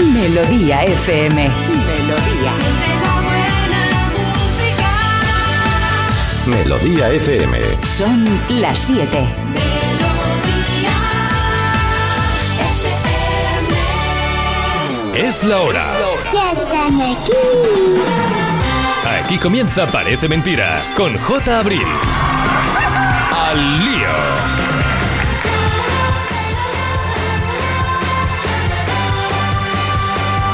[0.00, 1.50] Melodía FM.
[1.50, 2.52] Melodía.
[6.46, 7.58] Melodía FM.
[7.84, 9.28] Son las 7.
[15.14, 15.84] Es la hora.
[16.32, 18.23] Ya están aquí.
[19.22, 21.60] Aquí comienza Parece Mentira con J.
[21.60, 21.86] Abril.
[23.32, 24.08] Al lío.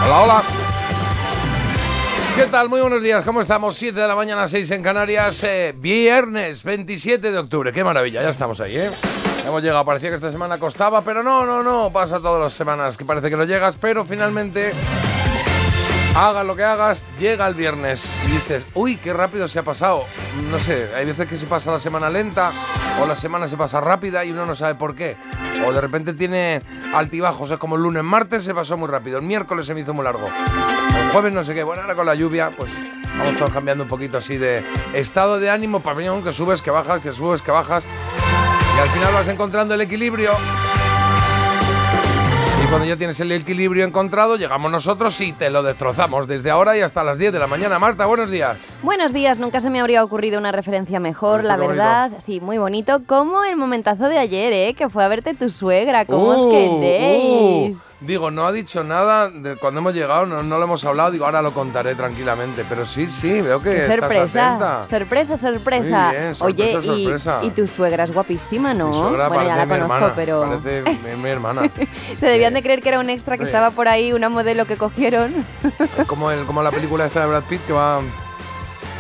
[0.05, 0.43] Hola, hola.
[2.37, 2.69] ¿Qué tal?
[2.69, 3.25] Muy buenos días.
[3.25, 3.77] ¿Cómo estamos?
[3.77, 5.43] 7 de la mañana, 6 en Canarias.
[5.45, 7.73] eh, viernes 27 de octubre.
[7.73, 8.23] Qué maravilla.
[8.23, 8.91] Ya estamos ahí, ¿eh?
[9.47, 9.85] Hemos llegado.
[9.85, 11.91] Parecía que esta semana costaba, pero no, no, no.
[11.93, 14.73] Pasa todas las semanas que parece que no llegas, pero finalmente...
[16.15, 20.05] Hagas lo que hagas, llega el viernes y dices, uy, qué rápido se ha pasado.
[20.51, 22.51] No sé, hay veces que se pasa la semana lenta
[23.01, 25.17] o la semana se pasa rápida y uno no sabe por qué.
[25.65, 26.63] O de repente tiene
[26.93, 29.95] altibajos, es como el lunes, martes se pasó muy rápido, el miércoles se me hizo
[29.95, 30.29] muy largo.
[30.97, 32.73] El jueves no sé qué, bueno, ahora con la lluvia, pues
[33.17, 37.01] vamos todos cambiando un poquito así de estado de ánimo, pabellón, que subes, que bajas,
[37.01, 37.85] que subes, que bajas.
[38.77, 40.33] Y al final vas encontrando el equilibrio.
[42.71, 46.83] Cuando ya tienes el equilibrio encontrado, llegamos nosotros y te lo destrozamos desde ahora y
[46.83, 47.81] hasta las 10 de la mañana.
[47.81, 48.59] Marta, buenos días.
[48.83, 51.71] Buenos días, nunca se me habría ocurrido una referencia mejor, ¿Viste la bonito?
[51.75, 52.13] verdad.
[52.25, 53.03] Sí, muy bonito.
[53.07, 54.75] Como el momentazo de ayer, ¿eh?
[54.75, 56.05] Que fue a verte tu suegra.
[56.05, 57.77] ¿Cómo os Uh, queréis?
[57.77, 57.81] uh.
[58.01, 61.11] Digo, no ha dicho nada de cuando hemos llegado, no, no lo hemos hablado.
[61.11, 62.65] Digo, ahora lo contaré tranquilamente.
[62.67, 64.85] Pero sí, sí, veo que estás sorpresa, atenta.
[64.89, 66.07] sorpresa, sorpresa.
[66.07, 67.39] Muy bien, Oye, sorpresa, y, sorpresa.
[67.43, 68.89] y tu suegra es guapísima, ¿no?
[68.89, 70.83] Mi suegra bueno, ya parece la mi conozco, hermana, pero Parece
[71.15, 71.63] mi, mi hermana.
[72.17, 73.49] se debían de creer que era un extra que Sí.
[73.49, 75.35] estaba por ahí, una modelo que cogieron.
[75.99, 78.01] Es como, el, como la película esta de Brad Pitt que va...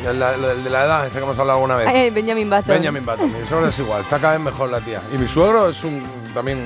[0.06, 1.86] El, de la edad, ese que hemos hablado alguna vez.
[1.88, 2.66] Ay, Benjamin Button.
[2.68, 3.32] Benjamin Button.
[3.32, 5.00] Mi suegro es igual, está cada vez mejor la tía.
[5.14, 6.02] Y mi suegro es un
[6.34, 6.64] también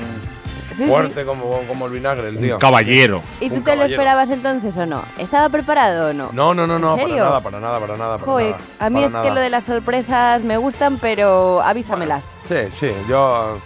[0.76, 0.88] Sí, sí.
[0.88, 2.58] fuerte Como, como el vinagre, el tío.
[2.58, 3.22] Caballero.
[3.40, 5.02] ¿Y tú un te lo esperabas entonces o no?
[5.18, 6.30] ¿Estaba preparado o no?
[6.32, 7.24] No, no, no, no, ¿En para serio?
[7.24, 8.18] nada, para nada, para nada.
[8.18, 11.60] Para Joder, nada, a mí para es que lo de las sorpresas me gustan, pero
[11.62, 12.24] avísamelas.
[12.48, 13.58] Sí, sí, yo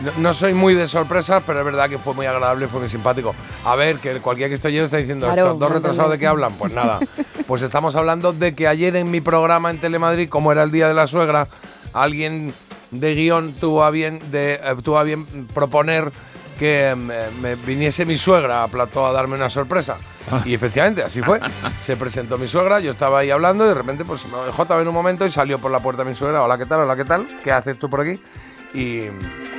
[0.00, 2.88] no, no soy muy de sorpresas, pero es verdad que fue muy agradable, fue muy
[2.88, 3.34] simpático.
[3.64, 6.26] A ver, que cualquiera que esté oyendo está diciendo, Claro, ¿estos dos retrasados de qué
[6.26, 6.52] hablan?
[6.54, 6.98] Pues nada,
[7.46, 10.88] pues estamos hablando de que ayer en mi programa en Telemadrid, como era el Día
[10.88, 11.48] de la Suegra,
[11.92, 12.52] alguien
[12.90, 16.12] de guion tuvo a bien, de, eh, tuvo a bien proponer
[16.54, 19.96] que me, me viniese mi suegra a plató a darme una sorpresa.
[20.44, 21.40] Y efectivamente, así fue.
[21.84, 24.88] Se presentó mi suegra, yo estaba ahí hablando y de repente pues me dejó en
[24.88, 26.42] un momento y salió por la puerta mi suegra.
[26.42, 26.80] Hola, ¿qué tal?
[26.80, 27.26] Hola, ¿qué tal?
[27.44, 28.18] ¿Qué haces tú por aquí?
[28.72, 29.04] Y,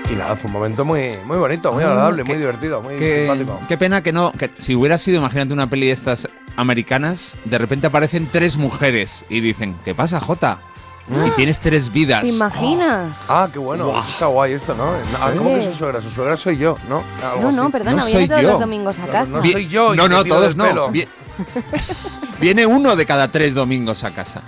[0.09, 2.95] y nada, fue un momento muy, muy bonito, muy Ah, agradable, qué- muy divertido, muy
[2.97, 3.59] Qué, simpático.
[3.67, 4.31] qué pena que no.
[4.33, 9.23] Que si hubiera sido, imagínate una peli de estas americanas, de repente aparecen tres mujeres
[9.29, 10.59] y dicen, ¿qué pasa, Jota?
[11.07, 12.23] Y tienes tres vidas.
[12.23, 13.17] ¿Te imaginas?
[13.29, 14.91] Ah, qué bueno, está guay esto, ¿no?
[15.21, 16.01] Ah, ¿Cómo que su suegra?
[16.01, 17.03] Su suegra soy yo, ¿no?
[17.23, 17.71] Algo No, no, así.
[17.71, 18.51] perdona, No viene soy todos yo.
[18.51, 19.31] los domingos a Claro, casa.
[19.31, 20.91] no soy yo y No, no, todos no.
[22.39, 24.41] Viene uno de cada tres domingos a casa.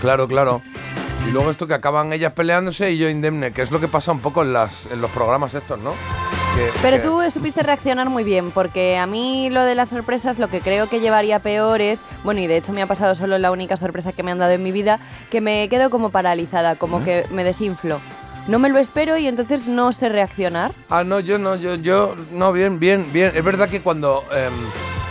[0.00, 0.62] Claro, claro.
[1.26, 4.12] Y luego esto que acaban ellas peleándose y yo indemne, que es lo que pasa
[4.12, 5.92] un poco en, las, en los programas estos, ¿no?
[6.54, 10.38] Que- Pero que- tú supiste reaccionar muy bien, porque a mí lo de las sorpresas
[10.38, 13.38] lo que creo que llevaría peor es, bueno, y de hecho me ha pasado solo
[13.38, 15.00] la única sorpresa que me han dado en mi vida,
[15.30, 18.00] que me quedo como paralizada, como que me desinflo.
[18.46, 20.70] No me lo espero y entonces no sé reaccionar.
[20.90, 23.32] Ah, no, yo no, yo, yo, no, bien, bien, bien.
[23.34, 24.52] Es verdad que cuando, em,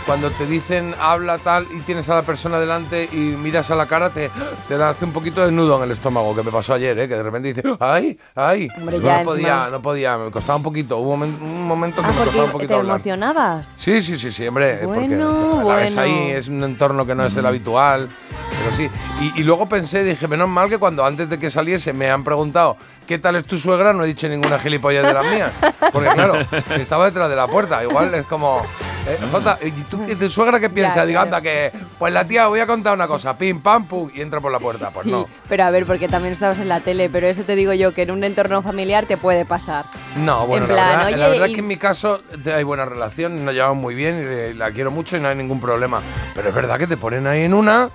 [0.06, 3.86] cuando te dicen habla tal y tienes a la persona delante y miras a la
[3.86, 4.30] cara, te,
[4.68, 7.08] te da un poquito de nudo en el estómago, que me pasó ayer, ¿eh?
[7.08, 8.18] que de repente dice, ¡ay!
[8.34, 8.68] ¡ay!
[8.78, 10.98] Hombre, no, podía, no podía, me costaba un poquito.
[10.98, 12.96] Hubo un, momen- un momento que Ah, me costaba un poquito te hablar.
[12.96, 13.70] emocionabas.
[13.76, 16.12] Sí, sí, sí, sí, hombre, Bueno, porque la ves bueno.
[16.12, 18.08] ahí, es un entorno que no es el habitual,
[18.64, 18.90] pero sí.
[19.20, 22.24] Y, y luego pensé, dije, menos mal que cuando antes de que saliese me han
[22.24, 22.76] preguntado,
[23.06, 23.92] ¿qué tal es tu suegra?
[23.92, 25.52] No he dicho ninguna gilipollas de las mías,
[25.92, 26.38] porque claro,
[26.76, 28.62] estaba detrás de la puerta, igual es como...
[29.06, 31.04] eh, Jota, ¿y tú, y tu suegra qué piensa?
[31.04, 31.22] Digo, ya.
[31.22, 31.70] anda, que...
[31.98, 34.58] Pues la tía, voy a contar una cosa, pim, pam, pum, y entra por la
[34.58, 34.90] puerta.
[34.90, 35.28] Pues sí, no.
[35.48, 38.02] pero a ver, porque también estabas en la tele, pero eso te digo yo, que
[38.02, 39.84] en un entorno familiar te puede pasar.
[40.16, 42.20] No, bueno, En la, plan, verdad, oye, la verdad y- es que en mi caso
[42.54, 45.36] hay buena relación, nos llevamos muy bien, y eh, la quiero mucho y no hay
[45.36, 46.00] ningún problema.
[46.34, 47.88] Pero es verdad que te ponen ahí en una,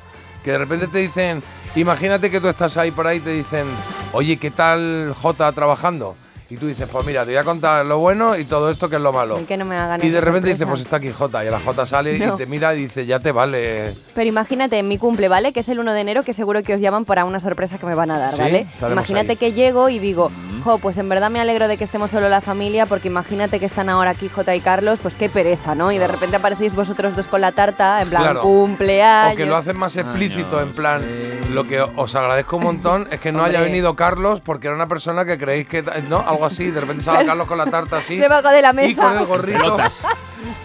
[0.50, 1.44] que de repente te dicen,
[1.76, 3.68] imagínate que tú estás ahí por ahí y te dicen,
[4.14, 6.16] oye, ¿qué tal J trabajando?
[6.52, 8.96] Y tú dices, pues mira, te voy a contar lo bueno y todo esto que
[8.96, 9.40] es lo malo.
[9.40, 11.46] Y que no me hagan Y de repente dices, pues está aquí J.
[11.46, 12.34] Y la J sale No.
[12.34, 13.94] y te mira y dice, ya te vale.
[14.16, 15.54] Pero imagínate, en mi cumple, ¿vale?
[15.54, 17.86] Que es el 1 de enero, que seguro que os llaman para una sorpresa que
[17.86, 18.60] me van a dar, Sí, ¿vale?
[18.62, 19.38] estaremos Imagínate ahí.
[19.38, 20.32] que llego y digo,
[20.64, 23.66] Jo, pues en verdad me alegro de que estemos solo la familia, porque imagínate que
[23.68, 25.92] están ahora aquí Jota y Carlos, pues qué pereza, ¿no?
[25.92, 28.42] Y de repente aparecéis vosotros dos con la tarta, en plan Claro.
[28.42, 29.36] cumpleaños.
[29.36, 31.50] O que lo hacen más explícito, en plan, sí.
[31.54, 34.88] lo que os agradezco un montón es que no haya venido Carlos porque era una
[34.88, 36.18] persona que creéis que, ¿no?
[36.40, 38.16] Algo así, de repente salga Carlos con la tarta así.
[38.16, 39.02] Debajo de la Y mesa.
[39.02, 39.60] con el gorrito.
[39.60, 40.08] Pelotas.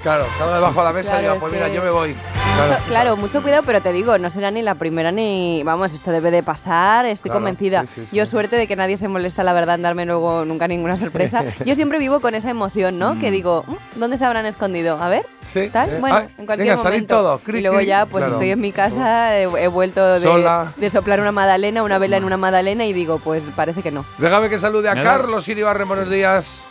[0.04, 2.10] Claro, salga debajo de la mesa y diga, es pues mira, que- yo me voy.
[2.14, 5.62] Mucho- claro, mucho cuidado, pero te digo, no será ni la primera ni.
[5.64, 7.80] Vamos, esto debe de pasar, estoy Claro, convencida.
[7.82, 8.16] sí, sí, sí.
[8.16, 11.42] Yo, suerte de que nadie se molesta, la verdad, en darme luego nunca ninguna sorpresa.
[11.64, 13.18] Yo siempre vivo con esa emoción, ¿no?
[13.18, 15.02] Que digo, "Mm, ¿dónde se habrán escondido?
[15.02, 15.88] A ver, Sí, tal.
[15.90, 17.16] eh, Bueno, ah, en cualquier venga, momento.
[17.16, 18.34] todos, cri, y luego ya, pues Claro.
[18.34, 20.72] estoy en mi casa, he, he vuelto de, Sola.
[20.76, 24.04] de soplar una magdalena, una vela en una magdalena y digo, pues parece que no.
[24.18, 26.66] Déjame que salude a Carlos Iribarren, buenos días.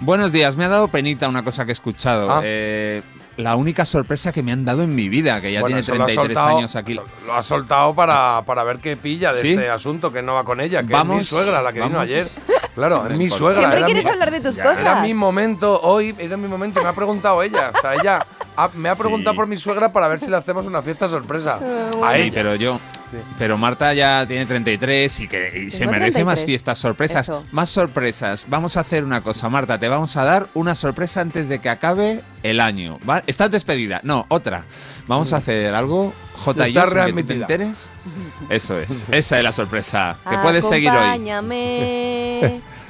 [0.00, 2.28] Buenos días, me ha dado penita una cosa que he escuchado.
[2.28, 2.40] Ah.
[2.42, 3.00] Eh,
[3.36, 5.94] la única sorpresa que me han dado en mi vida, que ya Bueno, tiene eso
[5.94, 6.94] lo ha 33 soltado- años aquí.
[6.94, 9.50] Lo, ha soltado para, para ver qué pilla de ¿Sí?
[9.52, 11.90] este asunto, que no va con ella, que es mi Vamos, suegra la que vino
[11.92, 12.02] vamos.
[12.02, 12.26] ayer.
[12.74, 13.60] Claro, es mi suegra.
[13.60, 14.78] Siempre quieres mi- hablar de tus Ya, cosas.
[14.80, 17.70] Era mi momento hoy, era mi momento y me ha preguntado ella.
[17.72, 19.36] O sea, ella ha- me ha preguntado Sí.
[19.36, 21.60] por mi suegra para ver si le hacemos una fiesta sorpresa.
[22.02, 22.32] A Sí, ella.
[22.34, 22.80] pero yo.
[23.12, 23.18] Sí.
[23.38, 26.44] Pero Marta ya tiene 33 y que y se merece más 33.
[26.46, 27.44] fiestas, sorpresas, Eso.
[27.52, 28.46] más sorpresas.
[28.48, 31.68] Vamos a hacer una cosa, Marta, te vamos a dar una sorpresa antes de que
[31.68, 32.98] acabe el año.
[33.08, 33.22] ¿va?
[33.26, 34.00] ¿Estás despedida?
[34.02, 34.64] No, otra.
[35.06, 37.90] Vamos a hacer algo, J y yo, sin que te enteres.
[38.48, 40.16] Eso es, esa es la sorpresa.
[40.28, 41.20] Que puedes seguir hoy.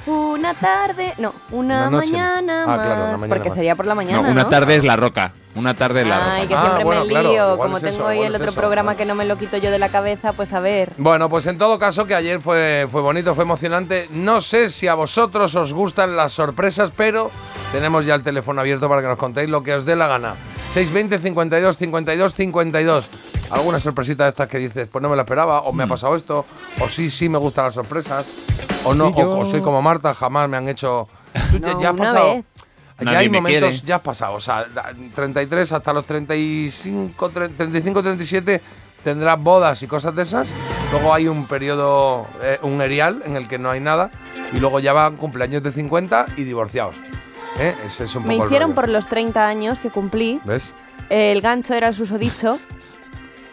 [0.05, 3.55] Una tarde, no, una, mañana Ah, más, claro, una mañana porque más.
[3.57, 4.49] sería por la mañana, No, una ¿no?
[4.49, 5.31] tarde es la roca.
[5.55, 6.33] Una tarde es la roca.
[6.35, 7.57] Ay, que Ah, siempre bueno, me lío.
[7.57, 8.59] Como es tengo igual el es otro eso.
[8.59, 10.91] programa que no me lo quito yo de la cabeza, pues a ver.
[10.97, 14.09] Bueno, pues en todo caso que ayer fue, fue bonito, fue emocionante.
[14.11, 17.31] No sé si a vosotros os gustan las sorpresas, pero
[17.71, 20.35] tenemos ya el teléfono abierto para que nos contéis lo que os dé la gana.
[20.73, 23.09] 620 52 52 52.
[23.51, 26.15] Alguna sorpresita de estas que dices, pues no me la esperaba, o me ha pasado
[26.15, 26.45] esto,
[26.79, 28.25] o sí, sí me gustan las sorpresas,
[28.83, 31.07] o no, Sí, yo- o, o soy como Marta, jamás me han hecho.
[31.51, 32.33] Tú ya- No, ya has pasado.
[32.35, 32.45] vez.
[32.99, 33.85] Ya Nadie hay me momentos, quiere.
[33.87, 38.61] ya has pasado, o sea, da- 33 hasta los 35, 35, 37
[39.03, 40.47] tendrás bodas y cosas de esas.
[40.91, 44.09] Luego hay un periodo, eh, un erial en el que no hay nada.
[44.53, 46.95] Y luego ya van cumpleaños de 50 y divorciados.
[47.59, 47.75] ¿Eh?
[47.85, 50.71] Ese es un Me poco hicieron por los 30 años que cumplí, ¿Ves?
[51.09, 52.59] el gancho era el susodicho.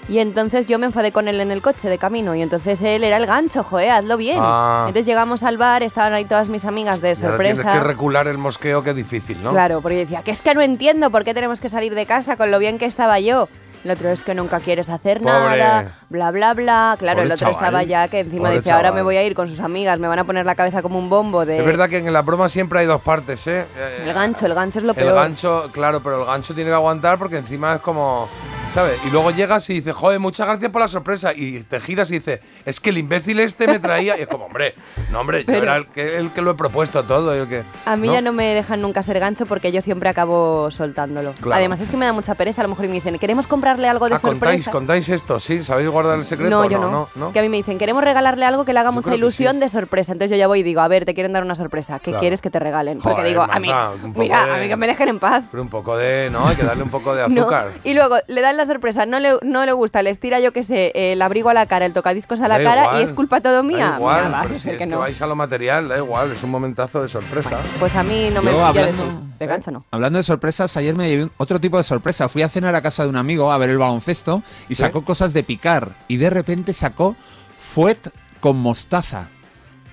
[0.09, 2.35] Y entonces yo me enfadé con él en el coche de camino.
[2.35, 4.39] Y entonces él era el gancho, joder, hazlo bien.
[4.41, 4.87] Ah.
[4.89, 7.79] Entonces llegamos al bar, estaban ahí todas mis amigas de ahora tienes sorpresa.
[7.79, 9.53] que recular el mosqueo, que difícil, ¿no?
[9.53, 12.07] Claro, porque yo decía, que es que no entiendo por qué tenemos que salir de
[12.07, 13.49] casa con lo bien que estaba yo.
[13.85, 15.33] El otro es que nunca quieres hacer Pobre.
[15.33, 16.97] nada, bla, bla, bla.
[16.99, 17.55] Claro, Pobre el otro chaval.
[17.55, 20.07] estaba ya que encima Pobre dice, ahora me voy a ir con sus amigas, me
[20.07, 21.59] van a poner la cabeza como un bombo de...
[21.59, 23.65] Es verdad que en la broma siempre hay dos partes, ¿eh?
[24.05, 25.15] El gancho, el gancho es lo El peor.
[25.15, 28.29] gancho, claro, pero el gancho tiene que aguantar porque encima es como.
[28.75, 29.01] ¿Sabes?
[29.05, 31.33] Y luego llegas y dices, joder, muchas gracias por la sorpresa.
[31.35, 34.17] Y te giras y dices, es que el imbécil este me traía.
[34.17, 34.75] Y es como, hombre,
[35.11, 37.35] no, hombre, yo Pero- era el que, el que lo he propuesto todo.
[37.35, 40.09] y el que, A mí ya no me dejan nunca ser gancho porque yo siempre
[40.09, 41.33] acabo soltándolo.
[41.41, 41.55] Claro.
[41.57, 44.09] Además es que me da mucha pereza, a lo mejor me dicen, queremos comprarle algo
[44.09, 44.71] de Ah, contáis, sorpresa.
[44.71, 45.65] contáis esto, ¿sí?
[45.65, 46.51] ¿Sabéis guardar el secreto?
[46.51, 46.91] No, yo no.
[46.93, 47.33] no, no.
[47.33, 49.61] Que a mí me dicen, queremos regalarle algo que le haga Yo mucha ilusión sí.
[49.61, 50.13] de sorpresa.
[50.13, 51.99] Entonces yo ya voy y digo, a ver, te quieren dar una sorpresa.
[51.99, 52.21] ¿Qué Claro.
[52.21, 52.99] quieres que te regalen?
[53.01, 53.69] Porque Joder, digo, a mí,
[54.15, 55.43] mira, de- a mí que me dejen en paz.
[55.51, 56.29] Pero un poco de.
[56.31, 57.41] No, hay que darle un poco de No.
[57.43, 57.73] azúcar.
[57.83, 60.63] Y luego le dan la sorpresa, no le, no le gusta, le estira, yo qué
[60.63, 63.13] sé, el abrigo a la cara, el tocadiscos a la Da cara igual, y es
[63.13, 63.95] culpa todo Da mía.
[63.99, 64.99] igual, Mira, va, pero yo si es que que no.
[65.01, 67.61] vais a lo material, da igual, es un momentazo de sorpresa.
[67.79, 69.85] Pues a mí no me Yo hablando- de gancho no.
[69.91, 72.29] Hablando de sorpresas, ayer me llevé otro tipo de sorpresa.
[72.29, 74.83] Fui a cenar a casa de un amigo a ver el baloncesto y ¿Sí?
[74.83, 75.97] sacó cosas de picar.
[76.09, 77.17] Y de repente sacó
[77.59, 79.29] fuet con mostaza.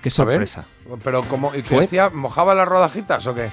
[0.02, 0.64] Qué sorpresa.
[1.02, 1.54] Pero como.
[1.54, 1.84] ¿Y qué ¿Fue?
[1.84, 2.08] hacía?
[2.10, 3.50] ¿Mojaba las rodajitas o qué?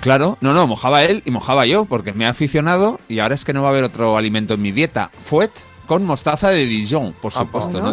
[0.00, 3.44] Claro, no, no, mojaba él y mojaba yo, porque me he aficionado y ahora es
[3.44, 5.10] que no va a haber otro alimento en mi dieta.
[5.24, 5.50] Fuet
[5.86, 7.90] con mostaza de Dijon, por Ah, pues supuesto, no,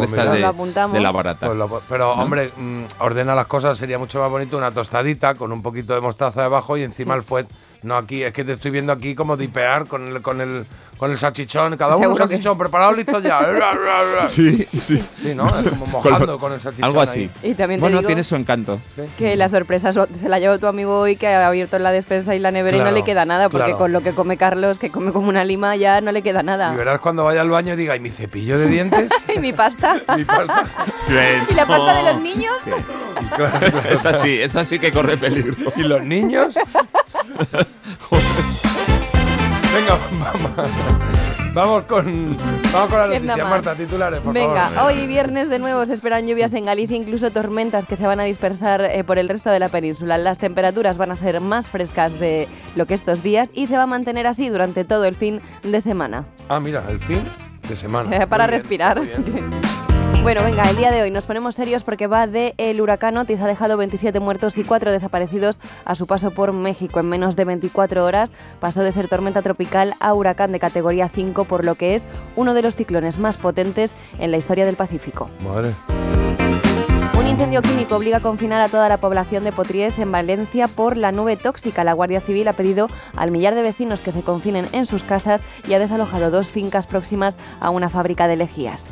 [0.94, 1.46] de la barata.
[1.46, 5.52] Pues lo- pero, hombre, mm, ordena las cosas, sería mucho más bonito una tostadita con
[5.52, 7.46] un poquito de mostaza debajo y encima el fuet.
[7.82, 10.66] No aquí, es que te estoy viendo aquí como dipear con el, con el,
[10.98, 13.40] con el salchichón, cada uno un Seguro que- salchichón preparado, listo ya.
[14.28, 15.02] Sí, sí.
[15.20, 15.46] Sí, ¿no?
[15.58, 16.84] Es como mojando con el salchichón.
[16.86, 17.30] Algo así.
[17.42, 17.50] ahí.
[17.50, 18.80] Y también te Bueno, digo tiene su encanto.
[19.18, 22.34] que la sorpresa so- se la llevó tu amigo hoy que ha abierto la despensa
[22.34, 23.78] y la nevera y no le queda nada, porque claro.
[23.78, 26.44] con lo que come Carlos, que come como una lima, ya no le queda Y
[26.44, 26.72] nada.
[26.72, 29.10] verás cuando vaya al baño y diga, ¿y mi cepillo de dientes?
[29.34, 29.96] Y mi pasta.
[30.16, 30.64] mi pasta.
[31.50, 32.54] ¿Y la pasta de los niños?
[32.66, 32.70] Y
[33.34, 33.88] claro, claro.
[33.90, 35.72] Es así, es así que corre peligro.
[35.76, 36.54] ¿Y los niños?
[39.74, 40.70] Venga, vamos.
[41.54, 42.36] Vamos con,
[42.72, 43.44] vamos con la ¿Quién da noticia.
[43.44, 44.90] Marta, titulares, por Venga, favor.
[44.92, 48.24] hoy viernes de nuevo se esperan lluvias en Galicia, incluso tormentas que se van a
[48.24, 50.18] dispersar eh, por el resto de la península.
[50.18, 53.84] Las temperaturas van a ser más frescas de lo que estos días y se va
[53.84, 56.24] a mantener así durante todo el fin de semana.
[56.48, 57.22] Ah, mira, el fin
[57.68, 58.26] de semana.
[58.28, 59.00] Para Muy respirar.
[59.00, 59.24] bien.
[60.24, 63.42] Bueno, venga, el día de hoy nos ponemos serios porque va de el huracán Otis.
[63.42, 66.98] Ha dejado 27 muertos y 4 desaparecidos a su paso por México.
[66.98, 71.44] En menos de 24 horas pasó de ser tormenta tropical a huracán de categoría 5,
[71.44, 75.28] por lo que es uno de los ciclones más potentes en la historia del Pacífico.
[75.42, 75.74] Madre.
[77.18, 80.96] Un incendio químico obliga a confinar a toda la población de Potries en Valencia por
[80.96, 81.84] la nube tóxica.
[81.84, 85.42] La Guardia Civil ha pedido al millar de vecinos que se confinen en sus casas
[85.68, 88.86] y ha desalojado dos fincas próximas a una fábrica de lejías.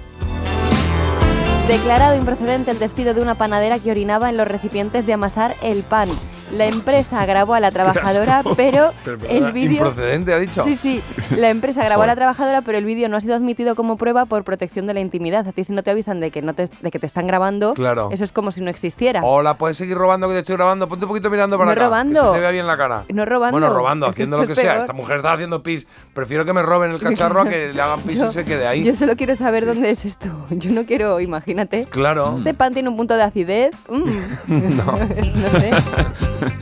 [1.68, 5.84] Declarado improcedente el despido de una panadera que orinaba en los recipientes de amasar el
[5.84, 6.08] pan.
[6.52, 9.78] La empresa grabó a la trabajadora, pero Pero, el vídeo...
[9.86, 10.64] Improcedente, ha dicho.
[10.64, 11.02] Sí, sí,
[11.36, 14.26] la empresa grabó a la trabajadora, pero el vídeo no ha sido admitido como prueba
[14.26, 15.46] por protección de la intimidad.
[15.48, 17.74] A ti si no te avisan de que, no te, de que te están grabando,
[17.74, 18.10] Claro.
[18.12, 19.20] eso es como si no existiera.
[19.24, 20.88] Hola, puedes seguir robando que te estoy grabando.
[20.88, 21.84] Ponte un poquito mirando para No acá.
[21.84, 22.20] robando.
[22.20, 23.04] Que se te vea bien la cara.
[23.08, 23.58] No robando.
[23.58, 24.80] Bueno, robando, Es haciendo lo que sea.
[24.80, 25.86] Esta mujer está haciendo pis.
[26.14, 28.84] Prefiero que me roben el cacharro a que le hagan pis y se quede ahí.
[28.84, 30.28] Yo solo quiero saber dónde es esto.
[30.50, 31.86] Yo no quiero, imagínate.
[31.86, 32.34] Claro.
[32.36, 33.70] Este pan tiene un punto de acidez.
[33.88, 34.02] Mm.
[34.72, 34.92] No.
[34.92, 35.70] no sé.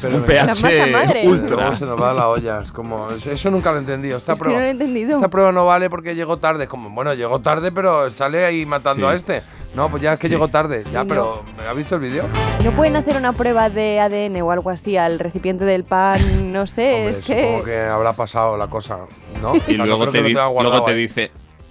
[0.00, 1.74] Pero un me- pH ultra.
[1.74, 2.58] Se nos va la olla.
[2.62, 4.18] Es como, eso nunca lo he entendido.
[4.18, 5.14] Esta Es que prueba, no lo he entendido.
[5.16, 6.66] Esta prueba no vale porque llegó tarde.
[6.68, 9.12] Como, bueno, llegó tarde, pero sale ahí matando Sí.
[9.14, 9.42] a este.
[9.74, 10.32] No, pues ya es que Sí.
[10.34, 10.82] llegó tarde.
[10.92, 11.08] Ya, No.
[11.08, 12.24] pero ¿has visto el vídeo?
[12.64, 16.52] ¿No pueden hacer una prueba de ADN o algo así al recipiente del pan?
[16.52, 17.70] No sé, Hombre, es supongo que...
[17.70, 18.98] que habrá pasado la cosa,
[19.40, 19.52] ¿no?
[19.52, 20.96] O Y sea, no luego te, que luego te ahí.
[20.98, 21.30] dice,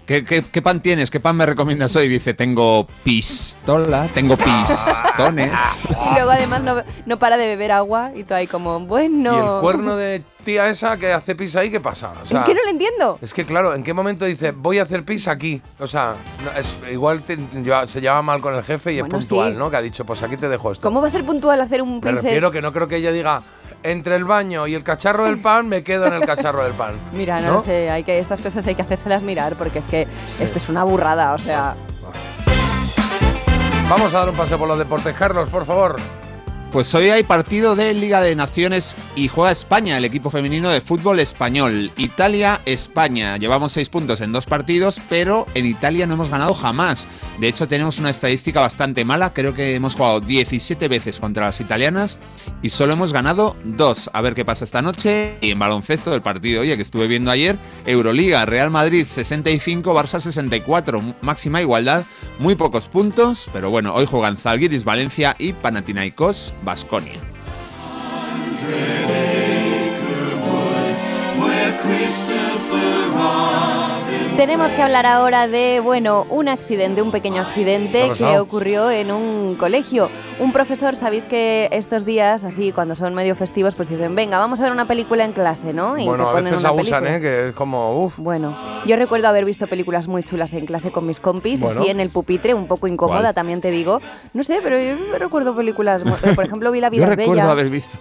[0.10, 1.12] ¿qué, qué, qué pan tienes?
[1.12, 2.08] ¿Qué pan me recomiendas hoy?
[2.08, 5.51] Dice, tengo pistola, tengo pistones.
[6.10, 6.75] Y luego además no,
[7.06, 9.34] no para de beber agua y tú ahí como, bueno...
[9.36, 12.12] ¿Y el cuerno de tía esa que hace pis ahí qué pasa?
[12.24, 13.20] O sea, es que no lo entiendo.
[13.22, 15.62] Es que claro, ¿en qué momento dice voy a hacer pis aquí?
[15.78, 19.20] O sea, no, es, igual te- lleva- se lleva mal con el jefe y Bueno,
[19.20, 19.58] es puntual, sí.
[19.60, 19.70] ¿no?
[19.70, 20.88] Que ha dicho, pues aquí te dejo esto.
[20.88, 22.22] ¿Cómo va a ser puntual hacer un Me pis?
[22.24, 23.42] refiero que no creo que ella diga
[23.83, 26.95] entre el baño y el cacharro del pan me quedo en el cacharro del pan.
[27.13, 30.07] Mira, no, sé, hay que, estas cosas hay que hacérselas mirar porque es que
[30.39, 31.75] esto es una burrada, o sea...
[33.89, 35.95] Vamos a dar un paseo por los deportes, Carlos, por favor.
[36.71, 40.81] Pues hoy hay partido de Liga de Naciones y juega España, el equipo femenino de
[40.81, 41.91] fútbol español.
[41.97, 43.38] Italia-España.
[43.38, 47.07] Llevamos seis puntos en dos partidos, pero en Italia no hemos ganado jamás.
[47.39, 49.33] De hecho, tenemos una estadística bastante mala.
[49.33, 52.19] Creo que hemos jugado 17 veces contra las italianas
[52.61, 54.11] y solo hemos ganado dos.
[54.13, 55.39] A ver qué pasa esta noche.
[55.41, 57.57] Y en baloncesto del partido, oye, que estuve viendo ayer,
[57.88, 61.01] Euroliga, Real Madrid 65, Barça 64.
[61.21, 62.03] Máxima igualdad,
[62.38, 67.22] muy pocos puntos, pero bueno, hoy juegan Zalgiris, Valencia y Panathinaikos, Basconia.
[74.39, 79.12] Tenemos que hablar ahora de, bueno, un accidente, un pequeño ¿Qué accidente que ocurrió en
[79.12, 80.10] un colegio.
[80.39, 84.62] Un profesor, sabéis que estos días, así cuando son medio festivos, pues dicen, venga, vamos
[84.62, 85.98] a ver una película en clase, ¿no?
[85.98, 87.17] Y bueno, te a ponen veces una abusan, película.
[87.17, 87.22] ¿eh?
[87.43, 88.17] Que es como, uff.
[88.17, 88.55] Bueno,
[88.86, 91.81] yo recuerdo haber visto películas muy chulas en clase con mis compis, Bueno.
[91.81, 93.36] así en el pupitre, un poco incómoda, ¿Cuál?
[93.36, 94.00] también te digo.
[94.34, 96.03] No sé, pero yo recuerdo películas,
[96.34, 97.51] por ejemplo, vi La vida Yo es recuerdo bella.
[97.51, 98.00] haber visto.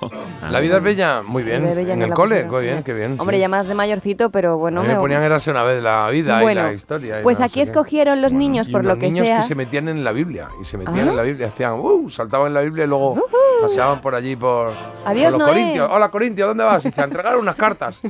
[0.49, 1.75] La vida es bella, muy bien.
[1.75, 3.17] Bella en el cole, qué bien, qué bien.
[3.19, 3.41] Hombre, sí.
[3.41, 6.28] ya más de mayorcito, pero bueno, A mí me ponían érase una vez la vida
[6.43, 7.21] Bueno, y la historia.
[7.21, 9.41] y pues no aquí escogieron los niños Y por lo que niños sea.
[9.41, 11.11] que se metían en la Biblia y se metían Ah.
[11.11, 13.17] en la Biblia, hacían, uh, saltaban en la Biblia y luego
[13.63, 14.73] paseaban por allí por,
[15.05, 15.49] Adiós, por los Noé.
[15.61, 15.91] corintios.
[15.93, 16.85] Hola, Corintio, ¿dónde vas?
[16.85, 18.01] Y te entregaron unas cartas.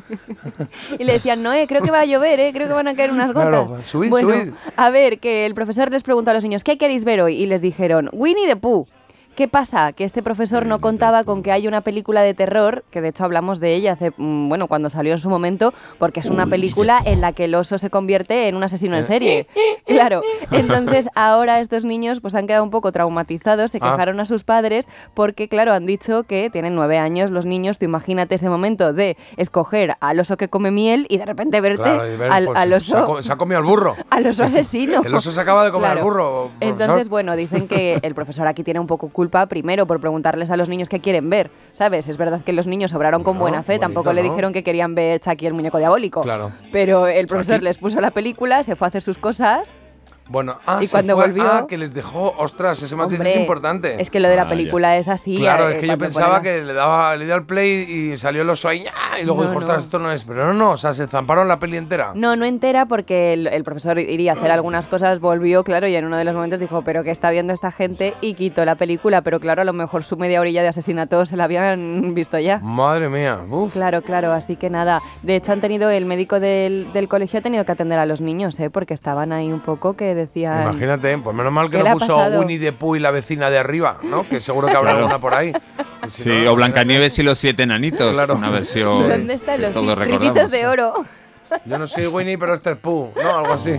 [0.99, 2.51] Y le decían, Noé, creo que va a llover, ¿eh?
[2.53, 3.87] creo que van a caer unas Claro, gotas.
[3.87, 4.53] subid, bueno, subid.
[4.77, 7.37] a ver, que el profesor les preguntó a los niños, ¿qué queréis ver hoy?
[7.37, 8.87] Y les dijeron, Winnie the Pooh.
[9.39, 9.93] ¿Qué pasa?
[9.93, 13.23] Que este profesor no contaba con que hay una película de terror, que de hecho
[13.23, 16.99] hablamos de ella hace, mm, bueno, cuando salió en su momento, porque es una película
[17.05, 19.47] en la que el oso se convierte en un asesino en serie.
[19.89, 20.21] Claro.
[20.51, 23.93] Entonces ahora estos niños pues han quedado un poco traumatizados, se Ah.
[23.93, 27.79] quejaron a sus padres porque, claro, han dicho que tienen nueve años los niños.
[27.79, 31.85] Tú imagínate ese momento de escoger al oso que come miel y de repente verte
[31.85, 33.97] Claro, y ver, al, pues, al oso se ha comido al burro.
[34.11, 35.01] al oso asesino.
[35.03, 36.01] El oso se acaba de comer Claro.
[36.01, 36.51] al burro.
[36.59, 36.69] profesor.
[36.83, 40.57] Entonces, bueno, dicen que el profesor aquí tiene un poco culpa, primero por preguntarles a
[40.57, 42.09] los niños qué quieren ver, ¿sabes?
[42.09, 44.95] Es verdad que los niños obraron con buena fe, bonito, tampoco le dijeron que querían
[44.95, 46.23] ver Chucky el muñeco diabólico.
[46.23, 46.53] Claro.
[46.73, 47.65] Pero el profesor Chucky.
[47.65, 49.75] les puso la película, se fue a hacer sus cosas.
[50.29, 53.31] Bueno, ah, Y se cuando fue- volvió- Ah, que les dejó, ostras, ese matiz Hombre,
[53.31, 54.01] es importante.
[54.01, 55.39] Es que lo de la Ah, película es así.
[55.39, 58.17] Claro, eh, es que yo pensaba ponen- que le daba, le di al play y
[58.19, 59.19] salió el oso ahí ¡ah!
[59.21, 59.83] y luego No, dijo, ostras, no.
[59.85, 60.25] esto no es.
[60.25, 62.13] Pero no, no, o sea, se zamparon la peli entera.
[62.15, 65.97] No, no entera porque el, el profesor iría a hacer algunas cosas, volvió, claro, y
[65.97, 68.15] en uno de los momentos dijo, pero ¿qué está viendo esta gente?
[68.21, 71.37] Y quitó la película, pero claro, a lo mejor su media orilla de asesinato se
[71.37, 71.69] la habían
[72.15, 72.59] visto ya.
[72.59, 73.73] Madre mía, uf.
[73.73, 75.01] Claro, claro, así que nada.
[75.23, 78.21] De hecho, han tenido, el médico del, del colegio ha tenido que atender a los
[78.21, 78.69] niños, ¿eh?
[78.71, 80.63] Porque estaban ahí un poco que decían...
[80.63, 82.39] Imagínate, pues menos mal que ¿Qué le no puso pasado?
[82.41, 84.29] Winnie the Pooh y la vecina de arriba, ¿no?
[84.29, 84.99] Que seguro que habrá Claro.
[85.07, 85.53] alguna por ahí.
[86.09, 88.13] Si Sí, no, o Blancanieves y los siete enanitos.
[88.15, 88.37] Claro.
[88.37, 89.09] Una versión.
[89.09, 90.51] ¿Dónde están los recordamos.
[90.51, 91.05] de oro?
[91.65, 93.39] Yo no soy Winnie, pero este es Pooh, ¿no?
[93.39, 93.77] Algo así.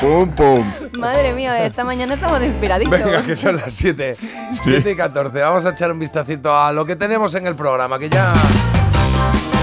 [0.00, 0.64] Pum, pum.
[0.98, 2.90] Madre mía, esta mañana estamos inspiraditos.
[2.92, 4.16] Venga, que son las 7.
[4.62, 5.40] 7 y 14.
[5.40, 8.32] Vamos a echar un vistacito a lo que tenemos en el programa, que ya.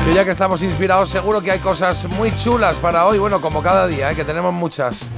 [0.05, 3.19] Que ya que estamos inspirados, seguro que hay cosas muy chulas para hoy.
[3.19, 4.15] Bueno, como cada día, ¿eh?
[4.15, 5.09] que tenemos muchas.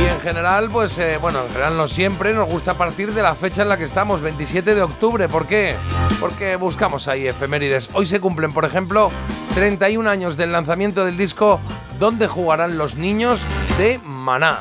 [0.00, 3.34] Y en general, pues eh, bueno, en general no siempre nos gusta partir de la
[3.34, 5.28] fecha en la que estamos, 27 de octubre.
[5.28, 5.74] ¿Por qué?
[6.20, 7.90] Porque buscamos ahí efemérides.
[7.92, 9.10] Hoy se cumplen, por ejemplo,
[9.54, 11.60] 31 años del lanzamiento del disco
[11.98, 13.44] ¿Dónde jugarán los niños?
[13.76, 14.58] de Maná.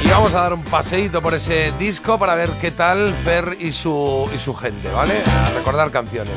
[0.00, 3.72] Y vamos a dar un paseíto por ese disco para ver qué tal Fer y
[3.72, 5.14] su, y su gente, ¿vale?
[5.26, 6.34] A recordar canciones.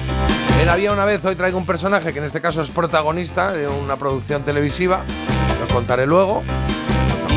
[0.59, 3.67] En Había una vez, hoy traigo un personaje que en este caso es protagonista de
[3.67, 5.03] una producción televisiva,
[5.59, 6.43] lo contaré luego.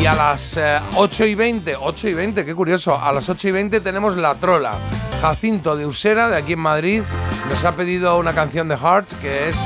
[0.00, 3.48] Y a las eh, 8 y 20, 8 y 20, qué curioso, a las 8
[3.48, 4.72] y 20 tenemos La Trola.
[5.20, 7.02] Jacinto de Usera, de aquí en Madrid,
[7.50, 9.56] nos ha pedido una canción de Heart que es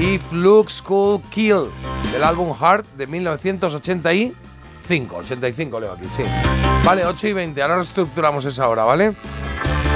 [0.00, 1.64] If Looks Cool Kill,
[2.12, 5.16] del álbum Heart de 1985.
[5.16, 6.22] 85 leo aquí, sí.
[6.84, 9.14] Vale, 8 y 20, ahora reestructuramos esa hora, ¿vale?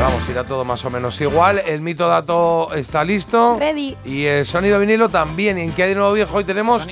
[0.00, 1.60] Vamos, irá todo más o menos igual.
[1.66, 3.56] El mito dato está listo.
[3.58, 3.96] Ready.
[4.04, 5.58] Y el sonido vinilo también.
[5.58, 6.36] ¿Y en qué hay de nuevo viejo?
[6.36, 6.86] Hoy tenemos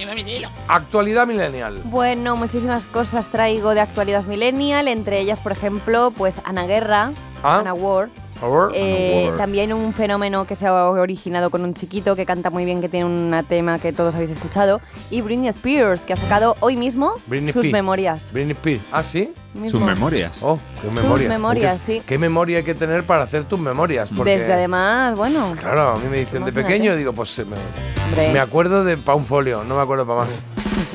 [0.69, 1.81] actualidad millennial.
[1.85, 7.59] Bueno, muchísimas cosas traigo de actualidad millennial, entre ellas, por ejemplo, pues Ana Guerra, Ah.
[7.61, 8.09] Ana Ward.
[8.75, 12.81] Eh, también un fenómeno que se ha originado con un chiquito que canta muy bien,
[12.81, 14.81] que tiene un tema que todos habéis escuchado.
[15.11, 17.73] Y Britney Spears, que ha sacado hoy mismo Britney sus P.
[17.73, 18.29] memorias.
[18.33, 18.83] Britney Spears.
[18.93, 19.33] ¿Ah, sí?
[19.69, 20.39] Sus memorias.
[20.43, 21.29] Oh, qué Sus memoria.
[21.29, 22.03] memorias, ¿Qué, sí.
[22.07, 24.11] ¿Qué memoria hay que tener para hacer tus memorias?
[24.15, 27.41] Porque, Desde además, bueno, Claro, a mí me dicen de pequeño, digo, pues
[28.17, 30.43] me, me acuerdo de pa' un folio, no me acuerdo para más.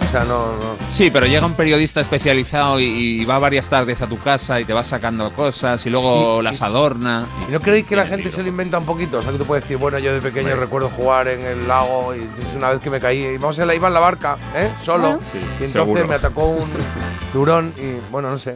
[0.08, 0.76] O sea, no, no.
[0.92, 2.84] Sí, pero llega un periodista especializado y,
[3.22, 6.44] y va varias tardes a tu casa y te va sacando cosas y luego Y-
[6.44, 7.26] las y- adorna.
[7.48, 9.20] ¿Y no creéis que la gente se lo inventa un poquito?
[9.20, 12.16] O sea, que tú puedes decir, bueno, yo de pequeño recuerdo jugar en el lago
[12.16, 14.72] y entonces una vez que me caí, íbamos en la, iba en la barca, ¿eh?
[14.84, 15.04] Solo.
[15.04, 15.20] Bueno.
[15.32, 16.08] Sí, y entonces seguro.
[16.08, 16.70] me atacó un
[17.34, 18.56] turón y, bueno, no sé.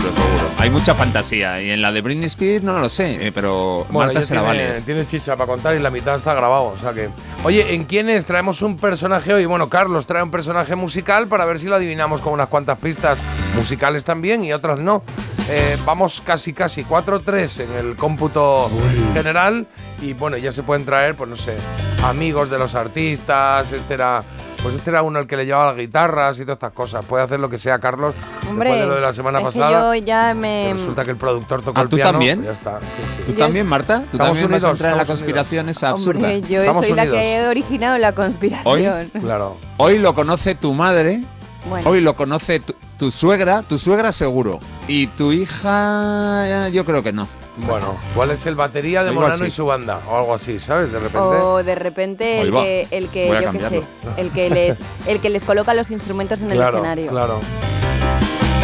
[0.00, 0.50] Seguro, seguro.
[0.58, 4.12] Hay mucha fantasía y en la de Britney Spears no lo sé, eh, pero Bueno,
[4.12, 4.80] Marta se la tiene, vale.
[4.82, 7.08] tiene chicha para contar y la mitad está grabado, o sea que...
[7.44, 9.46] Oye, ¿en quiénes traemos un personaje hoy?
[9.46, 13.20] Bueno, Carlos trae un personaje musical para ver si lo adivinamos con unas cuantas pistas
[13.54, 15.02] musicales también y otras no.
[15.48, 18.68] Eh, vamos casi, casi 4-3 en el cómputo
[19.14, 19.66] general
[20.02, 21.56] y bueno, ya se pueden traer, pues no sé,
[22.04, 24.22] amigos de los artistas, este era...
[24.66, 27.04] Pues este era uno el que le llevaba las guitarras y todas estas cosas.
[27.06, 28.16] Puede hacer lo que sea, Carlos.
[28.48, 29.68] hombre, después de lo de la semana es pasada.
[29.92, 30.72] que yo ya que me...
[30.74, 32.10] resulta que el productor tocó Ah, el ¿tú piano.
[32.10, 32.38] también?
[32.42, 32.86] pues ya está, sí,
[33.18, 33.22] sí.
[33.26, 33.98] ¿Tú también, Marta?
[34.00, 36.18] ¿Tú Estamos también vas a unidos, entrar en la conspiración esa absurda?
[36.18, 37.18] Hombre, yo Estamos soy la unidos.
[37.20, 39.10] que he originado la conspiración.
[39.20, 39.56] Claro.
[39.76, 41.22] Hoy lo conoce tu madre,
[41.68, 44.58] Bueno, hoy lo conoce tu, tu suegra, tu suegra seguro.
[44.88, 47.28] Y tu hija, eh, yo creo que no.
[47.56, 50.00] Bueno, ¿cuál es el batería de Morano y su banda?
[50.08, 50.92] O algo así, ¿sabes?
[50.92, 51.18] De repente.
[51.18, 53.82] o de repente el que, el que yo sé,
[54.16, 57.10] el que les, el que les coloca los instrumentos en el claro, escenario.
[57.10, 57.40] claro.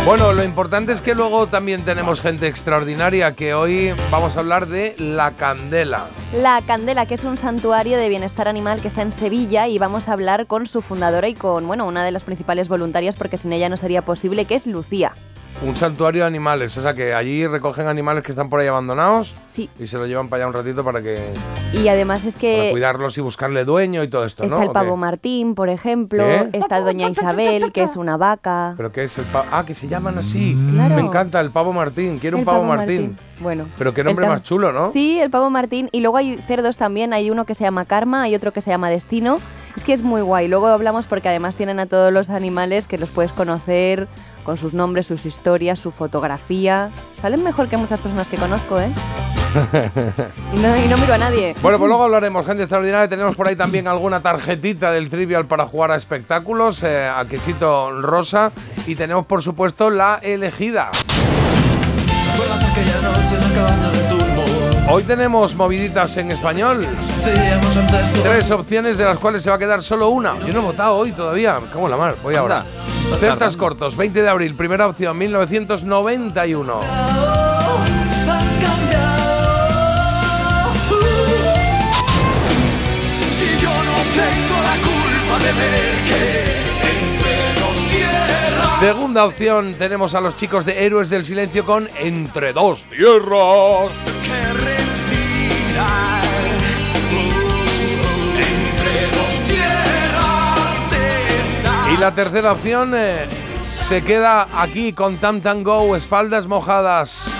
[0.05, 4.67] Bueno, lo importante es que luego también tenemos gente extraordinaria que hoy vamos a hablar
[4.67, 6.09] de La Candela.
[6.35, 10.09] La Candela, que es un santuario de bienestar animal que está en Sevilla y vamos
[10.09, 13.53] a hablar con su fundadora y con, bueno, una de las principales voluntarias porque sin
[13.53, 15.15] ella no sería posible, que es Lucía.
[15.65, 19.37] Un santuario de animales, o sea que allí recogen animales que están por ahí abandonados
[19.47, 19.71] Sí.
[19.79, 21.33] y se los llevan para allá un ratito para que
[21.73, 24.63] Y además es para que cuidarlos y buscarle dueño y todo esto, está ¿no?
[24.63, 24.97] el ¿O pavo?
[24.97, 26.49] Martín, por ejemplo, ¿Qué?
[26.59, 28.75] está Doña Isabel, que es una vaca.
[28.77, 29.47] Pero qué es el pavo?
[29.53, 30.57] Ah, que se llaman así.
[30.73, 30.97] Claro.
[30.97, 33.17] Me encanta el pavo Martín, quiero un El pavo, Martín.
[33.39, 33.67] Bueno.
[33.79, 34.91] Pero qué el nombre más chulo, ¿no?
[34.91, 35.89] Sí, el pavo Martín.
[35.93, 37.13] Y luego hay cerdos también.
[37.13, 39.39] Hay uno que se llama Karma, hay otro que se llama Destino.
[39.77, 40.49] Es que es muy guay.
[40.49, 44.09] Luego hablamos porque además tienen a todos los animales que los puedes conocer
[44.45, 46.91] con sus nombres, sus historias, su fotografía.
[47.21, 48.91] Salen mejor que muchas personas que conozco, ¿eh?
[50.55, 51.55] y, no, y no miro a nadie.
[51.61, 53.09] Bueno, pues luego hablaremos, gente extraordinaria.
[53.09, 58.01] Tenemos por ahí también alguna tarjetita del Trivial para jugar a espectáculos, eh, a quesito
[58.01, 58.53] rosa.
[58.87, 60.91] Y tenemos, por supuesto, la elegida.
[62.33, 62.63] ¿Recuerdas
[64.89, 66.87] Hoy tenemos moviditas en español.
[68.23, 70.39] Tres opciones de las cuales se va a quedar solo una.
[70.41, 71.59] Yo no he votado hoy todavía.
[71.73, 72.17] ¿Cómo la mar?
[72.23, 72.65] Voy ahora.
[73.19, 76.81] Celtas cortos, 20 de abril, primera opción, 1991.
[76.81, 76.87] Han
[78.61, 79.43] cambiado.
[83.39, 86.52] Si yo no tengo la culpa de ver que
[88.79, 93.93] Segunda opción, tenemos a los chicos de Héroes del Silencio con Entre dos tierras.
[94.25, 96.23] que respirar.
[98.35, 101.93] Entre dos tierras está.
[101.93, 103.27] Y la tercera opción eh,
[103.65, 107.33] se queda aquí con Tam Go, espaldas mojadas.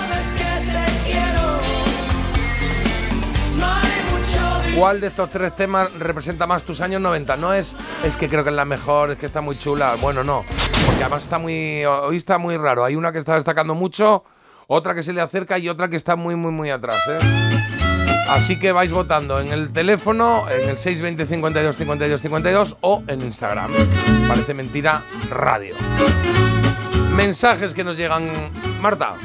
[4.75, 7.37] ¿Cuál de estos tres temas representa más tus años 90?
[7.37, 9.95] No es, es que creo que es la mejor, es que está muy chula.
[10.01, 10.43] Bueno, no.
[10.85, 11.85] Porque además está muy.
[11.85, 12.83] Hoy está muy raro.
[12.83, 14.23] Hay una que está destacando mucho,
[14.67, 17.19] otra que se le acerca y otra que está muy, muy, muy atrás, ¿eh?
[18.29, 23.21] Así que vais votando en el teléfono, en el 620 52 52 52 o en
[23.21, 23.71] Instagram.
[24.27, 25.75] Parece mentira radio.
[27.15, 28.51] Mensajes que nos llegan.
[28.81, 29.15] Marta.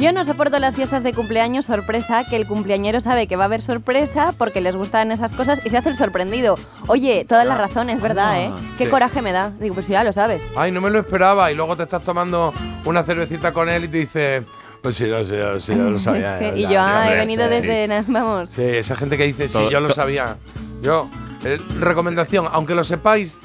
[0.00, 3.46] Yo no soporto las fiestas de cumpleaños sorpresa, que el cumpleañero sabe que va a
[3.46, 6.58] haber sorpresa porque les gustan esas cosas y se hace el sorprendido.
[6.88, 8.52] Oye, toda la razón, es verdad, ¿eh?
[8.76, 8.90] Qué sí.
[8.90, 9.52] coraje me da.
[9.60, 10.44] Digo, pues ya lo sabes.
[10.56, 11.50] Ay, no me lo esperaba.
[11.52, 12.52] Y luego te estás tomando
[12.84, 14.42] una cervecita con él y te dice.
[14.82, 16.38] Pues sí, lo, sé, sí, ya lo sabía.
[16.38, 17.50] Es que- ya, y yo ya, ah, he venido sí.
[17.50, 18.02] desde...
[18.08, 18.50] Vamos.
[18.50, 20.36] Sí, esa gente que dice, sí, yo lo sabía.
[20.82, 21.08] Yo,
[21.44, 23.38] eh, recomendación, aunque lo sepáis,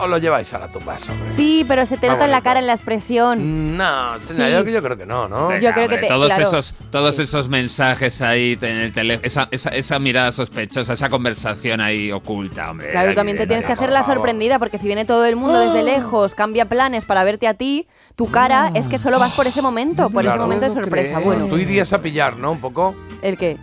[0.00, 1.30] os lo lleváis a la tumba, hombre.
[1.30, 3.76] Sí, pero se te Ah, nota en la cara, en la expresión.
[3.76, 4.34] No, Sí.
[4.36, 5.48] yo, yo creo que no, ¿no?
[5.48, 6.42] Venga, Yo creo que te- todos claro.
[6.42, 7.22] esos todos Sí.
[7.22, 12.70] esos mensajes ahí en el teléfono, esa, esa, esa mirada sospechosa, esa conversación ahí oculta,
[12.70, 12.90] hombre.
[12.90, 15.60] Claro, tú también te tienes que hacer la sorprendida porque si viene todo el mundo
[15.60, 19.46] desde lejos, cambia planes para verte a ti, tu cara es que solo vas por
[19.46, 21.20] ese momento, por ese momento de sorpresa.
[21.20, 22.52] Bueno, Tú irías a pillar, ¿no?
[22.52, 22.94] Un poco.
[23.22, 23.56] ¿el qué?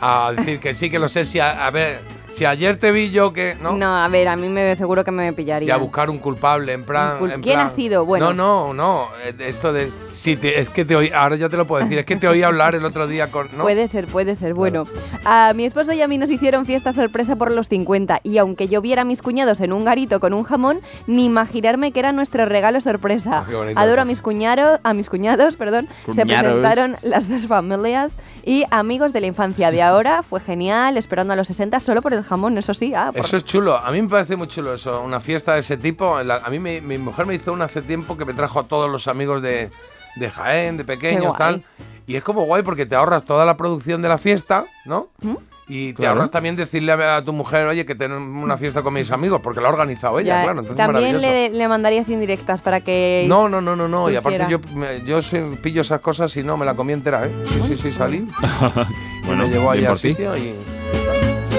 [0.00, 1.24] A decir que sí, que lo sé.
[1.24, 2.00] Si a, a ver,
[2.32, 3.56] si ayer te vi yo que.
[3.62, 3.72] ¿no?
[3.76, 5.74] No, a ver, a mí me seguro que me Y pillaría.
[5.74, 7.18] a buscar un culpable, en plan.
[7.18, 8.04] Cul- en ¿Quién plan- ha sido?
[8.04, 8.32] Bueno.
[8.34, 9.08] No, no, no.
[9.24, 9.92] eh, Esto de.
[10.12, 11.10] Si te, es que te oí.
[11.14, 11.98] Ahora ya te lo puedo decir.
[11.98, 13.48] Es que te oí hablar el otro día con.
[13.56, 13.62] ¿no?
[13.62, 14.54] Puede ser, puede ser.
[14.54, 14.84] Bueno,
[15.24, 18.68] a mi esposo y a mí nos hicieron fiesta sorpresa por los 50 y aunque
[18.68, 22.12] yo viera a mis cuñados en un garito con un jamón, ni imaginarme que era
[22.12, 23.38] nuestro regalo sorpresa.
[23.40, 25.88] Ah, qué bonito Adoro a mis cuñados, a mis cuñados, perdón.
[26.12, 30.22] Se presentaron las dos familias y amigos de la infancia de ahora.
[30.22, 32.92] Fue genial, esperando a los 60 solo por el jamón, eso sí.
[32.94, 33.76] Ah, por- Eso es chulo.
[33.76, 35.00] A mí me parece muy chulo eso.
[35.00, 36.16] Una fiesta de ese tipo.
[36.16, 38.90] A mí me- mi mujer me hizo una hace tiempo que me trajo a todos
[38.90, 39.70] los amigos de,
[40.16, 41.64] de Jaén, de pequeños, tal.
[42.06, 45.08] Y es como guay porque te ahorras toda la producción de la fiesta, ¿no?
[45.22, 45.34] ¿Mm?
[45.68, 46.12] Y te Claro.
[46.12, 49.60] ahorras también decirle a, tu mujer, oye, que tenemos una fiesta con mis amigos, porque
[49.60, 50.60] la ha organizado ella, Ya, claro.
[50.60, 53.24] Entonces También le, le mandarías indirectas para que...
[53.28, 54.08] No, no, no, no, no.
[54.08, 54.60] Y aparte yo,
[55.04, 55.20] yo
[55.60, 57.32] pillo esas cosas y no, me la comí entera, ¿eh?
[57.46, 58.18] Sí, sí, sí, salí.
[59.22, 60.54] y Bueno, me llevó bien al sitio y...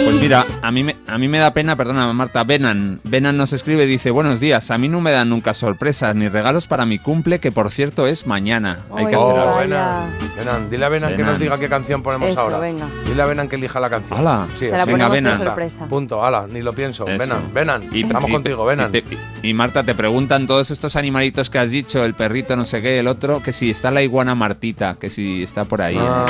[0.04, 3.00] Pues mira, a mí, me, a mí me da pena, perdona Marta, Benan.
[3.04, 6.30] Benan nos escribe y dice, buenos días, a mí no me dan nunca sorpresas ni
[6.30, 8.80] regalos para mi cumple, que por cierto es mañana.
[8.96, 9.58] Hay Ay, que Oh, hacer algo.
[9.60, 11.32] Benan, Benan, dile a Benan que Benan.
[11.32, 12.60] nos diga qué canción ponemos Eso, ahora.
[12.60, 12.86] venga.
[13.06, 14.20] Dile a Benan que elija la canción.
[14.20, 14.48] Hala.
[14.58, 14.92] Sí, Se la así.
[14.92, 15.38] Venga, de Benan.
[15.40, 15.86] sorpresa.
[15.88, 17.06] Punto, ala, ni lo pienso.
[17.08, 17.18] Eso.
[17.18, 17.90] Benan, Benan.
[17.92, 18.90] Y- Vamos y- contigo, Benan.
[18.96, 22.66] Y, te- y Marta, te preguntan todos estos animalitos que has dicho, el perrito, no
[22.66, 25.98] sé qué, el otro, que si está la iguana Martita, que si está por ahí.
[26.00, 26.24] Ah,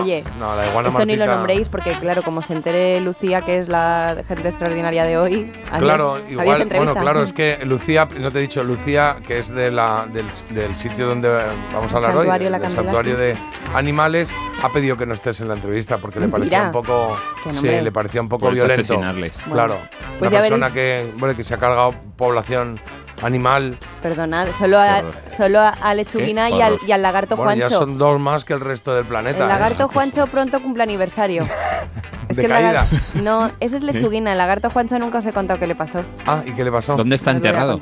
[0.00, 3.40] Oye, no, la iguana esto ni lo Martita- nombréis porque, claro, como se entere Lucía,
[3.40, 5.52] que es la gente extraordinaria de hoy.
[5.70, 9.38] Adiós, Claro, adiós, igual, bueno, claro, es que Lucía, no te he dicho, Lucía, que
[9.38, 11.28] es de la, del, del sitio donde
[11.72, 13.20] vamos a hablar hoy, La del Candela, santuario sí.
[13.20, 13.36] de
[13.74, 14.30] animales,
[14.62, 17.16] ha pedido que no estés en la entrevista porque le parecía un poco,
[17.60, 18.94] sí, le parecía un poco Puedes violento.
[18.94, 19.36] asesinarles.
[19.50, 19.76] Claro,
[20.18, 21.06] pues una persona veréis.
[21.12, 22.78] que, bueno, que se ha cargado población
[23.22, 23.78] animal.
[24.02, 25.02] Perdonad, solo a,
[25.36, 26.88] solo a, a Lechuguina Qué y al, horror.
[26.88, 27.78] y al lagarto Bueno, ya Juancho.
[27.78, 29.38] son dos más que el resto del planeta.
[29.38, 29.48] el ¿eh?
[29.48, 31.42] lagarto Juancho pronto cumple aniversario.
[32.28, 33.22] es De que el lagar- caída.
[33.22, 34.32] No, ese es Lechuguina.
[34.32, 36.02] El lagarto Juancho nunca os he contado qué le pasó.
[36.26, 36.96] Ah, ¿y qué le pasó?
[36.96, 37.78] ¿Dónde está enterrado?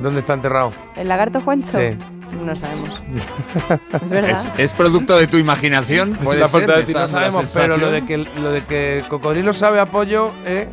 [0.00, 0.72] ¿Dónde está enterrado?
[0.96, 1.78] ¿El lagarto Juancho?
[1.78, 1.96] Sí.
[2.44, 3.00] No sabemos.
[4.02, 4.30] es verdad.
[4.30, 6.14] ¿Es, es producto de tu imaginación?
[6.14, 6.52] ¿Puede la ser?
[6.52, 9.52] puerta de ¿Me ti no sabemos, pero lo de que lo de que el cocodrilo
[9.52, 10.66] sabe a pollo, ¿eh?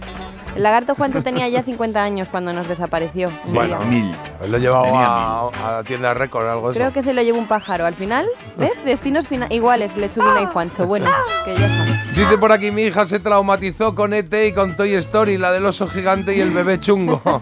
[0.56, 3.30] El lagarto Juancho tenía ya 50 años cuando nos desapareció.
[3.48, 3.80] Bueno.
[3.86, 4.12] Mil.
[4.50, 6.94] Lo he llevado Tenía a, a la tienda récord o algo Creo eso.
[6.94, 7.86] que se lo llevó un pájaro.
[7.86, 8.84] Al final, ¿ves?
[8.84, 10.86] Destinos fina- iguales, Lechuguina y Juancho.
[10.88, 11.06] Bueno,
[11.46, 11.86] que ya está.
[12.16, 15.66] Dice por aquí, mi hija se traumatizó con ET y con Toy Story, la del
[15.66, 17.22] oso gigante y el bebé chungo.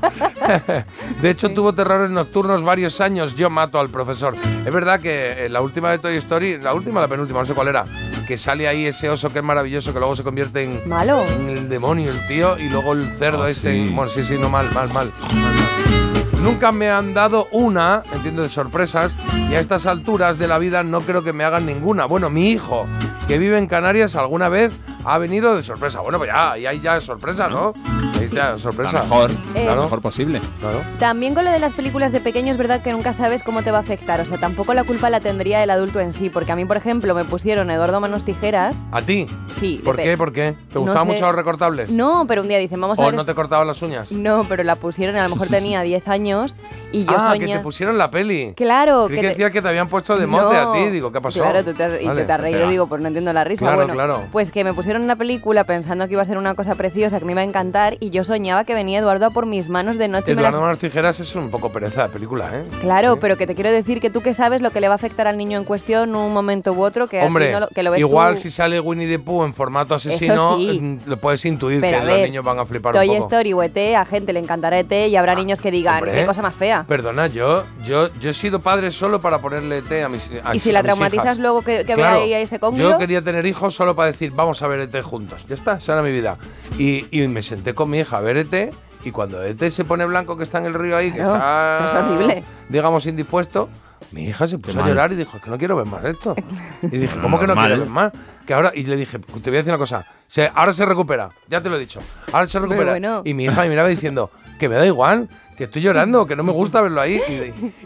[1.21, 3.35] de hecho, tuvo terrores nocturnos varios años.
[3.35, 4.35] Yo mato al profesor.
[4.65, 7.53] Es verdad que en la última de Toy Story, la última, la penúltima, no sé
[7.55, 7.85] cuál era,
[8.27, 11.23] que sale ahí ese oso que es maravilloso, que luego se convierte en, Malo.
[11.27, 13.71] en el demonio, el tío, y luego el cerdo Ah, este.
[13.71, 13.79] sí.
[13.89, 15.11] en- Bueno, sí, sí, no mal, mal, mal.
[15.21, 16.41] mal, mal.
[16.43, 19.15] Nunca me han dado una, entiendo, de sorpresas,
[19.49, 22.05] y a estas alturas de la vida no creo que me hagan ninguna.
[22.05, 22.85] Bueno, mi hijo,
[23.27, 24.71] que vive en Canarias, alguna vez
[25.07, 26.01] ha venido de sorpresa.
[26.01, 27.73] Bueno, pues ya, ahí hay ya sorpresa, ¿no?
[28.17, 28.97] Ahí está, sorpresa.
[28.99, 30.41] La mejor, Eh, la mejor posible.
[30.59, 30.81] Claro.
[30.99, 33.71] También con lo de las películas de pequeño es verdad que nunca sabes cómo te
[33.71, 34.19] va a afectar.
[34.21, 36.29] O sea, tampoco la culpa la tendría el adulto en sí.
[36.29, 38.81] Porque a mí, por ejemplo, me pusieron Eduardo Manos Tijeras.
[38.91, 39.27] ¿A ti?
[39.59, 39.81] Sí.
[39.83, 40.17] ¿Por de qué?
[40.17, 40.55] ¿Por qué?
[40.69, 41.13] ¿Te No gustaban sé.
[41.13, 41.89] mucho los recortables?
[41.89, 43.13] No, pero un día dicen, vamos a ¿O ver.
[43.15, 44.11] no te cortaban las uñas?
[44.11, 46.55] No, pero la pusieron y a lo mejor tenía 10 años
[46.91, 47.53] y yo ah, que soñé.
[47.57, 48.53] te pusieron la peli.
[48.55, 50.71] Claro, Creí que te- decía que te habían puesto de mote No.
[50.71, 50.89] a ti.
[50.89, 51.41] Digo, ¿qué pasó?
[51.41, 52.21] Claro, tú te has- y Vale.
[52.21, 52.71] te, te has reído, Espera.
[52.71, 53.59] digo, pues no entiendo la risa.
[53.65, 54.23] Claro, bueno, claro.
[54.31, 57.19] pues que me pusieron pusieron la película pensando que iba a ser una cosa preciosa,
[57.19, 59.97] que me iba a encantar, y yo soñaba que venía Eduardo a por mis manos
[59.97, 60.33] de noche.
[60.35, 62.63] me las- Eduardo Manos Tijeras es un poco pereza de película, ¿eh?
[62.81, 63.19] Claro, Sí.
[63.21, 65.27] pero que te quiero decir que tú que sabes lo que le va a afectar
[65.27, 67.99] al niño en cuestión un momento u otro, que, Hombre, no lo, que lo ves
[67.99, 68.39] igual tú.
[68.41, 70.79] si sale Winnie the Pooh en formato asesino, sí.
[70.81, 73.27] mm, lo puedes intuir Pero que los niños van a flipar Toy un poco.
[73.27, 76.25] Story o ET, a gente le encantará ET y habrá niños que digan, Hombre, qué
[76.25, 76.85] cosa más fea.
[76.87, 80.59] Perdona, yo, yo, yo he sido padre solo para ponerle té a mis a Y
[80.59, 81.39] si a la traumatizas hijas.
[81.39, 84.11] luego que, que Claro, vea ahí a ese congrio, Yo quería tener hijos solo para
[84.11, 85.45] decir, vamos a ver ET juntos.
[85.47, 86.37] Ya está, esa era mi vida.
[86.77, 88.73] Y, y me senté con mi hija a ver ET.
[89.03, 91.77] Y cuando ET se pone blanco, que está en el río ahí, que Claro, está.
[91.87, 92.43] eso es horrible.
[92.69, 93.69] Digamos, indispuesto.
[94.11, 96.35] Mi hija se puso a llorar y dijo, es que no quiero ver más esto.
[96.83, 98.11] Y dije, ¿cómo que no quiero ver más?
[98.45, 101.27] Que ahora, y le dije, te voy a decir una cosa, se- ahora se recupera,
[101.49, 101.99] ya te lo he dicho,
[102.31, 102.91] ahora se recupera.
[102.91, 103.21] bueno.
[103.25, 106.43] Y mi hija me miraba diciendo, que me da igual, que estoy llorando, que no
[106.43, 107.19] me gusta verlo ahí.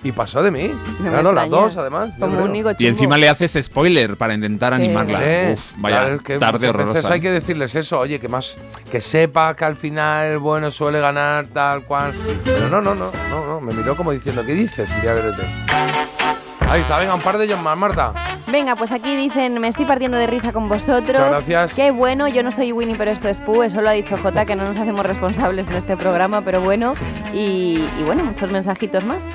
[0.03, 0.71] Y, y pasó de mí.
[0.99, 2.11] No claro, las dos, además.
[2.19, 5.53] como un Y encima le haces spoiler para intentar animarla.
[5.53, 7.13] Uf, vaya claro, es que tarde muchas veces horrorosa.
[7.13, 8.57] hay que decirles eso, oye, que más
[8.91, 12.13] que sepa que al final el bueno suele ganar tal cual.
[12.43, 14.89] Pero no, no, no, no, no, me miró como diciendo, ¿qué dices?
[14.99, 16.00] Voy a verte.
[16.71, 18.13] Ahí está, venga, un par de ellos más, Marta.
[18.47, 21.05] Venga, pues aquí dicen, me estoy partiendo de risa con vosotros.
[21.19, 21.73] Muchas gracias.
[21.73, 24.45] Qué bueno, yo no soy Winnie, pero esto es Pooh, eso lo ha dicho Jota,
[24.45, 26.93] que no nos hacemos responsables en este programa, pero bueno.
[27.33, 29.25] Y, y bueno, muchos mensajitos más.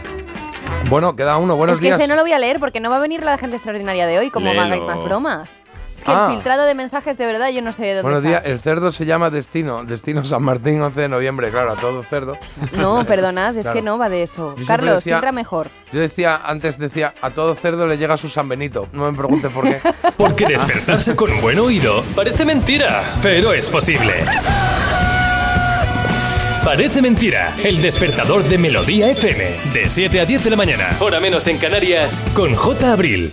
[0.88, 1.98] Bueno, queda uno, buenos es que días.
[2.00, 4.18] ese no lo voy a leer porque no va a venir la gente extraordinaria de
[4.18, 4.62] hoy, como Léelo.
[4.62, 5.54] hagáis más bromas.
[5.96, 6.26] Es que Ah.
[6.28, 8.92] el filtrado de mensajes, de verdad, yo no sé de dónde Buenos días, el cerdo
[8.92, 12.36] se llama Destino, Destino San Martín, 11 de noviembre, claro, a todo cerdo.
[12.78, 13.74] No, perdonad, es Claro.
[13.76, 14.54] que no va de eso.
[14.66, 15.68] Carlos, decía- filtra mejor.
[15.92, 18.88] Yo decía, antes decía, a todo cerdo le llega su San Benito.
[18.92, 19.80] No me preguntes por qué.
[20.16, 24.12] Porque despertarse con un buen oído parece mentira, pero es posible.
[26.64, 31.20] Parece mentira, el despertador de Melodía FM, de 7 a 10 de la mañana, hora
[31.20, 32.92] menos en Canarias, con J.
[32.92, 33.32] Abril.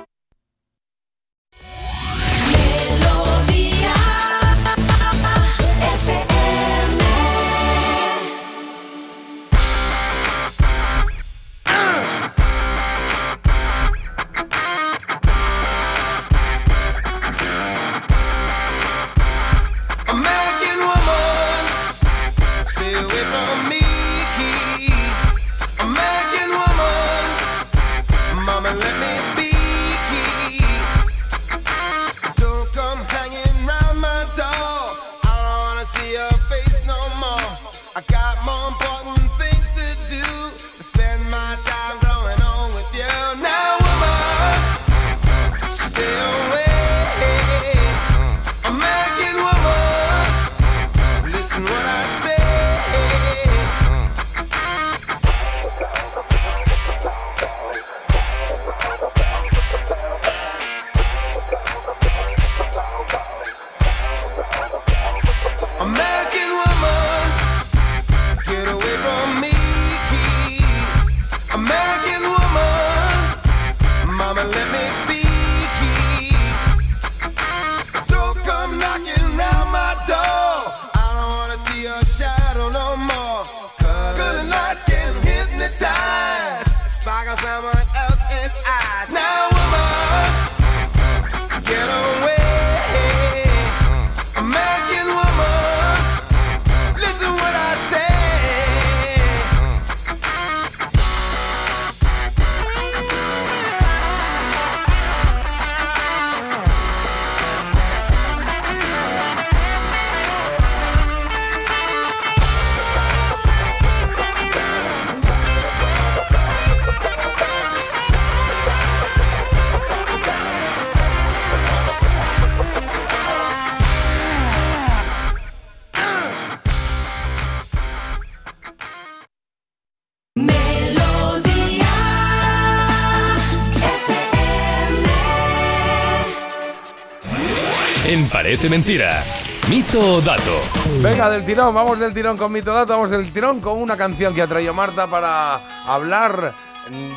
[138.51, 139.23] Parece mentira.
[139.69, 140.59] Mito o dato.
[141.01, 144.35] Venga, del tirón, vamos del tirón con Mito Dato, vamos del tirón con una canción
[144.35, 146.53] que ha traído Marta para hablar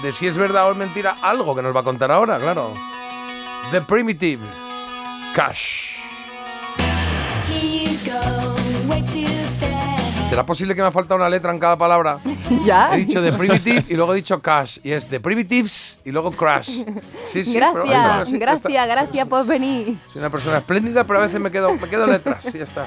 [0.00, 2.72] de si es verdad o es mentira algo que nos va a contar ahora, claro.
[3.72, 4.44] The Primitive
[5.34, 5.94] Cash.
[10.28, 12.20] ¿Será posible que me ha faltado una letra en cada palabra?
[12.64, 12.94] ¿Ya?
[12.94, 14.78] He dicho The Primitive y luego he dicho Cash.
[14.84, 16.84] Y es The Primitives y luego Crash.
[17.34, 19.96] Sí, sí, pero gracias, gracias, gracias por venir.
[20.12, 22.46] Soy una persona espléndida, pero a veces me quedo, me quedo letras.
[22.54, 22.86] Y ya está.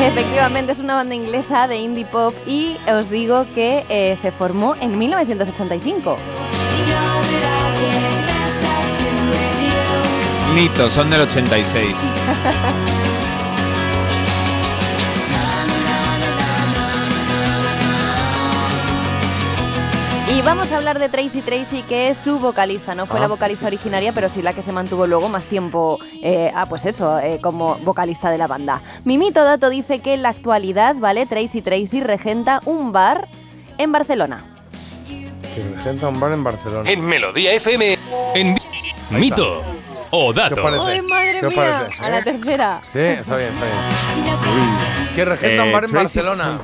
[0.00, 4.76] Efectivamente, es una banda inglesa de indie pop y os digo que eh, se formó
[4.80, 6.16] en 1985.
[10.54, 11.94] Mito, son del 86.
[20.36, 22.94] Y vamos a hablar de Tracy Tracy, que es su vocalista.
[22.94, 23.22] No fue Ah.
[23.22, 26.84] la vocalista originaria, pero sí la que se mantuvo luego más tiempo, eh, ah, pues
[26.84, 28.82] eso, eh, como vocalista de la banda.
[29.06, 31.24] Mi mito dato dice que en la actualidad, ¿vale?
[31.24, 33.26] Tracy Tracy regenta un bar
[33.78, 34.44] en Barcelona.
[35.54, 36.90] Que regenta un bar en Barcelona.
[36.90, 37.98] En Melodía FM.
[38.34, 38.58] En
[39.08, 39.62] Mito
[40.10, 40.56] o dato.
[40.56, 40.78] ¿Qué?
[40.82, 41.56] ¡Ay, madre ¿Qué mía!
[41.56, 42.02] parece?
[42.04, 42.22] A la ¿Eh?
[42.24, 42.80] tercera.
[42.92, 45.14] Sí, está bien, está bien.
[45.14, 46.58] Que regenta un bar en Tracy Barcelona.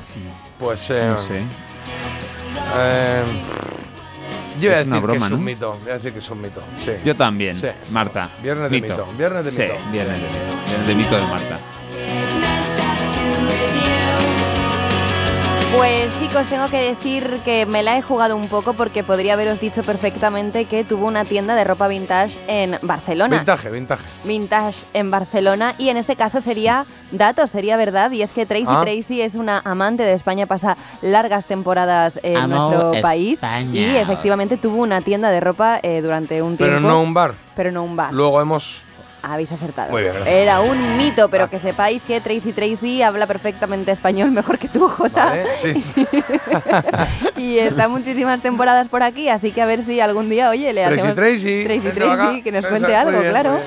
[0.58, 1.40] Pues eh, No sé.
[2.76, 3.22] Eh,
[4.60, 5.44] yo voy a Es una decir broma, que es un ¿no?
[5.44, 5.78] mito.
[5.82, 6.62] Voy a decir que es un mito.
[6.84, 6.90] Sí.
[7.04, 7.66] Yo también, Sí.
[7.90, 8.30] Marta.
[8.42, 9.06] Viernes de mito.
[9.18, 9.74] Viernes de Sí, mito.
[9.90, 10.66] viernes de mito.
[10.68, 11.58] Viernes de mito de Marta.
[15.76, 19.58] Pues chicos, tengo que decir que me la he jugado un poco porque podría haberos
[19.58, 23.38] dicho perfectamente que tuvo una tienda de ropa vintage en Barcelona.
[23.38, 24.02] Vintage, vintage.
[24.24, 28.66] Vintage en Barcelona y en este caso sería dato, sería verdad y es que Tracy
[28.68, 28.82] Ah.
[28.82, 33.40] Tracy es una amante de España, pasa largas temporadas en Amo nuestro país
[33.72, 36.76] y efectivamente tuvo una tienda de ropa eh, durante un tiempo.
[36.76, 37.32] Pero no un bar.
[37.56, 38.12] Pero no un bar.
[38.12, 38.85] Luego hemos.
[39.22, 39.90] Habéis acertado.
[39.92, 40.35] Muy bien, gracias.
[40.35, 44.88] Era un mito, pero que sepáis que Tracy Tracy habla perfectamente español mejor que tú,
[44.96, 45.26] Jota.
[45.26, 45.46] ¿Vale?
[45.80, 46.06] Sí.
[47.37, 50.82] y está muchísimas temporadas por aquí, así que a ver si algún día, oye, le
[50.85, 51.88] Tracy hacemos Tracy, Tracy.
[51.90, 53.58] Tracy, que nos cuente algo, bien, claro.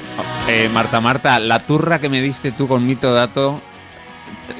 [0.48, 3.60] Eh, Marta, Marta, la turra que me diste tú con Mito Dato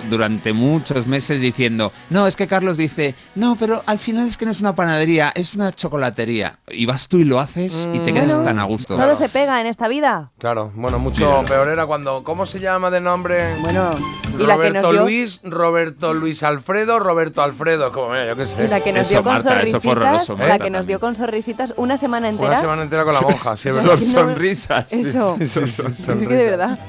[0.10, 4.46] durante muchos meses diciendo, no, es que Carlos dice, no, pero al final es que
[4.46, 6.60] no es una panadería, es una chocolatería.
[6.70, 8.96] Y vas tú y lo haces y te quedas Bueno, tan a gusto.
[8.96, 10.32] Todo se pega en esta vida.
[10.38, 12.24] Claro, bueno, mucho peor era cuando.
[12.24, 13.56] ¿Cómo se llama de nombre?
[13.62, 13.92] Bueno,
[14.38, 17.92] y la que Roberto nos dio, Luis, Roberto Luis Alfredo, Roberto Alfredo.
[17.92, 18.66] Como, mira, yo qué sé.
[18.66, 21.16] y la que nos Eso, dio con Marta, sonrisitas, horroroso, la que nos dio con
[21.16, 22.50] sonrisitas una semana entera.
[22.50, 24.00] Una semana entera con la monja, sí, Son verdad.
[24.00, 24.92] No, sonrisas.
[24.92, 25.38] Eso.
[25.40, 26.80] Sí, sí, sí, Es que de verdad.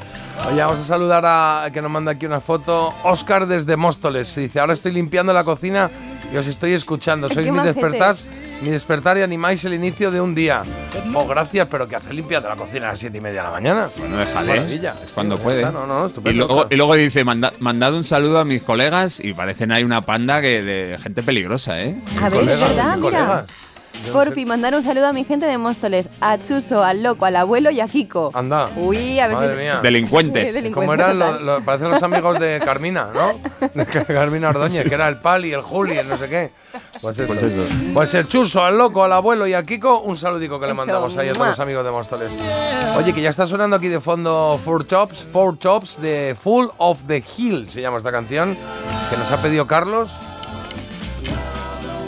[0.48, 2.94] Oye, vamos a saludar a que nos manda aquí una foto.
[3.02, 4.34] Oscar desde Móstoles.
[4.34, 5.90] Dice, ahora estoy limpiando la cocina
[6.32, 7.28] y os estoy escuchando.
[7.28, 8.14] Sois mi despertar,
[8.62, 10.62] mi despertar y animáis el inicio de un día.
[11.14, 13.52] Oh, gracias, pero que hace limpiando la cocina a las siete y media de la
[13.52, 13.86] mañana.
[13.98, 14.54] Bueno, déjale.
[14.54, 14.94] Maravilla.
[15.04, 15.58] Es cuando Sí, puede.
[15.62, 19.18] está, No, no, Y luego, y luego dice, "Manda- mandad un saludo a mis colegas
[19.18, 21.96] y parecen ahí una panda que de gente peligrosa, ¿eh?
[22.22, 23.00] A ver, verdad, mira.
[23.00, 23.44] colegas.
[24.12, 27.36] Por fin, mandar un saludo a mi gente de Móstoles, a Chuso, al loco, al
[27.36, 28.30] abuelo y a Kiko.
[28.34, 28.66] Anda.
[28.76, 29.56] Uy, a ver Madre si...
[29.56, 29.78] mía.
[29.82, 30.48] Delincuentes.
[30.48, 33.34] Sí, delincuentes Como eran los, parecen los amigos de Carmina, ¿no?
[33.74, 36.52] De Carmina Ordóñez, que era el Pali, el Juli, el no sé qué.
[37.02, 37.26] Pues eso.
[37.26, 37.62] Pues eso.
[37.94, 40.78] Pues el Chuso, al loco, al abuelo y a Kiko, un saludico que le Eso,
[40.78, 42.32] mandamos ahí a todos los amigos de Móstoles.
[42.96, 47.00] Oye, que ya está sonando aquí de fondo Four Chops, Four Chops de Full of
[47.06, 48.56] the Hill, se llama esta canción,
[49.10, 50.10] que nos ha pedido Carlos.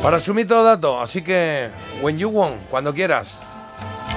[0.02, 3.42] Para su mito dato, así que, when you want, cuando quieras.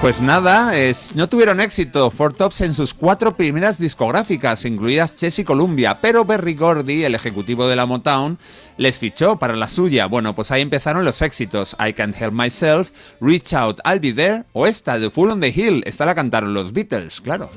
[0.00, 5.40] Pues nada, es- no tuvieron éxito Four Tops en sus cuatro primeras discográficas, incluidas Chess
[5.40, 8.38] y Columbia, pero Berry Gordy, el ejecutivo de la Motown,
[8.78, 10.06] les fichó para la suya.
[10.06, 11.76] Bueno, pues ahí empezaron los éxitos.
[11.78, 12.90] I Can't Help Myself,
[13.20, 15.82] Reach Out, I'll Be There, o esta, The Full on the Hill.
[15.86, 17.50] Esta la cantaron los Beatles, claro.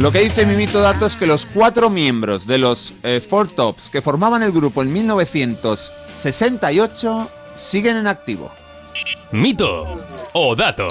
[0.00, 3.90] Lo que dice Mimito Dato es que los cuatro miembros de los eh, Four Tops
[3.90, 8.50] que formaban el grupo en 1968 siguen en activo.
[9.30, 10.00] Mito
[10.32, 10.88] o dato.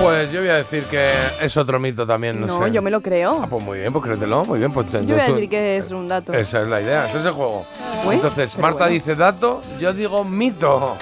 [0.00, 1.10] Pues yo voy a decir que
[1.40, 2.70] es otro mito también, no, No, sé.
[2.72, 3.40] yo me lo creo.
[3.42, 4.70] Ah, pues muy bien, pues créetelo, muy bien.
[4.70, 6.32] Pues te- Yo voy a tú- decir que es un dato.
[6.32, 7.66] Esa es la idea, ese es el juego.
[8.06, 8.92] Uy, Entonces, pero Marta bueno.
[8.94, 10.96] dice dato, yo digo mito.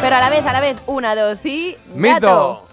[0.00, 1.76] Pero a la vez, a la vez, una, dos y...
[1.94, 2.26] ¡Mito!
[2.26, 2.66] dato.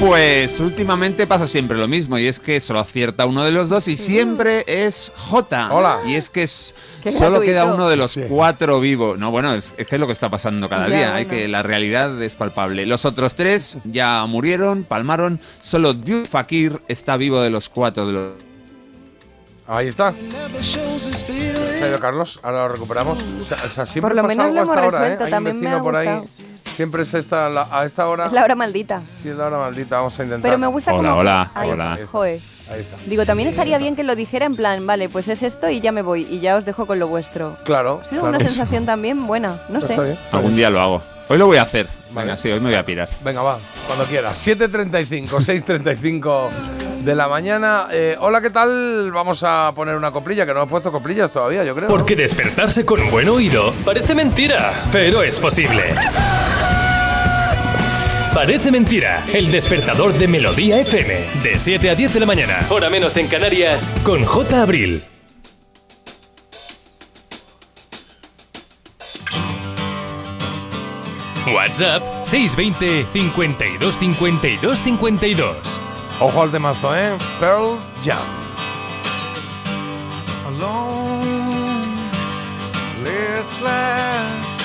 [0.00, 3.88] Pues últimamente pasa siempre lo mismo y es que solo acierta uno de los dos
[3.88, 5.68] y siempre es J.
[5.72, 6.00] Hola.
[6.06, 6.74] Y es que es,
[7.16, 8.22] solo queda uno de los Sí.
[8.28, 9.18] cuatro vivos.
[9.18, 11.14] No, bueno, es, es que es lo que está pasando cada Ya, día.
[11.14, 12.86] Hay que la realidad es palpable.
[12.86, 15.40] Los otros tres ya murieron, palmaron.
[15.62, 18.32] Solo Dios Fakir está vivo de los cuatro de los.
[19.66, 20.12] Ahí está.
[20.60, 23.18] Se ha ido Carlos, ahora lo recuperamos.
[23.40, 24.90] O sea, o sea, siempre Por lo pasa menos algo lo hemos hora, ¿eh?
[25.16, 26.20] resuelto, Hay un también me vecino ha por ahí.
[26.62, 28.26] Siempre es esta, la- a esta hora.
[28.26, 29.00] Es la hora maldita.
[29.22, 30.50] Sí, es la hora maldita, vamos a intentar.
[30.50, 31.20] Pero me gusta Hola, como...
[31.20, 31.94] hola, Ahí hola.
[31.94, 32.40] está, joder.
[32.70, 32.96] Ahí está.
[33.06, 35.92] Digo, también estaría bien que lo dijera en plan, vale, pues es esto y ya
[35.92, 37.56] me voy y ya os dejo con lo vuestro.
[37.64, 38.00] Claro.
[38.04, 38.36] Ha sido claro.
[38.36, 40.00] una sensación también buena, no Está sé.
[40.02, 40.56] bien, está Algún bien.
[40.58, 41.02] día lo hago.
[41.30, 41.88] Hoy lo voy a hacer.
[42.14, 42.26] Vale.
[42.28, 43.08] Venga, sí, hoy me voy a pirar.
[43.24, 44.46] Venga, va, cuando quieras.
[44.46, 46.48] 7.35, 6.35
[47.04, 47.88] de la mañana.
[47.92, 49.10] Eh, hola, ¿qué tal?
[49.12, 51.88] Vamos a poner una coplilla, que no hemos puesto coplillas todavía, yo creo.
[51.88, 51.94] ¿no?
[51.94, 55.82] Porque despertarse con buen oído parece mentira, pero es posible.
[58.32, 62.90] Parece mentira, el despertador de Melodía FM, de 7 a 10 de la mañana, hora
[62.90, 64.60] menos en Canarias, con J.
[64.60, 65.04] Abril.
[71.46, 75.80] WhatsApp 620 52 52 52.
[76.20, 77.16] Ojo al temazo, ¿eh?
[77.40, 78.44] Pearl Jam.
[80.46, 81.96] alone,
[83.02, 84.58] listless.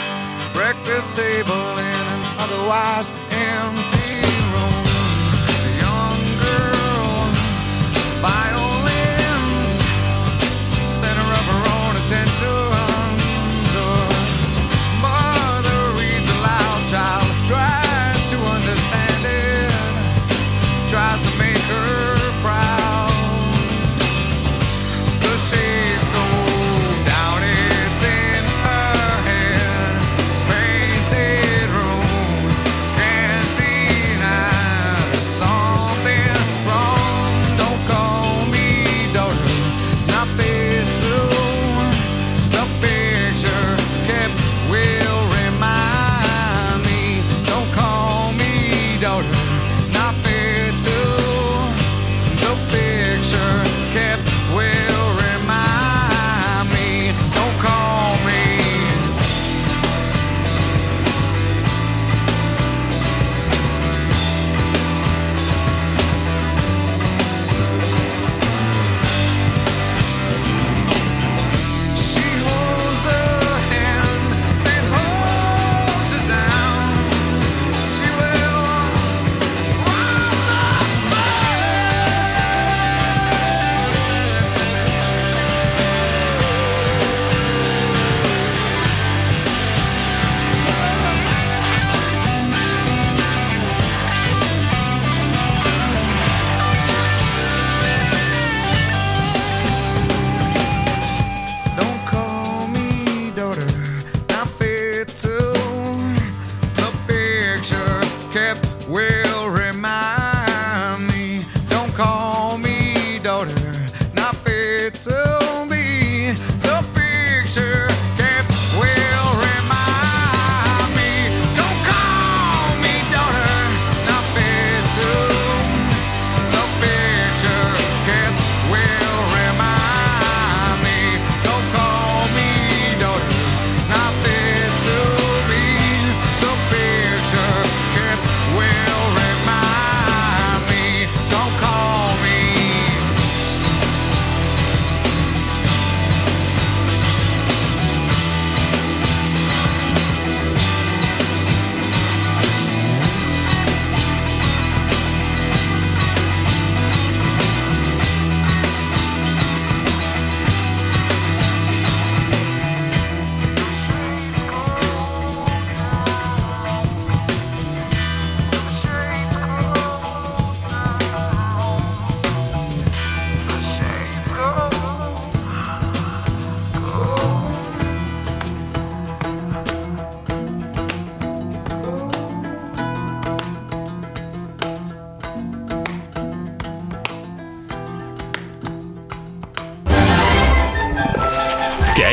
[0.54, 3.99] Breakfast table in an otherwise empty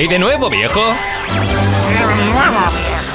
[0.07, 0.81] ¿Qué hay de nuevo, viejo?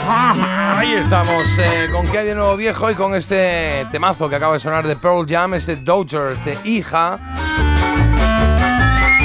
[0.09, 4.55] Ahí estamos, eh, con qué hay de nuevo viejo y con este temazo que acaba
[4.55, 7.17] de sonar de Pearl Jam, este Daughter, este hija,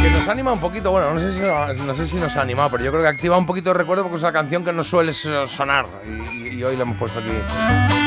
[0.07, 1.41] que nos anima un poquito, bueno, no sé, si,
[1.83, 4.05] no sé si nos ha animado, pero yo creo que activa un poquito de recuerdo
[4.05, 7.29] porque es una canción que no suele sonar y, y hoy la hemos puesto aquí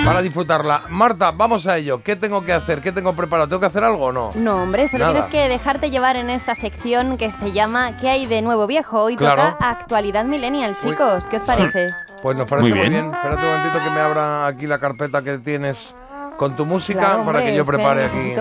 [0.05, 0.83] para disfrutarla.
[0.89, 2.01] Marta, vamos a ello.
[2.01, 2.79] ¿Qué tengo que hacer?
[2.81, 3.49] ¿Qué tengo preparado?
[3.49, 4.31] ¿Tengo que hacer algo o no?
[4.35, 5.13] No, hombre, solo Nada.
[5.25, 9.01] tienes que dejarte llevar en esta sección que se llama ¿Qué hay de nuevo viejo?
[9.03, 9.43] Hoy Claro.
[9.51, 11.25] toca actualidad millennial, chicos.
[11.25, 11.89] ¿Qué os parece?
[12.21, 12.93] Pues nos parece Muy muy bien.
[13.03, 13.13] bien.
[13.13, 15.95] Espérate un momentito que me abra aquí la carpeta que tienes
[16.39, 18.33] con tu música Claro, para hombre, que yo prepare aquí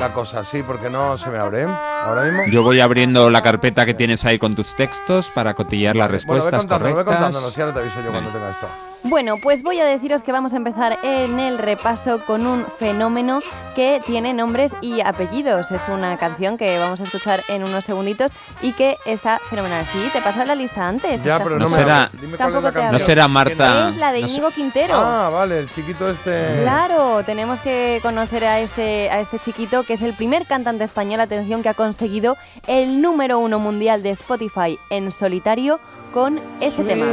[0.00, 0.42] la cosa.
[0.42, 1.68] Sí, porque no se me abre, ¿eh?
[1.68, 2.46] Ahora mismo.
[2.46, 6.08] Yo voy abriendo la carpeta que tienes ahí con tus textos para cotillar las bueno,
[6.08, 7.16] ve respuestas contándolo, ve correctas.
[7.16, 8.66] contándolo, si ahora te aviso yo cuando tenga esto.
[9.04, 13.40] Bueno, pues voy a deciros que vamos a empezar en el repaso con un fenómeno
[13.76, 15.70] que tiene nombres y apellidos.
[15.70, 19.86] Es una canción que vamos a escuchar en unos segunditos y que está fenomenal.
[19.86, 21.22] Sí, te pasas la lista antes.
[21.22, 22.10] Ya, pero No me será-.
[22.12, 22.92] Dime cuál es Tampoco la te canción.
[22.92, 23.88] No será Marta.
[23.90, 24.94] Es la de no Íñigo Quintero.
[24.96, 26.60] Ah, vale, el chiquito este.
[26.62, 31.20] Claro, tenemos que conocer a este, a este chiquito que es el primer cantante español,
[31.20, 32.36] atención, que ha conseguido
[32.66, 35.78] el número uno mundial de Spotify en solitario
[36.12, 37.06] con ese tema.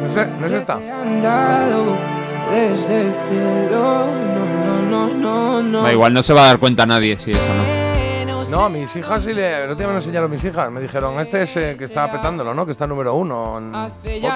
[0.00, 0.78] ¿No es, no es esta?
[2.50, 4.06] desde el cielo.
[4.34, 7.83] No, no, no, no, igual, no se va a dar cuenta nadie si eso no.
[8.50, 9.56] No, a mis hijas sí le.
[9.64, 10.70] El otro día me lo enseñaron mis hijas.
[10.70, 12.64] Me dijeron, este es eh, que estaba petándolo, ¿no?
[12.66, 13.58] Que está número uno.
[13.58, 13.74] en-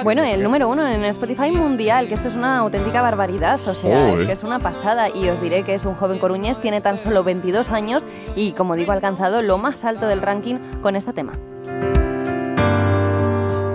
[0.04, 4.08] Bueno, el número uno en Spotify mundial, que esto es una auténtica barbaridad, o sea,
[4.22, 6.98] es que es una pasada y os diré que es un joven coruñés, tiene tan
[6.98, 8.04] solo 22 años
[8.36, 11.32] y como digo ha alcanzado lo más alto del ranking con este tema.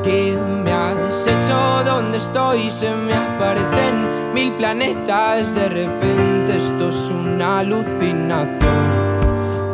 [0.03, 1.83] ¿Qué me has hecho?
[1.85, 2.69] ¿Dónde estoy?
[2.69, 5.55] Se me aparecen mil planetas.
[5.55, 9.02] De repente esto es una alucinación.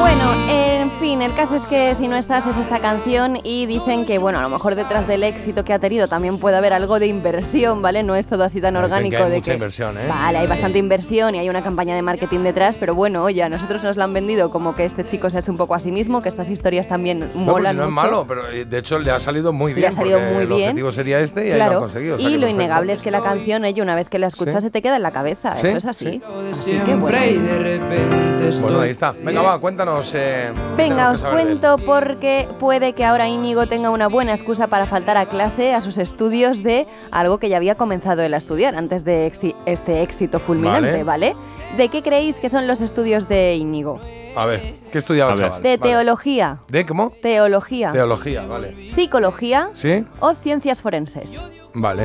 [0.00, 4.06] Bueno, en fin, el caso es que si no estás es esta canción y dicen
[4.06, 6.98] que, bueno, a lo mejor detrás del éxito que ha tenido también puede haber algo
[6.98, 8.02] de inversión, ¿vale?
[8.02, 9.54] No es todo así tan Dicen que orgánico hay de mucha que...
[9.54, 10.06] inversión, ¿eh?
[10.08, 13.48] Vale, hay bastante inversión y hay una campaña de marketing detrás, pero bueno, oye, a
[13.50, 15.80] nosotros nos la han vendido como que este chico se ha hecho un poco a
[15.80, 18.64] sí mismo, que estas historias también No, pues molan si no es malo, pero eh,
[18.64, 19.92] de hecho le ha salido muy Le bien.
[19.92, 20.60] ha salido muy el bien.
[20.70, 22.16] objetivo sería este y ahí lo ha Claro, conseguido.
[22.16, 22.62] o sea y que lo perfecto.
[22.62, 24.60] innegable es que la canción, oye, una vez que la escuchas Sí.
[24.62, 26.04] se te queda en la cabeza, Sí, eso es así.
[26.10, 26.22] sí.
[26.52, 27.18] Así que y bueno.
[27.18, 28.62] de repente estoy.
[28.62, 29.12] Bueno, ahí está.
[29.22, 29.89] Venga, va, cuéntanos.
[30.14, 34.86] Eh, ¿qué Venga, os cuento porque puede que ahora Íñigo tenga una buena excusa para
[34.86, 38.74] faltar a clase, a sus estudios de algo que ya había comenzado él a estudiar
[38.76, 41.34] antes de exi- este éxito fulminante, Vale.
[41.34, 41.36] ¿vale?
[41.76, 44.00] ¿De qué creéis que son los estudios de Íñigo?
[44.36, 45.62] A ver, ¿qué estudiaba chaval?
[45.62, 45.92] De Vale.
[45.92, 47.12] teología, ¿De cómo?
[47.22, 48.90] teología, Teología, vale.
[48.90, 50.04] psicología ¿Sí?
[50.20, 51.34] o ciencias forenses.
[51.74, 52.04] Vale.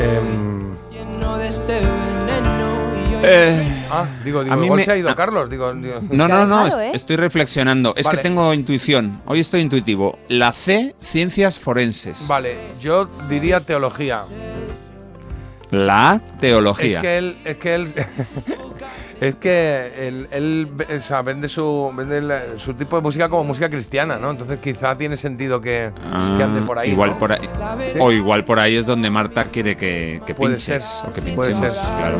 [0.00, 0.76] Em,
[3.22, 5.14] Eh, ah, digo, digo, A mí igual me- se ha ido ah.
[5.14, 5.50] Carlos.
[5.50, 6.90] Digo, digo- no, no, no, est- ¿eh?
[6.94, 7.94] estoy reflexionando.
[7.96, 8.18] Es Vale.
[8.18, 9.20] que tengo intuición.
[9.26, 10.18] Hoy estoy intuitivo.
[10.28, 12.26] La C, ciencias forenses.
[12.26, 14.22] Vale, yo diría teología.
[15.70, 16.96] La teología.
[16.98, 17.94] Es que él, es que él,
[19.20, 23.44] es que él, él, o sea, vende su, vende la- su tipo de música como
[23.44, 24.30] música cristiana, ¿no?
[24.30, 26.90] Entonces quizá tiene sentido que, Ah, que ande por ahí.
[26.90, 27.18] igual ¿no?
[27.18, 27.48] por ahí.
[27.92, 27.98] Sí.
[28.00, 30.84] O igual por ahí es donde Marta quiere que, que Puede pinches.
[30.84, 31.70] ser, O que puede ser.
[31.70, 32.18] claro.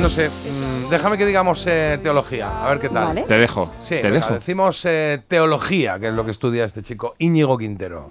[0.00, 3.06] No sé, mm, déjame que digamos eh, teología, a ver qué tal.
[3.06, 3.22] Vale.
[3.22, 3.72] Te dejo.
[3.80, 4.34] Sí, te dejo.
[4.34, 8.10] decimos eh, teología, que es lo que estudia este chico, Íñigo Quintero.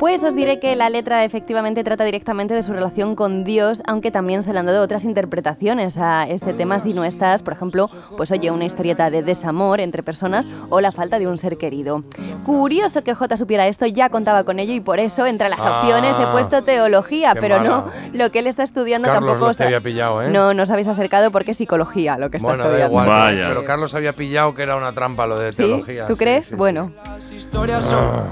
[0.00, 4.10] Pues os diré que la letra efectivamente trata directamente de su relación con Dios, aunque
[4.10, 7.86] también se le han dado otras interpretaciones a este tema si no estás, por ejemplo,
[8.16, 12.02] pues oye, una historieta de desamor entre personas o la falta de un ser querido.
[12.46, 15.80] Curioso que J supiera esto, ya contaba con ello y por eso entre las Ah,
[15.82, 17.68] opciones he puesto teología, pero mala.
[17.68, 17.84] no,
[18.14, 19.44] lo que él está estudiando Carlos tampoco...
[19.44, 20.30] lo os había pillado, ¿eh?
[20.30, 22.92] No, no os habéis acercado porque es psicología lo que está Bueno, da estudiando.
[23.02, 23.44] igual, Vaya.
[23.48, 25.58] pero Carlos había pillado que era una trampa lo de ¿Sí?
[25.58, 26.06] teología.
[26.06, 26.44] ¿Tú sí, crees?
[26.46, 26.56] sí, sí.
[26.56, 26.90] bueno,
[27.36, 28.24] historias son.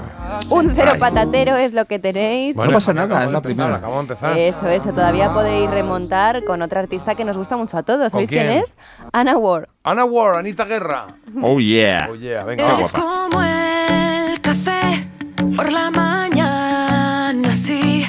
[0.49, 2.55] un cero patatero es lo que tenéis.
[2.55, 3.75] Bueno, No pasa nada, es la primera.
[3.75, 4.37] Acabamos de empezar.
[4.37, 8.11] Eso, eso, todavía podéis remontar con otra artista que nos gusta mucho a todos.
[8.11, 8.47] ¿Con ¿Sabéis quién?
[8.47, 8.63] quién?
[8.63, 8.75] es?
[9.13, 9.67] Anna Ward.
[9.83, 11.15] Ana Ward, Anita Guerra.
[11.41, 12.07] Oh yeah.
[12.09, 12.63] Oh yeah, venga.
[12.73, 12.99] Eres guapa.
[12.99, 15.09] como el café
[15.55, 18.05] por la mañana, sí,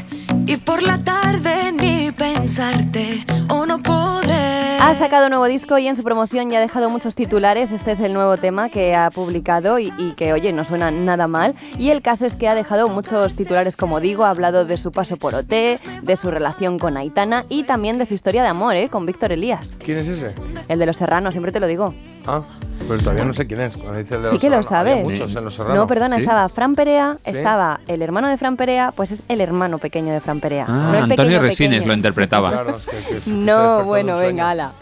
[0.46, 4.39] y por la tarde ni pensarte, o no podré.
[4.82, 7.70] Ha sacado un nuevo disco y en su promoción ya ha dejado muchos titulares.
[7.70, 11.28] Este es el nuevo tema que ha publicado y, y que, oye, no suena nada
[11.28, 11.54] mal.
[11.78, 14.90] Y el caso es que ha dejado muchos titulares, como digo, ha hablado de su
[14.90, 18.74] paso por OT, de su relación con Aitana y también de su historia de amor,
[18.74, 18.88] ¿eh?
[18.88, 20.34] Con Víctor Elías, ¿Quién es ese?
[20.68, 21.94] el de los serranos, siempre te lo digo.
[22.38, 22.42] Ah,
[22.88, 23.76] pero todavía no sé quién es.
[23.76, 25.04] Cuando dice el de Sí los que lo sabes.
[25.04, 25.74] muchos en los Serrano.
[25.74, 26.22] No, perdona, ¿Sí?
[26.22, 27.30] estaba Fran Perea, ¿Sí?
[27.30, 30.66] estaba el hermano de Fran Perea, pues es el hermano pequeño de Fran Perea.
[30.68, 31.88] Ah, no el Antonio pequeño, Resines pequeño.
[31.88, 32.50] lo interpretaba.
[32.52, 34.72] Claro, es que- que es- No, bueno, venga, ala.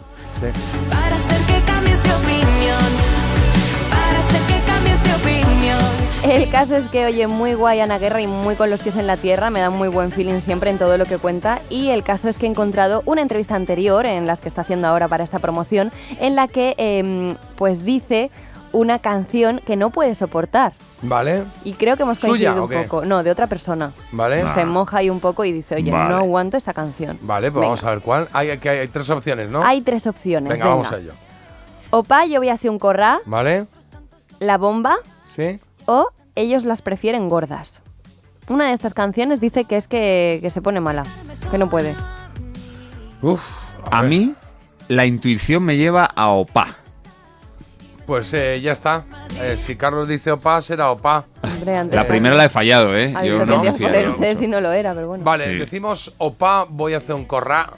[0.41, 0.47] Sí.
[0.91, 2.98] Para hacer que cambies de opinión.
[6.25, 9.07] El caso es que, oye, muy guay Ana Guerra y muy con los pies en
[9.07, 11.61] la tierra, me da muy buen feeling siempre en todo lo que cuenta.
[11.71, 14.89] Y el caso es que he encontrado una entrevista anterior, en las que está haciendo
[14.89, 15.91] ahora para esta promoción,
[16.21, 18.31] en la que em, pues dice
[18.73, 20.73] una canción que no puede soportar.
[21.01, 23.05] Vale, Y creo que hemos ¿Suya coincidido un poco.
[23.05, 23.93] No, de otra persona.
[24.11, 24.45] vale.
[24.55, 26.09] Se moja ahí un poco y dice, oye, Vale.
[26.11, 27.17] no aguanto esta canción.
[27.23, 27.67] Vale, pues Venga.
[27.69, 28.29] vamos a ver cuál.
[28.33, 29.63] Hay, hay, hay tres opciones, ¿no?
[29.65, 30.53] Hay tres opciones.
[30.53, 30.77] Venga, venga.
[30.77, 31.13] vamos a ello.
[31.91, 33.67] Opa, yo voy a ser un corrá, ¿Vale?
[34.41, 34.97] La Bomba
[35.35, 35.59] ¿Sí?
[35.89, 37.81] O Ellos las prefieren gordas.
[38.49, 41.03] Una de estas canciones dice que es que, que se pone mala,
[41.51, 41.95] que no puede.
[43.21, 43.41] Uf.
[43.91, 44.35] A mí,
[44.87, 46.77] la intuición me lleva a Opa.
[48.07, 49.05] Pues eh, ya está.
[49.43, 51.25] Eh, si Carlos dice opa, será opa.
[51.43, 53.13] Hombre, antes La primera la he fallado, ¿eh?
[53.23, 55.25] Yo no me si no lo era, pero bueno.
[55.25, 55.59] Vale, Sí.
[55.59, 57.71] decimos opa, voy a hacer un corra.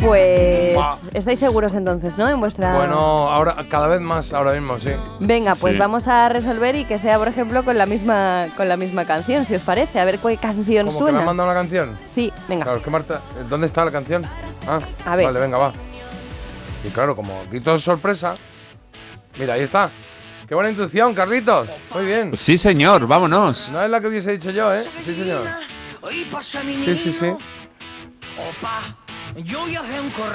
[0.00, 0.76] Pues
[1.12, 2.28] estáis seguros entonces, ¿no?
[2.28, 2.74] En vuestra...
[2.76, 4.90] Bueno, ahora cada vez más, ahora mismo, sí.
[5.20, 5.78] Venga, pues Sí.
[5.78, 9.44] vamos a resolver y que sea, por ejemplo, con la misma con la misma canción,
[9.44, 10.00] si os parece.
[10.00, 11.20] A ver qué canción ¿Cómo que me suena.
[11.20, 11.98] han mandado una canción?
[12.12, 12.64] Sí, venga.
[12.64, 14.24] Claro, es que Marta, ¿dónde está la canción?
[14.66, 15.26] Ah, A ver.
[15.26, 15.72] Vale, venga, va.
[16.84, 18.34] Y claro, como aquí todo es sorpresa.
[19.38, 19.90] Mira, ahí está.
[20.48, 21.68] Qué buena intuición, Carlitos.
[21.94, 22.36] Muy bien.
[22.36, 23.70] Sí, señor, vámonos.
[23.70, 24.84] No es la que hubiese dicho yo, ¿eh?
[25.04, 25.42] Sí, señor.
[26.84, 27.32] Sí, sí, sí.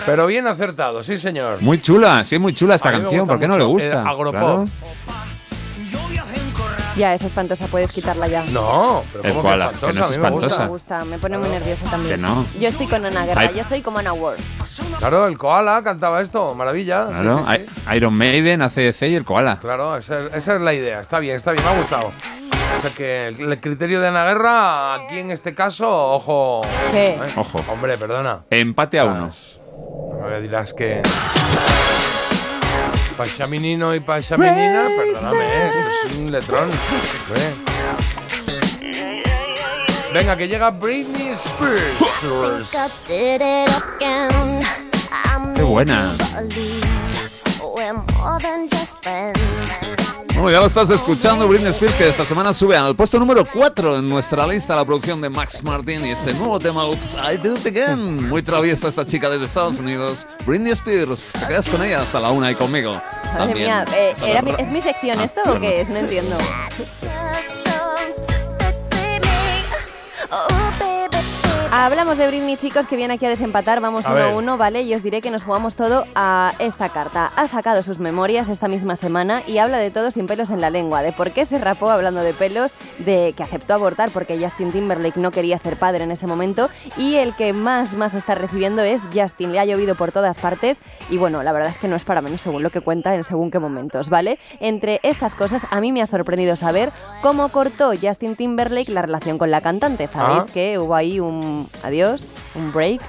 [0.06, 1.62] Pero bien acertado, sí, señor.
[1.62, 3.28] Muy chula, sí, muy chula esta canción.
[3.28, 4.02] ¿Por qué no le gusta?
[4.02, 4.32] agropop.
[4.32, 4.66] Claro.
[6.98, 8.46] Ya, es espantosa, puedes quitarla ya.
[8.52, 9.92] No, pero El ¿cómo koala, espantosa?
[9.92, 10.46] que no es A mí me gusta.
[10.48, 10.64] espantosa.
[10.64, 12.16] Me gusta, me pone muy nerviosa también.
[12.16, 12.46] Que no.
[12.58, 13.52] Yo estoy con Ana Guerra, Ay.
[13.54, 14.38] yo soy como Ana Ward.
[15.00, 17.08] Claro, el koala cantaba esto, maravilla.
[17.08, 17.90] Sí, Claro, sí, sí.
[17.92, 19.58] I- Iron Maiden, ACDC y el koala.
[19.60, 21.02] Claro, esa, esa es la idea.
[21.02, 22.12] Está bien, está bien, me ha gustado.
[22.78, 26.62] O sea que el, criterio de Ana Guerra, aquí en este caso, ojo.
[26.92, 27.16] ¿Qué?
[27.16, 27.34] ¿eh?
[27.36, 27.64] Ojo.
[27.72, 28.46] Hombre, perdona.
[28.50, 29.30] Empate a uno.
[30.22, 31.02] No me dirás que.
[33.18, 35.70] Pasha menino y pasha menina, perdóname, ¿eh?
[35.70, 36.70] esto es un letrón.
[36.70, 37.76] Hombre.
[40.14, 42.72] Venga, que llega Britney Spears.
[45.56, 46.16] Qué buena.
[50.36, 54.00] Bueno, ya lo estás escuchando, Britney Spears, que esta semana sube al puesto número 4
[54.00, 57.60] en nuestra lista la producción de Max Martin y este nuevo tema, Oops, I Did
[57.60, 58.28] It Again.
[58.28, 61.24] Muy traviesa esta chica desde Estados Unidos, Britney Spears.
[61.32, 62.92] Te quedas con ella hasta la una y conmigo.
[62.92, 63.66] Madre También.
[63.66, 65.90] mía, eh, era mi- ¿es mi sección Ah, esto o qué es?
[65.90, 66.38] No entiendo.
[71.78, 73.82] Hablamos de Britney, chicos, que viene aquí a desempatar.
[73.82, 74.84] Vamos A uno a uno, ¿vale?
[74.84, 77.34] Y os diré que nos jugamos todo a esta carta.
[77.36, 80.70] Ha sacado sus memorias esta misma semana y habla de todo sin pelos en la
[80.70, 81.02] lengua.
[81.02, 85.20] De por qué se rapó hablando de pelos, de que aceptó abortar porque Justin Timberlake
[85.20, 86.70] no quería ser padre en ese momento.
[86.96, 89.52] Y el que más, más está recibiendo es Justin.
[89.52, 90.80] Le ha llovido por todas partes.
[91.10, 93.26] Y bueno, la verdad es que no es para menos según lo que cuenta en
[93.26, 94.40] según qué momentos, ¿vale?
[94.62, 99.38] Entre estas cosas, a mí me ha sorprendido saber cómo cortó Justin Timberlake la relación
[99.38, 100.08] con la cantante.
[100.08, 100.48] Sabéis Ah.
[100.54, 102.22] que hubo ahí un adiós,
[102.56, 103.02] un break.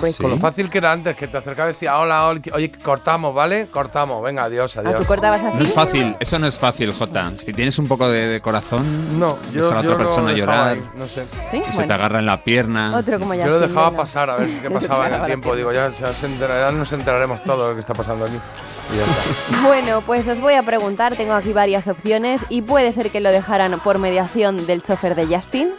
[0.00, 0.16] break.
[0.18, 3.34] Con lo fácil que era antes, que te acercabas y decía, hola, hola, oye, cortamos,
[3.34, 3.66] ¿vale?
[3.66, 4.98] Cortamos, venga, adiós, ¿Ah, adiós.
[5.00, 5.56] tú cortabas así?
[5.56, 7.32] No es fácil, eso no es fácil, Jota.
[7.36, 10.36] Si tienes un poco de, de corazón, No, yo, a la yo otra persona dejaba
[10.56, 11.24] llorar, ahí, no sé.
[11.50, 11.62] ¿Sí?
[11.68, 12.96] y se te agarra en la pierna.
[12.96, 13.60] otro como Yo Justin.
[13.60, 15.56] lo dejaba pasar a ver qué pasaba en el tiempo.
[15.56, 18.36] Digo, ya, ya, se ya nos enteraremos todo de lo que está pasando aquí.
[18.36, 19.62] Ya.
[19.66, 23.30] Bueno, pues os voy a preguntar, tengo aquí varias opciones y puede ser que lo
[23.30, 25.72] dejaran por mediación del chofer de Justin.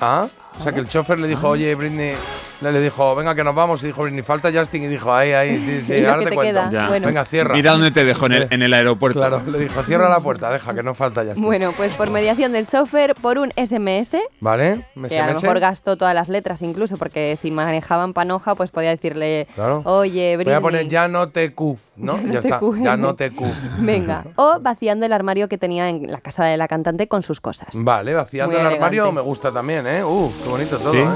[0.00, 0.28] Ah,
[0.60, 2.12] o sea que el chofer le dijo, oye, Britney,
[2.60, 3.82] le, le dijo, venga que nos vamos.
[3.82, 4.84] Y dijo Britney, falta Justin.
[4.84, 6.60] Y dijo, ahí, ahí, sí, sí, ahora te, te cuento.
[6.88, 7.06] bueno.
[7.06, 7.54] Venga, cierra.
[7.54, 9.18] Mira dónde te dejo en el, en el aeropuerto.
[9.20, 11.44] Claro, le dijo, cierra la puerta, deja que no falta Justin.
[11.44, 14.86] Bueno, pues por mediación del chofer, por un SMS, ¿Vale?
[15.08, 15.42] que a lo SMS.
[15.42, 19.82] mejor gastó todas las letras incluso, porque si manejaban panoja, pues podía decirle, Claro.
[19.84, 20.54] oye, Britney...
[20.54, 21.54] Voy a poner ya no te
[21.96, 22.16] ¿no?
[22.16, 23.44] Ya no ya te está, ya no te Q.
[23.80, 27.40] Venga, o vaciando el armario que tenía en la casa de la cantante con sus
[27.40, 27.68] cosas.
[27.74, 30.02] Vale, vaciando Muy el armario me gusta también, ¿eh?
[30.04, 30.98] Uh, qué bonito todo, ¿Sí?
[30.98, 31.06] ¿eh?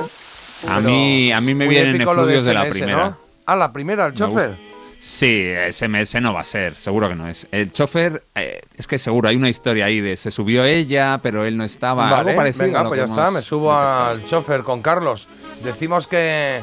[0.69, 3.05] A mí, a mí me vienen efluvios de la SMS, primera.
[3.11, 3.19] ¿no?
[3.47, 4.57] Ah, la primera, el chofer.
[4.99, 7.47] Sí, SMS no va a ser, seguro que no es.
[7.53, 11.45] El chofer, eh, es que seguro, hay una historia ahí de se subió ella, pero
[11.45, 12.11] él no estaba.
[12.11, 12.65] Vale, algo parecido.
[12.65, 15.29] a venga, lo pues ya que está, me subo al chofer con Carlos.
[15.63, 16.61] Decimos que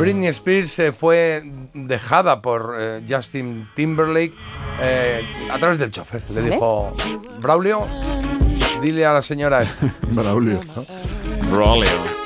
[0.00, 1.44] Britney Spears se fue
[1.74, 4.34] dejada por eh, Justin Timberlake
[4.80, 6.28] eh, a través del chofer.
[6.30, 6.92] Le dijo,
[7.40, 7.86] Braulio,
[8.82, 9.62] dile a la señora.
[10.10, 10.58] Braulio.
[11.52, 12.25] Braulio.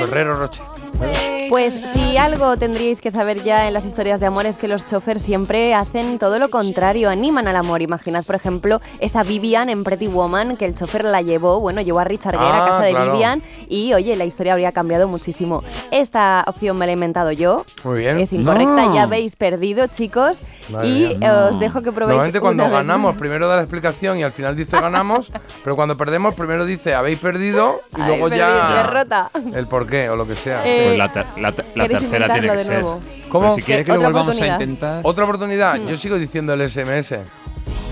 [0.00, 1.29] Ferrero Rocher.
[1.50, 4.86] Pues si algo tendríais que saber ya en las historias de amor es que los
[4.86, 7.82] chofers siempre hacen todo lo contrario, animan al amor.
[7.82, 11.98] Imaginad, por ejemplo, esa Vivian en Pretty Woman, que el chofer la llevó, bueno, llevó
[11.98, 13.12] a Richard Gere Ah, a casa de claro.
[13.12, 15.62] Vivian y, oye, la historia habría cambiado muchísimo.
[15.90, 17.66] Esta opción me la he inventado yo.
[17.82, 18.18] Muy bien.
[18.20, 18.94] Es incorrecta, No.
[18.94, 20.38] ya habéis perdido, chicos.
[20.70, 21.48] Madre y mía.
[21.50, 22.10] os dejo que probéis.
[22.16, 25.32] Normalmente cuando una ganamos, primero da la explicación y al final dice ganamos,
[25.64, 29.30] pero cuando perdemos, primero dice habéis perdido y Habéis luego ya perdido, derrota.
[29.58, 30.62] el porqué o lo que sea.
[30.64, 31.10] Eh, Pues la,
[31.40, 32.72] la la ¿queréis tercera tiene que de ser.
[32.82, 33.00] nuevo?
[33.28, 33.46] ¿Cómo?
[33.46, 34.60] Pues si quiere que lo Otra volvamos a oportunidad.
[34.60, 35.00] intentar.
[35.04, 35.88] Otra oportunidad, Mm.
[35.88, 37.18] yo sigo diciendo el SMS.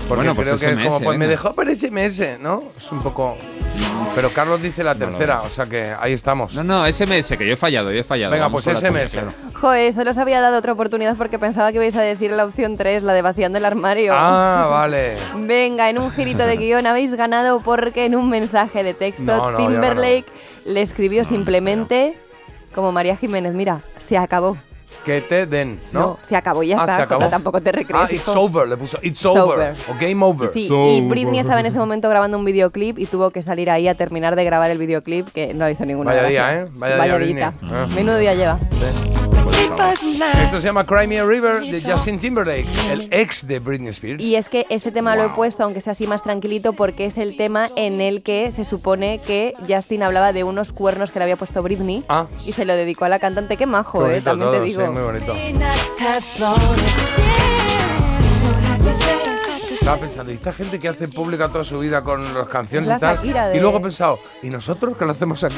[0.07, 1.31] Porque Bueno, pues creo que SMS, como, pues me venga.
[1.39, 2.63] dejó por SMS, ¿no?
[2.75, 3.37] Es un poco.
[4.15, 6.55] Pero Carlos dice la tercera, o sea que ahí estamos.
[6.55, 8.31] No, no, SMS, que yo he fallado, yo he fallado.
[8.31, 9.11] Venga, Vamos pues SMS.
[9.11, 9.33] claro.
[9.53, 12.75] Joder, solo os había dado otra oportunidad porque pensaba que ibais a decir la opción
[12.75, 14.13] 3, la de vaciando el armario.
[14.15, 15.13] Ah, vale.
[15.35, 19.51] Venga, en un girito de guion habéis ganado porque en un mensaje de texto No,
[19.51, 20.25] no, Timberlake
[20.65, 22.17] le escribió simplemente
[22.79, 24.57] como María Jiménez, mira, se acabó.
[25.05, 25.99] Que te den, ¿no?
[25.99, 26.95] No, se acabó, ya Ah, está.
[26.97, 27.21] se acabó.
[27.21, 28.01] Jota, tampoco te recrees.
[28.03, 28.39] Ah, it's hijo.
[28.41, 29.41] over, le puso it's It's over.
[29.41, 29.73] over.
[29.89, 30.49] O game over.
[30.51, 33.87] Sí, y Britney estaba en ese momento grabando un videoclip y tuvo que salir ahí
[33.87, 36.47] a terminar de grabar el videoclip, que no hizo ninguna Vaya gracia.
[36.51, 36.67] día, ¿eh?
[36.73, 37.15] Vaya día.
[37.15, 37.43] Britney.
[37.43, 37.85] Ah.
[37.95, 38.59] Menudo día lleva.
[40.43, 44.23] Esto se llama Cry Me a River de Justin Timberlake, el ex de Britney Spears.
[44.23, 47.17] Y es que este tema lo he puesto, aunque sea así más tranquilito, porque es
[47.17, 51.23] el tema en el que se supone que Justin hablaba de unos cuernos que le
[51.23, 52.27] había puesto Britney Ah.
[52.45, 53.57] y se lo dedicó a la cantante.
[53.57, 54.81] Qué majo, Qué eh, también te todo, digo.
[54.85, 55.33] sí, muy bonito.
[59.79, 63.01] Estaba pensando, ¿y esta gente que hace pública toda su vida con las canciones Es
[63.01, 63.51] la y tal?
[63.51, 65.55] De- Y luego he pensado, ¿y nosotros que lo hacemos aquí?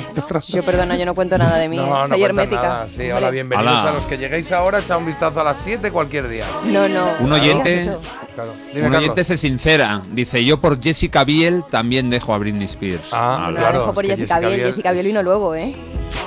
[0.49, 2.61] Yo perdona, yo no cuento nada de mí, No, eh, no soy hermética.
[2.61, 2.88] nada.
[2.88, 3.89] Sí, hola, bienvenidos Hola.
[3.89, 6.45] a los que lleguéis ahora, echa un vistazo a las 7 cualquier día.
[6.65, 7.03] No, no.
[7.19, 7.95] Un ¿qué oyente?
[8.36, 8.53] Claro.
[8.74, 8.97] Dime, un Carlos.
[8.99, 10.01] oyente se sincera.
[10.11, 13.09] Dice, yo por Jessica Biel también dejo a Britney Spears.
[13.13, 13.74] Ah, No, claro.
[13.74, 14.61] la dejo por Jessica, Biel.
[14.61, 15.76] Jessica Biel vino luego, ¿eh?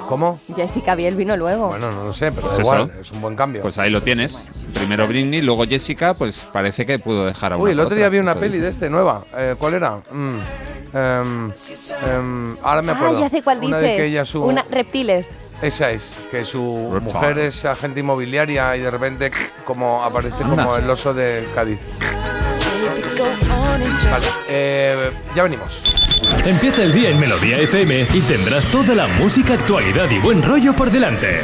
[0.08, 0.38] ¿Cómo?
[0.54, 1.68] Jessica Biel vino luego.
[1.68, 3.62] Bueno, no lo sé, pero Pues igual, es un buen cambio.
[3.62, 4.48] Pues ahí lo tienes.
[4.74, 8.08] Primero Britney, luego Jessica, pues parece que pudo dejar a una Uy, el otro día
[8.08, 8.62] vi una peli dice.
[8.64, 9.24] de este, nueva.
[9.36, 9.96] Eh, ¿Cuál era?
[10.10, 10.38] Mm,
[10.92, 11.52] em,
[12.10, 13.16] em, ahora me acuerdo.
[13.16, 13.82] ah, ya sé cuál Una dices.
[13.92, 14.42] de que ella su...
[14.42, 15.30] Una reptiles.
[15.62, 17.14] Esa es, que su Reptile.
[17.14, 19.30] mujer es agente inmobiliaria y de repente
[19.64, 21.78] como aparece como el oso de Cádiz.
[24.10, 25.80] Vale, eh, ya venimos.
[26.44, 30.74] Empieza el día en Melodía FM y tendrás toda la música, actualidad y buen rollo
[30.74, 31.42] por delante.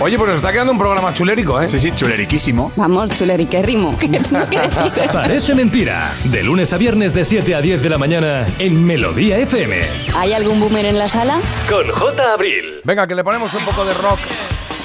[0.00, 1.68] Oye, pues nos está quedando un programa chulérico, ¿eh?
[1.68, 2.72] Sí, sí, chuleriquísimo.
[2.76, 3.96] Vamos, chuleriquérrimo.
[4.00, 5.10] ¿Qué tengo que decir?
[5.12, 6.12] Parece mentira.
[6.24, 9.76] De lunes a viernes de 7 a 10 de la mañana en Melodía FM.
[10.16, 11.38] ¿Hay algún boomer en la sala?
[11.68, 12.32] Con J.
[12.32, 12.80] Abril.
[12.84, 14.18] Venga, que le ponemos un poco de rock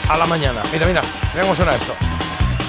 [0.09, 0.61] a la mañana.
[0.71, 1.01] Mira, mira,
[1.33, 1.93] mira cómo suena esto.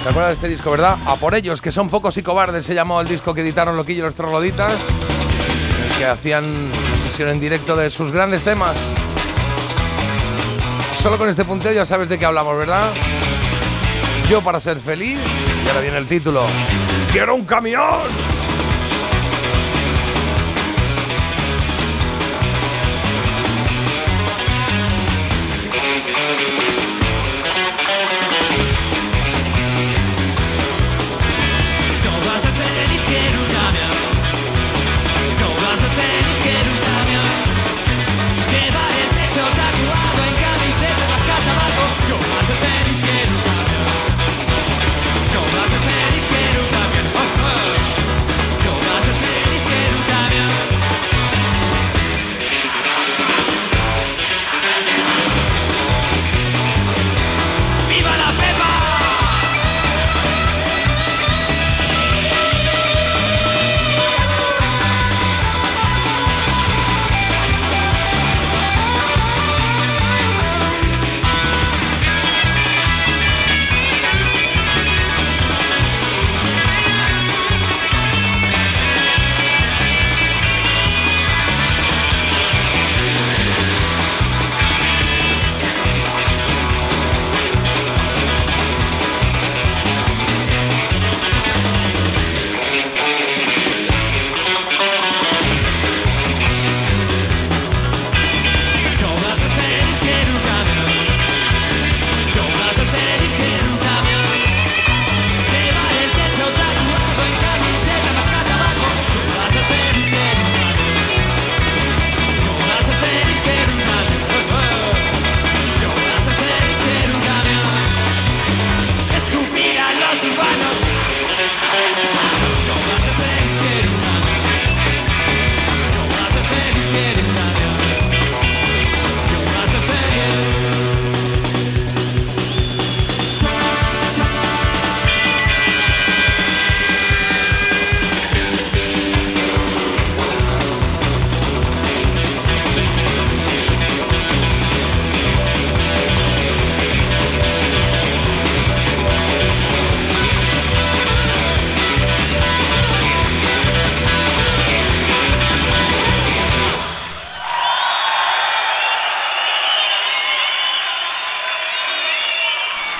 [0.03, 0.99] ¿Te acuerdas de este disco, verdad?
[1.05, 3.99] A por ellos, que son pocos y cobardes, se llamó el disco que editaron Loquillo
[3.99, 5.26] y los el
[5.99, 6.71] que hacían
[7.03, 8.77] sesión en directo de sus grandes temas.
[11.01, 12.93] Solo con este punteo ya sabes de qué hablamos, ¿verdad?
[14.29, 15.19] Yo para ser feliz,
[15.65, 16.47] y ahora viene el título,
[17.13, 18.36] ¡Quiero un camión!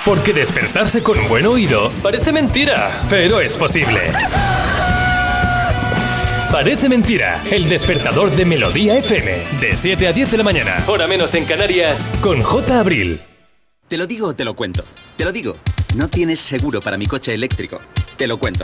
[0.07, 4.03] Porque despertarse con buen oído parece mentira, pero es posible.
[6.49, 11.07] Parece mentira, el despertador de Melodía FM, de 7 a 10 de la mañana, hora
[11.07, 12.79] menos en Canarias, con J.
[12.79, 13.19] Abril.
[13.89, 14.85] Te lo digo o te lo cuento.
[15.17, 15.57] Te lo digo.
[15.97, 17.81] No tienes seguro para mi coche eléctrico.
[18.15, 18.63] Te lo cuento.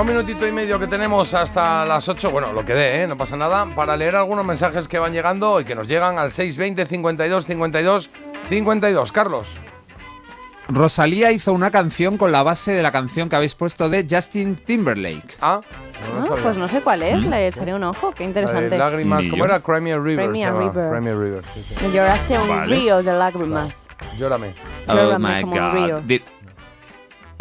[0.00, 3.06] Venga, un minutito y medio que tenemos hasta las 8, bueno, lo que dé, ¿eh?
[3.06, 6.32] no pasa nada, para leer algunos mensajes que van llegando y que nos llegan al
[6.32, 8.10] 620 52 52
[8.48, 9.12] 52.
[9.12, 9.58] Carlos.
[10.68, 14.56] Rosalía hizo una canción con la base de la canción que habéis puesto de Justin
[14.56, 15.36] Timberlake.
[15.42, 15.60] Ah,
[16.18, 18.78] Ah, pues no sé cuál es, le echaré un ojo, qué interesante.
[18.78, 19.60] lágrimas, ¿cómo era?
[19.60, 20.30] Crimea River.
[20.30, 20.50] Crimea.
[20.52, 20.90] River.
[20.90, 21.74] Crimea River, sí, sí.
[21.84, 22.74] Me lloraste a un Vale.
[22.74, 23.86] río de lágrimas.
[24.16, 24.54] Llórame.
[24.88, 26.00] Llórame como un río.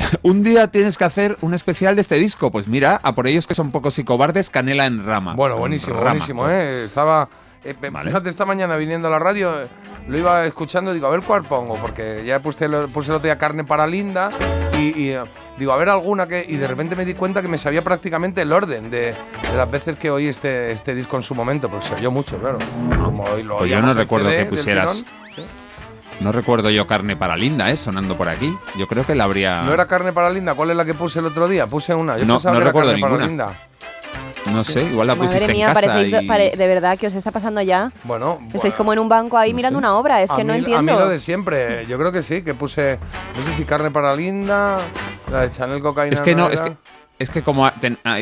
[0.22, 2.52] Un día tienes que hacer un especial de este disco.
[2.52, 5.34] Pues mira, a por ellos que son pocos y cobardes, Canela en Rama.
[5.36, 6.10] Bueno, En buenísimo, Rama.
[6.12, 6.86] buenísimo, ¿eh?
[6.86, 7.28] Estaba.
[7.64, 9.68] eh, pe- Fíjate, esta mañana viniendo a la radio, eh,
[10.08, 13.26] lo iba escuchando, digo, a ver cuál pongo, porque ya puse, lo- puse el otro
[13.28, 14.32] día carne para Linda
[14.78, 15.22] y, y, eh,
[15.58, 16.46] digo, a ver alguna que.
[16.48, 19.14] Y de repente me di cuenta que me sabía prácticamente el orden de,
[19.52, 22.38] de las veces que oí este, este disco en su momento, porque se oyó mucho,
[22.40, 22.58] claro.
[23.04, 25.04] Como hoy lo Pues yo no recuerdo CD que pusieras.
[25.04, 25.36] tirón.
[25.36, 25.42] Sí.
[26.20, 27.78] No recuerdo yo carne para Linda, ¿eh?
[27.78, 28.54] Sonando por aquí.
[28.78, 29.62] Yo creo que la habría.
[29.62, 30.54] ¿No era carne para Linda?
[30.54, 31.66] ¿Cuál es la que puse el otro día?
[31.68, 32.18] Puse una.
[32.18, 33.28] Yo No, pensaba no que era recuerdo carne para ninguna.
[33.48, 33.60] Linda.
[34.52, 35.88] No sé, igual la pusiste Madre mía, en casa.
[35.88, 37.92] parecéis de, y- pare- de verdad que os está pasando ya.
[38.04, 40.80] Bueno, Estáis como en un banco ahí mirando una obra, es a que no entiendo.
[40.94, 43.00] A mí lo de siempre, yo creo que sí, que puse,
[43.38, 44.80] no sé si carne para Linda,
[45.32, 46.14] la de Chanel cocaína.
[46.14, 46.70] Es que no, es era.
[46.70, 46.78] que
[47.20, 47.70] es que como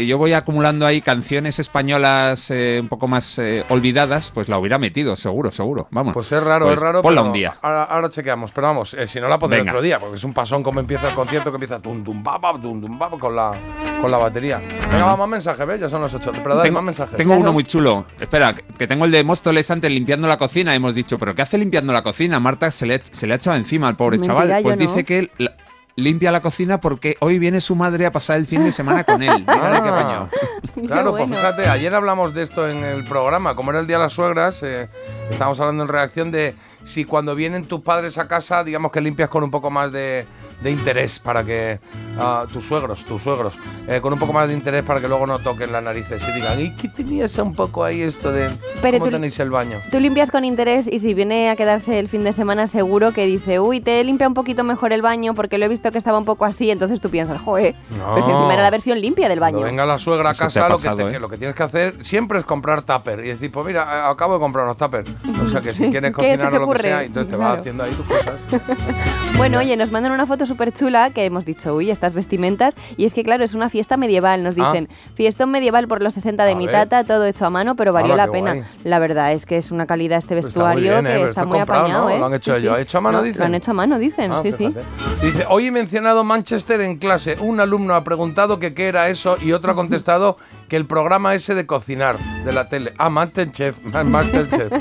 [0.06, 4.78] yo voy acumulando ahí canciones españolas eh, un poco más eh, olvidadas, pues la hubiera
[4.78, 5.88] metido, seguro, seguro.
[5.92, 6.14] Vamos.
[6.14, 7.02] Pues es raro, Pues es raro.
[7.02, 7.56] Ponla pero un día.
[7.62, 9.72] Ahora, ahora chequeamos, pero vamos, eh, si no la pondré Venga.
[9.72, 12.82] otro día, porque es un pasón como empieza el concierto, que empieza tum tum tum
[12.82, 13.54] tum con la,
[14.02, 14.58] con la batería.
[14.58, 15.82] Venga, va, más mensajes, ¿ves?
[15.82, 16.32] Ya son las 8.
[16.34, 17.16] Pero dale tengo más mensajes.
[17.18, 18.06] tengo uno muy chulo.
[18.20, 20.74] Espera, que- tengo el de Móstoles antes limpiando la cocina.
[20.74, 22.40] Hemos dicho, ¿pero qué hace limpiando la cocina?
[22.40, 24.64] Marta se le, se le ha echado encima al pobre Mentira, chaval.
[24.64, 24.88] Pues no.
[24.88, 25.54] dice que la-
[25.98, 29.22] limpia la cocina porque hoy viene su madre a pasar el fin de semana con
[29.22, 29.44] él.
[29.46, 29.78] Qué Ah.
[29.78, 30.30] apañado.
[30.86, 31.26] Claro, bueno.
[31.30, 34.14] pues fíjate, ayer hablamos de esto en el programa, como era el Día de las
[34.14, 34.88] Suegras, eh,
[35.32, 39.28] estábamos hablando en reacción de si cuando vienen tus padres a casa, digamos que limpias
[39.30, 40.28] con un poco más de,
[40.62, 41.80] de interés para que
[42.20, 45.28] ah, tus suegros, tus suegros, eh, con un poco más de interés para que luego
[45.28, 48.50] no toquen las narices y digan, ¿y qué tenías un poco ahí esto de
[48.82, 49.78] Pero cómo tú- tenéis el baño?
[49.92, 53.26] Tú limpias con interés y si viene a quedarse el fin de semana seguro que
[53.28, 56.18] dice, uy, te limpia un poquito mejor el baño porque lo he visto que estaba
[56.18, 58.14] un poco así, entonces tú piensas, joder, No.
[58.14, 59.58] pues encima era la versión limpia del baño.
[59.60, 61.14] Cuando venga la suegra a casa, ha lo, pasado, que te- ¿eh?
[61.14, 64.34] que lo que tienes que hacer siempre es comprar tupper y decir, pues mira, acabo
[64.34, 65.04] de comprar unos tupper.
[65.46, 67.48] O sea que si quieres ¿Qué se cocinar o lo que sea, entonces te vas
[67.48, 67.60] Claro.
[67.62, 68.34] haciendo ahí tus cosas.
[69.38, 72.74] Bueno, oye, nos mandan una foto súper chula que hemos dicho, uy, estas vestimentas.
[72.98, 74.44] Y es que, claro, es una fiesta medieval.
[74.44, 74.72] Nos Ah.
[74.72, 76.76] dicen, fiestón medieval por los 60 de A mi ver.
[76.76, 78.54] tata, todo hecho a mano, pero valió la pena.
[78.56, 78.66] guay.
[78.84, 81.20] La verdad es que es una calidad este Pues está vestuario bien, ¿eh?
[81.20, 82.10] que está muy comprado, apañado, ¿no?
[82.10, 82.20] ¿eh?
[82.20, 82.80] Lo han hecho ellos.
[82.80, 83.40] ¿Hecho a mano, No, dicen?
[83.40, 84.74] Lo han hecho a mano, dicen, Ah, sí, sí.
[85.22, 87.36] Dice, hoy he mencionado Manchester en clase.
[87.40, 90.38] Un alumno ha preguntado que qué era eso y otro ha contestado
[90.70, 92.94] que el programa ese de cocinar de la tele.
[92.98, 93.78] Ah, Masterchef.
[93.84, 94.72] Ma- Masterchef.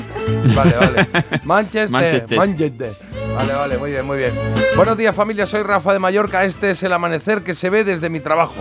[0.55, 1.07] Vale, vale.
[1.45, 1.91] Manchester.
[1.91, 2.37] Manchester.
[2.37, 2.97] Manchester.
[3.37, 4.33] Vale, vale, muy bien, muy bien.
[4.75, 6.43] Buenos días familia, soy Rafa de Mallorca.
[6.43, 8.55] Este es el amanecer que se ve desde mi trabajo.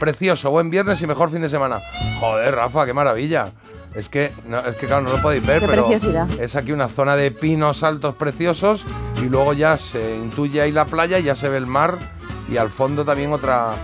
[0.00, 1.80] Precioso, buen viernes y mejor fin de semana.
[2.18, 3.52] Joder, Rafa, qué maravilla.
[3.94, 6.28] Es que, no, es que claro, no lo podéis ver, Qué pero preciosidad.
[6.40, 8.84] es aquí una zona de pinos altos preciosos
[9.22, 11.96] y luego ya se intuye ahí la playa, ya se ve el mar
[12.50, 13.74] y al fondo también otra,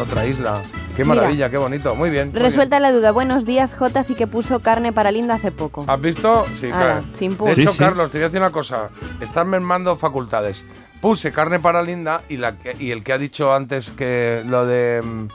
[0.00, 0.62] otra isla.
[0.96, 1.16] Qué Mira.
[1.16, 1.94] maravilla, qué bonito.
[1.96, 2.30] Muy bien.
[2.30, 3.10] muy Resuelta la duda.
[3.10, 5.80] Buenos días, Jota, sí que puso carne para Linda hace poco.
[5.82, 5.90] bien.
[5.90, 6.46] ¿Has visto?
[6.54, 7.04] Sí, Ala, claro.
[7.18, 7.48] chimpún.
[7.48, 7.78] De Sí, hecho, sí.
[7.78, 8.90] Carlos, te voy a decir una cosa.
[9.20, 10.64] Están mermando facultades.
[11.00, 14.66] Puse carne para Linda y, la que- y el que ha dicho antes que lo
[14.66, 15.02] de...
[15.02, 15.26] mm,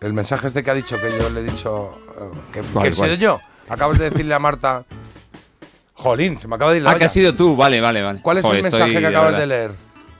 [0.00, 1.90] El mensaje este que ha dicho, que yo le he dicho...
[2.18, 3.18] eh, Que, ¿Cuál, que he sido cuál?
[3.18, 3.40] yo.
[3.68, 4.84] Acabas de decirle a Marta...
[5.94, 7.06] Jolín, se me acaba de ir la Ah, que olla.
[7.06, 8.20] has sido tú, vale, vale, vale.
[8.22, 9.70] ¿Cuál es Joder, el mensaje estoy, que acabas de leer?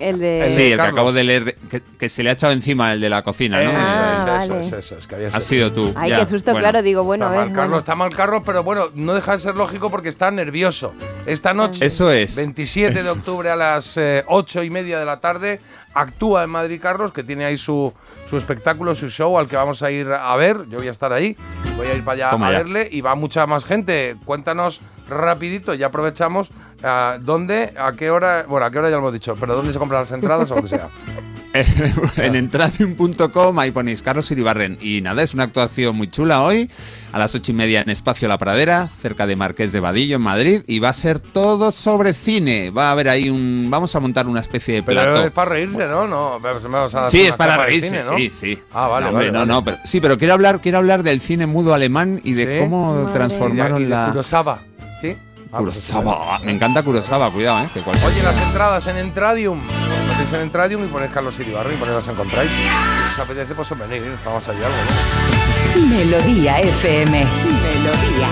[0.08, 0.44] El de...
[0.48, 3.00] Sí, de el que acabo de leer, que, que se le ha echado encima el
[3.00, 3.70] de la cocina, ¿no?
[3.70, 4.66] Eso, Ah, es, eso, vale.
[4.66, 5.72] es, eso, es, que había Has sido.
[5.72, 5.92] tú.
[5.96, 6.62] Ay, ya, qué susto, bueno.
[6.64, 7.46] claro, digo, bueno, está a ver.
[7.48, 7.78] mal Carlos, bueno.
[7.78, 10.94] está mal Carlos, pero bueno, no deja de ser lógico porque está nervioso.
[11.26, 12.36] Esta noche, Eso es.
[12.36, 13.12] 27 de Eso.
[13.12, 15.60] octubre a las eh, 8 y media de la tarde,
[15.94, 17.92] actúa en Madrid Carlos, que tiene ahí su,
[18.28, 20.66] su espectáculo, su show al que vamos a ir a ver.
[20.68, 21.36] Yo voy a estar ahí,
[21.76, 22.58] voy a ir para allá Toma a ya.
[22.58, 24.16] verle y va mucha más gente.
[24.24, 26.50] Cuéntanos rapidito, ya aprovechamos,
[26.84, 28.44] ah, ¿dónde, a qué hora?
[28.48, 30.56] Bueno, a qué hora ya lo hemos dicho, pero ¿dónde se compran las entradas o
[30.56, 30.88] lo que sea?
[32.16, 34.78] en entradium.com ahí ponéis Carlos Iribarren.
[34.80, 36.70] Y nada, es una actuación muy chula hoy,
[37.12, 40.22] a las ocho y media en Espacio La Pradera, cerca de Marqués de Vadillo, en
[40.22, 40.62] Madrid.
[40.66, 42.70] Y va a ser todo sobre cine.
[42.70, 43.68] Va a haber ahí un.
[43.70, 45.24] Vamos a montar una especie de Pero plato.
[45.26, 46.06] es para reírse, ¿no?
[46.06, 48.16] No, a Sí, es para reírse, cine, ¿no?
[48.16, 48.58] sí, sí.
[48.72, 49.52] Ah, vale, No, hombre, vale, no, vale.
[49.52, 52.60] no, pero, sí, pero quiero hablar, quiero hablar del cine mudo alemán y de Sí.
[52.62, 53.12] cómo Madre.
[53.12, 54.06] transformaron Y de- y de la.
[54.08, 54.60] Kurosawa,
[55.02, 55.16] ¿sí?
[55.54, 56.38] Ah, pues Kurosawa.
[56.42, 57.68] Me encanta Kurosawa, cuidado, eh.
[57.74, 59.60] que cualquier- Oye, las entradas en Entradium.
[59.60, 62.50] Os metéis en Entradium y ponéis Carlos Iribarri y por ahí las encontráis.
[62.50, 64.16] Si os apetece, pues venir, ¿eh?
[64.24, 64.76] vamos allá algo,
[65.80, 65.86] ¿no?
[65.88, 67.26] Melodía FM.
[67.26, 68.28] Melodía.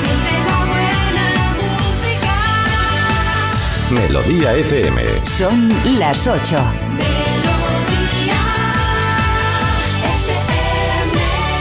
[3.91, 5.27] Melodía FM.
[5.27, 6.57] Son las 8.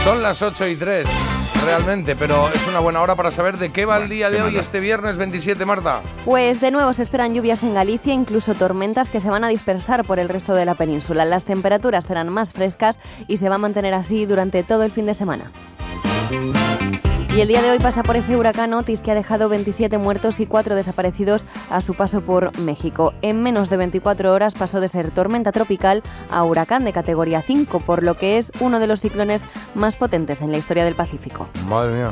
[0.04, 1.06] Son las 8 y 3,
[1.64, 4.56] realmente, pero es una buena hora para saber de qué va el día de hoy,
[4.56, 6.02] este viernes 27, Marta.
[6.24, 10.04] Pues de nuevo se esperan lluvias en Galicia, incluso tormentas que se van a dispersar
[10.04, 11.24] por el resto de la península.
[11.24, 12.98] Las temperaturas serán más frescas
[13.28, 15.50] y se va a mantener así durante todo el fin de semana.
[17.32, 20.40] Y el día de hoy pasa por ese huracán Otis que ha dejado 27 muertos
[20.40, 23.14] y 4 desaparecidos a su paso por México.
[23.22, 27.78] En menos de 24 horas pasó de ser tormenta tropical a huracán de categoría 5,
[27.80, 29.44] por lo que es uno de los ciclones
[29.76, 31.46] más potentes en la historia del Pacífico.
[31.68, 32.10] Madre mía.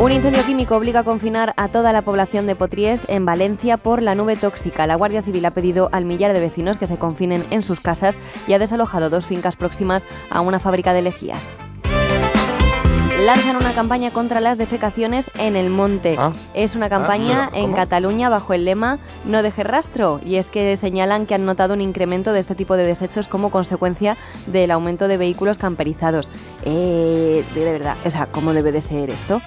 [0.00, 4.02] Un incendio químico obliga a confinar a toda la población de Potries en Valencia por
[4.02, 4.88] la nube tóxica.
[4.88, 8.16] La Guardia Civil ha pedido al millar de vecinos que se confinen en sus casas
[8.48, 11.46] y ha desalojado dos fincas próximas a una fábrica de lejías.
[13.20, 16.16] Lanzan una campaña contra las defecaciones en el monte.
[16.18, 16.32] Ah.
[16.54, 17.76] Es una campaña Ah, en ¿cómo?
[17.76, 20.20] Cataluña bajo el lema No deje rastro.
[20.24, 23.50] Y es que señalan que han notado un incremento de este tipo de desechos como
[23.50, 24.16] consecuencia
[24.46, 26.28] del aumento de vehículos camperizados.
[26.64, 29.42] Eh, de verdad, o sea, ¿cómo debe de ser esto?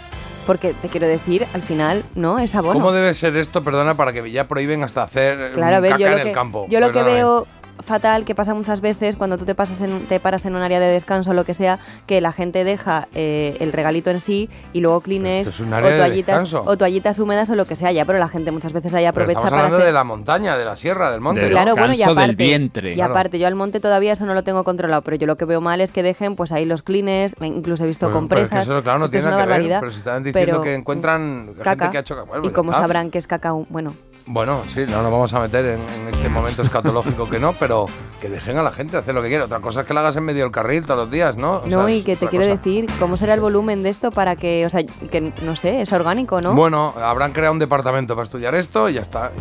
[0.45, 2.37] Porque te quiero decir, al final, ¿no?
[2.37, 2.73] Es abono.
[2.73, 5.99] ¿Cómo debe ser esto, perdona, para que ya prohíben hasta hacer Claro, a ver, caca
[6.01, 6.65] yo en lo el que, campo?
[6.69, 7.47] yo lo que veo
[7.81, 10.79] fatal que pasa muchas veces cuando tú te, pasas en, te paras en un área
[10.79, 14.49] de descanso o lo que sea, que la gente deja eh, el regalito en sí
[14.73, 18.05] y luego Kleenex es o, de toallitas, o toallitas húmedas o lo que sea ya,
[18.05, 19.87] pero la gente muchas veces ahí Pero aprovecha estamos para hablando hacer...
[19.87, 21.49] de la montaña, de la sierra, del monte.
[21.49, 22.91] Claro, bueno, y descanso del aparte, vientre.
[22.91, 23.13] y Claro.
[23.13, 25.59] aparte, yo al monte todavía eso no lo tengo controlado, pero yo lo que veo
[25.61, 28.55] mal es que dejen pues ahí los clines, incluso he visto Bueno, pero es que
[28.55, 28.73] compresas.
[28.75, 30.61] eso, claro, no Esto es tiene una nada que ver, pero si estaban diciendo pero
[30.61, 31.91] que encuentran gente caca.
[31.91, 32.27] que ha hecho caca.
[32.27, 32.79] Bueno, ¿Y pues está.
[32.81, 33.65] sabrán que es cacao?
[33.69, 33.93] Bueno,
[34.25, 37.87] Bueno, sí, no nos vamos a meter en, en este momento escatológico que no, pero
[38.21, 39.45] que dejen a la gente hacer lo que quiera.
[39.45, 41.57] Otra cosa es que la hagas en medio del carril todos los días, ¿no?
[41.57, 42.55] O no, sea, y que te quiero cosa.
[42.55, 45.91] decir, ¿cómo será el volumen de esto para que, o sea, que no sé, es
[45.91, 46.53] orgánico, ¿no?
[46.55, 49.31] Bueno, habrán creado un departamento para estudiar esto y ya está.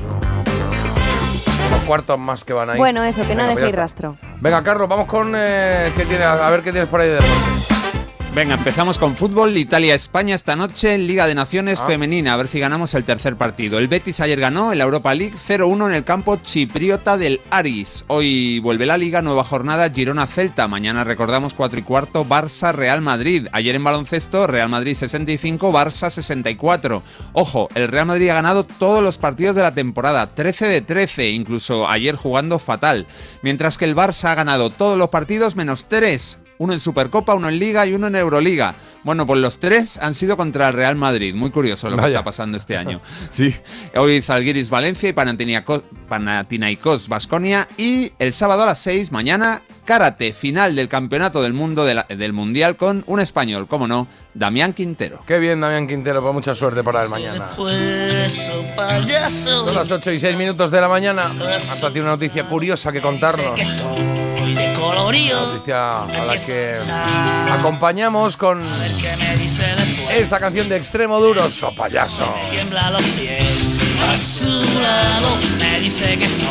[1.68, 2.78] Unos cuartos más que van ahí.
[2.78, 3.82] Bueno, eso, que no Venga, pues dejéis está.
[3.82, 4.16] rastro.
[4.40, 5.32] Venga, Carlos, vamos con.
[5.36, 6.24] eh, ¿qué tiene?
[6.24, 7.71] A ver qué tienes por ahí de deporte.
[8.34, 9.54] Venga, empezamos con fútbol.
[9.58, 11.86] Italia-España esta noche, Liga de Naciones Ah.
[11.86, 12.32] femenina.
[12.32, 13.78] A ver si ganamos el tercer partido.
[13.78, 18.06] El Betis ayer ganó en la Europa League 0-1 en el campo chipriota del Aris.
[18.06, 20.66] Hoy vuelve la Liga, nueva jornada Girona-Celta.
[20.66, 23.48] Mañana recordamos 4 y cuarto Barça-Real Madrid.
[23.52, 27.02] Ayer en baloncesto, Real Madrid 65, Barça 64.
[27.34, 31.28] Ojo, el Real Madrid ha ganado todos los partidos de la temporada, 13 de 13,
[31.32, 33.06] incluso ayer jugando fatal.
[33.42, 36.38] Mientras que el Barça ha ganado todos los partidos menos 3.
[36.62, 38.74] Uno en Supercopa, uno en Liga y uno en Euroliga.
[39.02, 41.34] Bueno, pues los tres han sido contra el Real Madrid.
[41.34, 43.00] Muy curioso lo que está pasando este año.
[43.30, 43.52] Sí.
[43.96, 47.68] Hoy Zalgiris Valencia y Panathinaikos- Basconia.
[47.76, 52.06] Y el sábado a las 6, mañana, Karate, final del Campeonato del Mundo de la-
[52.08, 55.22] del Mundial con un español, como no, Damián Quintero.
[55.26, 57.50] Qué bien, Damián Quintero, pues mucha suerte para el mañana.
[57.56, 61.32] Son las 8 y 6 minutos de la mañana.
[61.34, 63.58] Marta tiene una noticia curiosa que contarnos.
[64.42, 66.72] Noticia a la que
[67.50, 68.60] acompañamos con
[70.14, 72.26] esta canción de extremo duro, So Payaso.
[72.50, 73.70] tiembla los pies
[74.02, 76.46] a su lado me dice que estoy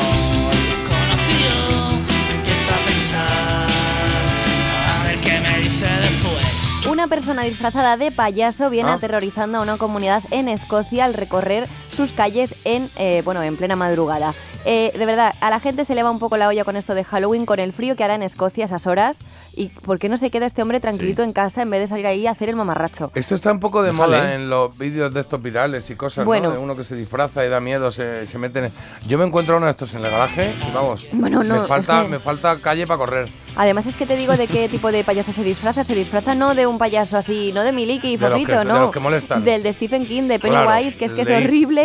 [6.91, 8.95] Una persona disfrazada de payaso viene Ah.
[8.95, 13.75] aterrorizando a una comunidad en Escocia al recorrer sus calles en, eh, bueno, en plena
[13.75, 14.33] madrugada.
[14.63, 16.93] Eh, de verdad, a la gente se le va un poco la olla con esto
[16.93, 19.17] de Halloween, con el frío que hará en Escocia a esas horas.
[19.53, 22.05] ¿Y por qué no se queda este hombre tranquilito en casa en vez de salir
[22.07, 23.11] ahí a hacer el mamarracho?
[23.15, 24.17] Esto está un poco de Déjale.
[24.17, 26.49] moda en los vídeos de estos virales y cosas, Bueno.
[26.49, 26.53] ¿no?
[26.55, 28.71] De uno que se disfraza y da miedo, se, se mete en...
[29.07, 31.99] Yo me encuentro uno de estos en el garaje y vamos, Bueno, no, me, falta,
[31.99, 33.29] es que- me falta calle para correr.
[33.57, 35.83] Además es que te digo de qué tipo de payaso se disfraza.
[35.83, 38.79] Se disfraza no de un payaso así, no de Miliki y De Fofito, de no.
[38.79, 39.43] los que molestan.
[39.43, 41.33] Del de Stephen King, de Claro, Pennywise, que es que es de-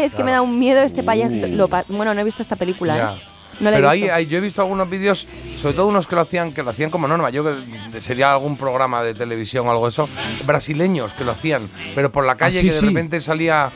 [0.05, 0.25] es que claro.
[0.27, 1.47] me da un miedo este payaso.
[1.49, 3.13] Lo pa- bueno, no he visto esta película, Ya.
[3.15, 3.21] ¿eh?
[3.59, 4.15] No la he Pero ahí, visto.
[4.15, 5.27] ahí yo he visto algunos vídeos,
[5.59, 7.31] sobre todo unos que lo hacían, que lo hacían como norma.
[7.31, 10.09] Yo que sería algún programa de televisión o algo de eso,
[10.45, 11.63] brasileños que lo hacían,
[11.95, 12.87] pero por la calle Ah, sí, que de sí.
[12.89, 13.71] repente salía,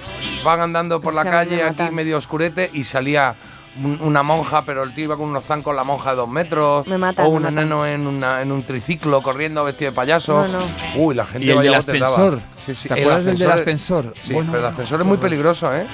[0.44, 3.34] van andando por la Se calle aquí medio oscurete y salía
[3.82, 6.86] un- una monja, pero el tío iba con unos zancos, la monja de dos metros,
[6.88, 10.42] Me mata, o me un enano en, una- en un triciclo corriendo vestido de payaso.
[10.46, 10.64] No, no.
[10.96, 12.40] Uy, la gente Y el del ascensor.
[12.66, 14.14] Sí, sí, ¿Te el acuerdas del del ascensor-?
[14.22, 15.86] Sí, Bueno, pero el ascensor es muy peligroso, ¿eh?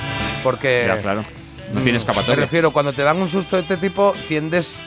[0.43, 1.23] Porque Ya, claro.
[1.73, 2.37] No tiene me escapatoria.
[2.37, 4.79] refiero, cuando te dan un susto de este tipo, tiendes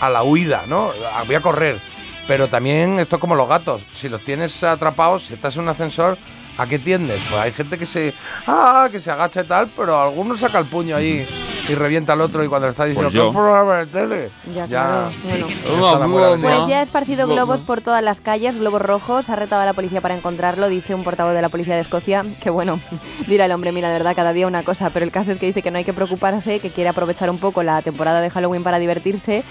[0.00, 0.90] a la huida, ¿no?
[1.14, 1.78] A- Voy a correr.
[2.26, 3.84] Pero también esto es como los gatos.
[3.92, 6.16] Si los tienes atrapados, si estás en un ascensor,
[6.58, 7.20] ¿a qué tiendes?
[7.30, 8.14] Pues hay gente que se.
[8.46, 8.88] ¡Ah!
[8.90, 11.26] que se agacha y tal, pero alguno saca el puño ahí
[11.68, 13.30] y revienta al otro y cuando le está diciendo Pues yo.
[13.30, 14.30] "¿Qué programa de tele?
[14.54, 15.46] Ya, claro, bueno.
[15.46, 16.56] está la muela vendida.
[16.56, 19.72] Pues ya ha esparcido globos por todas las calles, globos rojos, ha retado a la
[19.72, 22.80] policía para encontrarlo, dice un portavoz de la policía de Escocia, que bueno,
[23.28, 25.46] dirá el hombre, mira, de verdad, cada día una cosa, pero el caso es que
[25.46, 28.64] dice que no hay que preocuparse, que quiere aprovechar un poco la temporada de Halloween
[28.64, 29.44] para divertirse,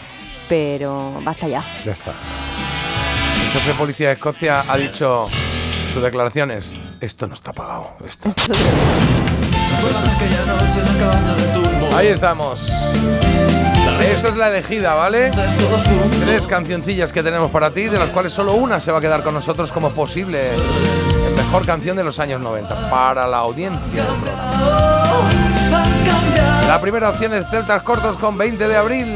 [0.50, 1.64] pero basta ya.
[1.86, 2.12] Ya está.
[2.12, 5.30] El jefe de policía de Escocia ha dicho
[5.94, 6.74] sus declaraciones.
[7.02, 7.96] Esto no está pagado.
[8.06, 8.30] Esto.
[11.96, 12.72] Ahí estamos.
[14.02, 15.32] Esto es la elegida, ¿vale?
[16.24, 19.24] Tres cancioncillas que tenemos para ti, de las cuales solo una se va a quedar
[19.24, 20.52] con nosotros como posible
[21.36, 24.52] mejor canción de los años 90 para la audiencia del programa.
[26.68, 29.08] La primera opción es Celtas Cortos con 20 de abril.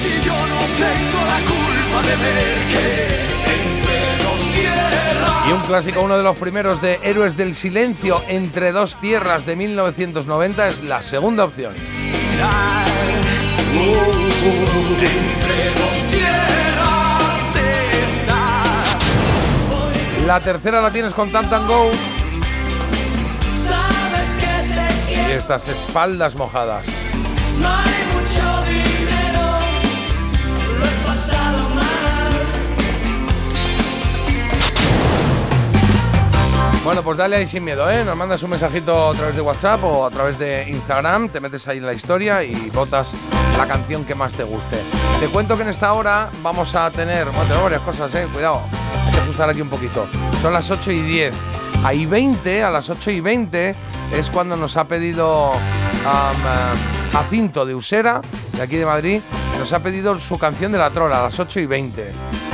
[0.00, 3.39] si yo no tengo la culpa de ver que
[5.50, 9.56] Y un clásico, uno de los primeros de Héroes del Silencio entre dos tierras de
[9.56, 11.74] 1990 es la segunda opción.
[20.24, 21.90] La tercera la tienes con Tant and Go
[23.58, 26.86] sabes que te y estas espaldas mojadas.
[36.90, 38.04] Bueno, pues dale ahí sin miedo, ¿eh?
[38.04, 41.68] Nos mandas un mensajito a través de WhatsApp o a través de Instagram, te metes
[41.68, 43.14] ahí en la historia y votas
[43.56, 44.76] la canción que más te guste.
[45.20, 48.26] Te cuento que en esta hora vamos a tener, tenemos varias cosas, ¿eh?
[48.32, 48.62] Cuidado,
[49.06, 50.08] hay que ajustar aquí un poquito.
[50.42, 51.32] Son las 8 y 10.
[51.84, 53.74] Ahí 20, a las 8 y 20,
[54.12, 56.78] es cuando nos ha pedido eh,
[57.12, 58.20] Jacinto de Usera,
[58.56, 59.20] de aquí de Madrid,
[59.60, 62.04] nos ha pedido su canción de la trola a las 8 y 20.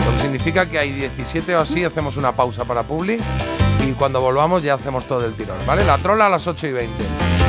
[0.04, 3.18] Lo que significa que hay 17 o así, hacemos una pausa para Publi
[3.98, 5.84] cuando volvamos ya hacemos todo el tirón, ¿vale?
[5.84, 7.04] La trola a las 8 y 20.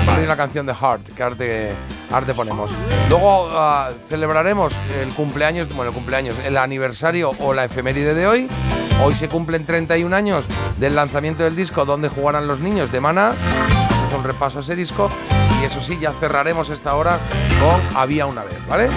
[0.09, 1.71] Hay una canción de Heart, que arte,
[2.11, 2.71] arte ponemos.
[3.09, 8.47] Luego ah, celebraremos el cumpleaños, bueno, el cumpleaños, el aniversario o la efeméride de hoy.
[9.03, 10.45] Hoy se cumplen 31 años
[10.79, 13.33] del lanzamiento del disco Donde jugarán los niños de Mana.
[13.89, 15.09] Hacemos un repaso a ese disco.
[15.61, 17.17] Y eso sí, ya cerraremos esta hora
[17.59, 18.89] con Había una vez, ¿vale?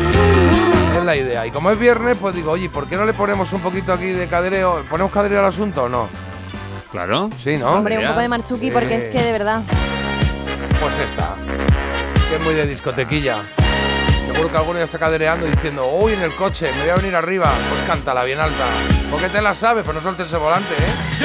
[0.97, 1.47] Es la idea.
[1.47, 4.07] Y como es viernes, pues digo, oye, ¿por qué no le ponemos un poquito aquí
[4.07, 4.85] de cadereo?
[4.89, 6.30] ¿Ponemos cadereo al asunto o no?
[6.91, 7.31] Claro.
[7.43, 7.73] Sí, ¿no?
[7.73, 9.63] Hombre, un poco de marchuki porque es que de verdad.
[10.81, 11.35] Pues esta.
[12.29, 13.37] Que es muy de discotequilla.
[14.27, 17.17] Seguro que alguno ya está cadereando diciendo, uy, en el coche, me voy a venir
[17.17, 17.53] arriba.
[17.69, 18.65] Pues cántala bien alta.
[19.11, 21.21] Porque te la sabes, pero no sueltes ese volante, ¿eh?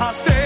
[0.00, 0.37] I said,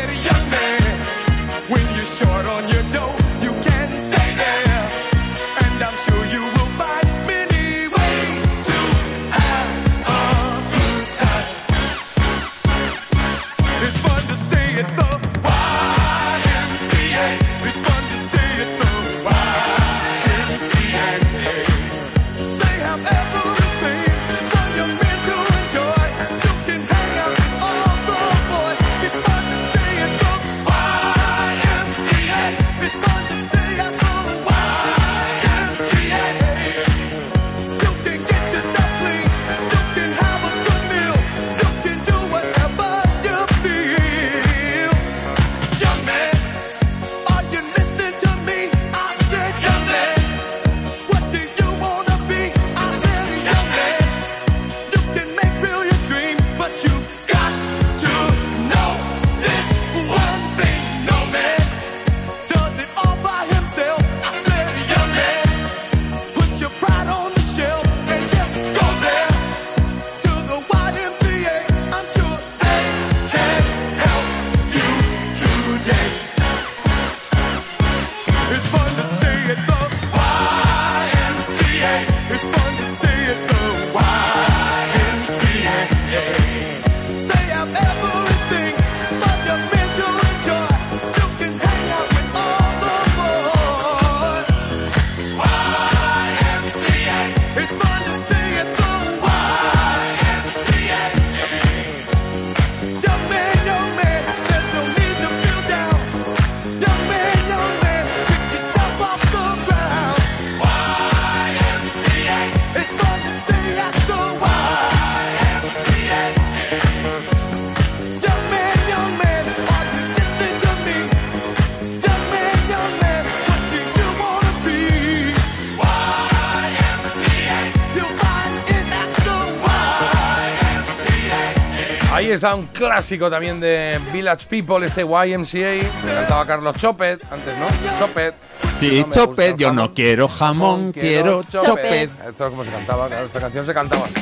[132.35, 136.05] está un clásico también de Village People, este YMCA.
[136.07, 137.67] Me cantaba Carlos Chopet, antes, ¿no?
[137.99, 138.35] Chopet.
[138.81, 139.85] Sí, No chopet, yo jamón.
[139.85, 142.11] no quiero jamón, quiero chopet.
[142.29, 144.15] Esto es como se cantaba, claro, esta canción se cantaba así.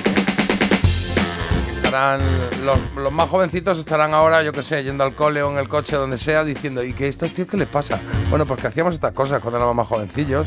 [1.77, 2.21] Estarán,
[2.65, 5.69] los, los más jovencitos estarán ahora, yo qué sé, yendo al cole o en el
[5.69, 7.99] coche, donde sea, diciendo, ¿y qué estos tíos qué les pasa?
[8.29, 10.47] Bueno, pues que hacíamos estas cosas cuando éramos más jovencillos.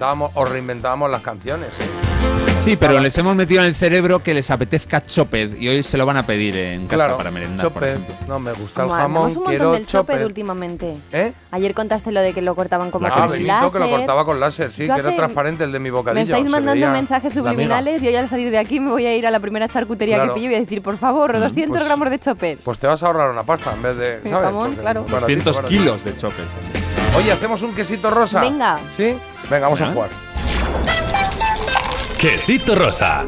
[0.00, 1.68] Inventábamos o reinventábamos las canciones.
[1.78, 1.84] ¿eh?
[2.64, 5.98] Sí, pero les hemos metido en el cerebro que les apetezca choped y hoy se
[5.98, 7.88] lo van a pedir en casa Claro, para merendar, por choped.
[8.02, 8.14] ejemplo.
[8.26, 10.24] No, me gusta el Como jamón, hablamos un montón quiero del choped choped.
[10.24, 10.96] últimamente.
[11.12, 11.32] ¿Eh?
[11.50, 13.72] Ayer contaste lo de que lo cortaban como Ah, con láser.
[13.72, 16.14] que lo cortaba con láser, sí, Yo que era transparente el de mi bocadillo.
[16.14, 19.26] Me estáis mandando mensajes subliminales y hoy al salir de aquí me voy a ir
[19.26, 20.32] a la primera charcutería Claro.
[20.32, 22.58] que pillo y voy a decir, por favor, 200 pues- gramos de choped.
[22.64, 24.14] Pues te vas a ahorrar una pasta en vez de.
[24.16, 24.44] El ¿sabes?
[24.46, 25.00] jamón, Porque claro.
[25.04, 25.82] es baratito, 200 baratito.
[25.82, 26.44] kilos de choped.
[27.16, 28.40] Oye, ¿hacemos un quesito rosa?
[28.40, 28.78] Venga.
[28.96, 29.16] ¿Sí?
[29.50, 29.94] Venga, vamos a Venga.
[29.94, 30.10] jugar.
[32.18, 33.24] Quesito rosa.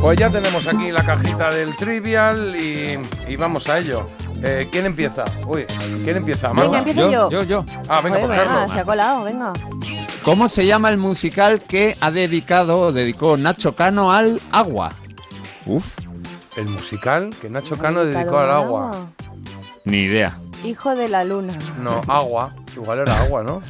[0.00, 4.08] Pues ya tenemos aquí la cajita del trivial y, y vamos a ello.
[4.42, 5.24] Eh, ¿Quién empieza?
[5.46, 5.64] Uy,
[6.04, 6.52] ¿quién empieza?
[6.52, 7.30] Venga, empiezo yo.
[7.30, 7.64] Yo, yo.
[7.88, 8.72] Ah, venga, Oye, por venga, Carlos.
[8.72, 9.52] se ha colado, venga.
[10.22, 14.92] ¿Cómo se llama el musical que ha dedicado o dedicó Nacho Cano al agua?
[15.66, 15.98] Uf,
[16.56, 19.06] El musical que Nacho Cano dedicó al al agua.
[19.84, 20.38] ni idea.
[20.64, 21.56] Hijo de la luna.
[21.80, 22.52] No, agua.
[22.74, 23.62] Igual era agua, ¿no?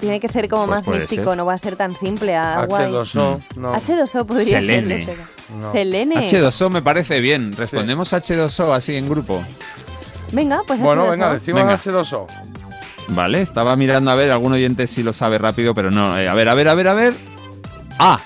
[0.00, 1.36] Tiene que ser como Pues más puede místico, ser.
[1.36, 2.34] no va a ser tan simple.
[2.36, 3.40] Agua y- H2O.
[3.56, 3.74] No.
[3.74, 5.04] H2O podría Selene.
[5.04, 5.16] ser.
[5.60, 5.70] No.
[5.72, 6.16] Selene.
[6.28, 7.52] H2O me parece bien.
[7.56, 9.42] Respondemos H2O así en grupo.
[10.32, 11.10] Venga, pues Bueno, H2O.
[11.10, 11.74] venga, decimos Venga.
[11.78, 12.26] H2O.
[13.08, 16.18] Vale, estaba mirando a ver, algún oyente si lo sabe rápido, pero no.
[16.18, 17.14] Eh, a ver, a ver, a ver, a ver.
[17.98, 18.18] A.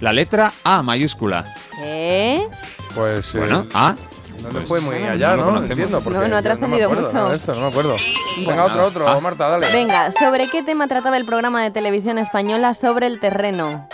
[0.00, 1.44] La letra A mayúscula.
[1.82, 2.46] ¿Eh?
[2.94, 3.34] Pues.
[3.34, 3.96] eh, Bueno, A.
[4.42, 5.44] No Pues le fue muy no allá, ¿no?
[5.44, 5.70] conocemos.
[5.70, 6.00] Entiendo.
[6.00, 7.28] Porque No, no ha trascendido acuerdo, mucho.
[7.28, 7.96] no, esto, no me acuerdo.
[8.36, 9.08] Venga, Bueno, otro, otro.
[9.08, 9.20] Ah.
[9.20, 9.72] Marta, dale.
[9.72, 13.88] Venga, ¿sobre qué tema trataba el programa de televisión española sobre el terreno?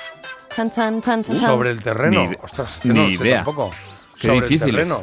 [0.54, 1.46] Chan, chan, chan, chan, chan.
[1.50, 2.26] Sobre el terreno.
[2.28, 3.36] Ni- Ostras, este ni no idea.
[3.44, 3.70] tampoco.
[4.20, 4.68] Qué Sobre difíciles.
[4.68, 5.02] el terreno.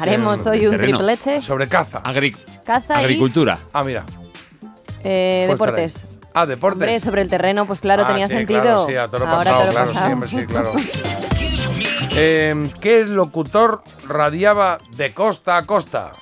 [0.00, 0.98] Haremos sobre hoy un terreno.
[0.98, 1.40] triplete.
[1.42, 2.00] Sobre caza.
[2.02, 3.58] Agri- Caza y agricultura.
[3.72, 4.04] Ah, mira.
[5.04, 5.48] eh, ahí.
[5.50, 5.96] deportes.
[6.34, 6.80] Ah, deportes.
[6.88, 8.62] Hombre, sobre el terreno, pues claro, Ah, tenía sí, sentido.
[8.62, 10.06] Claro, sí, a toro Ahora pasado, toro claro, pasado.
[10.06, 10.72] sí, hombre, sí, claro.
[12.14, 16.12] Eh, ¿Qué locutor radiaba de costa a costa?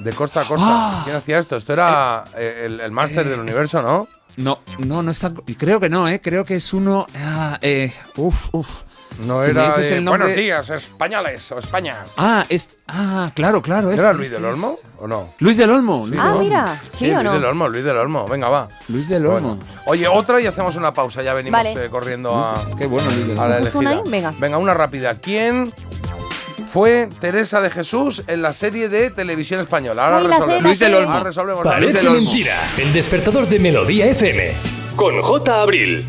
[0.00, 0.66] De costa a costa.
[0.68, 1.00] Ah.
[1.04, 1.56] ¿Quién hacía esto?
[1.56, 4.08] Esto era eh, el, el máster del universo, ¿no?
[4.36, 5.32] No, no, no está.
[5.58, 6.20] Creo que no, ¿eh?
[6.20, 7.06] Creo que es uno.
[7.16, 8.82] Ah, eh, uf, uf.
[9.18, 9.68] No Si era.
[9.76, 11.96] dices de, el nombre- Buenos días, españoles o España.
[12.16, 12.78] Ah, es.
[12.88, 13.90] Ah, claro, claro.
[13.90, 15.34] es- ¿Era Luis del es- Olmo o no?
[15.40, 16.06] Luis del Olmo.
[16.06, 16.44] Luis Ah, del Olmo.
[16.44, 17.32] mira, ¿sí, Sí, o Luis no?
[17.34, 18.26] del Olmo, Luis del Olmo.
[18.28, 18.68] Venga, va.
[18.88, 19.56] Luis del Olmo.
[19.56, 19.72] Bueno.
[19.86, 21.22] Oye, otra y hacemos una pausa.
[21.22, 21.72] Ya venimos Vale.
[21.84, 23.60] eh, corriendo a, Qué bueno, Luis del a la Olmo.
[23.66, 24.28] ¿Busco una elegida.
[24.30, 24.36] ahí?
[24.40, 24.58] Venga.
[24.58, 25.14] una rápida.
[25.16, 25.70] ¿Quién
[26.72, 30.04] fue Teresa de Jesús en la serie de televisión española?
[30.04, 30.62] Ahora Ay, la sé, resolvemos.
[30.62, 30.94] la Luis del.
[30.94, 31.12] Olmo.
[31.12, 31.64] Ahora resolvemos.
[31.64, 32.20] Luis Parece del Olmo.
[32.22, 32.56] mentira.
[32.78, 34.52] El despertador de Melodía FM.
[34.96, 35.60] Con J.
[35.62, 36.08] Abril.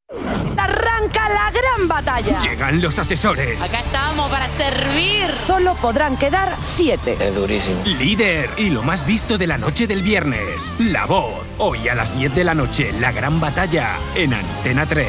[0.57, 2.39] Arranca la gran batalla.
[2.39, 3.61] Llegan los asesores.
[3.61, 5.31] Acá estamos para servir.
[5.45, 7.17] Solo podrán quedar siete.
[7.19, 7.81] Es durísimo.
[7.85, 10.67] Líder y lo más visto de la noche del viernes.
[10.79, 11.45] La voz.
[11.57, 15.07] Hoy a las 10 de la noche, la gran batalla en Antena 3.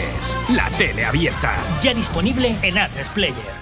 [0.51, 1.55] La tele abierta.
[1.83, 3.62] Ya disponible en Atresplayer.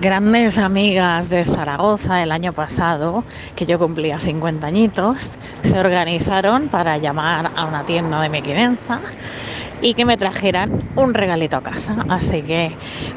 [0.00, 3.24] grandes amigas de Zaragoza el año pasado,
[3.56, 9.00] que yo cumplía 50 añitos, se organizaron para llamar a una tienda de mequinenza
[9.80, 11.96] y que me trajeran un regalito a casa.
[12.08, 12.72] Así que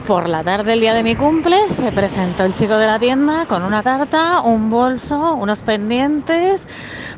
[0.07, 3.45] por la tarde, el día de mi cumple, se presentó el chico de la tienda
[3.45, 6.61] con una tarta, un bolso, unos pendientes,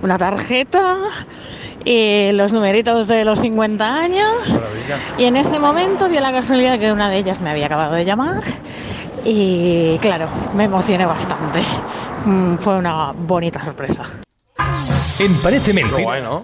[0.02, 0.98] una tarjeta
[1.86, 4.34] y los numeritos de los 50 años.
[5.18, 8.04] Y en ese momento dio la casualidad que una de ellas me había acabado de
[8.04, 8.44] llamar
[9.26, 11.64] y claro, me emocioné bastante.
[12.26, 14.04] Mm, Fue una bonita sorpresa.
[15.20, 15.98] En Parece Mentira.
[15.98, 16.42] Qué guay, ¿no?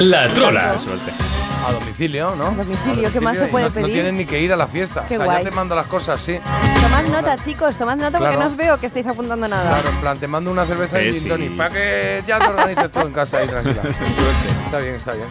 [0.00, 0.74] La trola.
[1.70, 2.46] A domicilio, ¿no?
[2.48, 3.86] A domicilio, ¿qué más se puede no, pedir?
[3.88, 5.04] No tienen ni que ir a la fiesta.
[5.06, 5.44] Qué o sea, guay.
[5.44, 6.36] ya te mando las cosas, sí.
[6.82, 8.40] Tomad nota, chicos, tomad nota porque Claro.
[8.40, 9.70] no os veo que estáis apuntando nada.
[9.80, 11.28] Claro, en plan, te mando una cerveza y Eh, un gin sí.
[11.28, 13.82] tonic para que ya te organices tú en casa ahí tranquila.
[14.66, 15.26] Está bien, está bien.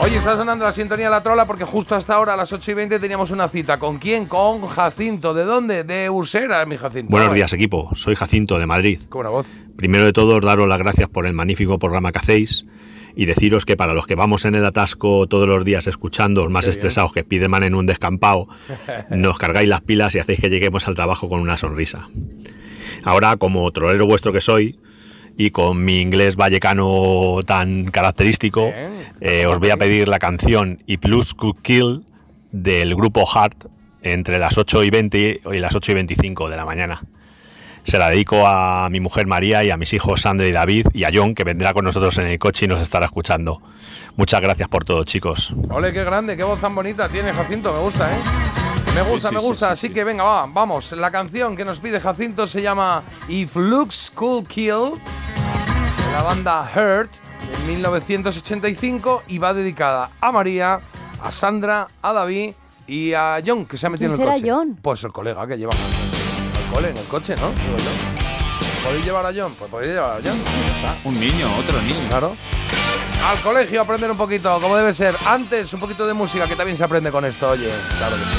[0.00, 2.70] Oye, está sonando la sintonía de la trola porque justo hasta ahora, a las 8
[2.70, 3.78] y 20, teníamos una cita.
[3.78, 4.26] ¿Con quién?
[4.26, 5.32] Con Jacinto.
[5.34, 5.84] ¿De dónde?
[5.84, 7.10] De Usera, mi Jacinto.
[7.10, 7.90] Buenos días, equipo.
[7.94, 9.00] Soy Jacinto de Madrid.
[9.08, 9.46] Con una voz.
[9.76, 12.64] Primero de todo, daros las gracias por el magnífico programa que hacéis
[13.18, 16.64] y deciros que para los que vamos en el atasco todos los días escuchando, más
[16.64, 16.78] Qué bien.
[16.78, 18.46] estresados que Spiderman en un descampado,
[19.10, 22.08] nos cargáis las pilas y hacéis que lleguemos al trabajo con una sonrisa.
[23.02, 24.78] Ahora, como trolero vuestro que soy,
[25.36, 28.70] y con mi inglés vallecano tan característico,
[29.20, 32.04] eh, os voy a pedir la canción Y Plus Could Kill
[32.52, 33.64] del grupo Heart
[34.02, 37.02] entre las 8 y 20 y las 8 y 25 de la mañana.
[37.88, 41.04] Se la dedico a mi mujer María y a mis hijos Sandra y David y
[41.04, 43.62] a John, que vendrá con nosotros en el coche y nos estará escuchando.
[44.14, 45.54] Muchas gracias por todo, chicos.
[45.70, 48.18] Ole, qué grande, qué voz tan bonita tiene Jacinto, me gusta, ¿eh?
[48.94, 50.92] Me gusta, Sí, sí, me gusta, sí, así que venga, va, vamos.
[50.92, 56.70] La canción que nos pide Jacinto se llama If Looks Could Kill, de la banda
[56.70, 57.10] Hurt,
[57.58, 60.80] en 1985, y va dedicada a María,
[61.22, 62.52] a Sandra, a David
[62.86, 64.52] y a John, que se ha metido en ¿Quién el será coche.
[64.52, 64.78] John?
[64.82, 65.70] Pues el colega que lleva
[66.72, 67.48] cole, en el coche, ¿no?
[67.50, 67.90] Digo yo.
[68.84, 69.54] ¿Podéis llevar a John?
[69.58, 70.38] Pues podéis llevar a John.
[71.04, 72.08] Un niño, otro niño.
[72.08, 72.36] Claro.
[73.26, 75.16] Al colegio aprender un poquito, como debe ser.
[75.26, 77.68] Antes, un poquito de música, que también se aprende con esto, oye.
[77.98, 78.38] Claro que sí.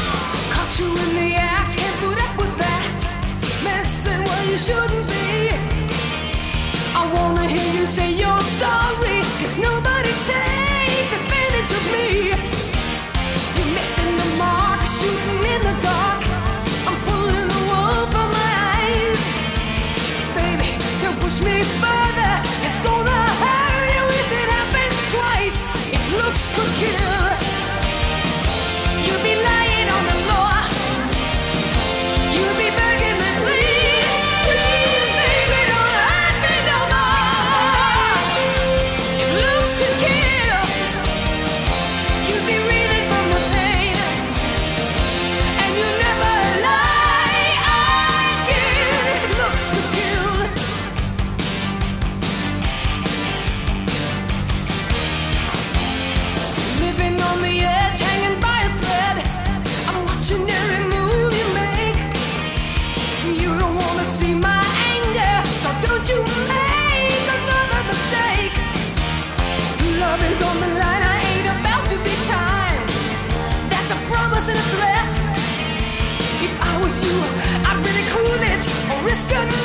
[79.29, 79.58] good.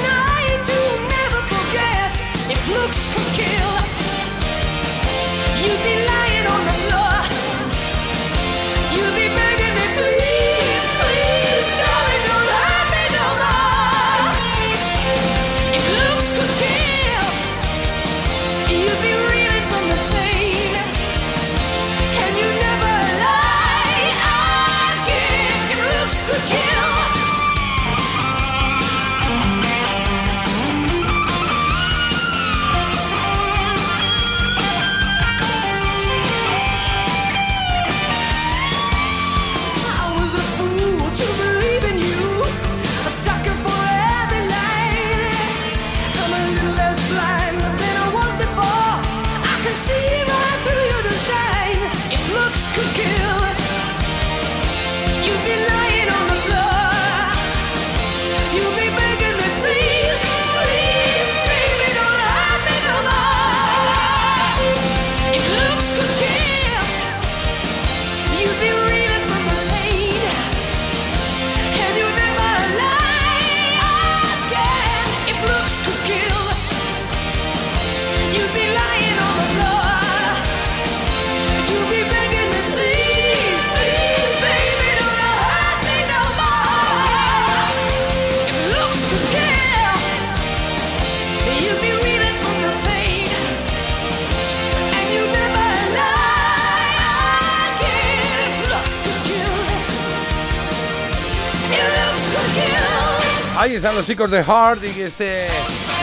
[103.85, 105.47] Están los chicos de Heart y este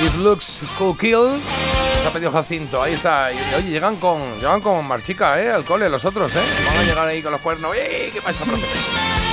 [0.05, 1.31] It Looks Cool Kill.
[1.99, 3.33] Se ha pedido Jacinto, ahí está.
[3.33, 5.49] Y, oye, llegan con, llegan con marchica, ¿eh?
[5.49, 6.41] Al cole, los otros, ¿eh?
[6.67, 7.75] Van a llegar ahí con los cuernos.
[7.75, 8.11] ¡Eh!
[8.13, 8.67] ¿Qué pasa, profe?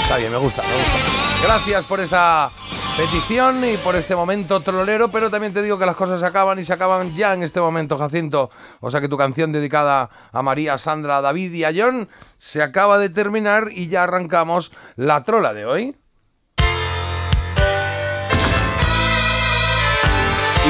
[0.03, 1.47] Está bien, me gusta, me gusta.
[1.47, 2.49] Gracias por esta
[2.97, 6.59] petición y por este momento trolero, pero también te digo que las cosas se acaban
[6.59, 8.51] y se acaban ya en este momento, Jacinto.
[8.81, 12.09] O sea que tu canción dedicada a María, Sandra, David y a John
[12.39, 15.97] se acaba de terminar y ya arrancamos la trola de hoy.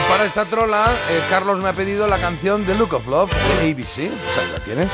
[0.08, 3.70] Para esta trola, eh, Carlos me ha pedido la canción The Look of Love de
[3.70, 4.10] ABC.
[4.10, 4.88] O ¿la tienes?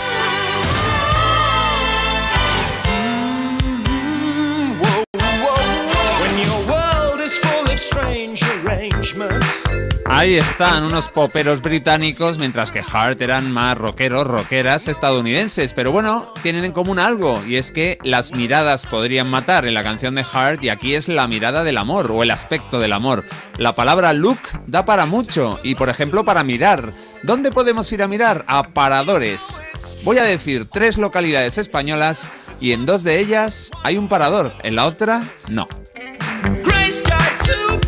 [10.16, 15.72] Ahí están unos poperos británicos, mientras que Heart eran más rockeros, rockeras estadounidenses.
[15.72, 19.82] Pero bueno, tienen en común algo, y es que las miradas podrían matar en la
[19.82, 23.24] canción de Heart, y aquí es la mirada del amor, o el aspecto del amor.
[23.58, 24.38] La palabra look
[24.68, 26.92] da para mucho, y por ejemplo para mirar.
[27.24, 28.44] ¿Dónde podemos ir a mirar?
[28.46, 29.60] A paradores.
[30.04, 32.22] Voy a decir tres localidades españolas,
[32.60, 35.68] y en dos de ellas hay un parador, en la otra no.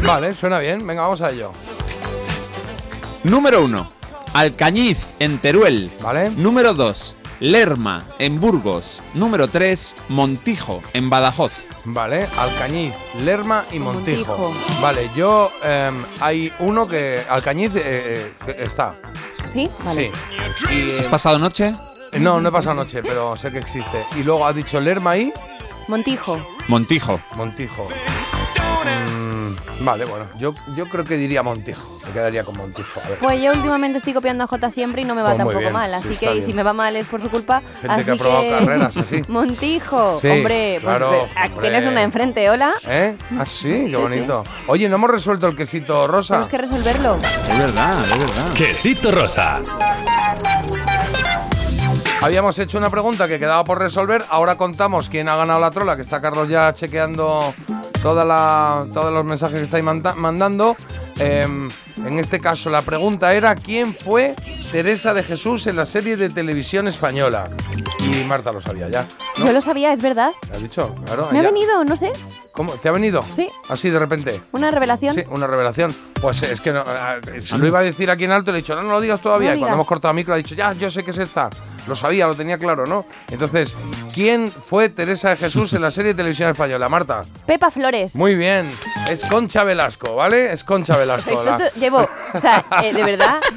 [0.02, 0.84] Vale, suena bien.
[0.84, 1.52] Venga, vamos a ello.
[3.26, 3.90] Número 1.
[4.34, 5.90] Alcañiz, en Teruel.
[6.00, 6.30] Vale.
[6.30, 7.16] Número 2.
[7.40, 9.02] Lerma, en Burgos.
[9.14, 9.96] Número 3.
[10.10, 11.52] Montijo, en Badajoz.
[11.86, 12.94] Vale, Alcañiz,
[13.24, 14.36] Lerma y Montijo.
[14.38, 14.80] Montijo.
[14.80, 18.94] Vale, yo em, hay uno que Alcañiz eh, eh, está.
[19.52, 19.68] ¿Sí?
[19.84, 20.12] Vale.
[20.56, 20.64] Sí.
[20.70, 21.74] Y, eh, ¿Has pasado noche?
[22.20, 24.06] no, no he pasado noche, pero sé que existe.
[24.16, 25.32] Y luego ha dicho Lerma y
[25.88, 26.40] Montijo.
[26.68, 27.20] Montijo.
[27.34, 27.88] Montijo.
[29.80, 31.98] Vale, bueno, yo, yo creo que diría Montijo.
[32.06, 33.00] Me quedaría con Montijo.
[33.04, 33.18] A ver.
[33.18, 35.72] Pues yo últimamente estoy copiando a J siempre y no me va Pues tampoco bien,
[35.72, 37.60] mal, sí, así que si me va mal es por su culpa.
[37.82, 39.22] Gente así que ha probado carreras así.
[39.28, 41.60] Montijo, Sí, hombre, pues claro, hombre.
[41.60, 42.72] tienes una enfrente, hola.
[42.88, 43.16] ¿Eh?
[43.38, 44.44] Ah, sí, qué Sí, bonito.
[44.68, 46.34] Oye, no hemos resuelto el quesito rosa.
[46.34, 47.16] Tenemos que resolverlo.
[47.16, 48.52] Es verdad, es verdad.
[48.54, 49.60] Quesito rosa.
[52.22, 54.24] Habíamos hecho una pregunta que quedaba por resolver.
[54.30, 57.54] Ahora contamos quién ha ganado la trola, que está Carlos ya chequeando
[58.02, 60.76] toda la, todos los mensajes que estáis manda- mandando.
[61.18, 61.68] Em,
[62.04, 64.34] en este caso, la pregunta era: ¿quién fue
[64.70, 67.48] Teresa de Jesús en la serie de televisión española?
[67.98, 69.06] Y Marta lo sabía ya.
[69.38, 70.30] Yo lo sabía, es verdad.
[70.48, 70.94] ¿Lo has dicho?
[71.06, 71.28] Claro.
[71.32, 72.12] Me ha venido, no sé,
[72.52, 72.72] ¿Cómo?
[72.74, 73.22] ¿Te ha venido?
[73.34, 73.48] Sí.
[73.68, 74.40] Así de repente.
[74.52, 75.14] una revelación.
[75.14, 75.94] Sí, una revelación.
[76.20, 78.62] Pues es que no, ah, se lo iba a decir aquí en alto le he
[78.62, 79.50] dicho, no, no lo digas todavía.
[79.50, 81.50] No y cuando hemos cortado micro ha dicho, ya, yo sé que es esta.
[81.86, 83.04] Lo sabía, lo tenía claro, ¿no?
[83.30, 83.74] Entonces,
[84.14, 86.88] ¿quién fue Teresa de Jesús en la serie de televisión española?
[86.88, 87.22] Marta.
[87.46, 88.14] Pepa Flores.
[88.14, 88.68] Muy bien.
[89.08, 90.52] Es Concha Velasco, ¿vale?
[90.52, 91.30] Es Concha Velasco.
[91.30, 93.40] Esto la- llevo, o sea, eh, de verdad.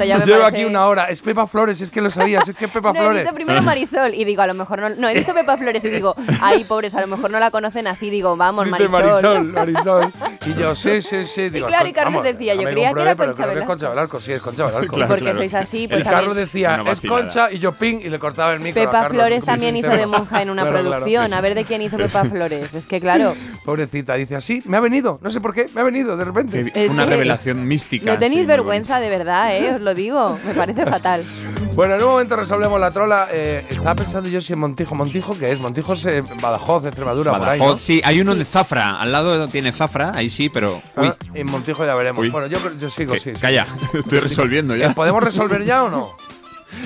[0.00, 1.04] Ya me Llevo parece- aquí una hora.
[1.10, 3.22] Es Pepa Flores, es que lo sabías, es que es Pepa No, he Flores.
[3.22, 4.88] dicho primero Marisol y digo, a lo mejor no.
[4.90, 7.86] No, he dicho Pepa Flores y digo, ay, pobres, a lo mejor no la conocen
[7.86, 8.10] así.
[8.10, 9.44] Digo, vamos, Dice Marisol.
[9.44, 10.12] Marisol, Marisol.
[10.46, 11.48] Y yo, sí, sí, sí.
[11.50, 13.88] Digo, claro, y "Con- Carlos vamos, decía, yo creía que era Concha que es Concha
[13.90, 14.20] Velasco.
[14.20, 14.98] Sí, es Concha Velasco.
[14.98, 17.00] Y porque sois así, pues el Carlos decía, es.
[17.08, 18.82] Concha y yo ping y le cortaba el micro.
[18.82, 21.28] a Pepa Carlos, Flores también hizo de monja en una Claro, claro, producción.
[21.28, 22.74] sí, A ver de quién hizo Pepa Flores.
[22.74, 23.34] Es que, claro,
[23.64, 26.72] Pobrecita, dice así, me ha venido, no sé por qué, me ha venido de repente.
[26.74, 27.99] Es Una revelación mística.
[28.02, 29.74] No tenéis sí, vergüenza, de verdad, ¿eh?
[29.74, 30.38] Os lo digo.
[30.44, 31.24] Me parece fatal.
[31.72, 33.28] Bueno, en un momento resolvemos la trola.
[33.30, 34.94] Eh, estaba pensando yo si en Montijo.
[34.96, 35.60] ¿Montijo qué es?
[35.60, 37.78] Montijo es eh, Badajoz, Extremadura, por ahí, Badajoz, ¿no?
[37.78, 39.00] sí, hay uno en Zafra.
[39.00, 40.82] Al lado tiene Zafra, ahí sí, pero.
[40.96, 42.20] Uy, Ah, en Montijo ya veremos.
[42.22, 42.30] Uy.
[42.30, 43.34] Bueno, yo, yo sigo, sí.
[43.34, 43.40] sí.
[43.40, 44.86] calla, estoy resolviendo ya.
[44.88, 46.10] Eh, ¿Podemos resolver ya o no?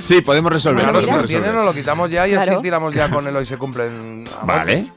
[0.02, 0.82] Sí, podemos resolver.
[0.82, 1.54] Claro, si podemos resolver.
[1.54, 4.24] nos lo quitamos ya y así tiramos ya con el hoy se cumplen.
[4.44, 4.90] Vale.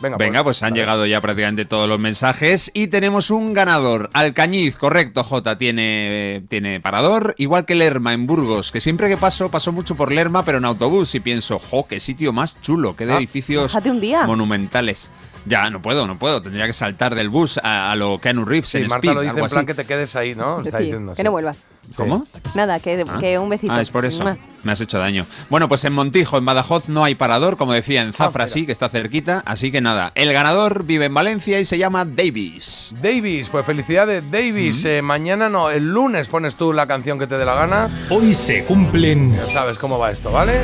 [0.00, 0.80] Venga, Venga, pues han vale.
[0.82, 4.08] llegado ya prácticamente todos los mensajes y tenemos un ganador.
[4.12, 9.50] Alcañiz, correcto, J, tiene, tiene parador, igual que Lerma en Burgos, que siempre que paso,
[9.50, 13.06] paso mucho por Lerma, pero en autobús y pienso, jo, qué sitio más chulo, qué
[13.06, 13.18] de Ah.
[13.18, 14.24] edificios un día.
[14.26, 15.10] monumentales.
[15.46, 18.68] Ya, no puedo, no puedo, tendría que saltar del bus a, a lo Keanu Reeves
[18.70, 19.66] Sí, en Marta Speed, lo dice en plan así.
[19.66, 20.62] que te quedes ahí, ¿no?
[20.62, 21.12] Está Sí, diciendo.
[21.12, 21.24] que sí.
[21.24, 21.60] no vuelvas.
[21.96, 22.26] ¿Cómo?
[22.54, 23.18] Nada, que, Ah.
[23.20, 23.72] que un besito.
[23.72, 24.22] Ah, es por eso.
[24.22, 24.36] Mua.
[24.62, 25.26] Me has hecho daño.
[25.50, 28.54] Bueno, pues en Montijo, en Badajoz, no hay parador, como decía, en Zafra Ah, mira.
[28.54, 29.42] sí, que está cerquita.
[29.44, 32.94] Así que nada, el ganador vive en Valencia y se llama Davis.
[33.02, 34.84] Davis, pues felicidades, Davis.
[34.86, 37.88] Eh, mañana no, el lunes pones tú la canción que te dé la gana.
[38.08, 40.60] Hoy se cumplen Ya sabes cómo va esto, ¿vale?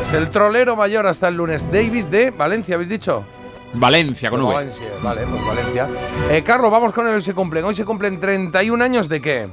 [0.00, 1.70] Es el trolero mayor hasta el lunes.
[1.70, 3.24] Davis de Valencia, ¿habéis dicho?
[3.76, 4.54] Valencia, con V.
[4.54, 5.88] Valencia, vale, pues Valencia.
[6.30, 7.64] Eh, Carlos, vamos con el hoy se cumplen.
[7.64, 9.48] Hoy se cumplen 31 años de qué?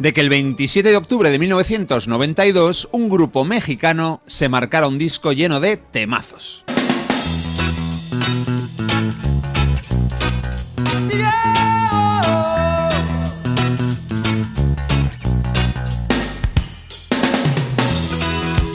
[0.00, 5.32] De que el 27 de octubre de 1992, un grupo mexicano se marcara un disco
[5.32, 6.64] lleno de temazos.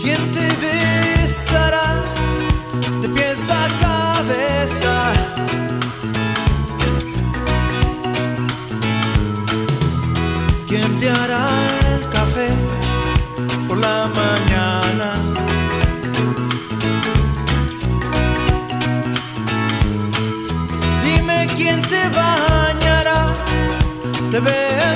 [0.03, 1.65] ¿Quién te besará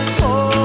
[0.01, 0.58] 错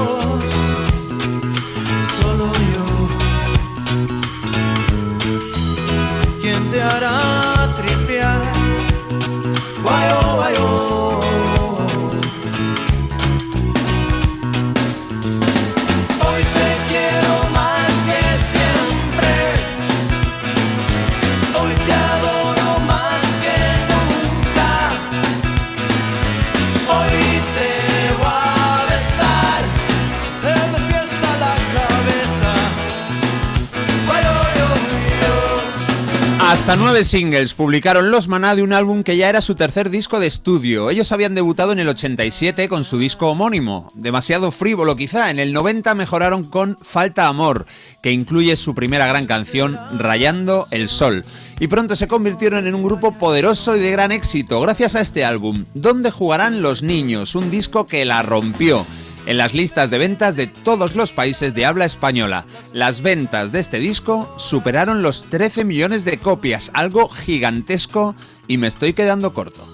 [36.65, 40.19] Hasta nueve singles publicaron los Maná de un álbum que ya era su tercer disco
[40.19, 40.89] de estudio.
[40.89, 45.29] Ellos habían debutado en el 87 con su disco homónimo, demasiado frívolo quizá.
[45.29, 47.67] En el 90 mejoraron con Falta Amor,
[48.01, 51.23] que incluye su primera gran canción, Rayando el Sol.
[51.59, 55.23] Y pronto se convirtieron en un grupo poderoso y de gran éxito gracias a este
[55.23, 57.35] álbum, ¿Dónde jugarán los niños?
[57.35, 58.83] Un disco que la rompió
[59.25, 62.45] en las listas de ventas de todos los países de habla española.
[62.73, 68.15] Las ventas de este disco superaron los 13 millones de copias, algo gigantesco
[68.47, 69.65] y me estoy quedando corto.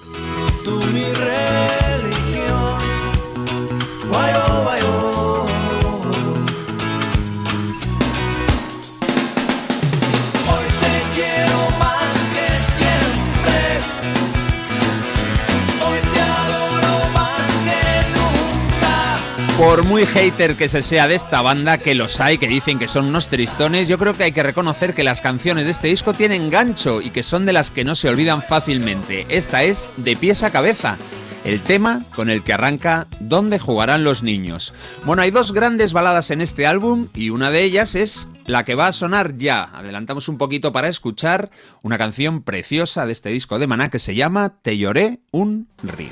[19.62, 22.88] Por muy hater que se sea de esta banda, que los hay, que dicen que
[22.88, 26.16] son unos tristones, yo creo que hay que reconocer que las canciones de este disco
[26.16, 29.28] tienen gancho y que son de las que no se olvidan fácilmente.
[29.30, 30.98] Esta es De pies a cabeza.
[31.46, 34.74] El tema con el que arranca ¿Dónde jugarán los niños?
[35.06, 38.74] Bueno, hay dos grandes baladas en este álbum y una de ellas es la que
[38.74, 39.70] va a sonar ya.
[39.76, 41.52] Adelantamos un poquito para escuchar
[41.84, 46.10] una canción preciosa de este disco de Maná que se llama Te lloré un río.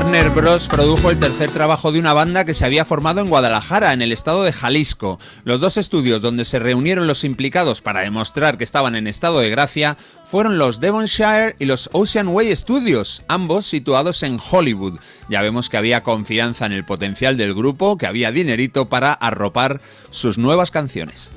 [0.00, 0.66] Warner Bros.
[0.66, 4.12] produjo el tercer trabajo de una banda que se había formado en Guadalajara, en el
[4.12, 5.18] estado de Jalisco.
[5.44, 9.50] Los dos estudios donde se reunieron los implicados para demostrar que estaban en estado de
[9.50, 14.98] gracia fueron los Devonshire y los Ocean Way Studios, ambos situados en Hollywood.
[15.28, 19.82] Ya vemos que había confianza en el potencial del grupo, que había dinerito para arropar
[20.08, 21.30] sus nuevas canciones.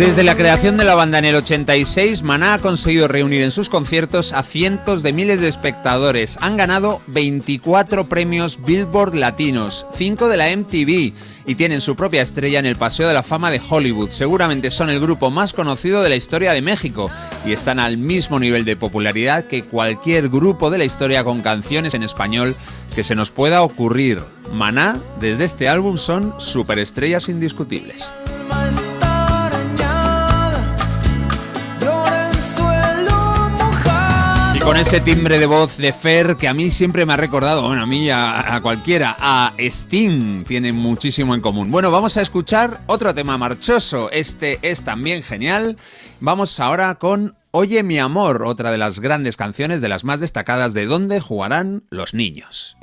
[0.00, 3.68] Desde la creación de la banda en el 86, Maná ha conseguido reunir en sus
[3.68, 6.38] conciertos a cientos de miles de espectadores.
[6.40, 11.12] Han ganado 24 premios Billboard latinos, 5 de la MTV
[11.44, 14.08] y tienen su propia estrella en el Paseo de la Fama de Hollywood.
[14.08, 17.10] Seguramente son el grupo más conocido de la historia de México
[17.44, 21.92] y están al mismo nivel de popularidad que cualquier grupo de la historia con canciones
[21.92, 22.56] en español
[22.94, 24.22] que se nos pueda ocurrir.
[24.50, 28.10] Maná, desde este álbum, son superestrellas indiscutibles.
[34.70, 37.82] Con ese timbre de voz de Fer que a mí siempre me ha recordado, bueno,
[37.82, 41.72] a mí a, cualquiera, a Sting, tiene muchísimo en común.
[41.72, 45.76] Bueno, vamos a escuchar otro tema marchoso, este es también genial.
[46.20, 50.72] Vamos ahora con Oye mi amor, otra de las grandes canciones de las más destacadas
[50.72, 52.76] de donde jugarán los niños.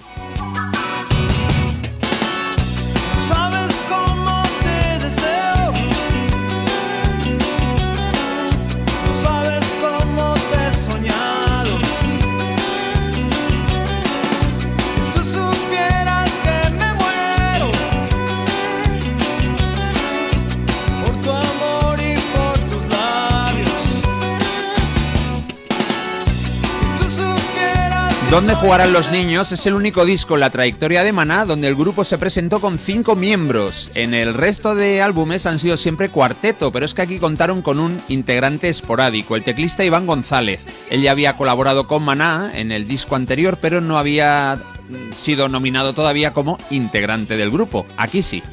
[28.30, 29.54] ¿Dónde jugarán los niños?
[29.54, 32.78] Es el único disco en la trayectoria de Maná donde el grupo se presentó con
[32.78, 33.90] cinco miembros.
[33.96, 37.80] En el resto de álbumes han sido siempre cuarteto, pero es que aquí contaron con
[37.80, 40.60] un integrante esporádico, el teclista Iván González.
[40.90, 44.62] Él ya había colaborado con Maná en el disco anterior, pero no había
[45.14, 47.86] sido nominado todavía como integrante del grupo.
[47.96, 48.44] Aquí sí.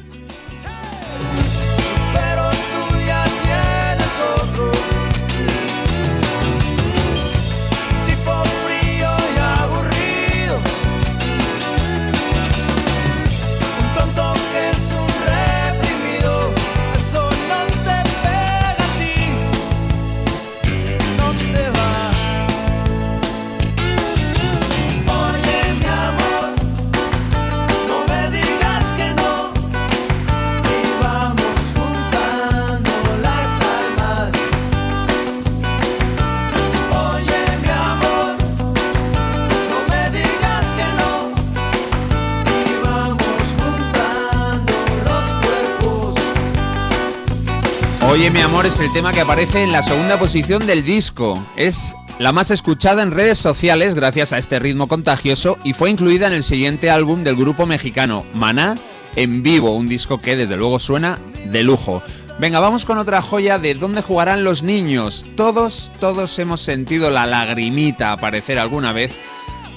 [48.25, 51.45] Oye mi amor es el tema que aparece en la segunda posición del disco.
[51.55, 56.25] Es la más escuchada en redes sociales gracias a este ritmo contagioso y fue incluida
[56.25, 58.77] en el siguiente álbum del grupo mexicano, Maná
[59.15, 61.19] en vivo, un disco que desde luego suena
[61.51, 62.01] de lujo.
[62.39, 65.23] Venga, vamos con otra joya de dónde jugarán los niños.
[65.37, 69.11] Todos, todos hemos sentido la lagrimita aparecer alguna vez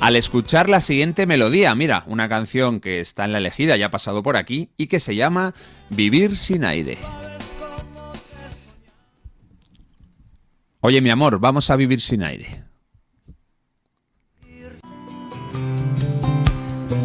[0.00, 1.74] al escuchar la siguiente melodía.
[1.74, 5.00] Mira, una canción que está en la elegida, ya ha pasado por aquí, y que
[5.00, 5.52] se llama
[5.90, 6.96] Vivir sin aire.
[10.80, 12.62] Oye, mi amor, vamos a vivir sin aire.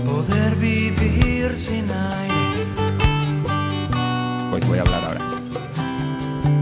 [0.05, 2.67] Poder vivir sin aire.
[4.51, 5.21] Pues voy a hablar ahora.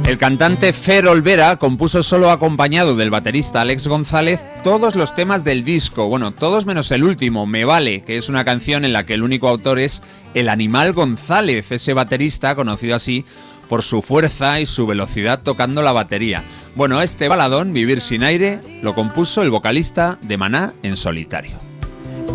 [0.05, 5.63] El cantante Fer Olvera compuso solo acompañado del baterista Alex González todos los temas del
[5.63, 9.15] disco, bueno, todos menos el último, Me Vale, que es una canción en la que
[9.15, 10.01] el único autor es
[10.33, 13.25] el animal González, ese baterista conocido así
[13.71, 16.43] por su fuerza y su velocidad tocando la batería.
[16.75, 21.53] Bueno, este baladón, Vivir sin aire, lo compuso el vocalista de Maná en solitario.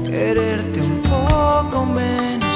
[0.06, 2.46] Quererte un poco menos.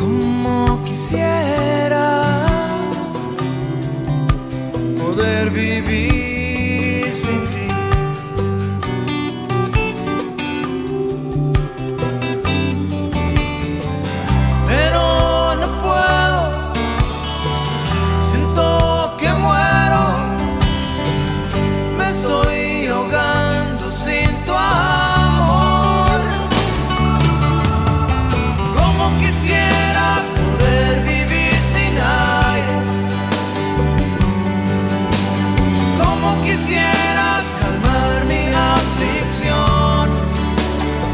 [0.00, 2.46] Como quisiera
[4.98, 7.57] poder vivir sin ti.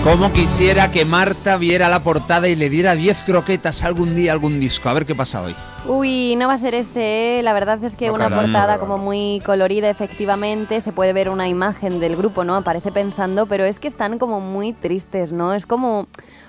[0.04, 4.34] Como quisiera que Marta viera la portada y le diera 10 croquetas algún día a
[4.34, 4.90] algún disco.
[4.90, 5.56] A ver qué pasa hoy.
[5.86, 7.42] Uy, no va a ser este, ¿eh?
[7.42, 8.44] la verdad es que No, una caray.
[8.44, 12.54] portada como muy colorida, efectivamente, se puede ver una imagen del grupo, ¿no?
[12.54, 15.54] Aparece pensando, pero es que están como muy tristes, ¿no?
[15.54, 16.06] Es como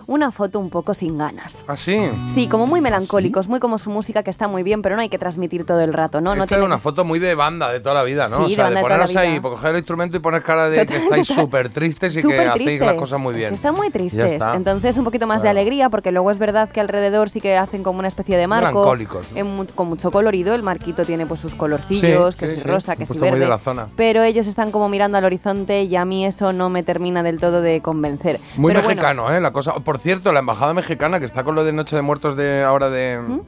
[0.07, 1.63] una foto un poco sin ganas.
[1.67, 1.97] ¿Ah, sí?
[2.33, 5.09] Sí, como muy melancólicos, muy como su música que está muy bien, pero no hay
[5.09, 6.35] que transmitir todo el rato, ¿no?
[6.35, 8.45] no Esta tiene es una foto muy de banda de toda la vida, ¿no?
[8.47, 11.27] Sí, o sea, de, poneros ahí, coger el instrumento y poner cara de que estáis
[11.27, 13.53] súper tristes y que hacéis las cosas muy bien.
[13.53, 14.33] Están muy tristes.
[14.33, 14.55] está.
[14.55, 17.83] Entonces, un poquito más de alegría, porque luego es verdad que alrededor sí que hacen
[17.83, 18.79] como una especie de marco.
[18.79, 19.37] Melancólicos, ¿no?
[19.37, 20.53] en con mucho colorido.
[20.55, 22.63] El marquito tiene pues sus colorcillos, Sí, que sí, sí.
[22.63, 23.49] rosa, que si puesto muy de verde.
[23.49, 23.87] la zona.
[23.95, 27.39] Pero ellos están como mirando al horizonte y a mí eso no me termina del
[27.39, 28.39] todo de convencer.
[28.55, 29.39] Muy Pero bueno, mexicano, ¿eh?
[29.39, 29.73] La cosa.
[29.75, 32.89] Por cierto, la embajada mexicana que está con lo de Noche de Muertos de ahora
[32.89, 33.19] de.
[33.25, 33.39] ¿Mm?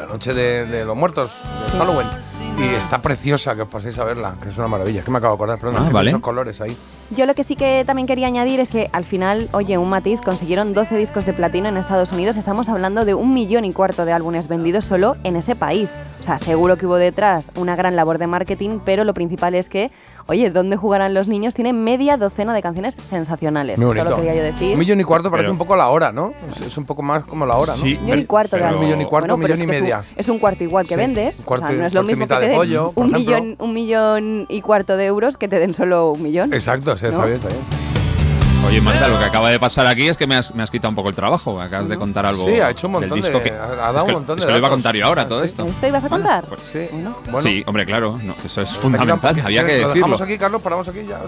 [0.00, 1.30] La Noche de, de los Muertos,
[1.72, 2.06] de Halloween.
[2.56, 5.00] Y está preciosa, que os paséis a verla, que es una maravilla.
[5.00, 6.10] Es que me acabo de acordar, perdón, Ah, vale.
[6.10, 6.74] esos colores ahí.
[7.10, 10.20] Yo lo que sí que también quería añadir es que al final, oye, un matiz,
[10.22, 12.36] consiguieron 12 discos de platino en Estados Unidos.
[12.36, 15.90] Estamos hablando de un millón y cuarto de álbumes vendidos solo en ese país.
[16.20, 19.68] O sea, seguro que hubo detrás una gran labor de marketing, pero lo principal es
[19.68, 19.90] que,
[20.26, 21.54] oye, ¿dónde jugarán los niños?
[21.54, 23.78] Tiene media docena de canciones sensacionales.
[23.78, 24.10] Muy bonito.
[24.10, 24.72] lo quería yo decir.
[24.72, 26.32] Un millón y cuarto parece Pero- un poco la hora, ¿no?
[26.50, 27.78] Es, es un poco más como la hora, ¿no?
[27.82, 28.74] Sí, Un millón y cuarto pero-.
[28.78, 30.04] Un millón y cuarto, Bueno, un millón es y que es un- media.
[30.16, 31.38] Es un cuarto igual que Sí, vendes.
[31.40, 33.56] un cuarto o sea, no es lo mismo que te de den pollo, un, millón,
[33.58, 36.52] un millón y cuarto de euros que te den solo un millón.
[36.52, 37.83] Exacto, sí, está bien, está bien.
[38.66, 40.88] Oye, Marta, lo que acaba de pasar aquí es que me has, me has quitado
[40.88, 41.60] un poco el trabajo.
[41.60, 42.46] Acabas de contar algo.
[42.46, 44.40] Sí, ha hecho un montón del disco de- que, ha- es dado un montón de
[44.40, 45.64] es que lo iba a contar yo ahora, todo esto.
[45.64, 46.44] ¿Esto ibas a contar?
[46.72, 46.88] Sí.
[46.90, 47.40] Bueno.
[47.40, 48.18] Sí, hombre, claro.
[48.22, 49.32] no, eso es fundamental.
[49.34, 49.94] pues, Había que ¿Lo decirlo.
[49.94, 50.62] dejamos aquí, Carlos?
[50.62, 51.20] ¿Paramos aquí ya?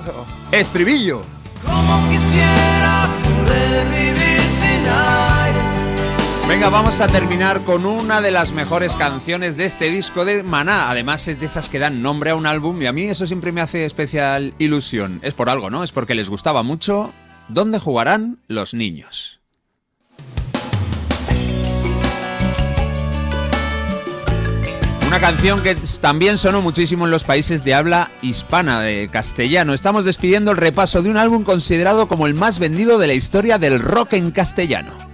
[0.53, 1.23] Estribillo.
[1.65, 5.61] Como quisiera poder vivir sin aire.
[6.49, 10.91] Venga, vamos a terminar con una de las mejores canciones de este disco de Maná.
[10.91, 13.51] Además es de esas que dan nombre a un álbum y a mí eso siempre
[13.51, 15.19] me hace especial ilusión.
[15.23, 15.83] Es por algo, ¿no?
[15.83, 17.13] Es porque les gustaba mucho
[17.49, 19.41] ¿Dónde jugarán los niños?
[25.07, 29.73] Una canción que también sonó muchísimo en los países de habla hispana de castellano.
[29.73, 33.59] Estamos despidiendo el repaso de un álbum considerado como el más vendido de la historia
[33.59, 35.06] del rock en castellano.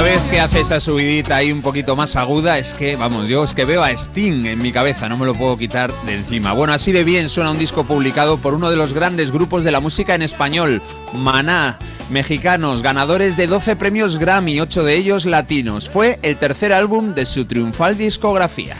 [0.00, 3.44] Cada vez que hace esa subidita ahí un poquito más aguda, es que, vamos, yo
[3.44, 6.54] es que veo a Sting en mi cabeza, no me lo puedo quitar de encima.
[6.54, 9.72] Bueno, así de bien suena un disco publicado por uno de los grandes grupos de
[9.72, 10.80] la música en español,
[11.12, 11.78] Maná,
[12.08, 15.90] mexicanos, ganadores de 12 premios Grammy, 8 de ellos latinos.
[15.90, 18.78] Fue el tercer álbum de su triunfal discografía.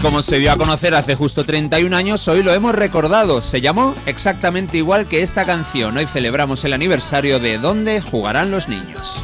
[0.00, 3.42] Como se dio a conocer hace justo 31 años, hoy lo hemos recordado.
[3.42, 5.96] Se llamó exactamente igual que esta canción.
[5.96, 9.22] Hoy celebramos el aniversario de ¿Dónde jugarán los niños?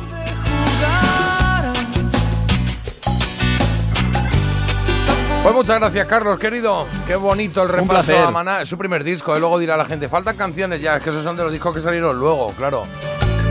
[5.42, 6.86] Pues muchas gracias, Carlos, querido.
[7.06, 8.62] Qué bonito el repaso a Maná.
[8.62, 11.22] Es su primer disco, y luego dirá la gente, faltan canciones ya, es que esos
[11.22, 12.82] son de los discos que salieron luego, claro.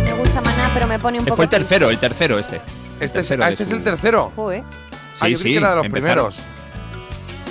[0.04, 1.38] Me gusta Maná, pero me pone un poco...
[1.38, 2.58] Fue el tercero, el tercero este.
[3.00, 4.32] Este, es, tercero ah, de este es el tercero.
[4.36, 4.64] Joder.
[5.22, 6.32] Ah, yo creí que era de los empezaron.
[6.32, 6.55] primeros.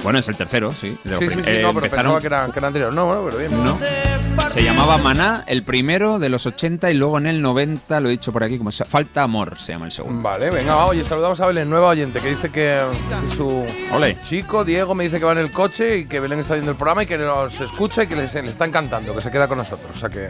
[0.04, 0.96] Bueno, es el tercero, sí.
[1.04, 2.92] eh, no, pero empezaron- pensaba que era, que era anterior.
[2.92, 3.64] No, bueno, pero bien.
[3.64, 3.76] No.
[4.48, 8.12] Se llamaba Maná, el primero de los 80 y luego en el 90, lo he
[8.12, 10.20] dicho por aquí, como se- Falta Amor se llama el segundo.
[10.22, 12.78] Vale, venga, va, oye, saludamos a Belén, nueva oyente, que dice que,
[13.34, 14.16] su Ole.
[14.24, 16.76] chico, Diego, me dice que va en el coche y que Belén está viendo el
[16.76, 19.58] programa y que nos escucha y que les- le está encantando, que se queda con
[19.58, 19.90] nosotros.
[19.96, 20.28] O sea que,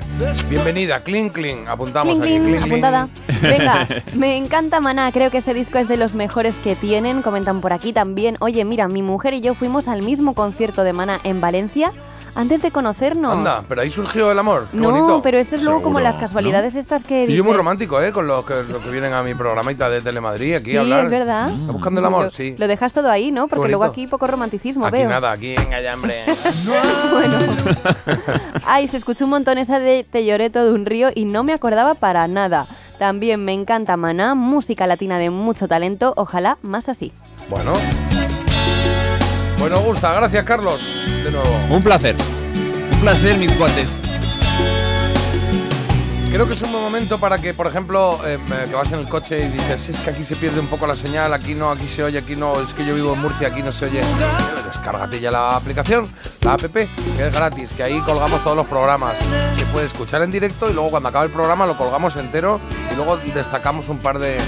[0.48, 2.84] bienvenida, clean, clean, apuntamos Cling, aquí, cling, clean, clean.
[2.84, 3.08] apuntada.
[3.42, 7.60] Venga, me encanta Maná, creo que este disco es de los mejores que tienen, comentan
[7.60, 8.36] por aquí también.
[8.40, 11.92] Oye, mira, mi mujer y yo fuimos al mismo concierto de Maná en Valencia
[12.34, 13.32] antes de conocernos.
[13.36, 14.68] Anda, pero ahí surgió el amor.
[14.70, 15.22] Qué no, bonito.
[15.22, 18.00] pero esto es luego como Seguro, las casualidades estas que Y yo dices, muy romántico,
[18.00, 18.12] ¿eh?
[18.12, 21.04] Con los que, los que vienen a mi programita de Telemadrid aquí Sí, a hablar.
[21.04, 21.48] es verdad.
[21.50, 22.24] ¿Está buscando el amor?
[22.26, 22.54] Lo- Sí.
[22.58, 23.46] Lo dejas todo ahí, ¿no?
[23.48, 25.08] Porque luego aquí poco romanticismo Aquí veo.
[25.08, 26.24] nada, aquí venga ya, hombre.
[28.66, 31.52] Ay, se escuchó un montón esa de Te lloré todo un río y no me
[31.52, 32.66] acordaba para nada.
[32.98, 37.12] También me encanta Maná, música latina de mucho talento, ojalá más así.
[37.50, 37.72] Bueno.
[39.64, 40.78] Pues nos gusta, gracias Carlos.
[41.24, 41.48] De nuevo.
[41.70, 42.14] Un placer.
[42.92, 44.03] Un placer, mis cuates.
[46.34, 49.08] Creo que es un buen momento para que, por ejemplo, eh, que vas en el
[49.08, 51.86] coche y dices, es que aquí se pierde un poco la señal, aquí no, aquí
[51.86, 54.00] se oye, aquí no, es que yo vivo en Murcia, aquí no se oye.
[54.66, 56.88] Descárgate ya la aplicación, la app, que
[57.20, 59.14] es gratis, que ahí colgamos todos los programas.
[59.56, 62.96] Se puede escuchar en directo y luego cuando acabe el programa lo colgamos entero y
[62.96, 64.40] luego destacamos un par de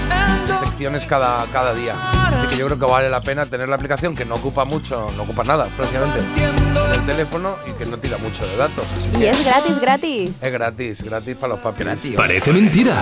[0.59, 1.93] secciones cada, cada día.
[2.33, 5.07] Así que yo creo que vale la pena tener la aplicación que no ocupa mucho,
[5.15, 6.66] no ocupa nada prácticamente en
[6.97, 8.85] el teléfono y que no tira mucho de datos.
[8.97, 10.29] Así Y que es gratis, gratis.
[10.41, 12.15] es gratis, gratis para los papis.
[12.15, 12.95] Parece mentira.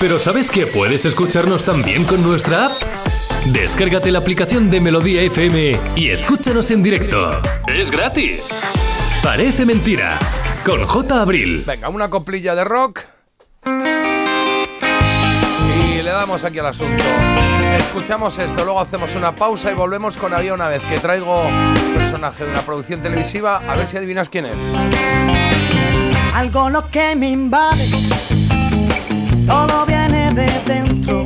[0.00, 2.72] Pero ¿sabes que puedes escucharnos también con nuestra app?
[3.46, 7.42] Descárgate la aplicación de Melodía FM y escúchanos en directo.
[7.66, 8.62] Es gratis.
[9.22, 10.18] Parece mentira.
[10.64, 11.20] Con J.
[11.20, 11.62] Abril.
[11.66, 13.00] Venga, una coplilla de rock.
[16.14, 17.02] Damos aquí al asunto.
[17.76, 21.74] Escuchamos esto, luego hacemos una pausa y volvemos con Había una vez, que traigo un
[21.96, 24.56] personaje de una producción televisiva, a ver si adivinas quién es.
[26.32, 27.90] Algo lo que me invade,
[29.44, 31.24] todo viene de dentro.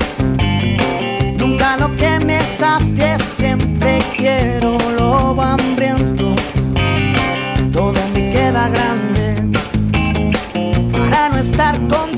[1.37, 6.35] Nunca lo que me sacie, siempre quiero lo hambriento.
[7.73, 9.43] Todo me queda grande
[10.93, 12.18] para no estar contigo.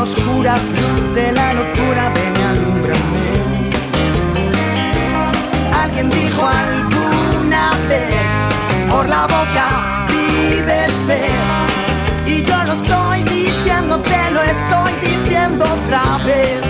[0.00, 3.28] Oscuras, luz de la locura, ven y alúmbrame.
[5.82, 8.20] Alguien dijo alguna vez
[9.06, 11.30] la boca vive el pez.
[12.26, 16.69] Y yo lo estoy diciendo, te lo estoy diciendo otra vez.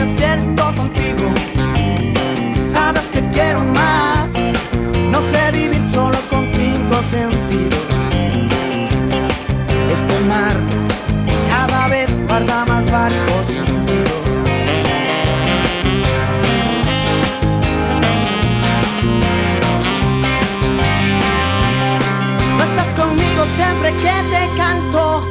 [5.11, 7.79] No sé vivir solo con cinco sentidos.
[9.91, 10.55] Este mar
[11.47, 14.11] cada vez guarda más barcos hundidos.
[22.57, 25.23] No estás conmigo siempre que te canto.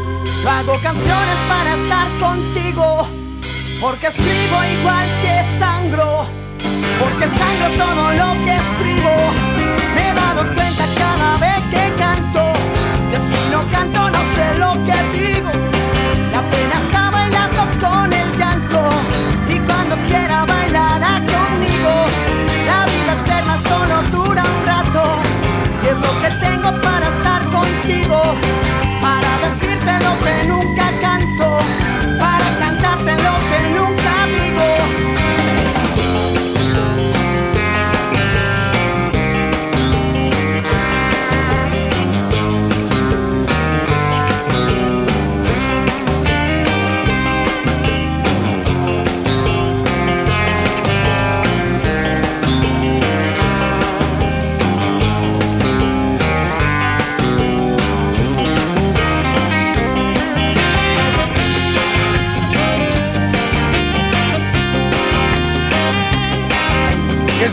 [0.44, 3.08] Yo hago canciones para estar contigo.
[3.80, 6.39] Porque escribo igual que sangro.
[7.00, 9.12] Porque sangro todo lo que escribo.
[9.94, 12.52] Me he dado cuenta cada vez que canto.
[13.10, 15.50] Que si no canto no sé lo que digo.
[16.32, 16.99] La pena está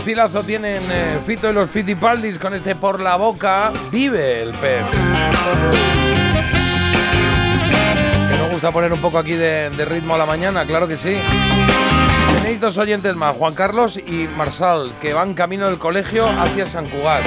[0.08, 3.70] estilazo tienen eh, Fito y los Fitipaldis con este por la boca?
[3.92, 4.82] Vive el pez.
[8.30, 11.14] Que nos gusta poner un poco aquí de, ritmo a la mañana, claro que sí.
[12.40, 16.88] Tenéis dos oyentes más, Juan Carlos y Marsal, que van camino del colegio hacia San
[16.88, 17.26] Cugat.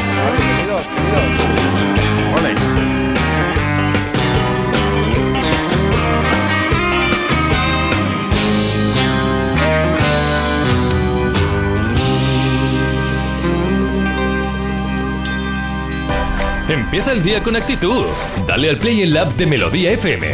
[16.71, 18.05] Empieza el día con actitud.
[18.47, 20.27] Dale al play en la app de Melodía FM.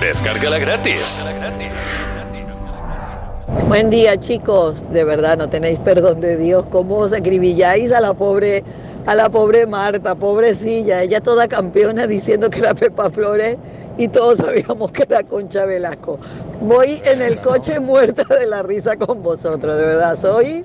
[0.00, 1.22] Descárgala gratis.
[3.68, 8.12] Buen día chicos, de verdad no tenéis perdón de Dios, cómo os acribilláis a la
[8.12, 8.64] pobre,
[9.06, 13.56] a la pobre Marta, pobrecilla, ella toda campeona diciendo que era Pepa Flores
[13.96, 16.18] y todos sabíamos que era Concha Velasco.
[16.60, 20.64] Voy en el coche muerta de la risa con vosotros, de verdad, sois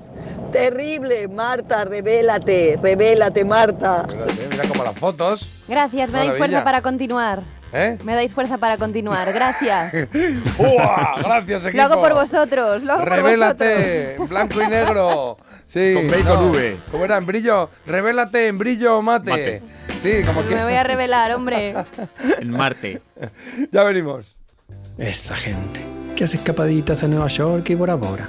[0.50, 4.06] terrible, Marta, revélate, revélate Marta.
[4.50, 5.64] Mira como las fotos.
[5.68, 7.42] Gracias, me dais fuerza para continuar.
[7.72, 7.98] ¿Eh?
[8.02, 9.94] Me dais fuerza para continuar, gracias.
[10.58, 11.22] ¡Uah!
[11.22, 11.76] Gracias, equipo.
[11.76, 15.36] Lo hago por vosotros, lo hago por Revélate, en blanco y negro.
[15.70, 16.76] Sí, Con B y con V.
[16.90, 17.16] ¿Cómo era?
[17.16, 17.70] En brillo.
[17.86, 19.30] Revélate en brillo mate.
[19.30, 19.62] Mate.
[20.02, 20.48] Sí, como vosotros.
[20.48, 20.54] que.
[20.56, 21.74] Me voy a revelar, hombre.
[22.40, 23.00] En Marte.
[23.70, 24.34] Ya venimos.
[24.98, 25.80] Esa gente
[26.16, 28.28] que hace escapaditas a Nueva York y Bora Bora,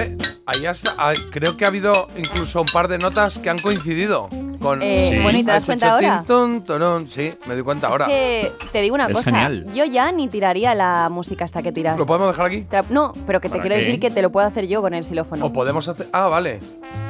[0.00, 0.16] Eh,
[0.46, 4.28] ahí hasta, ah, creo que ha habido incluso un par de notas que han coincidido
[4.60, 4.82] con.
[4.82, 6.18] Eh, bueno, ¿y te das cuenta ahora?
[6.18, 7.08] tin, tun, turun.
[7.08, 8.06] Sí, me doy cuenta ahora.
[8.06, 9.66] Es que te digo una Es cosa, genial.
[9.72, 11.98] yo ya ni tiraría la música hasta que tiras.
[11.98, 12.66] ¿Lo podemos dejar aquí?
[12.90, 13.82] No, pero que te ¿Para quiero qué?
[13.84, 15.46] decir que te lo puedo hacer yo con el xilófono.
[15.46, 16.08] O podemos hacer.
[16.12, 16.60] Ah, vale.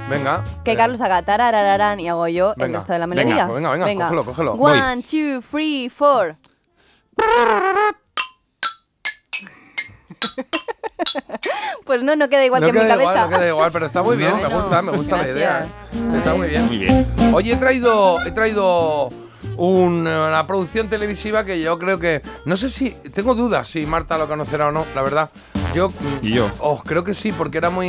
[0.08, 0.42] Venga.
[0.64, 2.78] Que Carlos haga tarararán y hago yo el Venga.
[2.78, 3.46] resto de la Venga, melodía.
[3.46, 4.56] pues venga, venga, cógelo, cógelo.
[4.56, 4.78] Voy.
[4.78, 6.36] One, two, three, four.
[11.84, 13.10] Pues no, no queda igual no que en mi cabeza.
[13.12, 14.48] igual, no queda igual, pero está muy bien, No.
[14.48, 15.66] me gusta, me gusta la idea.
[16.16, 16.66] Está muy bien.
[16.66, 17.06] Muy bien.
[17.32, 19.08] Oye, he traído, he traído
[19.56, 22.22] un- una producción televisiva que yo creo que.
[22.44, 22.90] No sé si.
[23.14, 25.30] Tengo dudas si Marta lo conocerá o no, la verdad.
[25.74, 25.92] Yo.
[26.22, 26.50] Y yo.
[26.60, 27.88] Oh, creo que sí, porque era muy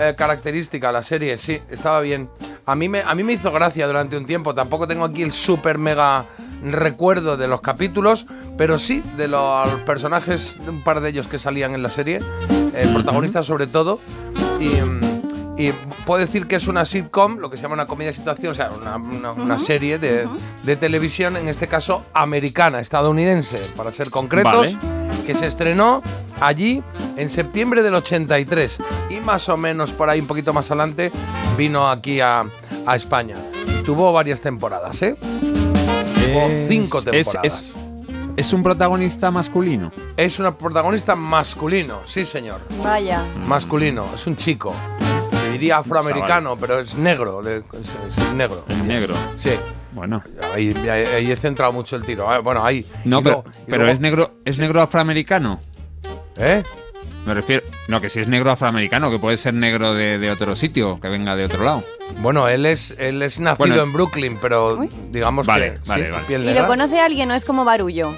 [0.00, 2.28] eh, característica la serie, sí, estaba bien.
[2.66, 4.54] A mí, me, a mí me hizo gracia durante un tiempo.
[4.54, 6.26] Tampoco tengo aquí el super mega
[6.62, 8.26] recuerdo de los capítulos,
[8.56, 12.20] pero sí de los personajes, un par de ellos que salían en la serie,
[12.74, 14.00] el protagonista sobre todo.
[14.60, 14.70] Y,
[15.62, 15.72] y
[16.06, 18.54] puedo decir que es una sitcom, lo que se llama una comedia de situación, o
[18.54, 20.28] sea, una, una- una Ujú, serie de,
[20.62, 24.76] de televisión, en este caso americana, estadounidense, para ser concretos, Vale.
[25.26, 26.02] que se estrenó
[26.40, 26.82] allí
[27.16, 28.78] en septiembre del 83
[29.10, 31.10] y más o menos por ahí un poquito más adelante
[31.56, 32.44] vino aquí a,
[32.86, 33.34] a España.
[33.84, 35.16] Tuvo varias temporadas, ¿eh?
[36.68, 37.44] Cinco temporadas.
[37.62, 37.74] es-
[38.36, 39.90] ¿Es un protagonista masculino?
[40.16, 42.60] Es un protagonista masculino, sí señor.
[42.84, 43.24] Vaya.
[43.44, 44.72] Masculino, es un chico.
[45.42, 47.42] Le diría afroamericano, pero es negro.
[47.48, 47.64] Es,
[48.16, 48.64] es negro.
[48.68, 49.14] Es negro.
[49.36, 49.50] Sí.
[49.92, 50.22] Bueno.
[50.54, 52.30] Ahí, ahí- ahí he centrado mucho el tiro.
[52.30, 52.86] Ah, Bueno, ahí.
[53.04, 55.58] No, pero, luego- pero luego- es negro, es negro afroamericano.
[56.36, 56.62] ¿Eh?
[57.28, 57.62] Me refiero.
[57.88, 61.08] No, que si es negro afroamericano, que puede ser negro de, de otro sitio, que
[61.08, 61.84] venga de otro lado.
[62.22, 63.82] Bueno, él es, él es nacido Bueno.
[63.82, 64.78] en Brooklyn, pero
[65.10, 65.80] digamos Vale, que.
[65.86, 66.50] vale, sí, vale.
[66.50, 68.14] ¿Y lo conoce alguien o es como barullo?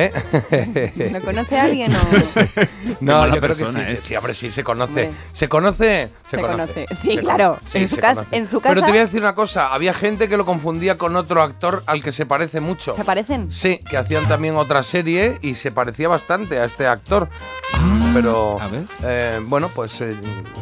[0.00, 1.10] ¿Eh?
[1.12, 1.98] ¿Lo conoce alguien o...?
[3.00, 5.06] No, yo creo que persona sí, sí, sí, hombre, sí, se conoce.
[5.08, 5.18] Hombre.
[5.32, 6.56] Se conoce, se, Se conoce.
[6.74, 6.86] conoce.
[7.02, 7.58] Sí, se claro.
[7.74, 8.36] En su se cas- conoce.
[8.36, 10.96] en su Pero casa- te voy a decir una cosa, había gente que lo confundía
[10.98, 12.92] con otro actor al que se parece mucho.
[12.94, 13.50] ¿Se parecen?
[13.50, 17.28] Sí, que hacían también otra serie y se parecía bastante a este actor.
[18.14, 18.58] Pero,
[19.04, 20.16] eh, bueno, pues eh,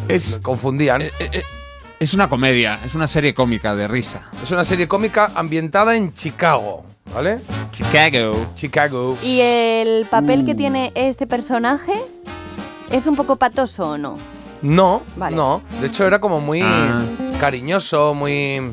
[0.09, 1.03] Es- confundían.
[1.99, 4.23] Es una comedia, es una serie cómica de risa.
[4.43, 6.85] Es una serie cómica ambientada en Chicago,
[7.15, 7.39] ¿vale?
[7.73, 8.35] Chicago.
[8.55, 9.17] Chicago.
[9.23, 10.47] ¿Y el papel Uh.
[10.47, 11.93] que tiene este personaje
[12.91, 14.19] es un poco patoso o no?
[14.63, 15.37] No, Vale.
[15.37, 15.63] no.
[15.81, 17.01] De hecho, era como muy Ah.
[17.39, 18.73] cariñoso, muy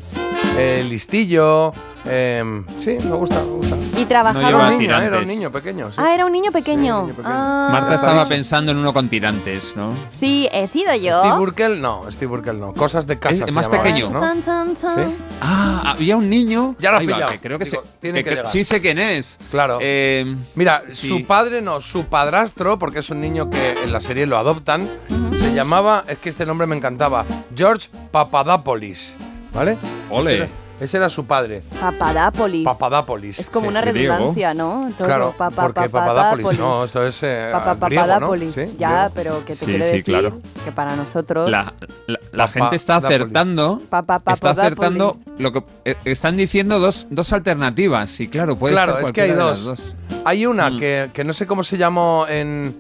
[0.58, 1.74] eh, listillo.
[2.06, 2.44] eh,
[2.80, 3.78] sí, me gusta, me gusta.
[4.04, 4.40] ¿Y trabajaba.
[4.48, 5.28] Era lleva un niño, era un tirantes.
[5.36, 5.92] niño pequeño.
[5.92, 5.98] sí.
[6.00, 7.10] Ah, era un niño pequeño.
[7.24, 7.70] Ah.
[7.72, 9.94] Marta estaba pensando en uno con tirantes, ¿no?
[10.12, 11.20] Sí, he sido yo.
[11.20, 12.74] Steve Burkel, no, Steve Burkel no.
[12.74, 13.34] Cosas de casa.
[13.36, 14.10] Es se más llamaba, pequeño.
[14.10, 14.20] ¿no?
[14.20, 15.10] Tan, tan, tan.
[15.10, 15.18] ¿Sí?
[15.42, 16.76] Ah, había un niño.
[16.80, 17.32] Ya lo has va, pillado.
[17.32, 18.48] que creo que, Digo, se- tiene que que cre- llegar.
[18.52, 19.40] Sí sé quién es.
[19.52, 19.80] Claro.
[19.82, 21.08] Eh, Mira, sí.
[21.08, 24.88] su padre no, su padrastro, porque es un niño que en la serie lo adoptan,
[25.32, 27.26] se llamaba, es que este nombre me encantaba,
[27.56, 29.16] George Papadopoulos,
[29.54, 29.78] ¿vale?
[30.10, 30.50] Ole.
[30.84, 32.66] Ese era, su padre, Papadápolis.
[32.66, 33.40] Papadopoulos.
[33.40, 33.70] es como sí.
[33.72, 34.90] una redundancia, ¿no?
[34.98, 38.12] Todo, Claro, pa- pa- porque Papadopoulos, no, esto es eh, Pa- pa- griego, ¿no?
[38.14, 38.56] Papadápolis.
[38.56, 39.12] Sí, ya, griego.
[39.16, 40.42] pero que te Sí, quiero sí, decir claro.
[40.66, 41.50] que para nosotros.
[41.50, 41.74] La,
[42.08, 43.82] la- la Papa- gente está acertando.
[44.28, 48.20] Está acertando lo que eh, están diciendo dos, dos alternativas.
[48.20, 49.66] Y claro, puede claro, ser es que hay cualquiera de dos.
[49.66, 49.96] las dos.
[50.26, 50.80] Hay una Mm.
[50.80, 52.76] que, que no sé cómo se llamó en.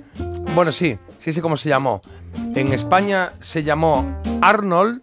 [0.55, 2.01] Bueno, sí, sí sé cómo se llamó.
[2.55, 4.05] En España se llamó
[4.41, 5.01] Arnold,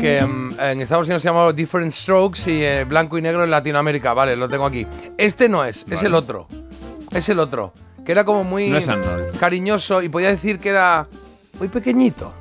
[0.00, 3.50] que mm, en Estados Unidos se llamó Different Strokes y eh, blanco y negro en
[3.50, 4.14] Latinoamérica.
[4.14, 4.86] Vale, lo tengo aquí.
[5.16, 6.48] Este no es, es el otro.
[7.12, 7.72] Es el otro.
[8.04, 8.78] Que era como muy No
[9.40, 11.08] cariñoso y podía decir que era
[11.58, 12.32] muy pequeñito.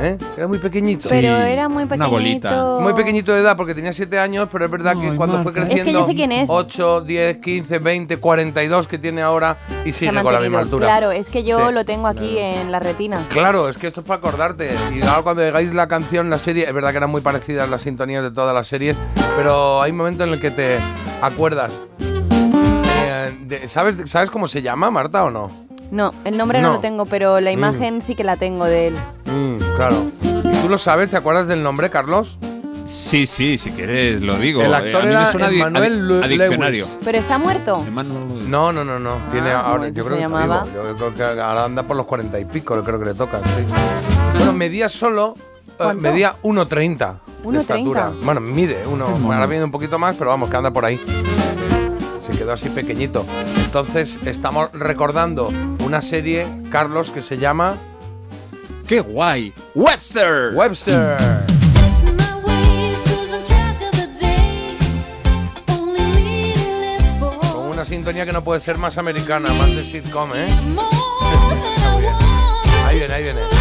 [0.00, 0.18] ¿Eh?
[0.36, 1.08] Era muy pequeñito.
[1.08, 1.96] Pero era muy pequeñito.
[1.96, 2.78] una bolita.
[2.80, 5.52] Muy pequeñito de edad, porque tenía 7 años, pero es verdad que Ay, cuando fue
[5.52, 5.60] Marta.
[5.60, 6.00] Es que creciendo.
[6.00, 6.48] yo sé quién es.
[6.50, 10.86] 8, 10, 15, 20, 42 que tiene ahora y sigue con la misma altura.
[10.86, 11.72] Claro, es que yo Sí.
[11.74, 13.24] lo tengo aquí en la retina.
[13.28, 14.70] Claro, es que esto es para acordarte.
[14.94, 17.82] Y ahora cuando llegáis la canción, la serie, es verdad que eran muy parecidas las
[17.82, 18.96] sintonías de todas las series,
[19.36, 20.78] pero hay un momento en el que te
[21.22, 21.72] acuerdas.
[22.00, 25.50] Eh, de- ¿sabes, ¿Sabes cómo se llama, Marta, o no?
[25.94, 26.74] No, el nombre no, No.
[26.74, 27.54] lo tengo, pero la Mm.
[27.54, 28.94] imagen sí que la tengo de él.
[29.26, 30.04] Mm, claro.
[30.22, 31.08] ¿Y tú lo sabes?
[31.08, 32.36] ¿Te acuerdas del nombre, Carlos?
[32.84, 34.60] Sí, sí, si quieres lo digo.
[34.60, 36.86] El Eh, actor a mí era me suena a a, diccionario.
[36.86, 36.96] Lewis.
[37.04, 37.84] ¿Pero está muerto?
[37.86, 38.50] Emmanuel.
[38.50, 39.18] No, no, no, no.
[39.30, 40.64] Tiene Ah, ahora, ¿cómo yo se creo que está llamaba?
[40.64, 40.84] vivo.
[40.84, 43.38] Yo creo que ahora anda por los cuarenta y pico, creo que le toca.
[43.38, 43.64] sí.
[44.36, 46.02] Bueno, medía solo, eh, ¿Cuánto?
[46.02, 47.60] medía 1,30 de 1,30.
[47.60, 48.10] estatura.
[48.22, 51.00] Bueno, mide uno, ahora viene un poquito más, pero vamos, que anda por ahí.
[52.24, 53.26] Se quedó así pequeñito.
[53.64, 55.48] Entonces, estamos recordando
[55.84, 57.76] una serie, Carlos, que se llama
[58.86, 59.52] ¡Qué guay!
[59.74, 60.54] ¡Webster!
[60.54, 61.16] Webster.
[67.52, 70.48] Con una sintonía que no puede ser más americana, más de sitcom, ¿eh?
[72.86, 73.53] Ahí viene, ahí viene.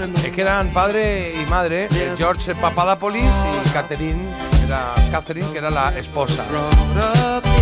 [0.00, 4.22] Es que eran padre y madre, eh, George Papadopoulos y Catherine,
[4.64, 6.44] era Catherine, que era la esposa.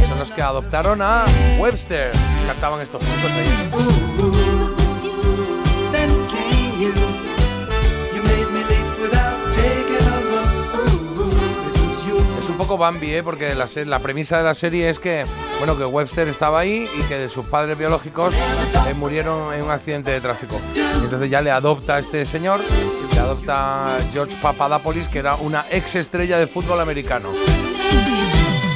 [0.08, 1.24] Son los que adoptaron a
[1.58, 2.12] Webster.
[2.46, 3.48] Cantaban estos juntos ahí.
[12.58, 13.22] Poco Bambi, ¿eh?
[13.22, 15.24] porque la, la premisa de la serie es que,
[15.58, 20.10] bueno, que Webster estaba ahí y que sus padres biológicos eh, murieron en un accidente
[20.10, 20.60] de tráfico.
[21.00, 22.60] Entonces ya le adopta a este señor,
[23.14, 27.30] le adopta George Papadopoulos, que era una ex estrella de fútbol americano.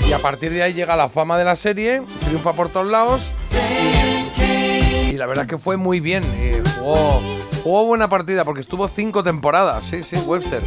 [0.09, 3.31] Y a partir de ahí llega la fama de la serie, triunfa por todos lados.
[5.11, 6.23] Y la verdad que fue muy bien.
[6.79, 7.21] jugó,
[7.65, 9.85] jugó buena partida porque estuvo cinco temporadas.
[9.85, 10.63] Sí, sí, Webster.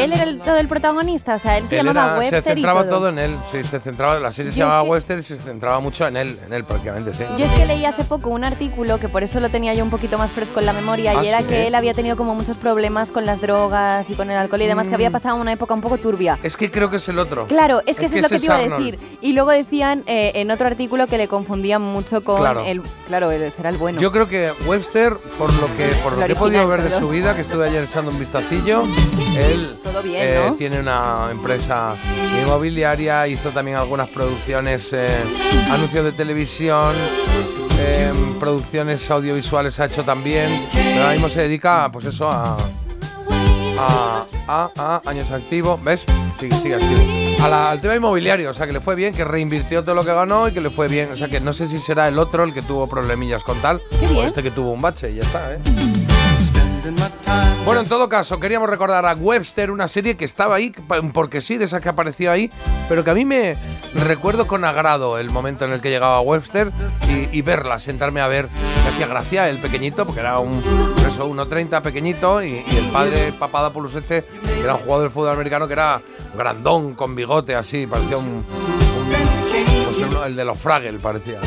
[0.00, 2.42] Y él era el- todo el protagonista, o sea, él se Él llamaba era- Webster
[2.42, 2.98] se centraba y todo.
[2.98, 3.08] todo.
[3.10, 5.80] en él, sí, se centraba, la serie se Yo es llamaba Webster y se centraba
[5.80, 7.24] mucho en él, en él prácticamente, sí.
[7.38, 9.90] Yo es que leí hace poco un artículo que por eso lo tenía yo un
[9.90, 11.44] poquito más fresco en la memoria Ah, y era ¿sí?
[11.46, 14.66] que él había tenido como muchos problemas con las drogas y con el alcohol y
[14.66, 15.12] demás, que había Mm.
[15.12, 16.38] pasado una época un poco turbia.
[16.42, 17.46] Es que creo que es el otro.
[17.46, 18.98] Claro, es que eso es lo que te iba a decir.
[19.20, 22.64] Y luego decían eh, en otro artículo que le confundían mucho con Claro.
[22.64, 22.82] el...
[23.08, 24.00] Claro, él será el bueno.
[24.00, 26.98] Yo creo que Webster, por lo que, por lo que he podido original, ver de
[26.98, 28.82] su vida, que estuve ayer echando un vistacillo,
[29.36, 30.54] él Todo bien, eh, ¿no?
[30.54, 31.94] tiene una empresa
[32.42, 35.08] inmobiliaria, hizo también algunas producciones, eh,
[35.70, 36.94] anuncios de televisión,
[37.78, 42.56] eh, producciones audiovisuales ha hecho también, pero ahora mismo se dedica, pues eso, a,
[43.78, 46.04] a, a- a años activo, ¿ves?
[46.38, 47.44] Sigue, sigue activo.
[47.44, 50.04] A la- al tema inmobiliario, o sea que le fue bien, que reinvirtió todo lo
[50.04, 51.10] que ganó y que le fue bien.
[51.12, 53.80] O sea que no sé si será el otro el que tuvo problemillas con tal,
[54.14, 55.58] o este que tuvo un bache y ya está, ¿eh?
[57.64, 60.72] Bueno, en todo caso, queríamos recordar a Webster, una serie que estaba ahí,
[61.12, 62.50] porque sí, de esa que apareció ahí,
[62.88, 63.56] pero que a mí me
[63.94, 66.70] recuerdo con agrado el momento en el que llegaba Webster
[67.32, 68.48] y, verla, sentarme a ver.
[68.84, 70.58] Me hacía gracia el pequeñito, porque era un,
[71.06, 75.32] eso, 1.30 pequeñito, y, y el padre Papadopoulos este, que era un jugador del fútbol
[75.32, 76.00] americano, que era
[76.36, 78.44] grandón, con bigote así, parecía un...
[79.50, 81.40] pues el de los Fraggle parecía.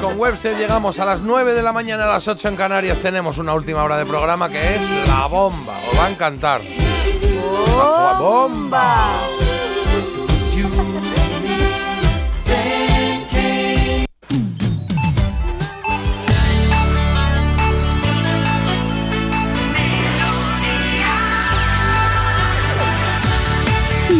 [0.00, 3.38] Con Webster llegamos a las 9 de la mañana, a las 8 en Canarias tenemos
[3.38, 5.78] una última hora de programa que es La Bomba.
[5.90, 6.60] Os va a encantar.
[8.18, 9.10] ¡Bomba!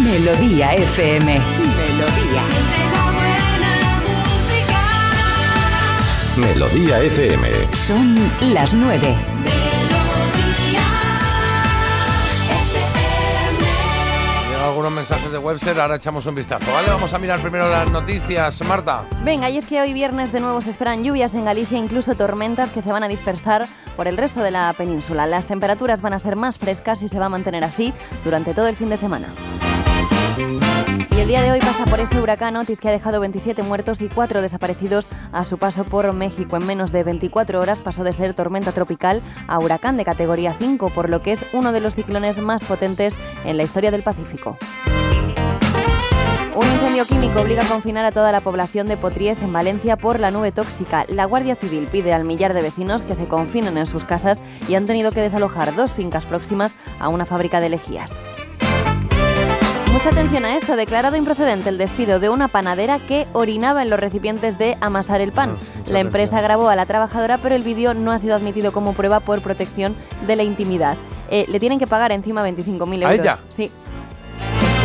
[0.05, 1.60] Melodía FM.
[6.41, 7.49] Melodía FM.
[7.75, 9.15] Son las nueve.
[14.49, 16.89] Llegan algunos mensajes de Webster, ahora echamos un vistazo, ¿vale?
[16.89, 18.61] Vamos a mirar primero las noticias.
[18.67, 19.05] Marta.
[19.23, 22.71] Venga, y es que hoy viernes de nuevo se esperan lluvias en Galicia, incluso tormentas
[22.71, 25.27] que se van a dispersar por el resto de la península.
[25.27, 27.93] Las temperaturas van a ser más frescas y se va a mantener así
[28.25, 29.29] durante todo el fin de semana.
[31.11, 34.01] Y el día de hoy pasa por este huracán Otis que ha dejado 27 muertos
[34.01, 36.57] y 4 desaparecidos a su paso por México.
[36.57, 40.91] En menos de 24 horas pasó de ser tormenta tropical a huracán de categoría 5,
[40.91, 43.15] por lo que es uno de los ciclones más potentes
[43.45, 44.57] en la historia del Pacífico.
[46.55, 50.21] Un incendio químico obliga a confinar a toda la población de Potries en Valencia por
[50.21, 51.05] la nube tóxica.
[51.09, 54.39] La Guardia Civil pide al millar de vecinos que se confinen en sus casas
[54.69, 58.13] y han tenido que desalojar dos fincas próximas a una fábrica de lejías.
[60.03, 64.01] Mucha atención a esto, declarado improcedente el despido de una panadera que orinaba en los
[64.01, 65.59] recipientes de amasar el pan.
[65.87, 69.21] La empresa grabó a la trabajadora, pero el vídeo no ha sido admitido como prueba
[69.21, 69.95] por protección
[70.27, 70.97] de la intimidad.
[71.31, 73.21] Eh, le tienen que pagar encima 25.000 ¿A euros.
[73.21, 73.39] ella?
[73.51, 73.71] Sí.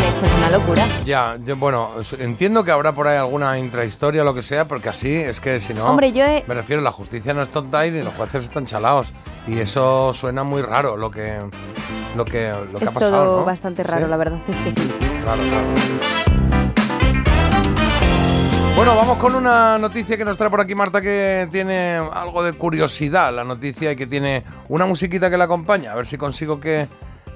[0.10, 0.86] Esto es una locura.
[1.06, 4.90] Ya, yo- bueno, entiendo que habrá por ahí alguna intrahistoria o lo que sea, porque
[4.90, 5.86] así es que si no.
[5.86, 9.14] Hombre, yo he- Me refiero, la justicia no es tonta y los jueces están chalados.
[9.48, 11.40] Y eso suena muy raro lo que,
[12.16, 13.12] lo que, lo que es ha pasado.
[13.26, 13.46] todo ¿no?
[13.46, 14.10] bastante raro, Sí.
[14.10, 14.92] la verdad es que sí.
[15.24, 15.68] Claro, claro.
[18.76, 22.54] Bueno, vamos con una noticia que nos trae por aquí Marta que tiene algo de
[22.54, 25.94] curiosidad, la noticia y que tiene una musiquita que la acompaña.
[25.94, 26.88] A ver si consigo que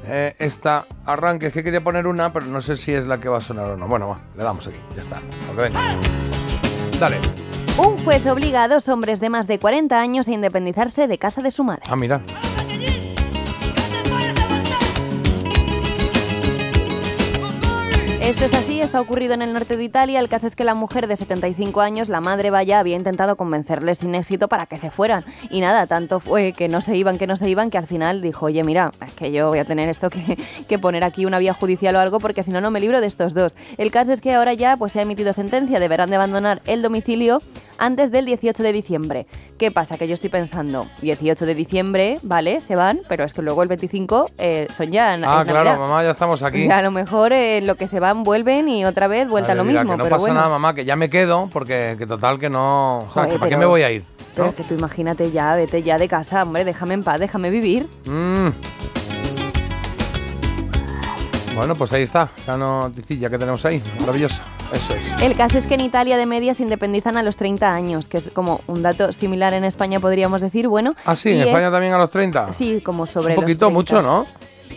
[0.05, 1.47] eh, esta arranque.
[1.47, 3.67] Es que quería poner una, pero no sé si es la que va a sonar
[3.69, 3.87] o no.
[3.87, 5.21] Bueno, va, le damos aquí, ya está.
[6.99, 7.17] Dale.
[7.79, 11.41] Un juez obliga a dos hombres de más de 40 años a independizarse de casa
[11.41, 11.83] de su madre.
[11.87, 12.21] Ah, mira.
[18.21, 20.19] Esto es así, está ocurrido en el norte de Italia.
[20.19, 23.99] El caso es que la mujer de 75 años, la madre vaya, había intentado convencerles
[23.99, 25.23] sin éxito para que se fueran.
[25.49, 28.21] Y nada, tanto fue que no se iban, que no se iban, que al final
[28.21, 30.37] dijo, oye, mira, es que yo voy a tener esto que,
[30.67, 33.07] que poner aquí una vía judicial o algo porque si no, no me libro de
[33.07, 33.55] estos dos.
[33.77, 36.83] El caso es que ahora ya pues, se ha emitido sentencia, deberán de abandonar el
[36.83, 37.41] domicilio
[37.79, 39.25] antes del 18 de diciembre.
[39.57, 39.97] ¿Qué pasa?
[39.97, 43.69] Que yo estoy pensando, 18 de diciembre, vale, se van, pero es que luego el
[43.69, 45.13] 25 eh, son ya...
[45.23, 46.69] Ah, claro, mamá, ya estamos aquí.
[46.69, 49.81] a lo mejor eh, lo que se van vuelven y otra vez vuelta lo mismo.
[49.81, 50.35] que no pero pasa bueno.
[50.35, 52.99] nada, mamá, que ya me quedo, porque que total que no.
[52.99, 54.03] o sea, Joder, que ¿Para qué me voy a ir?
[54.33, 54.49] Pero ¿no?
[54.51, 57.89] es que tú imagínate ya, vete ya de casa, hombre, déjame en paz, déjame vivir.
[58.05, 58.49] Mm.
[61.55, 64.41] Bueno, pues ahí está, esa noticilla que tenemos ahí, maravillosa.
[64.71, 65.21] Eso es.
[65.23, 68.17] El caso es que en Italia de media se independizan a los 30 años, que
[68.17, 70.67] es como un dato similar en España, podríamos decir.
[70.67, 72.53] Bueno, Ah, sí, en es- España también a los 30.
[72.53, 73.73] Sí, como sobre Un los poquito 30.
[73.73, 74.25] mucho, ¿no?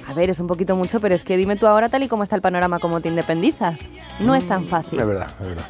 [0.08, 2.24] A ver, es un poquito mucho, pero es que dime tú ahora tal y como
[2.24, 3.78] está el panorama, cómo te independizas.
[4.18, 4.98] No es tan fácil.
[4.98, 5.64] Es verdad, es verdad.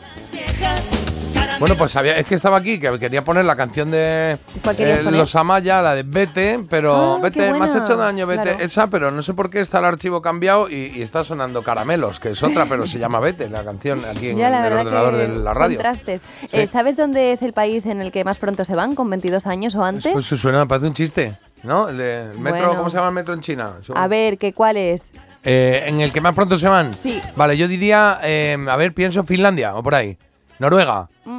[1.63, 4.99] Bueno, pues sabía, es que estaba aquí, que quería poner la canción de ¿Cuál querías
[4.99, 5.21] eh, poner?
[5.21, 8.59] Los Amaya, la de Vete, pero Ah, Vete, me has hecho daño, Vete, claro.
[8.59, 12.19] esa, pero no sé por qué está el archivo cambiado y, y está sonando Caramelos,
[12.19, 15.17] que es otra, pero se llama Vete, la canción aquí en Ya, la el ordenador
[15.17, 15.77] de la radio.
[15.77, 16.23] contrastes.
[16.41, 16.49] Sí.
[16.59, 19.47] Eh, ¿Sabes dónde es el país en el que más pronto se van, con 22
[19.47, 20.13] años o antes?
[20.13, 21.89] Pues suena, me parece un chiste, ¿no?
[21.91, 22.75] El, de- el metro, Bueno.
[22.77, 23.71] ¿cómo se llama el metro en China?
[23.95, 25.05] A ver, ¿qué cuál es?
[25.45, 26.93] Eh, en el que más pronto se van.
[26.93, 27.23] Sí.
[27.37, 30.19] Vale, yo diría, eh, a ver, pienso Finlandia o por ahí.
[30.59, 31.09] Noruega.
[31.25, 31.39] Mm.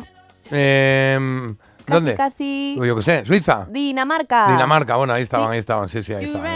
[0.56, 1.56] Eh,
[1.88, 2.16] ¿Dónde?
[2.16, 2.78] Casi.
[2.80, 3.66] Uy, Yo qué sé, Suiza.
[3.70, 4.48] Dinamarca.
[4.52, 6.48] Dinamarca, bueno, ahí estaban, ahí estaban, sí, sí, ahí estaban.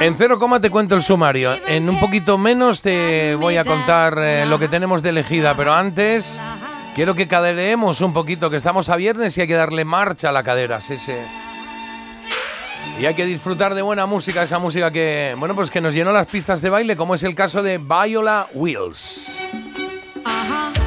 [0.00, 1.52] En cero coma te cuento el sumario.
[1.66, 5.72] En un poquito menos te voy a contar eh, lo que tenemos de elegida, pero
[5.72, 6.40] antes
[6.94, 10.32] quiero que cadereemos un poquito, que estamos a viernes y hay que darle marcha a
[10.32, 11.14] la cadera, sí, sí.
[13.00, 16.12] Y hay que disfrutar de buena música, esa música que, bueno, pues que nos llenó
[16.12, 19.30] las pistas de baile, como es el caso de Viola Wheels.
[20.22, 20.79] You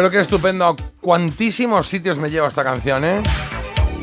[0.00, 0.64] Pero qué estupendo.
[0.64, 3.22] A cuantísimos sitios me lleva esta canción, ¿eh?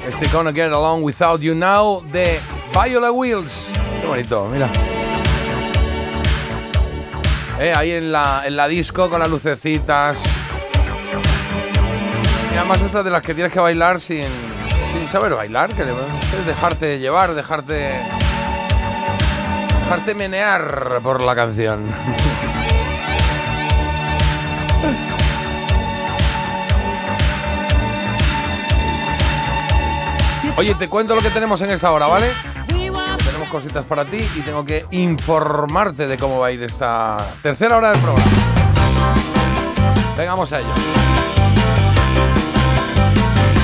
[0.07, 2.39] Este Gonna Get Along Without You Now de
[2.71, 3.71] Viola Wheels.
[3.99, 4.69] Qué bonito, mira.
[7.59, 10.21] Eh, ahí en la, en la disco con las lucecitas.
[12.53, 14.27] Y además esta de las que tienes que bailar sin,
[14.93, 17.99] sin saber bailar, que es dejarte llevar, dejarte...
[19.81, 21.87] Dejarte menear por la canción.
[30.57, 32.31] Oye, te cuento lo que tenemos en esta hora, ¿vale?
[32.67, 37.77] Tenemos cositas para ti y tengo que informarte de cómo va a ir esta tercera
[37.77, 38.31] hora del programa.
[40.17, 40.69] Vengamos a ello.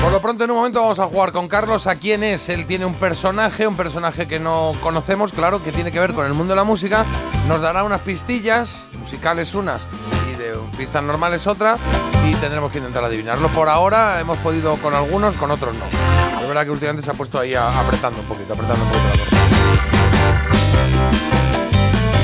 [0.04, 2.48] Por lo pronto, en un momento vamos a jugar con Carlos a quién es.
[2.48, 6.26] Él tiene un personaje, un personaje que no conocemos, claro, que tiene que ver con
[6.26, 7.04] el mundo de la música.
[7.48, 9.88] Nos dará unas pistillas, musicales unas
[10.32, 11.76] y de pistas normales otra,
[12.24, 13.48] y tendremos que intentar adivinarlo.
[13.48, 16.13] Por ahora hemos podido con algunos, con otros no.
[16.54, 20.70] Verdad que últimamente se ha puesto ahí apretando un poquito, apretando un poquito la cosa.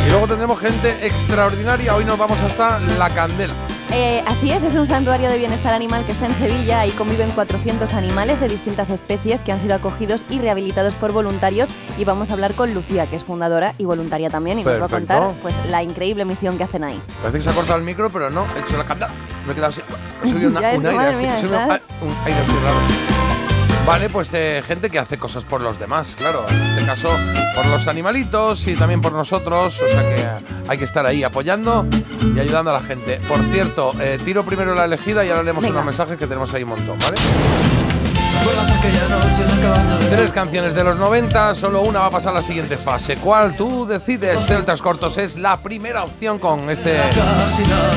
[0.07, 1.97] Y luego tendremos gente extraordinaria.
[1.97, 3.55] Hoy nos vamos hasta La Candela.
[3.91, 6.79] Eh, así es, es un santuario de bienestar animal que está en Sevilla.
[6.79, 11.69] Ahí conviven 400 animales de distintas especies que han sido acogidos y rehabilitados por voluntarios.
[11.99, 14.85] Y vamos a hablar con Lucía, que es fundadora y voluntaria también, y nos va
[14.87, 17.03] a contar pues, la increíble misión que hacen ahí.
[17.21, 19.11] Parece que se ha cortado el micro, pero no, he hecho la candela.
[19.45, 19.81] Me he quedado así.
[20.23, 21.81] He subido una- un aire así raro.
[23.91, 26.47] Vale, pues eh, gente que hace cosas por los demás, claro.
[26.49, 27.09] En este caso,
[27.57, 29.83] por los animalitos y también por nosotros.
[29.83, 30.25] O sea que
[30.69, 31.85] hay que estar ahí apoyando
[32.23, 33.21] y ayudando a la gente.
[33.29, 35.75] Por cierto, eh, tiro primero la elegida y ahora leemos Venga.
[35.75, 37.17] unos mensajes que tenemos ahí un montón, ¿vale?
[40.09, 43.17] Tres canciones de los 90, solo una va a pasar a la siguiente fase.
[43.17, 44.39] ¿Cuál tú decides?
[44.47, 46.97] Celtas Cortos es la primera opción con este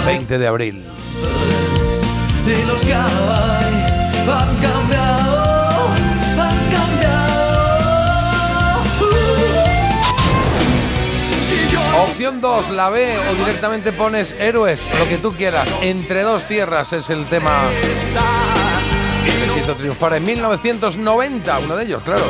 [0.07, 0.83] 20 de abril.
[11.95, 15.69] Opción 2, la B o directamente pones héroes, lo que tú quieras.
[15.81, 17.69] Entre dos tierras es el tema
[19.45, 22.23] necesito triunfar en 1990, uno de ellos, claro.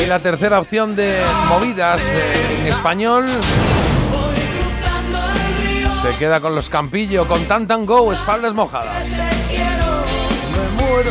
[0.00, 3.26] Y la tercera opción de movidas eh, en español
[6.02, 9.08] se queda con los Campillo, con Tantan Go, espaldas mojadas.
[9.08, 11.10] Me muero,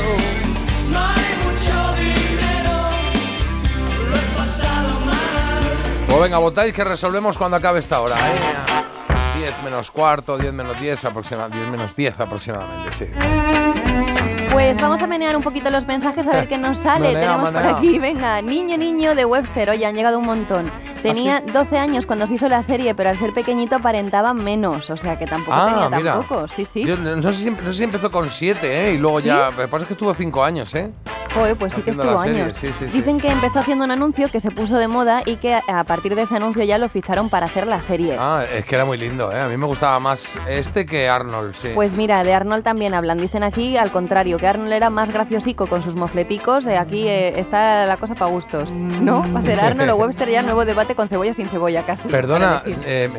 [6.08, 8.16] Pues venga, votáis que resolvemos cuando acabe esta hora.
[8.16, 8.78] ¿eh?
[9.40, 13.06] 10 menos cuarto, 10 menos 10, aproximadamente, 10 menos 10 aproximadamente, sí.
[14.52, 17.14] Pues vamos a menear un poquito los mensajes a ver qué nos sale.
[17.14, 19.70] Tenemos por aquí, venga, niño, niño de Webster.
[19.70, 20.72] Oye, han llegado un montón.
[21.14, 24.90] Tenía 12 años cuando se hizo la serie, pero al ser pequeñito aparentaba menos.
[24.90, 26.14] O sea que tampoco tenía Ah, mira.
[26.14, 26.48] tampoco.
[26.48, 26.84] Sí, sí.
[26.86, 28.94] Yo no, sé si, no sé si empezó con 7, ¿eh?
[28.94, 29.50] Y luego ya.
[29.58, 30.92] Me pasa que estuvo 5 años, ¿eh?
[31.34, 32.54] Joder, pues sí que estuvo años.
[32.60, 32.98] sí, sí, sí.
[32.98, 35.84] Dicen que empezó haciendo un anuncio que se puso de moda y que a- a
[35.84, 38.16] partir de ese anuncio ya lo ficharon para hacer la serie.
[38.20, 39.40] Ah, es que era muy lindo, ¿eh?
[39.42, 41.70] A mí me gustaba más este que Arnold, sí.
[41.76, 43.18] Pues mira, de Arnold también hablan.
[43.20, 46.66] Dicen aquí al contrario, que Arnold era más graciosico con sus mofleticos.
[46.66, 48.72] eh, aquí eh, está la cosa para gustos.
[48.72, 49.24] ¿No?
[49.32, 52.10] Va a ser Arnold o Webster ya nuevo debate con cebolla sin cebolla casi.
[52.10, 53.10] Perdona, eh,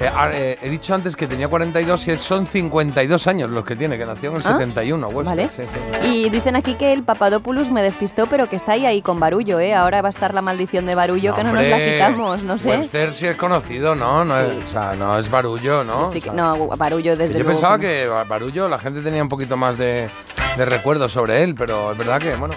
[0.00, 3.74] eh, ah, eh, he dicho antes que tenía 42 y son 52 años los que
[3.74, 5.48] tiene, que nació en el Ah, 71, Webster, vale.
[5.48, 5.62] sí,
[6.02, 6.08] sí.
[6.08, 9.58] Y dicen aquí que el Papadopoulos me despistó, pero que está ahí ahí con Barullo,
[9.58, 9.74] ¿eh?
[9.74, 12.68] Ahora va a estar la maldición de Barullo, que no nos la quitamos, no sé.
[12.68, 14.24] Webster sí es conocido, ¿no?
[14.24, 16.06] no es, o sea, no es barullo, ¿no?
[16.08, 19.22] Sí O sea, no, Barullo desde yo luego pensaba que Ba- Barullo, la gente tenía
[19.22, 20.08] un poquito más de,
[20.56, 22.54] de recuerdos sobre él, pero es verdad que, bueno,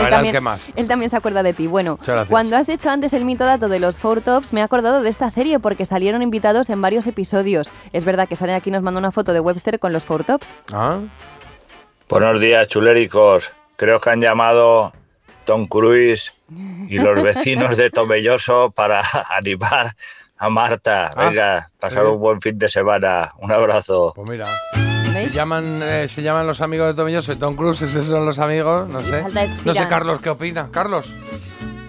[0.00, 0.68] Él el también, que más.
[0.76, 1.66] él también se acuerda de ti.
[1.66, 1.98] Bueno,
[2.28, 5.08] cuando has hecho antes el mito dato de los Four Tops, me he acordado de
[5.10, 7.68] esta serie porque salieron invitados en varios episodios.
[7.92, 10.46] Es verdad que salen aquí nos manda una foto de Webster con los Four Tops.
[10.72, 11.00] Ah,
[12.08, 13.50] Buenos días, chuléricos.
[13.76, 14.92] Creo que han llamado
[15.44, 16.32] Tom Cruise
[16.88, 19.02] y los vecinos de Tomelloso para
[19.36, 19.94] animar
[20.38, 21.10] a Marta.
[21.14, 22.14] Ah, Venga, pasar bien.
[22.14, 23.32] un buen fin de semana.
[23.38, 24.12] Un abrazo.
[24.16, 24.46] Pues mira.
[25.12, 28.38] Se llaman, eh, se llaman los amigos de Tomilloso y Tom Cruise, esos son los
[28.38, 29.24] amigos, no sé.
[29.64, 29.86] No sé.
[29.88, 30.68] Carlos, ¿qué opina?
[30.70, 31.06] Carlos.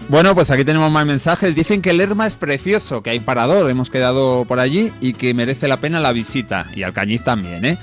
[0.08, 1.54] Bueno, pues aquí tenemos más mensajes.
[1.54, 5.68] Dicen que Lerma es precioso, que hay parador, hemos quedado por allí y que merece
[5.68, 6.66] la pena la visita.
[6.74, 7.78] Y Alcañiz también, ¿eh?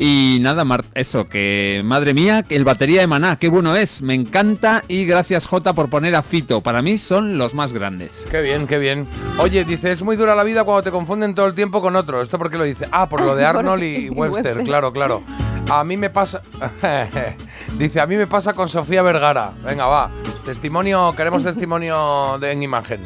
[0.00, 4.00] Y nada, Mar- eso, que madre mía, que el batería de Maná, qué bueno es,
[4.00, 8.24] me encanta y gracias Jota por poner a Fito, para mí son los más grandes.
[8.30, 9.08] Qué bien, qué bien.
[9.38, 12.22] Oye, dice, es muy dura la vida cuando te confunden todo el tiempo con otro.
[12.22, 12.86] ¿Esto por qué lo dice?
[12.92, 14.62] Ah, por lo de Arnold y, Webster.
[14.62, 15.22] claro, claro.
[15.68, 16.42] A mí me pasa...
[17.76, 19.52] dice, a mí me pasa con Sofía Vergara.
[19.64, 20.10] Venga, va.
[20.44, 23.00] Testimonio, queremos testimonio de, en imagen.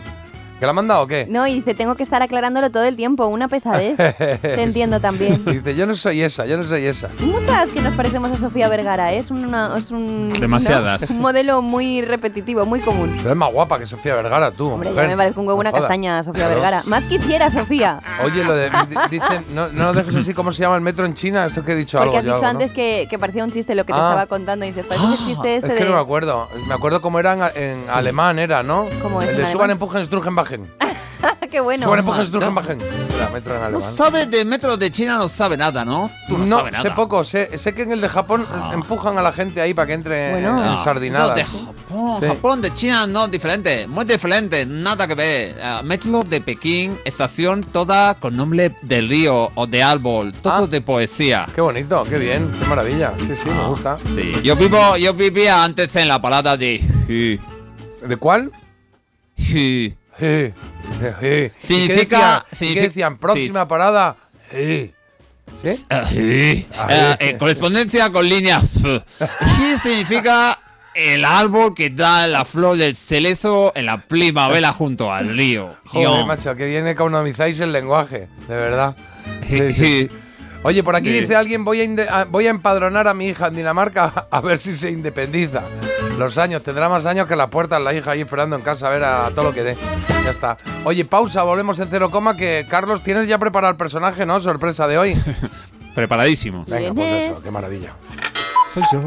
[0.63, 1.27] ¿Que la ha mandado o qué?
[1.29, 3.97] No, y dice, tengo que estar aclarándolo todo el tiempo, una pesadez.
[4.41, 5.45] Te entiendo también.
[5.45, 7.09] Dice, yo no soy esa, yo no soy esa.
[7.19, 9.19] Muchas que nos parecemos a Sofía Vergara, ¿eh?
[9.19, 10.33] es, una- es un...
[10.39, 11.11] Demasiadas.
[11.11, 11.17] ¿no?
[11.17, 13.13] Un modelo muy repetitivo, muy común.
[13.17, 14.69] Pero es más guapa que Sofía Vergara, tú.
[14.71, 15.03] Hombre, mujer.
[15.07, 16.55] yo me parezco un huevo una No castaña, Sofía Claro.
[16.61, 16.83] Vergara.
[16.87, 17.99] Más quisiera, Sofía.
[18.23, 18.71] Oye, lo de.
[18.71, 21.45] di- Dicen, no, no lo dejes así, ¿cómo se llama el metro en China?
[21.45, 22.19] Esto que he dicho Porque algo.
[22.19, 22.61] has yo dicho algo, ¿no?
[22.61, 24.11] antes que, que parecía un chiste lo que te Ah.
[24.11, 24.65] estaba contando.
[24.65, 25.91] Y dices, parece el chiste este Es que de...
[25.91, 26.47] no me acuerdo.
[26.69, 28.87] Me acuerdo cómo era en, en alemán, era, ¿no?
[29.03, 30.52] ¿Cómo es El de suban, empujen, Sturgen, bajen.
[31.51, 31.87] ¡Qué bueno!
[32.27, 32.79] Sturgen, bajen.
[33.33, 33.91] Metro en No alemán.
[33.91, 36.11] sabes de metro de China, no sabe nada, ¿no?
[36.29, 36.83] Tú no, No, sabes nada.
[36.83, 37.24] sé poco.
[37.24, 40.33] Sé, sé que en el de Japón empujan a la gente ahí para que entre
[40.33, 40.59] Bueno.
[40.59, 41.31] en No, sardinadas.
[41.31, 42.27] no, de Japón, Sí.
[42.27, 45.57] Japón de China no, diferente, muy diferente, nada que ver.
[45.62, 50.81] Ah, metro de Pekín, estación toda con nombre de río o de árbol, todo de
[50.81, 51.47] poesía.
[51.55, 53.12] Qué bonito, qué bien, qué maravilla.
[53.19, 53.99] Sí, sí, me gusta.
[54.15, 57.39] Sí, yo vivo, yo vivía antes en la parada de
[58.03, 58.51] ¿De cuál?
[60.19, 60.53] Sí.
[61.21, 61.53] Sí.
[61.59, 63.19] Significa- ¿Qué significa- decían?
[63.19, 64.17] Próxima parada.
[64.51, 64.93] Sí.
[65.63, 65.87] ¿Sí?
[65.91, 66.67] Ah, sí.
[66.77, 67.27] Ah, sí.
[67.27, 69.03] eh, correspondencia con línea F.
[69.19, 70.59] ¿Qué significa
[70.95, 75.77] el árbol que da la flor del celezo en la primavera junto al río?
[75.87, 76.27] Joder, Yo.
[76.27, 78.97] macho, que bien economizáis el lenguaje, de verdad.
[80.65, 81.21] Oye, por aquí Sí.
[81.23, 84.75] dice alguien, voy a- voy a empadronar a mi hija en Dinamarca a ver si
[84.75, 85.63] se independiza.
[86.19, 88.91] Los años, tendrá más años que las puertas, la hija ahí esperando en casa a
[88.91, 89.77] ver a todo lo que dé.
[90.25, 90.59] Ya está.
[90.85, 94.39] Oye, pausa, volvemos en cero coma, que Carlos, tienes ya preparado el personaje, ¿no?
[94.41, 95.21] Sorpresa de hoy.
[95.95, 96.65] Preparadísimo.
[96.69, 97.95] Venga, pues eso, qué maravilla.
[98.73, 99.03] Soy yo.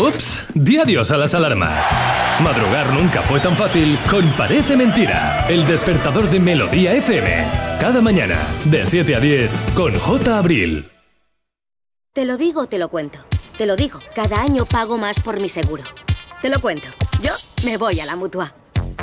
[0.00, 1.86] Ups, di adiós a las alarmas.
[2.40, 7.46] Madrugar nunca fue tan fácil con Parece Mentira, el despertador de Melodía FM.
[7.80, 10.36] Cada mañana, de 7 a 10, con J.
[10.36, 10.90] Abril.
[12.12, 13.20] Te lo digo, te lo cuento.
[13.56, 15.84] Te lo digo, cada año pago más por mi seguro.
[16.42, 16.88] Te lo cuento.
[17.22, 17.32] Yo
[17.64, 18.52] me voy a la mutua.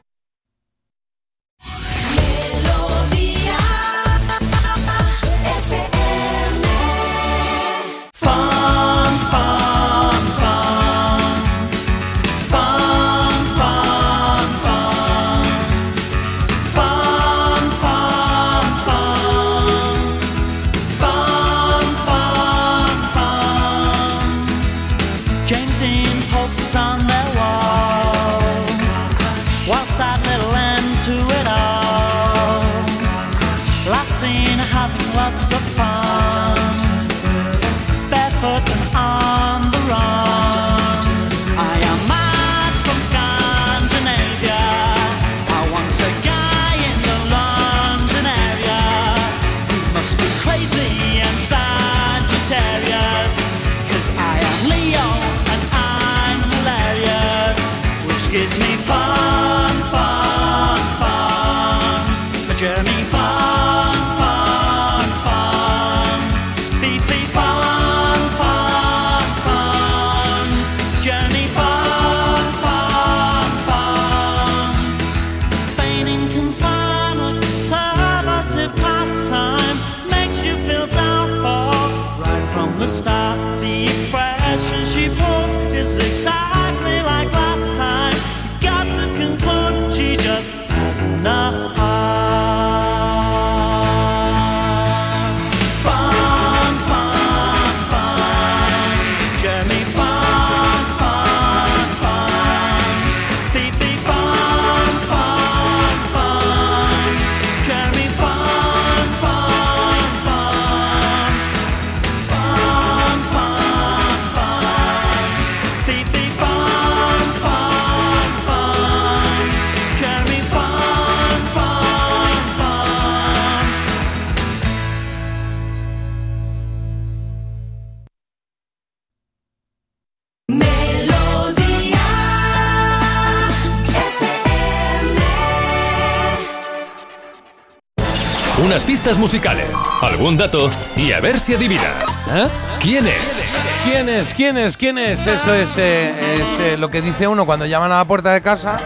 [139.18, 139.70] Musicales,
[140.02, 142.20] algún dato y a ver si adivinas.
[142.34, 142.48] ¿Eh?
[142.80, 143.52] ¿Quién es?
[143.84, 144.34] ¿Quién es?
[144.34, 144.78] ¿Quién es?
[144.78, 145.26] ¿Quién es?
[145.28, 148.42] Eso es, eh, es, eh, lo que dice uno cuando llaman a la puerta de
[148.42, 148.78] casa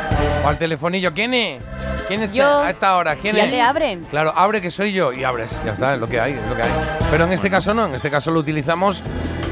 [0.43, 1.13] o al telefonillo.
[1.13, 1.61] ¿Quién es?
[2.07, 2.59] ¿Quién es Yo.
[2.63, 3.15] a esta hora?
[3.17, 3.51] ¿Quién Ya es?
[3.51, 4.03] le abren.
[4.05, 5.51] Claro, abre que soy yo y abres.
[5.65, 6.69] Ya está, es lo que hay, es lo que hay.
[7.11, 9.03] Pero en este caso no, en este caso lo utilizamos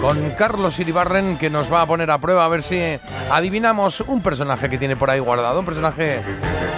[0.01, 2.81] con Carlos Iribarren que nos va a poner a prueba a ver si
[3.29, 6.21] adivinamos un personaje que tiene por ahí guardado, un personaje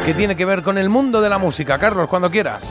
[0.05, 1.77] que tiene que ver con el mundo de la música.
[1.79, 2.63] Carlos, cuando quieras.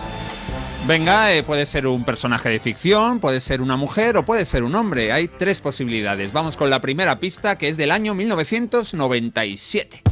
[0.87, 4.63] Venga, eh, puede ser un personaje de ficción, puede ser una mujer o puede ser
[4.65, 5.13] un hombre.
[5.13, 6.35] Hay tres posibilidades.
[6.35, 10.03] Vamos con la primera pista que es del año 1997.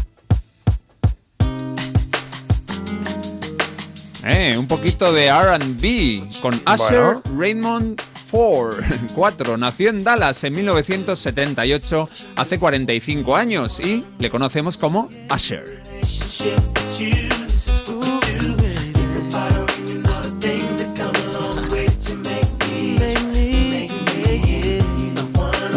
[4.24, 7.22] Eh, un poquito de RB con Bueno.
[7.36, 8.82] Raymond 4.
[9.14, 9.56] 4.
[9.58, 15.82] Nació en Dallas en 1978, hace 45 años, y le conocemos como Usher.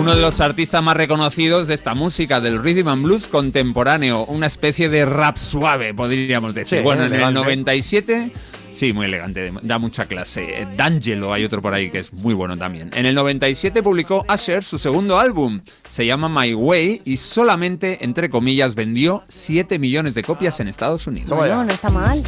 [0.05, 4.45] Uno de los artistas más reconocidos de esta música, del rhythm and blues contemporáneo, una
[4.45, 6.77] especie de rap suave, podríamos decir.
[6.77, 7.39] Sí, bueno, en el elegante.
[7.39, 8.31] 97,
[8.71, 10.67] sí, muy elegante, da mucha clase.
[10.77, 12.91] D'Angelo hay otro por ahí que es muy bueno también.
[12.93, 18.29] En el 97 publicó Usher su segundo álbum, se llama My Way y solamente, entre
[18.29, 21.31] comillas, vendió 7 millones de copias en Estados Unidos.
[21.31, 22.21] No, no está mal.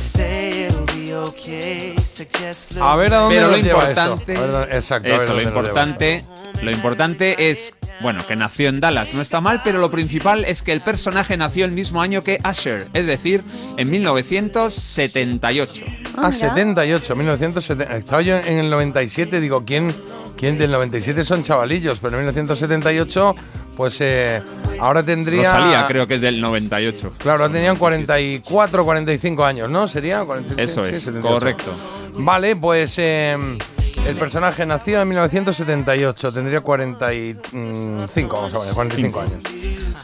[2.82, 4.42] A ver a dónde Pero lo nos lleva importante, eso.
[4.42, 5.68] A ver dónde- exacto, a ver eso, lo dónde nos lleva.
[5.68, 6.26] importante,
[6.62, 10.62] lo importante es, bueno, que nació en Dallas, no está mal, pero lo principal es
[10.62, 13.44] que el personaje nació el mismo año que Usher, es decir,
[13.78, 15.86] en 1978.
[16.18, 17.96] Ah, 78, 1970.
[17.98, 19.94] Estaba yo en el 97, digo, ¿quién,
[20.38, 22.00] quién del 97 son chavalillos?
[22.00, 23.36] Pero en 1978,
[23.78, 24.42] pues eh,
[24.80, 25.54] ahora tendría...
[25.54, 27.14] Rosalía creo que es del 98.
[27.20, 29.88] Claro, ahora tenían 44, 45 años, ¿no?
[29.88, 30.24] ¿Sería?
[30.24, 31.30] 46, Eso es, 78.
[31.30, 31.72] correcto.
[32.16, 33.38] Vale, pues eh,
[34.08, 39.38] el personaje nació en 1978, tendría 45, vamos a ver, 45 años.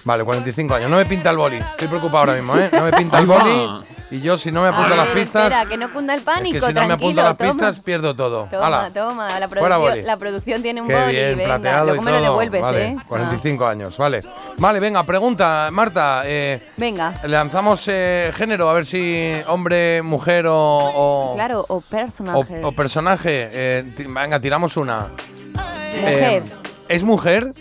[0.06, 0.92] Vale, 45 años.
[0.92, 2.70] No me pinta el boli, estoy preocupado ahora mismo, ¿eh?
[2.72, 3.68] No me pinta el boli
[4.14, 5.44] y yo si no me apunto A las pistas...
[5.46, 7.52] Espera, que no cunda el Es pánico, que si no me apunto las toma.
[7.52, 8.48] pistas, pierdo todo.
[8.52, 9.88] Toma, toma, la Fuera boli.
[9.90, 12.62] producción, la producción tiene un Qué boli, bien, venga, plateado luego y me lo devuelves,
[12.62, 12.98] vale, ¿eh?
[13.08, 14.22] 45 años, vale.
[14.58, 16.22] Vale, venga, pregunta, Marta.
[16.26, 22.62] eh, venga, lanzamos eh, género, a ver si hombre, mujer o, o, claro, o personaje.
[22.64, 23.50] o personaje.
[23.52, 25.12] Eh, venga, tiramos una.
[25.96, 26.44] Mujer.
[26.44, 26.44] Eh,
[26.88, 27.52] ¿Es mujer?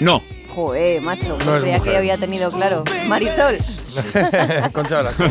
[0.00, 0.20] No.
[0.54, 2.82] Joder, macho, No creía que había tenido claro.
[3.06, 3.56] Marisol.
[4.72, 5.24] Concha Velasco.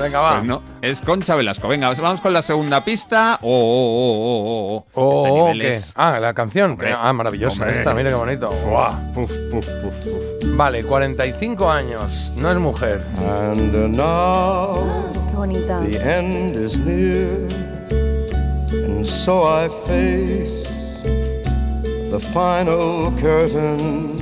[0.00, 0.30] Venga, va.
[0.36, 1.66] Pues no, es Concha Velasco.
[1.68, 3.38] Venga, vamos con la segunda pista.
[3.42, 5.48] Oh, oh, oh, oh, oh, oh.
[5.48, 5.74] Este Oh, ¿qué?
[5.74, 6.72] es- Ah, la canción.
[6.72, 7.78] Hombre, ah, maravillosa hombre.
[7.78, 8.48] esta, mira qué bonito.
[8.66, 8.94] Guau.
[9.14, 10.48] Puf, puf, puf, puf.
[10.56, 12.30] Vale, 45 años.
[12.36, 13.02] No es mujer.
[13.18, 15.80] And now Qué bonita.
[15.80, 17.48] the end is near,
[18.70, 20.64] and so I face
[22.10, 24.14] the final curtain.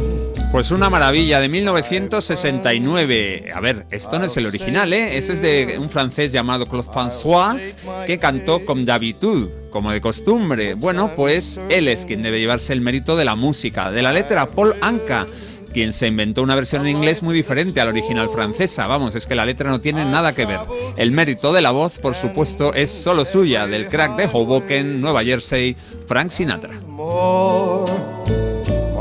[0.54, 3.50] Pues una maravilla de 1969.
[3.52, 5.18] A ver, esto no es el original, ¿eh?
[5.18, 7.58] Este es de un francés llamado Claude François
[8.06, 10.74] que cantó con d'habitude, como de costumbre.
[10.74, 14.46] Bueno, pues él es quien debe llevarse el mérito de la música, de la letra,
[14.46, 15.26] Paul Anka
[15.72, 18.86] quien se inventó una versión en inglés muy diferente a la original francesa.
[18.86, 20.60] Vamos, es que la letra no tiene nada que ver.
[20.96, 25.24] El mérito de la voz, por supuesto, es solo suya, del crack de Hoboken, Nueva
[25.24, 25.76] Jersey,
[26.06, 26.74] Frank Sinatra.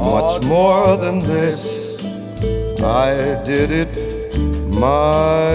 [0.04, 1.98] Much more than this.
[2.80, 3.90] I did it
[4.70, 5.50] my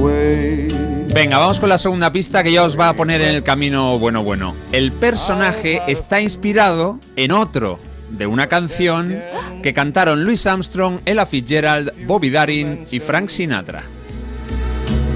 [0.00, 0.68] way.
[1.12, 3.98] Venga, vamos con la segunda pista que ya os va a poner en el camino
[3.98, 4.54] bueno bueno.
[4.70, 7.78] El personaje está inspirado en otro
[8.10, 9.20] de una canción
[9.62, 13.82] que cantaron Louis Armstrong, Ella Fitzgerald, Bobby Darin y Frank Sinatra.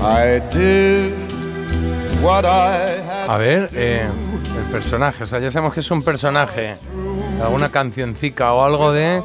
[0.00, 1.12] I did
[2.22, 4.08] what I had A ver, eh,
[4.58, 5.24] el personaje.
[5.24, 6.76] O sea, ya sabemos que es un personaje.
[7.42, 9.22] Alguna cancioncica o algo de.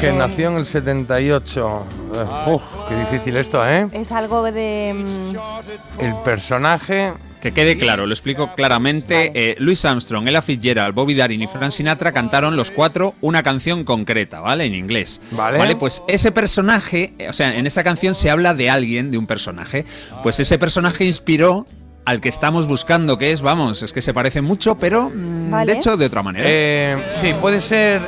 [0.00, 1.86] Que nació en el 78.
[2.14, 3.86] Eh, uf, qué difícil esto, ¿eh?
[3.92, 4.94] Es algo de.
[4.94, 7.12] mm, El personaje.
[7.40, 9.32] Que quede claro, lo explico claramente.
[9.34, 13.84] Eh, Louis Armstrong, Ella Fitzgerald, Bobby Darin y Frank Sinatra cantaron los cuatro una canción
[13.84, 14.66] concreta, ¿vale?
[14.66, 15.22] En inglés.
[15.30, 15.74] Vale.
[15.76, 19.86] pues ese personaje, o sea, en esa canción se habla de alguien, de un personaje.
[20.22, 21.64] Pues ese personaje inspiró
[22.04, 25.72] al que estamos buscando, que es, vamos, es que se parece mucho, pero mm, Vale.
[25.72, 26.44] de hecho de otra manera.
[26.48, 28.00] Eh, sí, puede ser.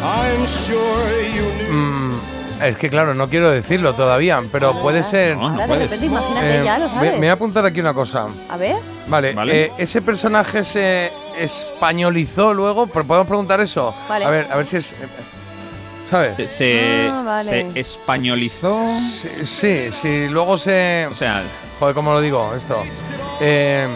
[0.00, 0.78] I'm sure
[1.34, 1.72] you knew.
[1.74, 2.12] mm,
[2.62, 5.36] es que claro, no quiero decirlo todavía, pero puede ser.
[5.36, 5.84] No, no puedes.
[5.90, 7.12] repente, imagínate eh, ya, lo me, sabes.
[7.12, 8.26] me voy a apuntar aquí una cosa.
[8.48, 8.76] A ver.
[9.08, 9.64] Vale, Vale.
[9.64, 13.94] eh, ese personaje se españolizó luego, pero podemos preguntar eso.
[14.08, 14.24] Vale.
[14.24, 14.92] A ver, a ver si es.
[14.92, 14.96] eh,
[16.10, 16.50] ¿sabes?
[16.50, 17.72] Se, Ah, vale.
[17.72, 18.78] se españolizó.
[19.10, 21.06] Sí, sí, sí, luego se...
[21.10, 21.42] O sea,
[21.78, 22.76] Joder, ¿cómo lo digo esto?
[23.40, 23.86] Eh,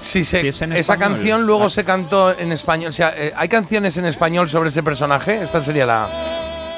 [0.00, 2.88] si se- Si es en esa canción luego se cantó en español.
[2.88, 5.42] O sea, eh, ¿hay canciones en español sobre ese personaje?
[5.42, 6.08] Esta sería la...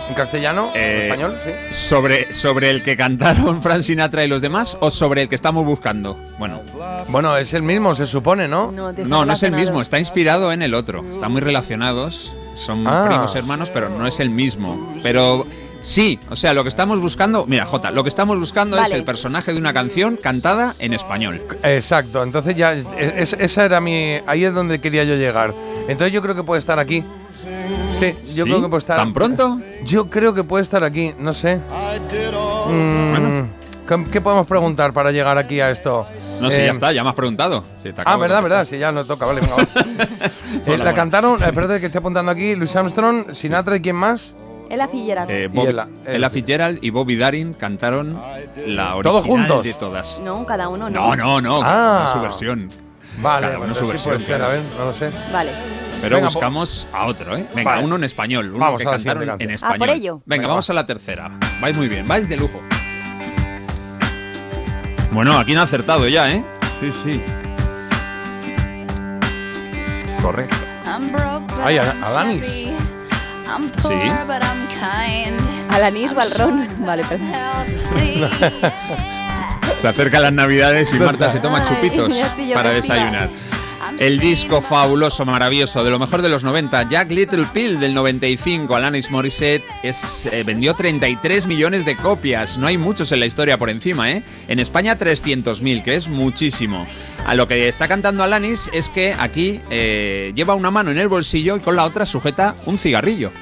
[0.09, 0.69] ¿En castellano?
[0.73, 1.37] ¿En Eh, español?
[1.45, 1.51] Sí.
[1.75, 5.65] sobre, sobre el que cantaron Frank Sinatra y los demás o sobre el que estamos
[5.65, 6.17] buscando.
[6.39, 6.61] Bueno,
[7.09, 8.71] Bueno, es el mismo, se supone, ¿no?
[8.71, 11.03] No, no, no es el mismo, está inspirado en el otro.
[11.13, 13.05] Están muy relacionados, son Ah.
[13.09, 14.95] primos hermanos, pero no es el mismo.
[15.03, 15.45] Pero
[15.87, 18.97] sí, o sea, lo que estamos buscando, mira, Jota, lo que estamos buscando es Vale.
[18.97, 21.41] el personaje de una canción cantada en español.
[21.63, 24.19] Exacto, entonces ya, es- es- esa era mi...
[24.27, 25.55] Ahí es donde quería yo llegar.
[25.89, 27.05] Entonces yo creo que puede estar aquí.
[27.99, 28.51] Sí, yo ¿Sí?
[28.51, 28.97] creo que puede estar...
[28.99, 29.61] ¿Tan pronto?
[29.85, 31.59] Yo creo que puede estar aquí, no sé.
[32.69, 33.45] Mm,
[33.89, 36.07] ¿qué, qué podemos preguntar para llegar aquí a esto?
[36.41, 37.65] No sé, Eh, ya está, ya me has preguntado.
[37.83, 39.67] Sí, te Ah, verdad, verdad, sí, ya no toca, vale, venga, va.
[40.67, 43.97] Eh, Hola, la cantaron, eh, espérate que estoy apuntando aquí, Luis Armstrong, Sinatra y quién
[43.97, 44.35] más?
[44.69, 45.31] Ella Fitzgerald.
[45.31, 48.21] Eh, Y Bob- Ella- Ella Fitzgerald y Bobby Darin cantaron
[48.67, 49.65] la ¿Todos original juntos?
[49.65, 50.21] de todas.
[50.25, 51.15] No, cada uno no.
[51.15, 52.05] No, no, no, Ah.
[52.07, 52.69] no, su versión.
[53.19, 55.11] Vale, Cada uno su sí versión, puede ser, a ver, no lo sé.
[55.33, 55.51] Vale.
[56.03, 57.47] Pero Venga, buscamos a otro, ¿eh?
[57.55, 57.85] Venga, Vale.
[57.85, 59.65] uno en español, uno Vamos que a la cantaron siguiente en canción.
[59.71, 59.79] Ah, español.
[59.89, 60.13] por ello.
[60.17, 60.73] Venga, Venga, vamos va.
[60.73, 61.31] a la tercera.
[61.63, 62.61] Vais muy bien, vais de lujo.
[65.13, 66.45] Bueno, aquí han acertado ya, ¿eh?
[66.79, 67.23] Sí, sí.
[70.21, 70.57] Correcto.
[71.65, 72.71] Ay, Al- Alanis.
[73.79, 73.95] Sí.
[75.71, 76.69] Alanis Balrón.
[76.85, 77.29] Vale, perdón.
[79.79, 83.29] Se acercan las navidades y Marta se toma chupitos para desayunar.
[83.99, 88.75] El disco fabuloso, maravilloso, de lo mejor de los 90, Jack Little Pill del 95,
[88.75, 92.59] Alanis Morissette, es, eh, vendió 33 millones de copias.
[92.59, 94.23] No hay muchos en la historia por encima, ¿eh?
[94.49, 96.87] En España 300.000, que es muchísimo.
[97.25, 101.09] A lo que está cantando Alanis es que aquí eh, lleva una mano en el
[101.09, 103.33] bolsillo y con la otra sujeta un cigarrillo.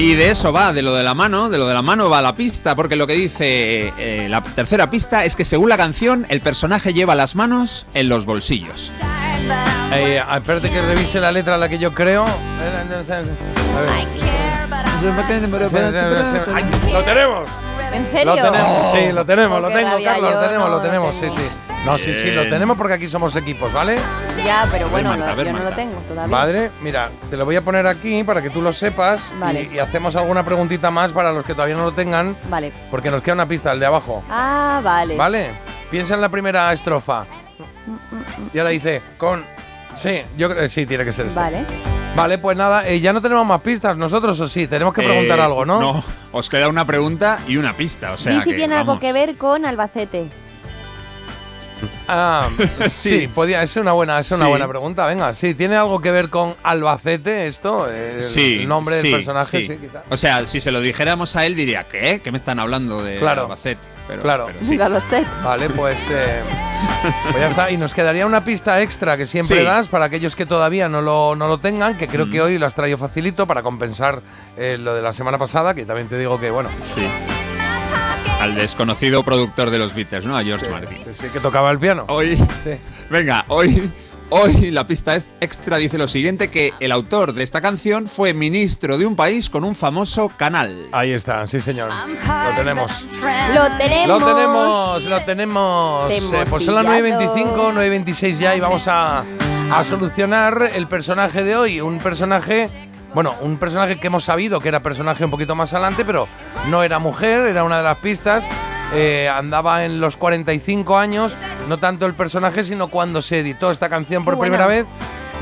[0.00, 2.22] Y de eso va, de lo de la mano, de lo de la mano va
[2.22, 6.24] la pista, porque lo que dice eh, la tercera pista es que según la canción,
[6.28, 8.92] el personaje lleva las manos en los bolsillos.
[9.92, 12.26] Eh, espérate que revise la letra a la que yo creo.
[12.26, 13.90] A ver.
[16.54, 17.48] Ay, lo tenemos.
[17.92, 18.36] ¿En serio?
[18.36, 21.20] Lo tenemos, sí, lo tenemos, Oh, lo tengo, Carlos, lo tenemos, no lo tenemos, sí,
[21.22, 21.34] tengo.
[21.36, 21.42] sí.
[21.90, 23.98] No, sí, sí, lo tenemos porque aquí somos equipos, ¿vale?
[24.44, 26.36] Ya, pero bueno, Marta, lo- a ver, yo no lo tengo todavía.
[26.36, 29.70] Madre, mira, te lo voy a poner aquí para que tú lo sepas y- Vale.
[29.72, 32.72] y, hacemos alguna preguntita más para los que todavía no lo tengan, Vale.
[32.90, 34.22] porque nos queda una pista, el de abajo.
[34.30, 35.16] Ah, vale.
[35.16, 35.50] ¿Vale?
[35.90, 37.26] Piensa en la primera estrofa.
[38.52, 39.44] Y ahora dice, con...
[39.96, 41.38] Sí, yo creo sí, tiene que ser este.
[41.40, 41.64] Vale.
[42.14, 45.38] Vale, pues nada, eh, ya no tenemos más pistas nosotros, o sí, tenemos que preguntar
[45.38, 45.80] Eh, algo, ¿no?
[45.80, 48.88] No, os queda una pregunta y una pista, o sea Di si que, tiene algo
[48.88, 49.00] vamos.
[49.00, 50.30] que ver con Albacete.
[52.08, 52.48] Ah,
[52.88, 53.26] sí, Sí.
[53.28, 54.50] podía, es una buena, es una Sí.
[54.50, 55.06] buena pregunta.
[55.06, 57.88] Venga, sí, ¿tiene algo que ver con Albacete esto?
[57.90, 59.76] El, Sí, el nombre sí, del personaje, sí.
[59.78, 60.02] quizá.
[60.10, 62.20] O sea, si se lo dijéramos a él diría, ¿qué?
[62.22, 63.42] ¿Qué me están hablando de Claro.
[63.42, 63.80] Albacete?
[64.08, 64.46] Pero, Claro.
[64.46, 64.80] pero sí.
[64.80, 65.26] Albacete.
[65.44, 66.40] Vale, pues, eh,
[67.30, 67.70] pues ya está.
[67.70, 69.64] Y nos quedaría una pista extra que siempre Sí.
[69.64, 72.30] das para aquellos que todavía no lo, no lo tengan, que creo Mm.
[72.30, 74.22] que hoy lo has traído facilito para compensar
[74.56, 77.06] eh, lo de la semana pasada, que también te digo que, bueno, Sí.
[78.40, 80.36] Al desconocido productor de los Beatles, ¿no?
[80.36, 80.98] A George Martin.
[81.04, 82.04] sí, sí, que tocaba el piano.
[82.08, 82.70] Hoy, Sí.
[83.10, 83.90] venga, hoy,
[84.30, 88.34] hoy la pista es extra dice lo siguiente, que el autor de esta canción fue
[88.34, 90.86] ministro de un país con un famoso canal.
[90.92, 91.90] Ahí está, sí, señor.
[91.90, 93.06] Lo tenemos.
[93.54, 94.08] Lo tenemos.
[94.20, 96.08] Lo tenemos, lo tenemos.
[96.08, 97.20] Te Eh, pues son las pillado.
[97.20, 99.24] 9.25, 9.26 ya y vamos a,
[99.72, 101.80] a solucionar el personaje de hoy.
[101.80, 106.04] Un personaje, bueno, un personaje que hemos sabido que era personaje un poquito más adelante,
[106.04, 106.28] pero
[106.68, 108.44] no era mujer, era una de las pistas.
[108.92, 111.34] Eh, andaba en los 45 años,
[111.68, 114.86] no tanto el personaje, sino cuando se editó esta canción por primera vez.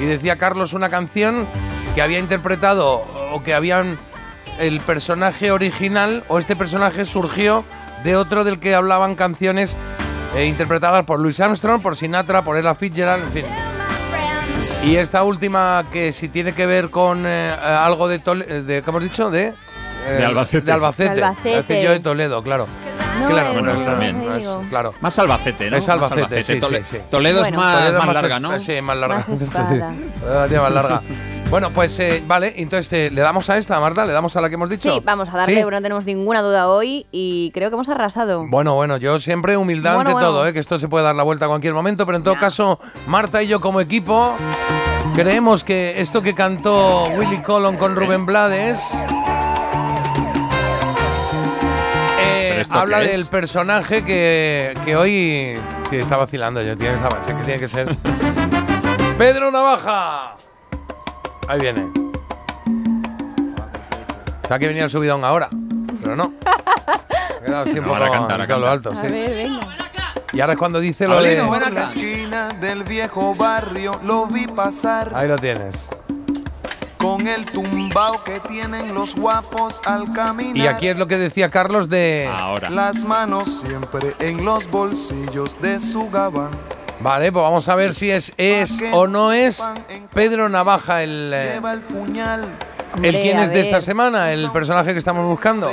[0.01, 1.47] Y decía Carlos una canción
[1.95, 3.99] que había interpretado o que habían
[4.59, 7.65] el personaje original o este personaje surgió
[8.05, 9.77] de otro del que hablaban canciones
[10.35, 13.45] eh, interpretadas por Louis Armstrong, por Sinatra, por Ella Fitzgerald, en fin.
[14.86, 18.82] Y esta última que si tiene que ver con eh, algo de, Tole- eh, de
[18.82, 19.31] ¿cómo has dicho?
[19.31, 19.47] De,
[20.06, 20.65] eh, De Albacete.
[20.66, 21.15] De Albacete.
[21.16, 21.82] De Albacete.
[21.82, 22.66] Yo de Toledo, claro.
[23.20, 24.24] No, claro, eh, bueno, claro, también.
[24.24, 24.65] no es- digo.
[24.68, 24.94] claro.
[25.00, 25.76] Más Albacete, ¿no?
[25.76, 27.02] Es Más Albacete, sí, Tole- sí, sí.
[27.10, 27.56] Toledo Bueno.
[27.56, 28.60] es más, Toledo más larga, ¿no?
[28.60, 29.16] Sí, más larga.
[29.16, 31.02] Más más larga.
[31.49, 34.49] Bueno, pues eh, vale, entonces eh, le damos a esta, Marta, le damos a la
[34.49, 34.92] que hemos dicho.
[34.92, 35.70] Sí, vamos a darle, ¿Sí?
[35.70, 38.44] no tenemos ninguna duda hoy y creo que hemos arrasado.
[38.49, 40.28] Bueno, bueno, yo siempre humildad Bueno, ante bueno.
[40.28, 40.52] todo, ¿eh?
[40.52, 42.41] que esto se puede dar la vuelta a cualquier momento, pero en todo Ya.
[42.41, 44.34] caso, Marta y yo como equipo
[45.15, 48.81] creemos que esto que cantó Willy Colon con Rubén Blades
[52.20, 55.58] eh, ¿Pero esto habla del personaje que, que hoy
[55.89, 57.97] sí está vacilando, yo tiene que tiene que ser.
[59.18, 60.34] Pedro Navaja.
[61.49, 61.91] Ahí viene.
[64.44, 65.49] O sea que venía el subidón ahora,
[66.02, 66.33] pero no.
[66.44, 69.08] Ha quedado así un No, poco ahora canta, ahora en todo lo alto, A sí.
[69.08, 69.60] ver, venga.
[70.33, 71.36] Y ahora es cuando dice lo de...
[71.73, 75.89] La esquina del viejo barrio lo vi pasar Ahí lo tienes.
[76.99, 80.57] con el tumbao que tienen los guapos al caminar.
[80.57, 82.28] Y aquí es lo que decía Carlos de...
[82.70, 86.50] Las manos siempre en los bolsillos de su gabán.
[87.00, 89.62] Vale, pues vamos a ver si es, es o no es
[90.15, 91.31] Pedro Navaja el...
[91.31, 92.57] Lleva el puñal.
[93.02, 94.33] ¿El quién es de esta semana?
[94.33, 95.70] ¿El personaje que estamos buscando?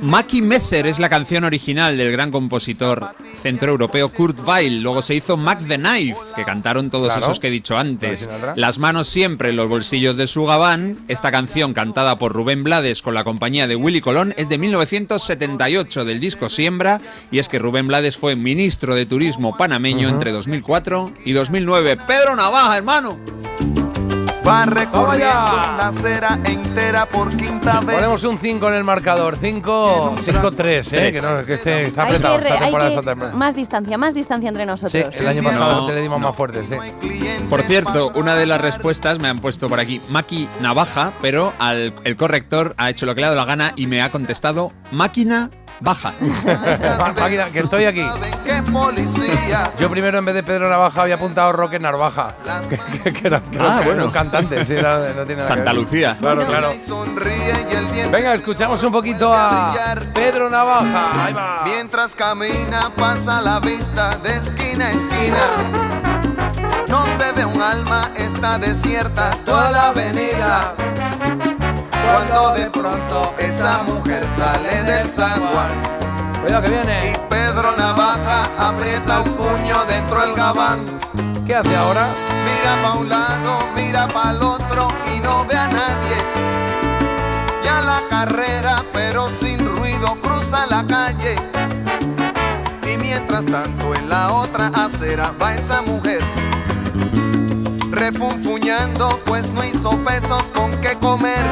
[0.00, 4.80] Maki Messer es la canción original del gran compositor centroeuropeo Kurt Weill.
[4.82, 7.26] Luego se hizo Mac the Knife, que cantaron todos Claro.
[7.26, 8.28] esos que he dicho antes.
[8.56, 10.96] Las manos siempre en los bolsillos de su gabán.
[11.08, 16.04] Esta canción, cantada por Rubén Blades con la compañía de Willy Colón, es de 1978
[16.04, 17.00] del disco Siembra.
[17.30, 20.14] Y es que Rubén Blades fue ministro de Turismo panameño Ujú.
[20.16, 21.98] entre 2004 y 2009.
[22.06, 23.18] ¡Pedro Navaja, hermano!
[24.46, 27.96] Va recorriendo la acera entera por quinta vez.
[27.96, 29.36] Ponemos un 5 en el marcador.
[29.36, 31.12] 5, 5, 3, ¿eh?
[31.12, 32.36] Que, no, que este está Hay que apretado.
[32.38, 33.36] re- Esta hay temporada que- está apretado.
[33.38, 34.92] más distancia, más distancia entre nosotros.
[34.92, 36.76] Sí, el año pasado No, te le dimos más fuerte, sí.
[37.50, 41.94] Por cierto, una de las respuestas me han puesto por aquí Maki Navaja, pero al,
[42.04, 44.72] el corrector ha hecho lo que le ha dado la gana y me ha contestado
[44.92, 45.50] máquina
[45.80, 46.12] baja.
[47.20, 48.04] Máquina, que estoy aquí.
[49.78, 52.34] Yo primero en vez de Pedro Navaja había apuntado Roque Narvaja.
[52.68, 54.04] Que, que- que era, que Ah, era bueno.
[54.06, 55.74] un cantante, sí, era- no tiene nada que Santa ver.
[55.76, 56.16] Lucía.
[56.18, 56.72] Claro, claro.
[58.10, 59.72] Venga, escuchamos un poquito a
[60.14, 61.24] Pedro Navaja.
[61.26, 61.62] Ahí va.
[61.64, 65.38] Mientras camina pasa la vista de esquina a esquina.
[66.88, 70.74] No se ve un alma, está desierta toda la avenida.
[72.06, 75.82] Cuando de pronto esa mujer sale del zaguán.
[76.40, 77.10] Cuidado que viene.
[77.10, 80.84] Y Pedro Navaja aprieta un puño dentro del gabán.
[81.44, 82.06] ¿Qué hace ahora?
[82.44, 86.16] Mira pa' un lado, mira pa' el otro y no ve a nadie.
[87.64, 91.34] Ya la carrera, pero sin ruido, cruza la calle.
[92.88, 96.20] Y mientras tanto en la otra acera va esa mujer.
[97.90, 101.44] Refunfuñando, pues no hizo pesos con qué comer.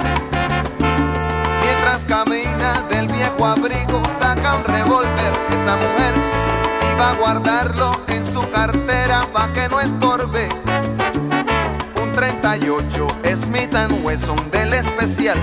[2.02, 5.32] Camina del viejo abrigo, saca un revólver.
[5.48, 6.14] Esa mujer
[6.92, 10.48] iba a guardarlo en su cartera pa' que no estorbe.
[12.02, 13.06] Un 38
[13.36, 15.38] Smith Wesson del especial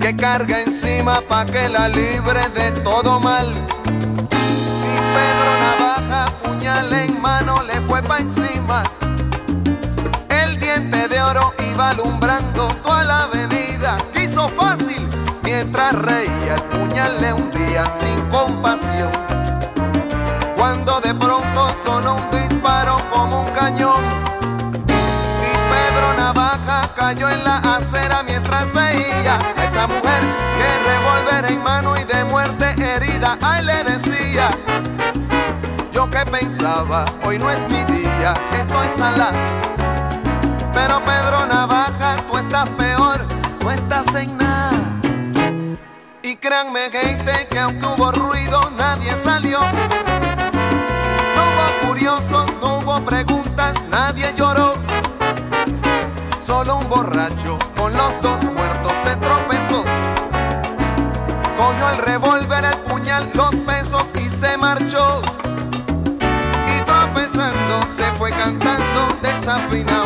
[0.00, 3.48] que carga encima pa' que la libre de todo mal.
[3.48, 8.84] Y Pedro Navaja, puñal en mano, le fue pa' encima.
[10.74, 13.96] De oro iba alumbrando toda la avenida.
[14.12, 15.08] Quiso fácil
[15.44, 19.10] mientras reía el puñal le hundía sin compasión.
[20.56, 24.02] Cuando de pronto sonó un disparo como un cañón.
[24.88, 30.22] Y Pedro Navaja cayó en la acera mientras veía a esa mujer
[30.58, 33.38] que revólver en mano y de muerte herida.
[33.40, 34.50] Ay, le decía.
[35.92, 39.30] Yo que pensaba, hoy no es mi día, estoy sala.
[43.74, 44.38] Estás en.
[46.22, 49.58] Y créanme, gente, que aunque hubo ruido, nadie salió.
[51.36, 54.74] No hubo curiosos, no hubo preguntas, nadie lloró.
[56.44, 59.84] Solo un borracho con los dos muertos se tropezó.
[61.58, 65.20] Cogió el revólver, el puñal, los pesos y se marchó.
[66.74, 70.03] Y tropezando se fue cantando desafinado.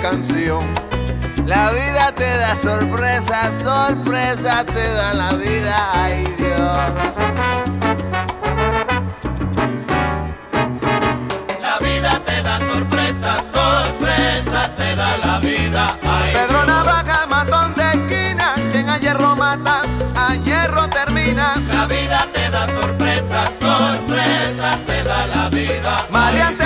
[0.00, 0.66] Canción.
[1.46, 7.14] La vida te da sorpresa, sorpresa te da la vida, ay Dios.
[11.60, 15.98] La vida te da sorpresas, sorpresas te da la vida.
[16.02, 19.82] Ay, Pedro Navaja, matón de esquina, quien a hierro mata,
[20.16, 21.54] a hierro termina.
[21.68, 25.70] La vida te da sorpresas, sorpresas te da la vida.
[26.40, 26.59] Pescador,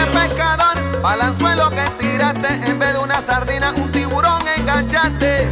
[1.04, 5.46] balanzuelo que tiraste, en vez de una sardina, un tiburón enganchaste.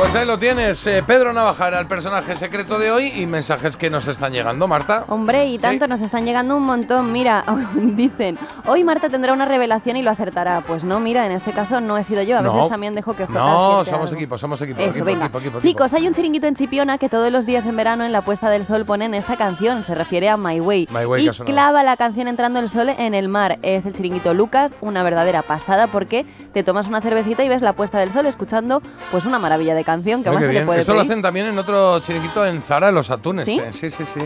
[0.00, 0.86] Pues ahí lo tienes.
[0.86, 4.66] eh, Pedro Navaja era el personaje secreto de hoy y mensajes que nos están llegando,
[4.66, 5.04] Marta.
[5.08, 7.12] Hombre, y tanto nos están llegando un montón.
[7.12, 10.62] Mira, dicen, hoy Marta tendrá una revelación y lo acertará.
[10.62, 12.38] Pues no, mira, en este caso no he sido yo.
[12.38, 12.68] A veces No.
[12.68, 14.80] también dejo que Jota No, somos equipo, somos equipo.
[14.80, 15.26] Eso, equipo, venga.
[15.26, 15.68] equipo, equipo, equipo.
[15.70, 18.48] Chicos, hay un chiringuito en Chipiona que todos los días en verano en la puesta
[18.48, 19.84] del sol ponen esta canción.
[19.84, 20.88] Se refiere a My Way.
[20.90, 23.58] My Way, y clava la canción entrando el sol en el mar.
[23.62, 27.74] Es el chiringuito Lucas, una verdadera pasada porque te tomas una cervecita y ves la
[27.74, 28.80] puesta del sol escuchando
[29.10, 31.58] pues una maravilla de canción que más se le puede Esto lo hacen también en
[31.58, 33.44] otro chiringuito en Zara, en los atunes.
[33.44, 33.60] ¿Sí?
[33.72, 34.04] Sí, sí, sí.
[34.04, 34.22] Sí, sí.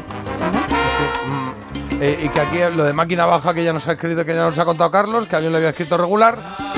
[1.30, 2.02] Mm.
[2.02, 4.42] Eh, y que aquí lo de máquina baja que ya nos ha escrito, que ya
[4.42, 6.73] nos ha contado Carlos, que alguien lo había escrito regular.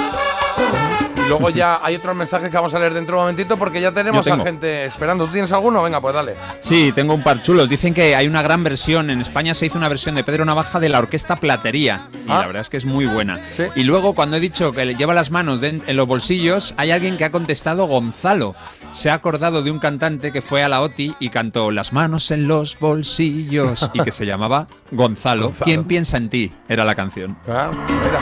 [1.28, 3.92] Luego ya hay otros mensajes que vamos a leer dentro de un momentito porque ya
[3.92, 5.26] tenemos a gente esperando.
[5.26, 5.82] ¿Tú tienes alguno?
[5.82, 6.34] Venga, pues dale.
[6.62, 7.68] Sí, tengo un par chulos.
[7.68, 9.10] Dicen que hay una gran versión.
[9.10, 12.08] En España se hizo una versión de Pedro Navaja de la orquesta Platería.
[12.14, 12.40] Y Ah.
[12.40, 13.40] la verdad es que es muy buena.
[13.74, 17.16] Y luego, cuando he dicho que le lleva las manos en los bolsillos, hay alguien
[17.16, 18.54] que ha contestado Gonzalo.
[18.96, 22.30] Se ha acordado de un cantante que fue a la OTI y cantó Las manos
[22.30, 23.90] en los bolsillos.
[23.92, 25.48] y que se llamaba Gonzalo.
[25.48, 25.64] Gonzalo.
[25.66, 26.50] ¿Quién piensa en ti?
[26.66, 27.36] Era la canción.
[27.46, 28.20] Ah, mira,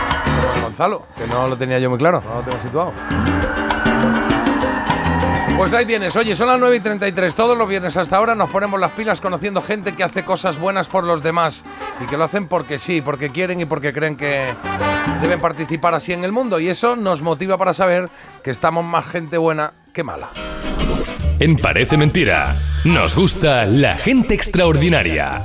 [0.52, 2.92] como Gonzalo, que no lo tenía yo muy claro, no lo tengo situado.
[5.56, 7.32] Pues ahí tienes, oye, son las 9 y 33.
[7.36, 10.88] Todos los viernes hasta ahora nos ponemos las pilas conociendo gente que hace cosas buenas
[10.88, 11.62] por los demás
[12.02, 14.52] y que lo hacen porque sí, porque quieren y porque creen que
[15.22, 16.58] deben participar así en el mundo.
[16.58, 18.10] Y eso nos motiva para saber
[18.44, 20.28] que estamos más gente buena que mala.
[21.40, 25.42] En Parece Mentira, nos gusta la gente extraordinaria.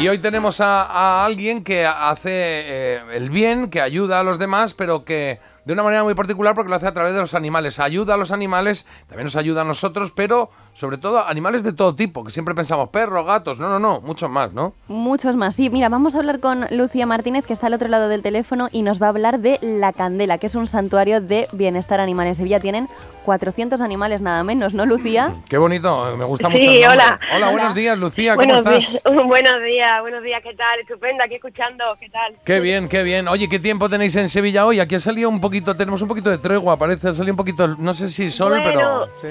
[0.00, 4.40] Y hoy tenemos a, a alguien que hace eh, el bien, que ayuda a los
[4.40, 7.34] demás, pero que de una manera muy particular porque lo hace a través de los
[7.34, 7.78] animales.
[7.78, 11.94] Ayuda a los animales, también nos ayuda a nosotros, pero sobre todo animales de todo
[11.94, 14.72] tipo, que siempre pensamos perros, gatos, no, no, no, muchos más, ¿no?
[14.88, 15.54] Muchos más.
[15.54, 18.68] Sí, mira, vamos a hablar con Lucía Martínez, que está al otro lado del teléfono,
[18.72, 22.26] y nos va a hablar de La Candela, que es un santuario de bienestar animal.
[22.26, 22.88] En Sevilla tienen
[23.26, 25.34] 400 animales nada menos, ¿no, Lucía?
[25.48, 26.64] Qué bonito, me gusta Sí, mucho.
[26.66, 26.86] nombre.
[26.88, 27.20] hola.
[27.20, 27.50] Hola, Hola.
[27.50, 28.90] buenos días, Lucía, ¿cómo buenos estás?
[28.92, 30.80] Días, buenos días, buenos días, ¿qué tal?
[30.80, 32.34] Estupendo, aquí escuchando, ¿qué tal?
[32.44, 33.28] Qué bien, qué bien.
[33.28, 34.80] Oye, ¿qué tiempo tenéis en Sevilla hoy?
[34.80, 37.68] Aquí ha salido un poquito, tenemos un poquito de tregua, parece, ha salido un poquito,
[37.68, 39.06] no sé si sol, Bueno, pero...
[39.20, 39.28] sí.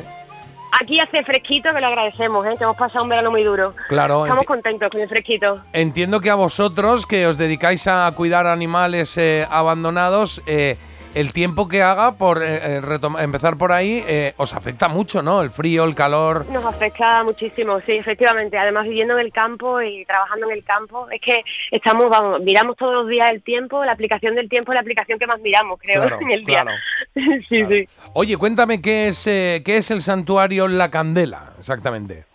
[0.82, 2.53] Aquí hace fresquito, que lo agradecemos, ¿eh?
[2.58, 3.74] que hemos pasado un verano muy duro.
[3.88, 5.61] Claro, Estamos contentos con el fresquito.
[5.74, 10.77] Entiendo que a vosotros, que os dedicáis a cuidar animales eh, abandonados, eh,
[11.16, 12.82] el tiempo que haga, por eh, eh,
[13.20, 15.42] empezar por ahí, eh, os afecta mucho, ¿no?
[15.42, 16.46] El frío, el calor.
[16.50, 18.58] Nos afecta muchísimo, sí, efectivamente.
[18.58, 22.78] Además, viviendo en el campo y trabajando en el campo, es que estamos, vamos, miramos
[22.78, 25.80] todos los días el tiempo, la aplicación del tiempo es la aplicación que más miramos,
[25.80, 26.62] creo, Claro, en el día.
[26.62, 26.78] claro.
[27.50, 27.88] sí, sí.
[28.14, 32.26] Oye, cuéntame qué es, eh, qué es el santuario La Candela, exactamente.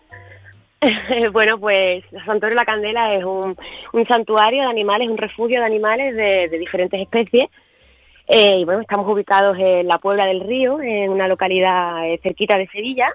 [1.33, 3.57] bueno, pues el Santuario la Candela es un,
[3.93, 7.49] un santuario de animales, un refugio de animales de, de diferentes especies.
[8.27, 12.57] Eh, y bueno, estamos ubicados en la Puebla del Río, en una localidad eh, cerquita
[12.57, 13.07] de Sevilla.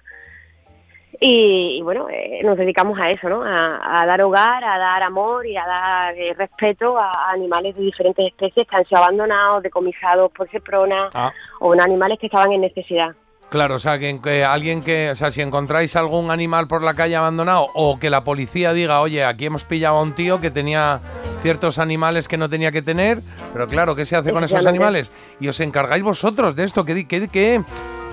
[1.21, 3.45] Y, y bueno, eh, nos dedicamos a eso, ¿no?
[3.45, 7.77] A, a dar hogar, a dar amor y a dar eh, respeto a, a animales
[7.77, 11.31] de diferentes especies que han sido abandonados, decomisados por Seprona Ah.
[11.61, 13.11] o en animales que estaban en necesidad.
[13.51, 16.95] Claro, o sea, que, que alguien que, o sea, si encontráis algún animal por la
[16.95, 20.51] calle abandonado o que la policía diga, oye, aquí hemos pillado a un tío que
[20.51, 21.01] tenía
[21.43, 23.19] ciertos animales que no tenía que tener,
[23.53, 25.12] pero claro, ¿qué se hace con esos animales?
[25.41, 27.62] Y os encargáis vosotros de esto, qué, qué, qué,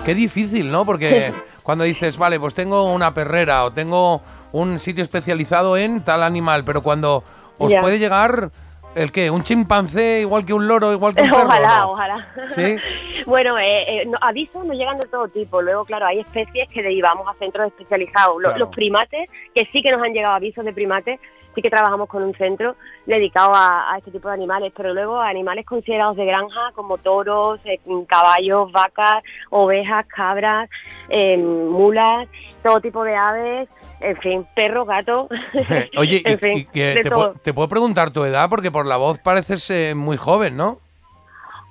[0.04, 0.84] qué difícil, ¿no?
[0.84, 4.20] Porque cuando dices, vale, pues tengo una perrera o tengo
[4.52, 7.22] un sitio especializado en tal animal, pero cuando
[7.58, 7.80] os Ya.
[7.80, 8.50] puede llegar,
[8.96, 9.30] ¿el qué?
[9.30, 11.46] ¿Un chimpancé igual que un loro, igual que un perro?
[11.46, 11.92] Ojalá, ¿no?
[11.92, 12.28] ojalá.
[12.54, 12.76] ¿Sí?
[13.26, 15.60] Bueno, eh, eh, no, avisos nos llegan de todo tipo.
[15.62, 18.38] Luego, claro, hay especies que derivamos a centros especializados.
[18.40, 18.58] Claro.
[18.58, 21.20] Los primates, que sí que nos han llegado avisos de primates,
[21.54, 24.72] sí que trabajamos con un centro dedicado a, a este tipo de animales.
[24.76, 30.68] Pero luego animales considerados de granja, como toros, eh, caballos, vacas, ovejas, cabras,
[31.08, 32.28] eh, mulas,
[32.62, 33.68] todo tipo de aves.
[34.00, 35.28] En fin, perros, gatos.
[35.98, 37.18] Oye, y- en fin, y que de te, todo.
[37.18, 40.78] puedo, te puedo preguntar tu edad porque por la voz pareces eh, muy joven, ¿no?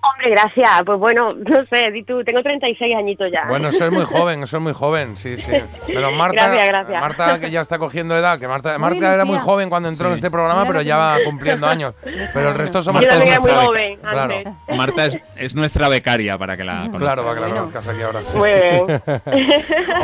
[0.01, 0.83] Hombre, gracias.
[0.85, 3.45] Pues bueno, no sé, di tú, tengo 36 añitos ya.
[3.49, 5.51] Bueno, eso es muy joven, es muy joven, sí, sí.
[5.87, 7.01] Pero Marta, Gracias, gracias.
[7.01, 10.15] Marta que ya está cogiendo edad, que Marta, Marta era muy joven cuando entró en
[10.15, 11.93] este programa, pero ya va cumpliendo años.
[12.33, 14.35] Pero el resto somos Marta todos beca- beca- Claro,
[14.75, 16.99] Marta es, es nuestra becaria para que la conozcas.
[17.01, 18.19] claro, para que la conozcas aquí ahora.
[18.23, 18.37] sí.
[18.37, 19.01] Muy bien.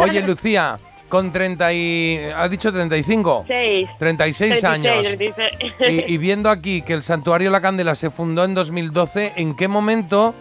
[0.01, 0.77] Oye, Lucía,
[1.09, 2.19] con 30 y...
[2.35, 3.45] ¿Has dicho 35?
[3.47, 3.89] Seis.
[3.97, 5.05] 36 años.
[5.05, 5.73] 36.
[5.89, 9.67] Y, y viendo aquí que el Santuario La Candela se fundó en 2012, ¿en qué
[9.67, 10.33] momento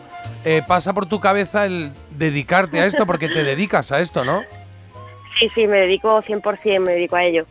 [0.45, 3.07] eh, pasa por tu cabeza el dedicarte a esto?
[3.07, 4.43] Porque te dedicas a esto, ¿no?
[5.39, 7.45] Sí, sí, me dedico 100%, me dedico a ello.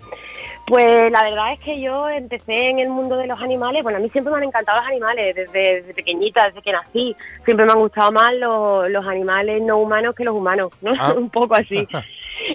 [0.66, 3.84] Pues la verdad es que yo empecé en el mundo de los animales.
[3.84, 7.16] Bueno, a mí siempre me han encantado los animales, desde, desde pequeñita, desde que nací.
[7.44, 10.92] Siempre me han gustado más los, los animales no humanos que los humanos, ¿no?
[10.98, 11.14] Ah.
[11.18, 11.86] Un poco así.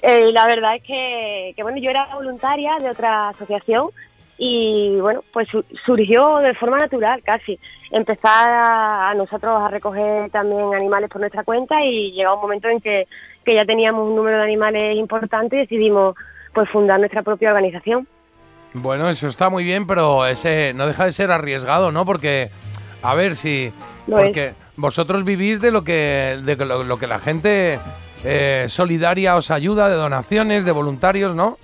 [0.03, 3.89] Eh, la verdad es que, que, bueno, yo era voluntaria de otra asociación
[4.37, 7.59] y, bueno, pues su- surgió de forma natural casi.
[7.91, 12.69] Empezar a, a nosotros a recoger también animales por nuestra cuenta y llegó un momento
[12.69, 13.07] en que,
[13.45, 16.15] que ya teníamos un número de animales importante y decidimos
[16.55, 18.07] pues fundar nuestra propia organización.
[18.75, 22.05] Bueno, eso está muy bien, pero ese no deja de ser arriesgado, ¿no?
[22.05, 22.51] Porque,
[23.03, 23.73] a ver si...
[24.07, 27.81] Porque, vosotros vivís de lo que, de lo, lo que la gente
[28.25, 31.57] eh, solidaria os ayuda, de donaciones, de voluntarios, ¿no?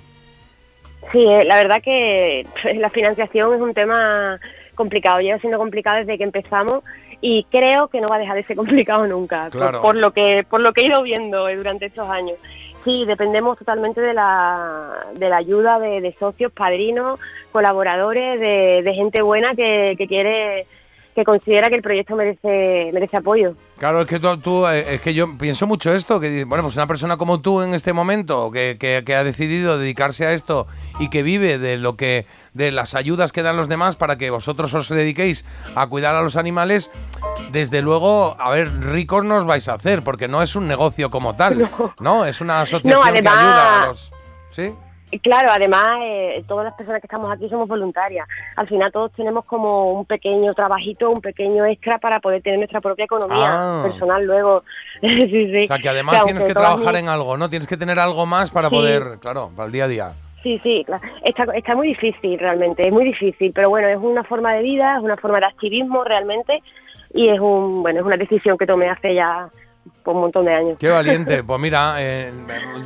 [1.12, 4.38] Sí, eh, la verdad que pues, la financiación es un tema
[4.74, 6.82] complicado, lleva siendo complicado desde que empezamos
[7.20, 9.82] y creo que no va a dejar de ser complicado nunca, por- Claro.
[9.82, 12.38] por, lo que por lo que he ido viendo eh, durante estos años.
[12.84, 17.18] Sí, dependemos totalmente de la, de la ayuda de, de socios, padrinos,
[17.50, 20.66] colaboradores, de, de gente buena que, que quiere,
[21.14, 23.54] que considera que el proyecto merece, merece apoyo.
[23.78, 26.74] Claro, es que tú, tú, eh, es que yo pienso mucho esto, que bueno, pues
[26.76, 30.66] una persona como tú en este momento, que, que- que ha decidido dedicarse a esto
[30.98, 34.30] y que vive de lo que, de las ayudas que dan los demás para que
[34.30, 35.44] vosotros os dediquéis
[35.74, 36.90] a cuidar a los animales,
[37.52, 41.10] desde luego, a ver, ricos no os vais a hacer, porque no es un negocio
[41.10, 41.68] como tal,
[42.00, 42.24] ¿no?
[42.26, 44.12] Es una asociación que además- ayuda a los...
[44.50, 44.72] ¿Sí?
[45.22, 48.26] Claro, además, eh, todas las personas que estamos aquí somos voluntarias.
[48.56, 52.80] Al final todos tenemos como un pequeño trabajito, un pequeño extra para poder tener nuestra
[52.80, 53.82] propia economía Ah.
[53.84, 54.64] personal luego.
[55.00, 55.64] sí, sí.
[55.64, 57.48] O sea, que además tienes que trabajar en algo, ¿no?
[57.48, 58.74] Tienes que tener algo más para Sí.
[58.74, 60.12] poder, claro, para el día a día.
[60.42, 61.02] Sí, sí, claro.
[61.22, 64.96] Está, está muy difícil realmente, es muy difícil, pero bueno, es una forma de vida,
[64.98, 66.60] es una forma de activismo realmente
[67.14, 69.48] y es un bueno es una decisión que tomé hace ya
[70.04, 70.76] pues, un montón de años.
[70.78, 71.42] Qué valiente.
[71.44, 72.32] Pues mira, eh,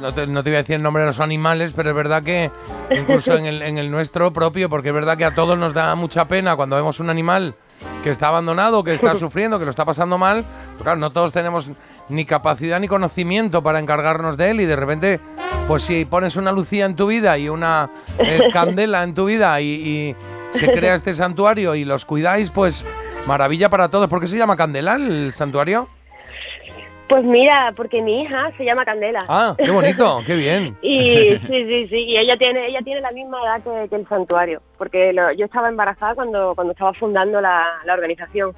[0.01, 2.23] no, te, no te voy a decir el nombre de los animales, pero es verdad
[2.23, 2.51] que
[2.91, 5.95] incluso en el, en el nuestro propio, porque es verdad que a todos nos da
[5.95, 7.55] mucha pena cuando vemos un animal
[8.03, 10.45] que está abandonado, que está sufriendo, que lo está pasando mal.
[10.73, 11.69] Pues claro, no todos tenemos
[12.09, 15.21] ni capacidad ni conocimiento para encargarnos de él y de repente,
[15.67, 19.61] pues si pones una lucía en tu vida y una eh, candela en tu vida
[19.61, 20.17] y, y
[20.59, 22.87] se crea este santuario y los cuidáis, pues
[23.27, 24.09] maravilla para todos.
[24.09, 25.89] ¿Por qué se llama Candela el santuario?
[27.09, 29.21] Pues mira, porque mi hija se llama Candela.
[29.29, 30.77] Ah, qué bonito, qué bien.
[30.83, 34.07] Y sí, sí, sí, y ella tiene, ella tiene la misma edad que, que el
[34.09, 38.53] santuario, porque lo- yo estaba embarazada cuando, cuando estaba fundando la, la organización.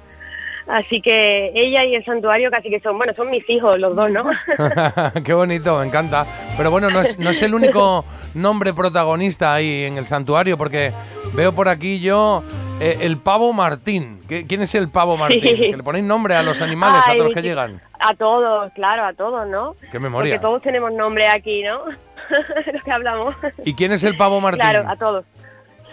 [0.67, 4.11] Así que ella y el santuario casi que son, bueno, son mis hijos los dos,
[4.11, 4.23] ¿no?
[5.23, 6.25] Qué bonito, me encanta.
[6.55, 8.05] Pero bueno, no es, no es el único
[8.35, 10.91] nombre protagonista ahí en el santuario, porque
[11.33, 12.43] veo por aquí yo
[12.79, 14.19] eh, el pavo Martín.
[14.29, 15.41] ¿Qué- ¿Quién es el pavo Martín?
[15.41, 15.49] Sí.
[15.71, 17.81] Que le ponéis nombre a los animales, a todos los que llegan.
[18.03, 19.75] A todos, claro, a todos, ¿no?
[19.91, 20.33] Qué memoria.
[20.35, 21.83] Porque todos tenemos nombre aquí, ¿no?
[22.73, 23.35] Los que hablamos.
[23.65, 24.61] ¿Y quién es el pavo Martín?
[24.61, 25.25] Claro, a todos.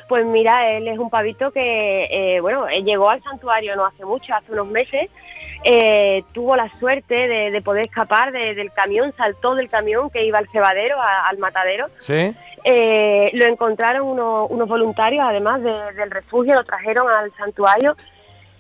[0.09, 2.05] Pues mira, él es un pavito que,
[2.37, 5.11] eh, bueno, él llegó al santuario no hace mucho, hace unos meses.
[5.65, 10.25] eh, tuvo la suerte de, de poder escapar de- del camión, saltó del camión que
[10.25, 11.87] iba al cebadero, a- al matadero.
[12.01, 12.33] ¿Sí?
[12.65, 17.95] Eh, lo encontraron unos, unos voluntarios, además de- del refugio, lo trajeron al santuario.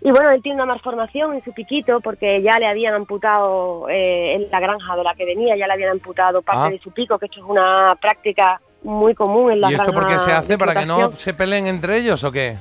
[0.00, 4.34] Y bueno, él tiene una malformación en su piquito porque ya le habían amputado eh,
[4.36, 6.70] en la granja de la que venía, ya le habían amputado parte Ah.
[6.70, 10.06] de su pico, que esto es una práctica muy común en la ¿Y esto por
[10.06, 10.56] qué se hace?
[10.56, 12.56] ¿Para que no se peleen entre ellos o qué?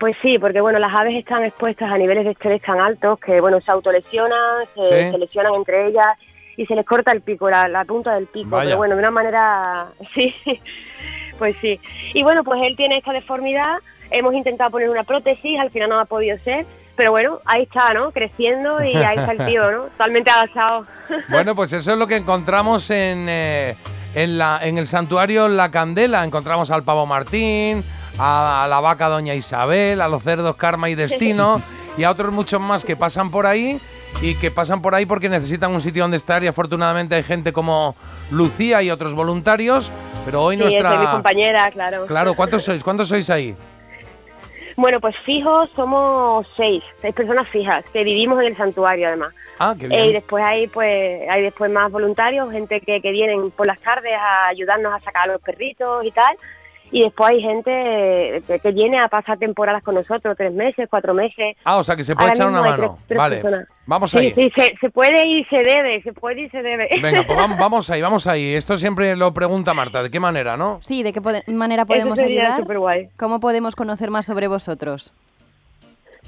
[0.00, 3.40] Pues sí, porque bueno, las aves están expuestas a niveles de estrés tan altos que
[3.40, 5.10] bueno, se autolesionan, se, Sí.
[5.12, 6.08] se lesionan entre ellas
[6.56, 8.64] y se les corta el pico, la, la punta del pico, Vaya.
[8.70, 10.34] pero bueno, de una manera, sí,
[11.38, 11.78] pues sí.
[12.14, 13.78] Y bueno, pues él tiene esta deformidad,
[14.12, 16.66] hemos intentado poner una prótesis, al final no ha podido ser,
[16.96, 18.10] pero bueno, ahí está, ¿no?
[18.12, 19.82] Creciendo y ahí está el tío, ¿no?
[19.98, 20.86] Totalmente agachado.
[21.28, 23.76] Bueno, pues eso es lo que encontramos en, eh,
[24.14, 26.24] en, la, en el santuario La Candela.
[26.24, 27.84] Encontramos al pavo Martín,
[28.18, 31.60] a, a la vaca Doña Isabel, a los cerdos Karma y Destino
[31.98, 33.78] y a otros muchos más que pasan por ahí
[34.22, 37.52] y que pasan por ahí porque necesitan un sitio donde estar y afortunadamente hay gente
[37.52, 37.94] como
[38.30, 39.90] Lucía y otros voluntarios,
[40.24, 41.10] pero hoy Sí, es mi nuestra...
[41.12, 42.06] compañera, claro.
[42.06, 42.82] Claro, ¿cuántos sois?
[42.82, 43.54] ¿Cuántos sois ahí?
[44.76, 49.34] Bueno, pues fijos somos seis, seis personas fijas, que vivimos en el santuario además.
[49.58, 50.04] Ah, qué Eh, bien.
[50.06, 54.12] y después hay pues hay después más voluntarios, gente que, que vienen por las tardes
[54.18, 56.36] a ayudarnos a sacar a los perritos y tal.
[56.94, 60.86] Y después hay gente eh, que, que viene a pasar temporadas con nosotros, tres meses,
[60.90, 61.56] cuatro meses.
[61.64, 62.96] Ah, o sea que se puede Ahora echar una mano.
[62.98, 63.68] tres- tres vale, personas.
[63.86, 64.32] vamos ahí.
[64.34, 66.88] Sí, se, se puede y se debe, se puede y se debe.
[67.02, 68.54] Venga, pues vamos, vamos ahí, vamos ahí.
[68.54, 70.02] Esto siempre lo pregunta Marta.
[70.02, 70.78] ¿De qué manera, no?
[70.82, 72.60] Sí, ¿de qué manera podemos sería ayudar?
[72.60, 73.08] superguay.
[73.18, 75.14] ¿Cómo podemos conocer más sobre vosotros?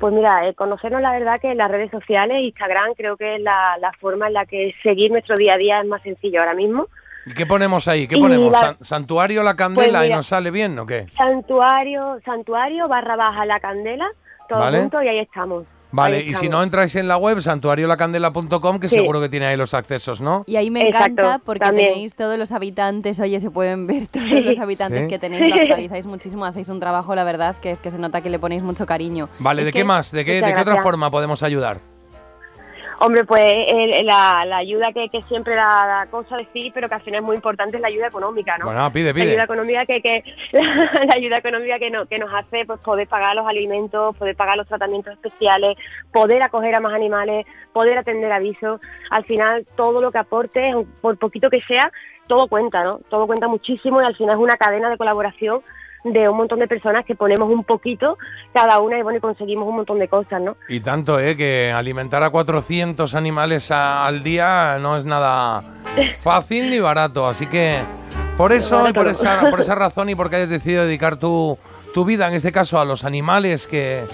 [0.00, 3.40] Pues mira, eh, conocernos la verdad que en las redes sociales, Instagram, creo que es
[3.42, 6.54] la, la forma en la que seguir nuestro día a día es más sencillo ahora
[6.54, 6.88] mismo.
[7.26, 8.06] ¿Y ¿Qué ponemos ahí?
[8.06, 8.52] ¿Qué Y ponemos?
[8.52, 11.06] la- San- ¿Santuario La Candela Pues y mira- nos sale bien o qué?
[11.16, 14.06] Santuario, santuario barra baja la candela,
[14.48, 14.80] todo Vale.
[14.80, 15.64] junto y ahí estamos.
[15.96, 18.96] Vale, Ahí y si no entráis en la web, santuariolacandela.com, que Sí.
[18.96, 20.42] seguro que tiene ahí los accesos, ¿no?
[20.46, 21.88] Y ahí me Exacto, encanta porque también.
[21.88, 24.40] tenéis todos los habitantes, oye, se pueden ver todos Sí.
[24.40, 25.08] los habitantes Sí.
[25.08, 28.22] que tenéis, lo actualizáis muchísimo, hacéis un trabajo, la verdad, que es que se nota
[28.22, 29.28] que le ponéis mucho cariño.
[29.38, 30.10] Vale, Es ¿de que- qué más?
[30.10, 31.78] ¿De qué, Muchas de qué otra forma podemos ayudar?
[33.00, 36.94] Hombre, pues el- la, la ayuda que, que siempre la, la cosa decir, pero que
[36.94, 38.66] al final es muy importante es la ayuda económica, ¿no?
[38.66, 39.30] Bueno, pide, La pide.
[39.30, 43.08] ayuda económica que, que la, la ayuda económica que, no, que nos hace pues poder
[43.08, 45.76] pagar los alimentos, poder pagar los tratamientos especiales,
[46.12, 48.80] poder acoger a más animales, poder atender avisos.
[49.10, 51.90] Al final todo lo que aporte, por poquito que sea,
[52.26, 53.00] todo cuenta, ¿no?
[53.10, 55.60] Todo cuenta muchísimo y al final es una cadena de colaboración
[56.04, 58.18] de un montón de personas que ponemos un poquito
[58.52, 60.56] cada una y bueno y conseguimos un montón de cosas, ¿no?
[60.68, 61.36] Y tanto, ¿eh?
[61.36, 65.62] Que alimentar a 400 animales a- al día no es nada
[66.22, 67.26] fácil ni barato.
[67.26, 67.78] Así que
[68.36, 71.58] por eso y por esa, por esa razón y porque hayas decidido dedicar tu,
[71.94, 74.04] tu vida, en este caso, a los animales que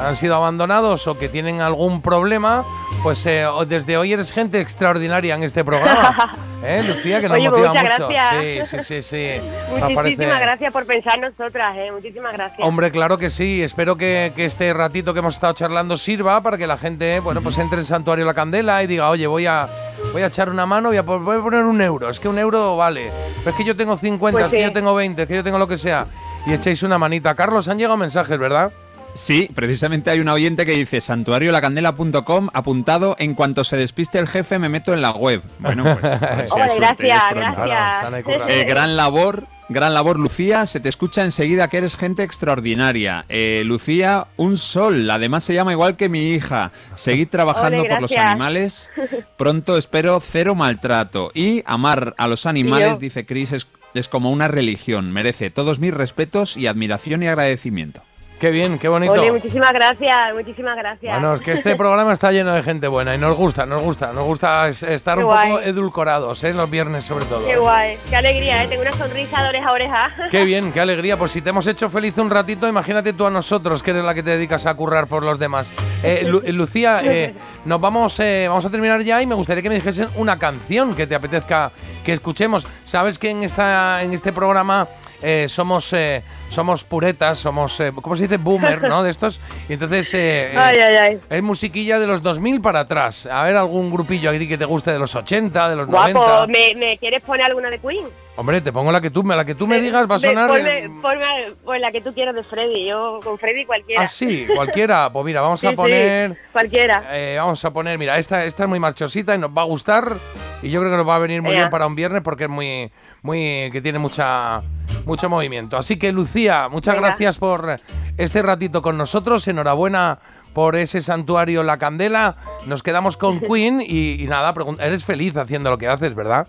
[0.00, 2.64] han sido abandonados o que tienen algún problema,
[3.02, 6.32] pues eh, desde hoy eres gente extraordinaria en este programa.
[6.64, 7.20] ¿Eh, Lucía?
[7.20, 8.08] Que nos Oye, pues motiva muchas mucho.
[8.12, 8.68] gracias.
[8.68, 9.40] Sí, sí, sí, sí.
[9.70, 11.90] Muchísimas parece- gracias por pensar en nosotras, ¿eh?
[11.92, 12.60] Muchísimas gracias.
[12.60, 13.62] Hombre, claro que sí.
[13.62, 17.42] Espero que, que este ratito que hemos estado charlando sirva para que la gente, bueno,
[17.42, 19.68] pues entre en Santuario La Candela y diga, oye, voy a,
[20.12, 22.08] voy a echar una mano, voy a, voy a poner un euro.
[22.08, 23.10] Es que un euro vale.
[23.38, 25.42] Pero es que yo tengo 50, Pues es que yo tengo 20, es que yo
[25.42, 26.06] tengo lo que sea.
[26.46, 27.34] Y echéis una manita.
[27.34, 28.70] Carlos, han llegado mensajes, ¿verdad?
[29.14, 34.58] Sí, precisamente hay un oyente que dice santuariolacandela.com apuntado en cuanto se despiste el jefe
[34.58, 35.42] me meto en la web.
[35.58, 38.24] Bueno, pues, pues, gracias, gracias.
[38.48, 43.26] Eh, gran labor, gran labor Lucía, se te escucha enseguida que eres gente extraordinaria.
[43.28, 46.72] Eh, Lucía, un sol, además se llama igual que mi hija.
[46.94, 48.90] Seguid trabajando Ole, por los animales.
[49.36, 51.30] Pronto espero cero maltrato.
[51.34, 55.12] Y amar a los animales, dice Chris, es, es como una religión.
[55.12, 58.02] Merece todos mis respetos y admiración y agradecimiento.
[58.42, 59.12] Qué bien, qué bonito.
[59.12, 61.12] Ole, muchísimas gracias, muchísimas gracias.
[61.14, 64.12] Bueno, es que este programa está lleno de gente buena y nos gusta, nos gusta,
[64.12, 66.52] nos gusta es- estar Qué un poco edulcorados, ¿eh?
[66.52, 67.46] Los viernes sobre todo.
[67.46, 68.66] Qué guay, qué alegría, ¿eh?
[68.66, 70.10] Tengo una sonrisa de oreja a oreja.
[70.28, 71.16] Qué bien, qué alegría.
[71.16, 74.12] Pues si te hemos hecho feliz un ratito, imagínate tú a nosotros, que eres la
[74.12, 75.70] que te dedicas a currar por los demás.
[76.02, 79.62] Eh, Lu- eh, Lucía, eh, nos vamos, eh, vamos a terminar ya y me gustaría
[79.62, 81.70] que me dijesen una canción que te apetezca
[82.04, 82.66] que escuchemos.
[82.84, 84.88] Sabes que en esta, en este programa
[85.22, 88.36] eh, somos, eh, somos puretas, somos, eh, ¿cómo se dice?
[88.38, 89.02] Boomer, ¿no?
[89.02, 89.40] De estos.
[89.68, 91.20] Y entonces eh, eh, Ay, ay, ay.
[91.30, 93.26] es musiquilla de los 2000 para atrás.
[93.26, 96.46] A ver, algún grupillo ahí que te guste de los 80, de los Guapo, 90.
[96.48, 98.04] ¿me, me quieres poner alguna de Queen?
[98.34, 100.48] Hombre, te pongo la que tú, me- la que tú me digas va a sonar.
[100.48, 104.02] Ponme, ponme- pues la que tú quieras de Freddy, yo con Freddy cualquiera.
[104.02, 105.10] Ah, sí, cualquiera.
[105.12, 106.38] Pues mira, vamos Sí, a sí, poner.
[106.50, 107.02] cualquiera.
[107.12, 110.16] eh, vamos a poner, mira, esta, esta es muy marchosita y nos va a gustar.
[110.62, 112.50] Y yo creo que nos va a venir muy bien para un viernes porque es
[112.50, 112.90] muy,
[113.22, 114.62] muy, que tiene mucha,
[115.06, 115.76] mucho movimiento.
[115.76, 117.08] Así que Lucía, muchas Venga.
[117.08, 117.76] gracias por
[118.16, 119.46] este ratito con nosotros.
[119.48, 120.18] Enhorabuena
[120.52, 122.36] por ese santuario La Candela.
[122.66, 126.46] Nos quedamos con Queen y, y nada, eres feliz haciendo lo que haces, ¿verdad?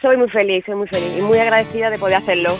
[0.00, 2.56] Soy muy feliz, soy muy feliz y muy agradecida de poder hacerlo.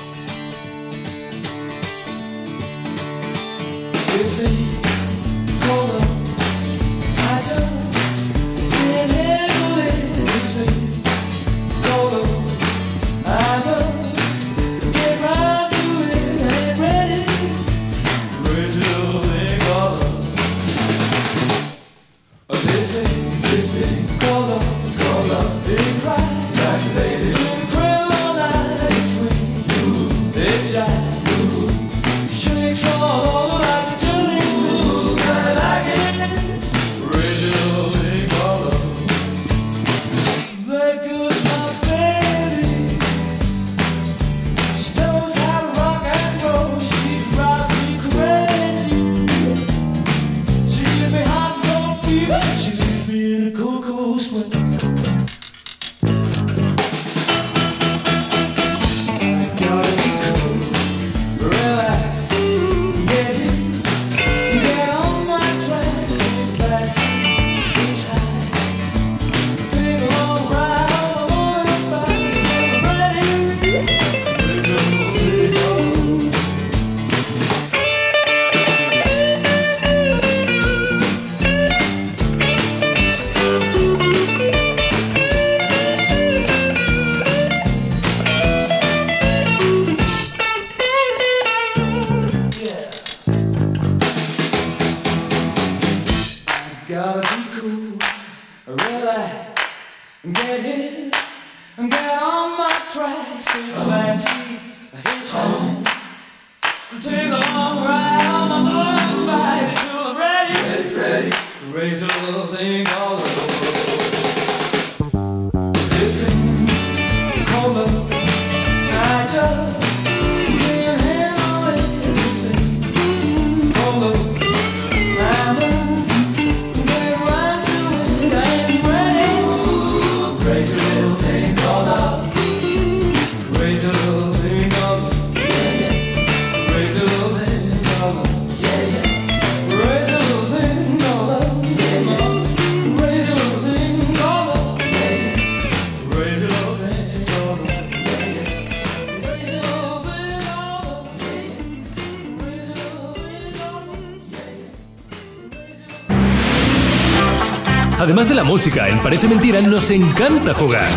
[158.02, 160.88] Además de la música, en Parece Mentira nos encanta jugar.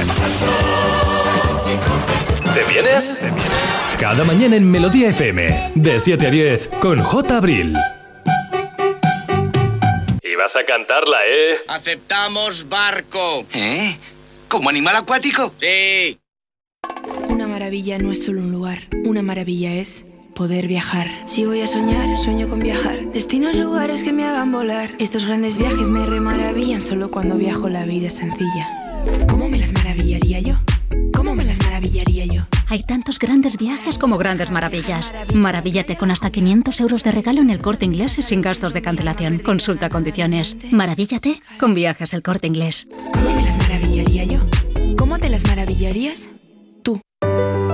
[2.52, 3.30] ¿Te vienes?
[4.00, 7.38] Cada mañana en Melodía FM, de 7 a 10, con J.
[7.38, 7.78] Abril.
[10.24, 11.58] Y vas a cantarla, ¿eh?
[11.68, 13.46] Aceptamos barco.
[13.54, 13.96] ¿Eh?
[14.48, 15.54] ¿Como animal acuático?
[15.60, 16.18] Sí.
[17.30, 21.08] Una maravilla no es solo un lugar, una maravilla es poder viajar.
[21.26, 23.12] Si voy a soñar, sueño con viajar.
[23.12, 24.92] Destinos, lugares que me hagan volar.
[25.00, 28.70] Estos grandes viajes me remaravillan, solo cuando viajo la vida es sencilla.
[29.28, 30.56] ¿Cómo me las maravillaría yo?
[31.16, 32.48] ¿Cómo me las maravillaría yo?
[32.68, 35.16] Hay tantos grandes viajes como grandes maravillas.
[35.34, 38.82] Maravíllate con hasta 500 euros de regalo en el corte inglés y sin gastos de
[38.82, 39.40] cancelación.
[39.40, 40.58] Consulta condiciones.
[40.70, 42.88] Maravíllate con viajes el corte inglés.
[43.14, 44.40] ¿Cómo me las maravillaría yo?
[44.98, 46.30] ¿Cómo te las maravillarías?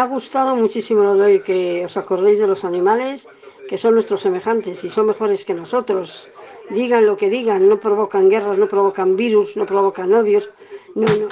[0.00, 3.28] Ha gustado muchísimo lo de hoy, que os acordéis de los animales,
[3.68, 6.28] que son nuestros semejantes y son mejores que nosotros.
[6.70, 10.50] Digan lo que digan, no provocan guerras, no provocan virus, no provocan odios.
[10.94, 11.28] No, no.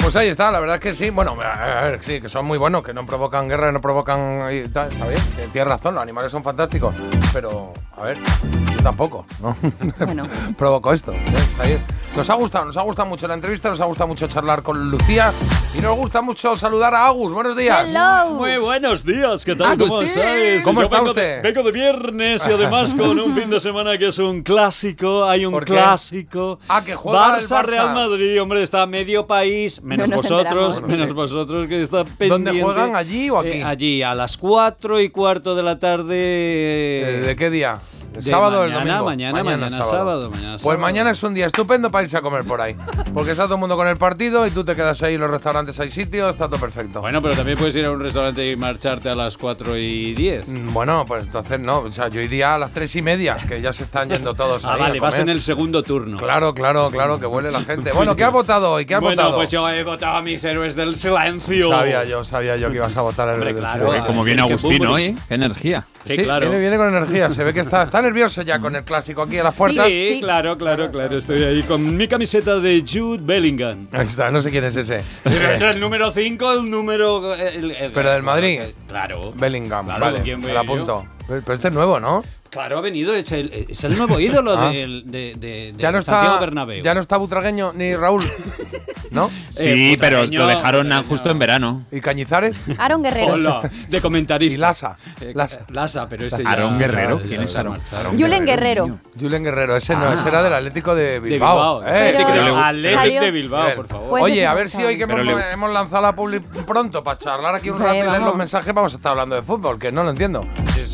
[0.00, 1.10] Pues ahí está, la verdad es que sí.
[1.10, 4.48] Bueno, a ver, sí, que son muy buenos, que no provocan guerra, no provocan.
[4.52, 6.94] y tal, Está bien, que tienes razón, los animales son fantásticos.
[7.32, 9.56] Pero, a ver, yo tampoco, ¿no?
[10.04, 10.26] Bueno.
[10.58, 11.12] Provoco esto.
[11.12, 11.22] ¿eh?
[11.32, 11.80] Está bien.
[12.16, 14.90] Nos ha gustado, nos ha gustado mucho la entrevista, nos ha gustado mucho charlar con
[14.90, 15.32] Lucía
[15.72, 17.32] y nos gusta mucho saludar a Agus.
[17.32, 17.88] Buenos días.
[18.30, 19.78] Muy buenos días, ¿qué tal?
[19.78, 20.64] ¿Cómo estáis?
[20.64, 21.36] ¿Cómo Yo está vengo usted?
[21.36, 25.24] De, vengo de viernes y además con un fin de semana que es un clásico,
[25.24, 26.58] hay un clásico.
[26.68, 27.66] Ah, que juega el Barça, Barça.
[27.66, 31.12] Real Madrid, hombre, está medio país, menos No nos vosotros, menos Sí.
[31.14, 32.28] vosotros que está pendiente.
[32.50, 32.96] ¿Dónde juegan?
[32.96, 33.48] ¿Allí o aquí?
[33.50, 36.16] Eh, allí, a las 4 y cuarto de la tarde.
[36.16, 37.78] ¿De, de qué día?
[38.14, 39.04] ¿El de sábado o el mañana, domingo?
[39.06, 40.30] Mañana, mañana, sábado.
[40.30, 40.78] mañana Pues sábado.
[40.80, 42.74] mañana es un día estupendo para irse a comer por ahí.
[43.14, 45.30] Porque está todo el mundo con el partido y tú te quedas ahí en los
[45.30, 47.00] restaurantes, hay sitios, está todo perfecto.
[47.00, 50.48] Bueno, pero también puedes ir a un restaurante y marcharte a las 4 y 10.
[50.48, 51.78] Mm, Bueno, pues entonces no.
[51.80, 54.64] O sea, yo iría a las tres y media, que ya se están yendo todos
[54.70, 55.28] Ah, ahí a vale, vas comer.
[55.28, 56.18] en el segundo turno.
[56.18, 57.92] Claro, claro, claro, que huele la gente.
[57.92, 58.86] Bueno, ¿qué has votado hoy?
[58.86, 59.36] ¿Qué has bueno, votado?
[59.38, 61.70] pues yo he votado a mis héroes del silencio.
[61.70, 64.06] Sabía yo, sabía yo que ibas a votar el Hombre, del claro, silencio.
[64.06, 65.86] Como viene Agustín hoy, energía.
[66.04, 66.46] Sí, claro.
[66.46, 69.22] Viene, viene con energía, se ve que está, está está nervioso ya con el clásico
[69.22, 69.86] aquí a las puertas.
[69.86, 71.18] Sí, claro, claro, claro.
[71.18, 73.88] Estoy ahí con mi camiseta de Jude Bellingham.
[73.92, 75.02] Ahí está, no sé quién es ese.
[75.22, 77.34] Pero es el número 5, el número.
[77.34, 78.60] el- el- Pero del Madrid.
[78.88, 79.32] Claro.
[79.36, 80.72] Bellingham, Claro, vale, ¿quién me voy lo yo?
[80.72, 81.06] apunto.
[81.28, 82.24] Pero pero este es nuevo, ¿no?
[82.50, 84.70] Claro, ha venido, es el, es el nuevo ídolo Ah.
[84.72, 86.82] del- de, de, de Ya no Santiago está, Bernabéu.
[86.82, 88.24] ya no está Butragueño ni Raúl,
[89.10, 89.28] ¿no?
[89.50, 91.84] Sí, Eh, pero putraño, lo dejaron justo en verano.
[91.90, 92.56] ¿Y Cañizares?
[92.78, 93.32] Aaron Guerrero.
[93.34, 94.54] Hola, de comentarista.
[94.54, 94.96] Y Lasa.
[95.20, 95.60] Eh, Lasa.
[95.72, 97.78] Lasa, pero ese ya- Aaron Guerrero, ya- ¿quién ya es Aaron?
[98.18, 98.98] Julen Guerrero.
[99.18, 100.14] Julen Guerrero, ese no, Ah.
[100.14, 101.80] ese era del Atlético de De Bilbao.
[101.80, 101.94] Bilbao.
[101.94, 104.20] Eh, Athletic que de- Bilbao, por favor.
[104.22, 107.18] Oye, a ver si hoy que Pero hemos, le- hemos lanzado la publi pronto para
[107.18, 109.78] charlar aquí un Sí, rato y leer los mensajes, vamos a estar hablando de fútbol,
[109.78, 110.46] que no lo entiendo.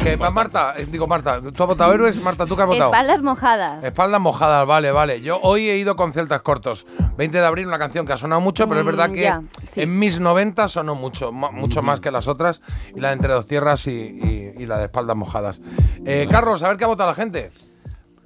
[0.02, 2.20] Que, pa- Marta, eh, digo Marta, ¿tú has votado héroes?
[2.22, 2.90] Marta, ¿tú qué has votado?
[2.92, 3.84] Espaldas mojadas.
[3.84, 5.20] Espaldas mojadas, vale, vale.
[5.20, 6.86] Yo hoy he ido con celtas cortos.
[7.16, 9.42] 20 de abril, una canción que ha sonado mucho, pero es Mm, verdad que ya,
[9.66, 9.82] sí.
[9.82, 12.60] en mis 90 sonó mucho, mucho más que las otras.
[12.94, 15.60] Y la de Entre dos Tierras y, y- y la de espaldas mojadas.
[16.04, 17.50] Eh, Carlos, a ver qué ha votado la gente.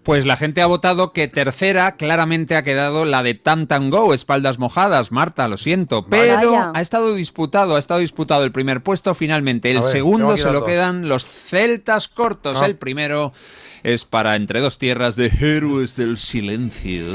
[0.03, 4.15] Pues la gente ha votado que tercera claramente ha quedado la de Tan Tan Go,
[4.15, 5.13] espaldas mojadas.
[5.13, 6.07] Marta, lo siento.
[6.07, 6.73] Pero Vaya.
[6.75, 9.15] ha estado disputado, ha estado disputado el primer puesto.
[9.15, 12.63] Finalmente, el ver, segundo se lo quedan los celtas cortos.
[12.63, 12.67] Ah.
[12.67, 13.35] El primero
[13.83, 17.13] es para Entre dos Tierras de Héroes del Silencio.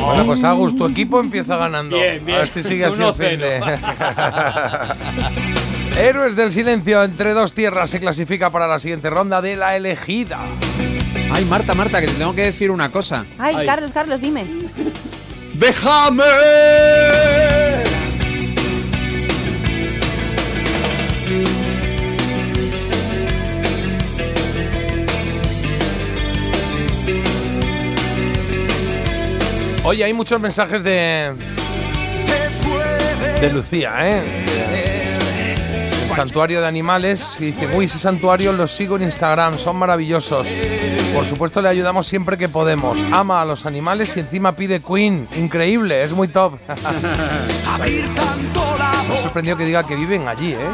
[0.00, 1.96] Bueno, pues Agus, tu equipo empieza ganando.
[1.96, 2.38] Bien, bien.
[2.38, 3.02] A ver si sigue así
[5.96, 6.02] el 1-0.
[6.02, 9.56] fin de- Héroes del Silencio entre dos tierras se clasifica para la siguiente ronda de
[9.56, 10.38] la elegida.
[11.32, 13.26] Ay, Marta, Marta, que te tengo que decir una cosa.
[13.38, 13.66] Ay, Ay.
[13.66, 14.44] Carlos, Carlos, dime.
[15.54, 16.24] ¡Déjame!
[29.84, 31.32] Oye, hay muchos mensajes de.
[33.40, 34.95] de Lucía, ¿eh?
[36.16, 37.36] Santuario de animales.
[37.38, 40.46] Y dice, uy, ese santuario los sigo en Instagram, son maravillosos.
[41.14, 42.98] Por supuesto, le ayudamos siempre que podemos.
[43.12, 45.28] Ama a los animales y encima pide Queen.
[45.36, 46.54] Increíble, es muy top.
[49.08, 50.70] Me ha sorprendido que diga que viven allí, ¿eh?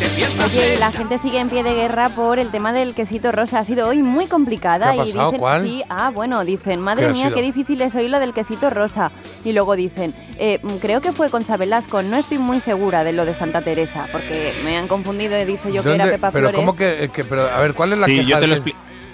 [0.00, 3.58] Oye, la gente sigue en pie de guerra por el tema del quesito rosa.
[3.58, 4.92] Ha sido hoy muy complicada.
[4.92, 5.62] ¿Qué ha y dicen, ¿Cuál?
[5.64, 9.12] Sí, ah, bueno, dicen, ¿Qué madre mía, qué difícil es hoy lo del quesito rosa.
[9.44, 13.12] Y luego dicen, eh, mm, creo que fue Concha Velasco, no estoy muy segura de
[13.12, 16.30] lo de Santa Teresa, porque me han confundido, he dicho yo que era ¿Dónde- Pepa
[16.30, 16.60] pero Flores.
[16.66, 18.54] ¿cómo que, que- pero a ver, ¿cuál es la Sí, queja yo te, lo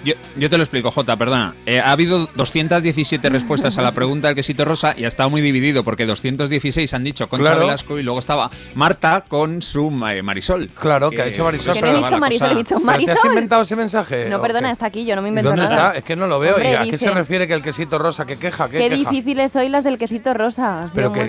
[0.07, 1.53] yo, yo te lo explico, Jota, perdona.
[1.65, 5.41] Eh, ha habido 217 respuestas a la pregunta del quesito rosa y ha estado muy
[5.41, 7.59] dividido porque 216 han dicho Concha Claro.
[7.61, 10.69] Velasco y luego estaba Marta con su eh, Marisol.
[10.69, 13.07] Claro, que ha dicho Marisol, Que no he dicho Marisol, he dicho ¿Pero ¿Te has
[13.07, 13.29] Marisol.
[13.31, 14.29] inventado ese mensaje?
[14.29, 15.87] No, perdona, está aquí, yo no me ¿Y invento ¿Dónde nada.
[15.87, 15.97] está?
[15.97, 16.55] Es que no lo veo.
[16.55, 18.25] Hombre, ¿Y a qué se refiere que el quesito rosa?
[18.25, 18.69] ¿Qué queja?
[18.69, 19.09] ¿Qué Qué queja?
[19.11, 20.79] difíciles hoy las del quesito rosa.
[20.79, 21.27] Ha sido Pero muy qué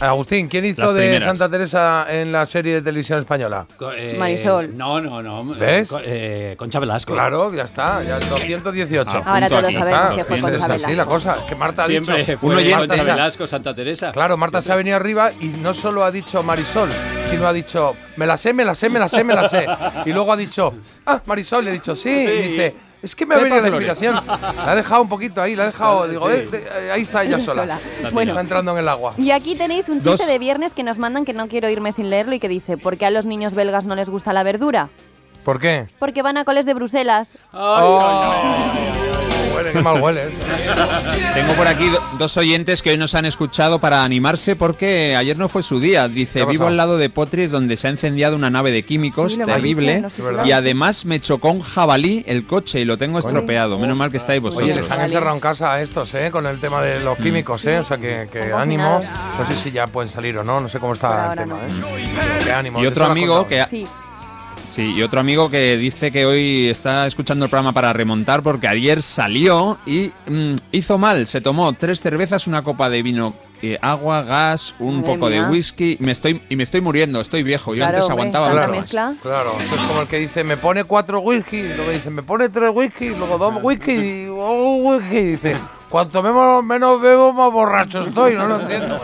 [0.00, 1.20] Agustín, ¿quién hizo de.
[1.20, 3.66] Santa Teresa en la serie de televisión española?
[3.76, 4.76] Co- eh, Marisol.
[4.76, 5.44] No, no, no.
[5.54, 5.88] ¿Ves?
[5.88, 7.12] Co- eh, Concha Velasco.
[7.12, 9.10] Claro, ya está, ya el 218.
[9.10, 9.74] Ah, Ahora todos aquí.
[9.74, 10.92] sabemos Está, que fue es Concha así Velasco.
[10.96, 11.36] la cosa.
[11.40, 12.38] Es que Marta ha Siempre dicho.
[12.38, 14.12] fue un oyente Concha ha- Velasco, Santa Teresa.
[14.12, 16.88] Claro, Marta se ha venido arriba y no solo ha dicho Marisol,
[17.30, 19.66] sino ha dicho, me la sé, me la sé, me la sé, me la sé.
[20.06, 20.72] Y luego ha dicho,
[21.06, 22.08] ah, Marisol, le he dicho, sí.
[22.08, 24.14] Y dice, es que me ha Pepa venido la inspiración.
[24.56, 27.38] La ha dejado un poquito ahí, la ha dejado, digo, eh, eh, ahí está ella
[27.40, 27.62] sola.
[27.62, 27.78] Sola.
[27.96, 28.38] Está Bueno.
[28.38, 29.12] entrando en el agua.
[29.18, 30.26] Y aquí tenéis un chiste Dos.
[30.26, 32.96] de viernes que nos mandan que no quiero irme sin leerlo y que dice, ¿por
[32.98, 34.88] qué a los niños belgas no les gusta la verdura?
[35.44, 35.88] ¿Por qué?
[35.98, 37.30] Porque van a coles de Bruselas.
[39.60, 40.22] Huele, qué mal huele.
[40.24, 40.30] ¿eh?
[41.34, 45.36] Tengo por aquí do- dos oyentes que hoy nos han escuchado para animarse porque ayer
[45.38, 46.00] no fue su día.
[46.02, 48.82] ¿Qué ha Dice, vivo al lado de Potris donde se ha incendiado una nave de
[48.84, 50.02] químicos, Sí, terrible.
[50.02, 53.78] no y además me chocó un jabalí el coche y lo tengo estropeado.
[53.78, 54.64] Menos mal que estáis vosotros.
[54.64, 56.30] Oye, les han encerrado en casa a estos, ¿eh?
[56.30, 57.78] Con el tema de los químicos, ¿eh?
[57.78, 59.02] O sea, que, ánimo.
[59.38, 61.56] No sé si ya pueden salir o no, no sé cómo está el tema.
[61.56, 62.40] ¿eh?
[62.44, 62.82] Qué ánimo.
[62.82, 63.86] Y otro amigo que ha- Sí.
[64.70, 68.68] Sí, y otro amigo que dice que hoy está escuchando el programa para remontar porque
[68.68, 71.26] ayer salió y mm, hizo mal.
[71.26, 75.42] Se tomó tres cervezas, una copa de vino, eh, agua, gas, un Madre poco mía.
[75.44, 75.96] de whisky.
[75.98, 77.74] Me estoy, y me estoy muriendo, estoy viejo.
[77.74, 78.70] Yo Claro, antes hombre, aguantaba mucho más.
[78.70, 79.14] mezcla.
[79.20, 82.48] Claro, eso es como el que dice, me pone cuatro whisky, luego dice, me pone
[82.48, 85.56] tres whisky, luego dos whisky, y un whisky, y dice,
[85.88, 89.00] cuanto menos, menos bebo, más borracho estoy, no lo entiendo.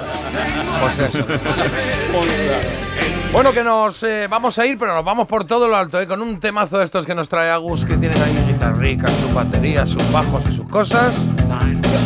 [0.81, 1.27] Pues eso.
[3.33, 6.07] Bueno, que nos eh, vamos a ir, pero nos vamos por todo lo alto, ¿eh?
[6.07, 9.91] con un temazo de estos que nos trae Agus, que tienen ahí guitarricas, sus baterías,
[9.91, 11.15] sus bajos y sus cosas.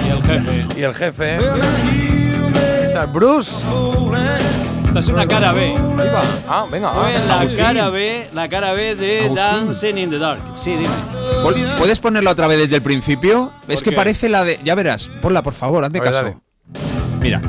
[0.07, 0.67] Y el jefe.
[0.77, 1.41] Y el jefe, ¿eh?
[2.83, 3.53] Está Bruce.
[4.89, 5.67] Esta es una cara B.
[5.69, 6.23] Ahí va.
[6.49, 6.91] Ah, venga.
[6.93, 7.65] Ah, la Agustín.
[7.65, 9.35] cara B, la cara B de Agustín.
[9.37, 10.41] Dancing in the Dark.
[10.57, 10.89] Sí, dime.
[11.79, 13.53] ¿Puedes ponerla otra vez desde el principio?
[13.69, 13.97] Es que qué?
[13.97, 14.59] parece la de.
[14.65, 16.25] Ya verás, ponla por favor, hazme ver, caso.
[16.25, 16.39] dale.
[17.21, 17.41] Mira.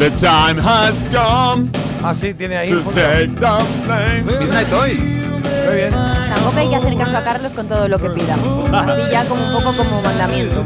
[0.00, 1.70] The time has come
[2.02, 2.70] Ah, sí, tiene ahí.
[2.70, 4.22] To take the blame.
[4.24, 4.96] Midnight Oil.
[5.66, 5.90] Muy bien.
[5.92, 8.34] Tampoco hay que hacer caso a Carlos con todo lo que pida.
[8.72, 10.64] Así ya como un poco como mandamiento.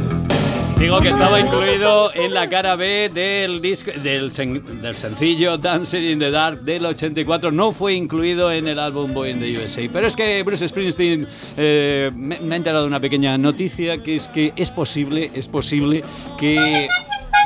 [0.78, 6.02] Digo que estaba incluido en la cara B del disco del, sen- del sencillo Dancing
[6.12, 7.50] in the Dark del 84.
[7.50, 9.82] No fue incluido en el álbum Boy in the USA.
[9.92, 14.14] Pero es que Bruce Springsteen eh, me, me ha enterado de una pequeña noticia que
[14.14, 16.04] es que es posible, es posible
[16.38, 16.88] que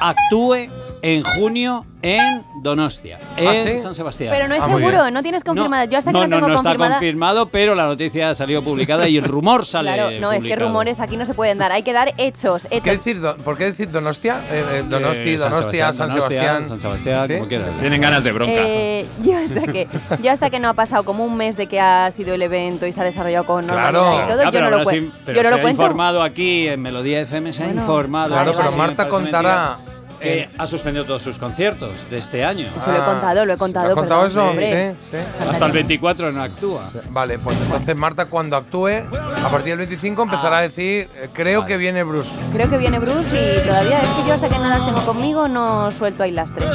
[0.03, 0.69] actúe
[1.03, 3.79] en junio en Donostia, en ¿Ah, sí?
[3.81, 4.33] San Sebastián.
[4.33, 5.15] Pero no es Ah, muy seguro, bien.
[5.15, 5.85] no tienes confirmada.
[5.87, 6.95] Yo hasta que no, no, tengo no, no está confirmada.
[6.95, 10.43] confirmado, pero la noticia ha salido publicada y el rumor sale Claro, no, es que
[10.43, 10.67] publicado.
[10.69, 11.73] rumores aquí no se pueden dar.
[11.73, 12.93] Hay que dar hechos, ¿Qué hechos.
[12.93, 14.37] decir, do- ¿Por qué decir Donostia?
[14.51, 16.69] Eh, eh, Donosti, Eh, San Donostia, Sebastián, San Donostia, Sebastián.
[16.69, 17.35] San Sebastián, ¿Sí?
[17.35, 17.69] como quieras.
[17.81, 18.53] Tienen ganas de bronca.
[18.57, 19.89] Eh, yo, hasta que,
[20.23, 22.87] yo hasta que no ha pasado como un mes de que ha sido el evento
[22.87, 24.25] y se ha desarrollado con normalidad Claro.
[24.25, 25.63] y todo, Ah, yo pero no lo, cuen- sin- pero yo no se lo ha
[25.63, 25.83] cuento.
[25.83, 28.29] informado aquí en Melodía FM, se ha Bueno, informado.
[28.29, 28.77] Claro, Vale, pero vale.
[28.77, 29.77] Marta contará.
[30.21, 32.67] Que ha suspendido todos sus conciertos de este año.
[32.67, 33.89] Eso lo he contado, lo he contado.
[33.89, 34.51] ¿Has contado perdón, eso?
[34.51, 34.95] hombre.
[35.11, 35.49] Sí, sí.
[35.49, 36.91] Hasta el 24 no actúa.
[37.11, 41.67] Vale, pues entonces Marta cuando actúe, a partir del 25 empezará a decir, eh, creo
[41.67, 42.29] que viene Bruce.
[42.53, 45.49] Creo que viene Bruce y todavía es que yo hasta que no las tengo conmigo
[45.49, 46.69] no suelto ahí las tres.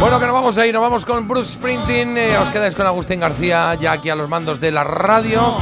[0.00, 2.86] Bueno, que nos vamos a ir, nos vamos con Bruce Sprinting, eh, os quedáis con
[2.86, 5.56] Agustín García ya aquí a los mandos de la radio,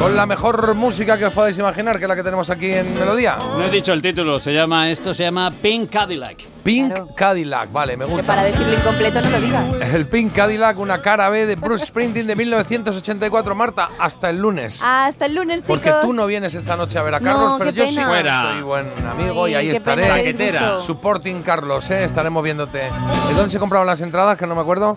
[0.00, 2.98] con la mejor música que os podáis imaginar, que es la que tenemos aquí en
[2.98, 3.36] Melodía.
[3.38, 6.38] No he dicho el título, se llama esto se llama Pink Cadillac.
[6.62, 7.08] Pink Claro.
[7.14, 8.26] Cadillac, vale, me Que gusta.
[8.26, 9.64] para decirlo incompleto no lo digas.
[9.94, 13.54] El Pink Cadillac, una cara B de Bruce Sprinting de 1984.
[13.54, 14.80] Marta, hasta el lunes.
[14.82, 15.78] Hasta el lunes, chicos.
[15.78, 18.04] Porque tú no vienes esta noche a ver a Carlos, No, pero yo sí soy
[18.62, 20.80] buen amigo y ahí pena, estaré.
[20.80, 22.04] Supporting Carlos, ¿eh?
[22.04, 22.78] estaremos viéndote.
[22.78, 24.38] ¿De dónde se compraban las entradas?
[24.38, 24.96] Que no me acuerdo.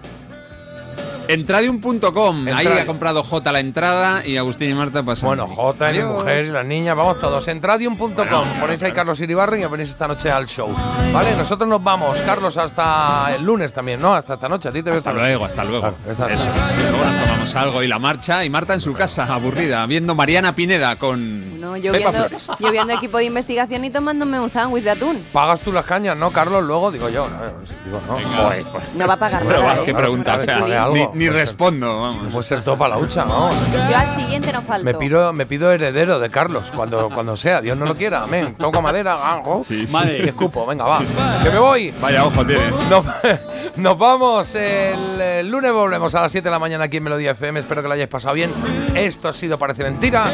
[1.27, 2.47] Entradium.com.
[2.53, 5.27] Ahí ha comprado J la entrada y Agustín y Marta pasan.
[5.27, 7.47] Bueno, J, mi mujer y las niñas, vamos todos.
[7.47, 8.15] Entradium.com.
[8.59, 10.69] Ponéis ahí Carlos Iribarren y venís esta noche al show.
[11.13, 12.17] Vale, nosotros nos vamos.
[12.25, 14.13] Carlos, hasta el lunes también, ¿no?
[14.13, 14.69] Hasta esta noche.
[14.69, 15.81] A ti te veo Hasta luego, hasta luego.
[15.81, 16.89] Claro, esta Eso es.
[16.89, 18.43] Luego nos tomamos algo y la marcha.
[18.45, 22.47] Y Marta en su casa, aburrida, viendo Mariana Pineda con No, yo Pepa viendo, Flores.
[22.59, 25.23] yo viendo equipo de investigación y tomándome un sándwich de atún.
[25.31, 26.63] Pagas tú las cañas, ¿no, Carlos?
[26.63, 27.27] Luego digo yo.
[27.27, 27.37] No,
[27.85, 28.43] digo, no.
[28.43, 29.81] Joder, pues, No va a pagar Bueno, nada, ¿eh?
[29.85, 32.27] qué pregunta, o sea, ni, ni Puede ser- respondo, vamos.
[32.31, 33.49] Puede ser todo para la hucha, ¿no?
[33.89, 34.85] Yo al siguiente no falto.
[34.85, 37.61] Me pido, me pido heredero de Carlos cuando, cuando sea.
[37.61, 38.23] Dios no lo quiera.
[38.23, 38.55] Amén.
[38.55, 39.63] Toco madera, ganjo.
[39.67, 39.93] Sí, sí.
[39.93, 40.19] Madre.
[40.23, 40.65] Y escupo.
[40.65, 40.99] Venga, va.
[41.43, 41.93] Que me voy.
[42.01, 42.71] Vaya ojo tienes.
[42.89, 43.05] Nos,
[43.77, 44.53] nos vamos.
[44.55, 47.59] El, el lunes volvemos a las 7 de la mañana aquí en Melodía FM.
[47.61, 48.51] Espero que lo hayáis pasado bien.
[48.93, 50.25] Esto ha sido Parece Mentira.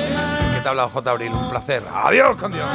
[0.53, 1.10] Que te ha hablado J.
[1.11, 1.32] Abril.
[1.32, 1.84] Un placer.
[1.93, 2.68] Adiós con Dios.